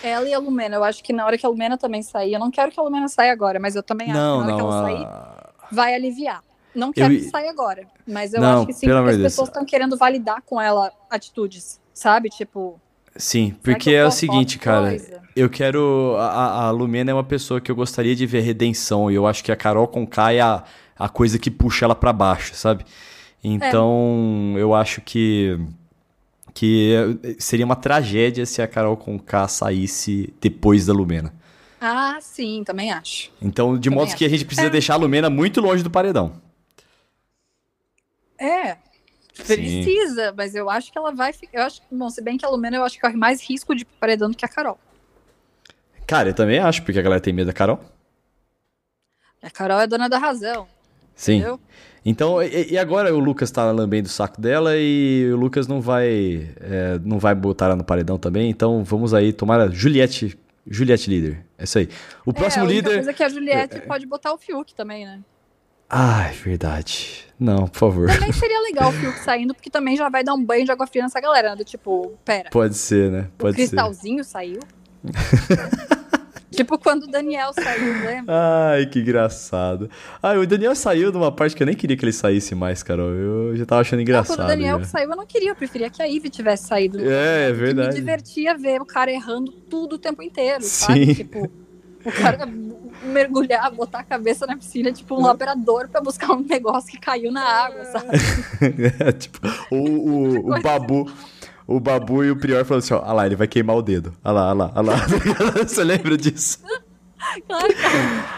Ela 0.03 0.27
e 0.27 0.33
a 0.33 0.39
Lumena. 0.39 0.75
Eu 0.75 0.83
acho 0.83 1.03
que 1.03 1.11
na 1.13 1.25
hora 1.25 1.37
que 1.37 1.45
a 1.45 1.49
Lumena 1.49 1.77
também 1.77 2.01
sair, 2.01 2.33
eu 2.33 2.39
não 2.39 2.51
quero 2.51 2.71
que 2.71 2.79
a 2.79 2.83
Lumena 2.83 3.07
saia 3.07 3.31
agora, 3.31 3.59
mas 3.59 3.75
eu 3.75 3.83
também 3.83 4.11
Não, 4.11 4.39
acho 4.39 4.45
que 4.45 4.51
na 4.51 4.55
hora 4.55 4.63
não. 4.63 4.69
que 4.69 4.75
ela 4.75 4.83
sair, 4.83 5.05
a- 5.05 5.49
vai 5.71 5.93
aliviar. 5.93 6.43
Não 6.75 6.93
quero 6.93 7.13
Eu- 7.13 7.19
que 7.19 7.25
saia 7.25 7.49
agora, 7.49 7.87
mas 8.07 8.33
eu 8.33 8.41
Não, 8.41 8.57
acho 8.59 8.67
que 8.67 8.73
sim, 8.73 8.87
porque 8.87 9.09
as 9.09 9.17
Deus. 9.17 9.31
pessoas 9.31 9.49
estão 9.49 9.65
querendo 9.65 9.97
validar 9.97 10.41
com 10.45 10.61
ela 10.61 10.91
atitudes, 11.09 11.79
sabe? 11.93 12.29
Tipo, 12.29 12.79
Sim, 13.15 13.55
porque 13.63 13.89
é 13.91 14.05
o 14.05 14.11
seguinte, 14.11 14.59
cara. 14.59 14.89
coisa? 14.89 15.21
Eu 15.35 15.49
quero. 15.49 16.15
A, 16.19 16.67
a 16.67 16.71
Lumena 16.71 17.09
é 17.11 17.13
uma 17.13 17.23
pessoa 17.23 17.59
que 17.59 17.71
eu 17.71 17.75
gostaria 17.75 18.15
de 18.15 18.25
ver 18.25 18.41
redenção. 18.41 19.09
E 19.09 19.15
eu 19.15 19.25
acho 19.25 19.43
que 19.43 19.51
a 19.51 19.55
Carol 19.55 19.87
com 19.87 20.05
K 20.05 20.33
é 20.33 20.41
a, 20.41 20.63
a 20.97 21.09
coisa 21.09 21.39
que 21.39 21.49
puxa 21.49 21.85
ela 21.85 21.95
pra 21.95 22.13
baixo, 22.13 22.53
sabe? 22.55 22.85
Então, 23.43 24.53
eu 24.57 24.73
acho 24.75 25.01
que. 25.01 25.57
Que 26.53 26.93
seria 27.39 27.65
uma 27.65 27.75
tragédia 27.75 28.45
se 28.45 28.61
a 28.61 28.67
Carol 28.67 28.97
com 28.97 29.17
K 29.19 29.47
saísse 29.47 30.33
depois 30.41 30.85
da 30.85 30.93
Lumena. 30.93 31.33
Ah, 31.79 32.17
sim, 32.21 32.63
também 32.65 32.91
acho. 32.91 33.31
Então, 33.41 33.77
de 33.77 33.89
Também 33.89 34.05
modo 34.05 34.15
que 34.15 34.25
a 34.25 34.29
gente 34.29 34.43
precisa 34.45 34.67
É. 34.67 34.69
deixar 34.69 34.95
a 34.95 34.97
Lumena 34.97 35.29
muito 35.29 35.61
longe 35.61 35.81
do 35.83 35.89
paredão. 35.89 36.33
É. 38.37 38.77
Precisa, 39.35 40.33
mas 40.35 40.53
eu 40.53 40.69
acho 40.69 40.91
que 40.91 40.97
ela 40.97 41.13
vai 41.13 41.31
ficar. 41.31 41.59
Eu 41.59 41.65
acho, 41.65 41.81
bom, 41.89 42.09
se 42.09 42.21
bem 42.21 42.37
que 42.37 42.45
a 42.45 42.49
Lumena 42.49 42.75
eu 42.77 42.83
acho 42.83 42.95
que 42.95 43.01
corre 43.01 43.15
mais 43.15 43.41
risco 43.41 43.73
de 43.73 43.85
paredão 43.85 44.29
do 44.29 44.35
que 44.35 44.43
a 44.43 44.49
Carol. 44.49 44.77
Cara, 46.05 46.29
eu 46.29 46.33
também 46.33 46.59
acho, 46.59 46.83
porque 46.83 46.99
a 46.99 47.01
galera 47.01 47.21
tem 47.21 47.31
medo 47.31 47.47
da 47.47 47.53
Carol. 47.53 47.79
A 49.41 49.49
Carol 49.49 49.79
é 49.79 49.87
dona 49.87 50.09
da 50.09 50.17
razão, 50.17 50.67
Sim. 51.15 51.35
entendeu? 51.35 51.59
Então, 52.09 52.41
e, 52.41 52.71
e 52.71 52.77
agora 52.77 53.13
o 53.13 53.19
Lucas 53.19 53.51
tá 53.51 53.71
lambendo 53.71 54.07
o 54.07 54.11
saco 54.11 54.41
dela 54.41 54.71
e 54.75 55.29
o 55.31 55.35
Lucas 55.35 55.67
não 55.67 55.79
vai 55.79 56.49
é, 56.59 56.99
não 57.05 57.19
vai 57.19 57.35
botar 57.35 57.65
ela 57.65 57.75
no 57.75 57.83
paredão 57.83 58.17
também. 58.17 58.49
Então, 58.49 58.83
vamos 58.83 59.13
aí 59.13 59.31
tomar 59.31 59.61
a 59.61 59.69
Juliette, 59.69 60.35
Juliette 60.65 61.07
líder. 61.07 61.45
É 61.55 61.65
isso 61.65 61.77
aí. 61.77 61.87
O 62.25 62.33
próximo 62.33 62.63
é, 62.63 62.65
a 62.65 62.69
única 62.69 62.87
líder. 62.89 62.95
coisa 62.95 63.11
é 63.11 63.13
que 63.13 63.23
a 63.23 63.29
Juliette 63.29 63.81
pode 63.81 64.07
botar 64.07 64.33
o 64.33 64.39
Fiuk 64.39 64.73
também, 64.73 65.05
né? 65.05 65.19
Ai, 65.87 66.33
verdade. 66.33 67.27
Não, 67.39 67.67
por 67.67 67.77
favor. 67.77 68.07
Também 68.11 68.31
seria 68.31 68.59
legal 68.61 68.89
o 68.89 68.91
Fiuk 68.91 69.19
saindo, 69.19 69.53
porque 69.53 69.69
também 69.69 69.95
já 69.95 70.09
vai 70.09 70.23
dar 70.23 70.33
um 70.33 70.43
banho 70.43 70.65
de 70.65 70.71
água 70.71 70.87
fria 70.87 71.03
nessa 71.03 71.21
galera, 71.21 71.51
né? 71.51 71.55
Do 71.57 71.63
tipo, 71.63 72.13
pera, 72.25 72.49
Pode 72.49 72.75
ser, 72.75 73.11
né? 73.11 73.27
o 73.35 73.37
Pode 73.37 73.55
ser. 73.55 73.67
cristalzinho 73.67 74.23
saiu. 74.23 74.59
tipo 76.59 76.77
quando 76.77 77.03
o 77.03 77.07
Daniel 77.07 77.51
saiu, 77.53 77.93
lembra? 78.05 78.33
Ai, 78.71 78.85
que 78.85 78.99
engraçado. 78.99 79.89
Ai, 80.21 80.37
o 80.37 80.45
Daniel 80.45 80.75
saiu 80.75 81.11
de 81.11 81.17
uma 81.17 81.31
parte 81.31 81.55
que 81.55 81.63
eu 81.63 81.67
nem 81.67 81.75
queria 81.75 81.95
que 81.95 82.03
ele 82.03 82.11
saísse 82.13 82.53
mais, 82.53 82.83
Carol. 82.83 83.09
Eu 83.11 83.55
já 83.57 83.65
tava 83.65 83.81
achando 83.81 83.97
Não, 83.99 84.03
engraçado. 84.03 84.35
quando 84.37 84.45
o 84.45 84.47
Daniel 84.47 84.77
já. 84.79 84.83
que 84.85 84.91
saiu, 84.91 85.09
eu 85.09 85.15
não 85.15 85.25
queria, 85.25 85.51
eu 85.51 85.55
preferia 85.55 85.89
que 85.89 86.01
a 86.01 86.05
Ivy 86.05 86.29
tivesse 86.29 86.67
saído. 86.67 86.99
É, 87.01 87.49
é 87.49 87.53
verdade. 87.53 87.89
Me 87.89 87.95
divertia 87.95 88.57
ver 88.57 88.81
o 88.81 88.85
cara 88.85 89.11
errando 89.11 89.51
tudo 89.51 89.95
o 89.95 89.97
tempo 89.97 90.21
inteiro, 90.21 90.63
sabe? 90.63 91.05
Sim. 91.07 91.13
Tipo, 91.13 91.49
o 92.05 92.11
cara 92.11 92.45
mergulhar, 93.03 93.71
botar 93.71 93.99
a 93.99 94.03
cabeça 94.03 94.45
na 94.45 94.57
piscina, 94.57 94.91
tipo 94.91 95.15
um 95.15 95.21
labrador 95.21 95.87
pra 95.87 96.01
buscar 96.01 96.33
um 96.33 96.41
negócio 96.41 96.89
que 96.91 96.99
caiu 96.99 97.31
na 97.31 97.41
água, 97.43 97.85
sabe? 97.85 98.07
É, 98.99 99.11
tipo, 99.13 99.39
o, 99.71 99.75
o, 99.77 100.53
o 100.53 100.61
Babu. 100.61 101.09
O 101.69 101.79
Babu 101.79 102.23
e 102.23 102.31
o 102.31 102.35
Prior 102.35 102.65
falando 102.65 102.81
assim, 102.81 102.95
ó, 102.95 103.01
ah 103.05 103.13
lá, 103.13 103.27
ele 103.27 103.35
vai 103.35 103.47
queimar 103.47 103.75
o 103.75 103.81
dedo. 103.83 104.11
Ah 104.23 104.31
lá, 104.31 104.49
ah 104.49 104.53
lá, 104.53 104.71
ah 104.73 104.81
lá. 104.81 104.95
Você 105.67 105.83
lembra 105.83 106.17
disso? 106.17 106.57
Claro, 107.45 107.67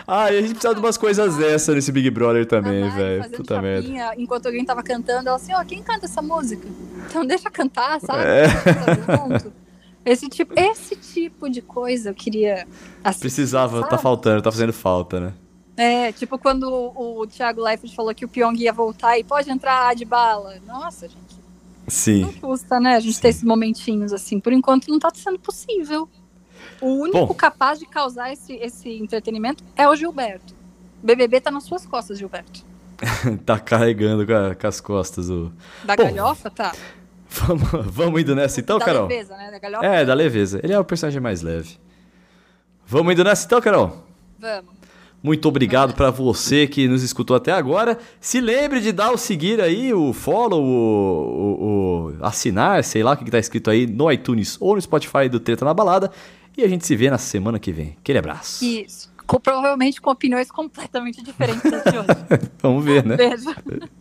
Ah, 0.05 0.29
e 0.33 0.37
a 0.37 0.41
gente 0.41 0.51
precisa 0.51 0.73
de 0.73 0.81
umas 0.81 0.97
coisas 0.97 1.37
dessas 1.37 1.73
nesse 1.73 1.93
Big 1.93 2.09
Brother 2.09 2.45
também, 2.45 2.89
velho. 2.89 3.29
Puta 3.29 3.61
merda. 3.61 3.87
Enquanto 4.17 4.47
alguém 4.47 4.65
tava 4.65 4.83
cantando, 4.83 5.29
ela 5.29 5.37
assim, 5.37 5.53
ó, 5.53 5.63
quem 5.63 5.81
canta 5.81 6.07
essa 6.07 6.21
música? 6.21 6.67
Então 7.07 7.25
deixa 7.25 7.49
cantar, 7.49 8.01
sabe? 8.01 8.21
É. 8.21 8.47
Esse 10.03 10.27
tipo, 10.27 10.53
esse 10.59 10.95
tipo 10.97 11.49
de 11.49 11.61
coisa 11.61 12.09
eu 12.09 12.13
queria 12.13 12.67
assistir, 13.03 13.21
Precisava, 13.21 13.81
tá 13.83 13.91
sabe? 13.91 14.01
faltando, 14.01 14.41
tá 14.41 14.51
fazendo 14.51 14.73
falta, 14.73 15.19
né? 15.19 15.33
É, 15.77 16.11
tipo 16.11 16.37
quando 16.37 16.63
o, 16.63 17.21
o 17.21 17.27
Thiago 17.27 17.61
Leifert 17.63 17.95
falou 17.95 18.13
que 18.13 18.25
o 18.25 18.27
Pyong 18.27 18.57
ia 18.59 18.73
voltar 18.73 19.17
e 19.17 19.23
pode 19.23 19.49
entrar 19.49 19.95
de 19.95 20.03
bala. 20.03 20.55
Nossa, 20.67 21.07
gente. 21.07 21.40
Sim. 21.91 22.21
Não 22.21 22.33
custa, 22.33 22.79
né? 22.79 22.95
A 22.95 22.99
gente 23.01 23.15
Sim. 23.15 23.21
ter 23.21 23.27
esses 23.27 23.43
momentinhos 23.43 24.13
assim. 24.13 24.39
Por 24.39 24.53
enquanto 24.53 24.87
não 24.87 24.97
tá 24.97 25.11
sendo 25.13 25.37
possível. 25.37 26.07
O 26.79 26.87
único 26.87 27.27
Bom. 27.27 27.33
capaz 27.33 27.79
de 27.79 27.85
causar 27.85 28.31
esse, 28.31 28.53
esse 28.53 28.89
entretenimento 28.89 29.61
é 29.75 29.87
o 29.89 29.93
Gilberto. 29.93 30.53
O 31.03 31.05
BBB 31.05 31.41
tá 31.41 31.51
nas 31.51 31.65
suas 31.65 31.85
costas, 31.85 32.17
Gilberto. 32.17 32.63
tá 33.45 33.59
carregando 33.59 34.25
com, 34.25 34.33
a, 34.33 34.55
com, 34.55 34.67
as 34.67 34.79
costas 34.79 35.29
o. 35.29 35.51
Da 35.83 35.97
Bom, 35.97 36.03
galhofa, 36.05 36.49
tá. 36.49 36.71
Vamos, 37.29 37.69
vamos 37.91 38.21
indo 38.21 38.35
nessa 38.35 38.61
então, 38.61 38.79
da 38.79 38.85
Carol? 38.85 39.07
Da 39.09 39.13
leveza, 39.13 39.35
né? 39.35 39.51
Da 39.51 39.59
galhofa. 39.59 39.85
É, 39.85 40.05
da 40.05 40.13
leveza. 40.13 40.61
Ele 40.63 40.71
é 40.71 40.79
o 40.79 40.85
personagem 40.85 41.19
mais 41.19 41.41
leve. 41.41 41.77
Vamos 42.87 43.11
indo 43.11 43.23
nessa 43.25 43.45
então, 43.45 43.59
Carol? 43.59 44.07
Vamos. 44.39 44.80
Muito 45.23 45.47
obrigado 45.47 45.93
para 45.93 46.09
você 46.09 46.65
que 46.65 46.87
nos 46.87 47.03
escutou 47.03 47.35
até 47.35 47.51
agora. 47.51 47.97
Se 48.19 48.41
lembre 48.41 48.79
de 48.79 48.91
dar 48.91 49.11
o 49.11 49.17
seguir 49.17 49.61
aí, 49.61 49.93
o 49.93 50.13
follow, 50.13 50.63
o, 50.63 52.09
o, 52.09 52.17
o 52.19 52.25
assinar, 52.25 52.83
sei 52.83 53.03
lá 53.03 53.13
o 53.13 53.17
que 53.17 53.23
está 53.25 53.37
escrito 53.37 53.69
aí 53.69 53.85
no 53.85 54.11
iTunes 54.11 54.57
ou 54.59 54.75
no 54.75 54.81
Spotify 54.81 55.29
do 55.29 55.39
Treta 55.39 55.63
na 55.63 55.73
Balada. 55.73 56.11
E 56.57 56.63
a 56.63 56.67
gente 56.67 56.85
se 56.85 56.95
vê 56.95 57.09
na 57.09 57.17
semana 57.17 57.59
que 57.59 57.71
vem. 57.71 57.95
Aquele 57.99 58.19
abraço. 58.19 58.65
Isso. 58.65 59.11
Com, 59.27 59.39
provavelmente 59.39 60.01
com 60.01 60.09
opiniões 60.09 60.49
completamente 60.49 61.23
diferentes 61.23 61.61
de 61.63 61.97
hoje. 61.97 62.49
Vamos 62.61 62.83
ver, 62.83 63.05
né? 63.05 63.15
Beijo. 63.15 63.45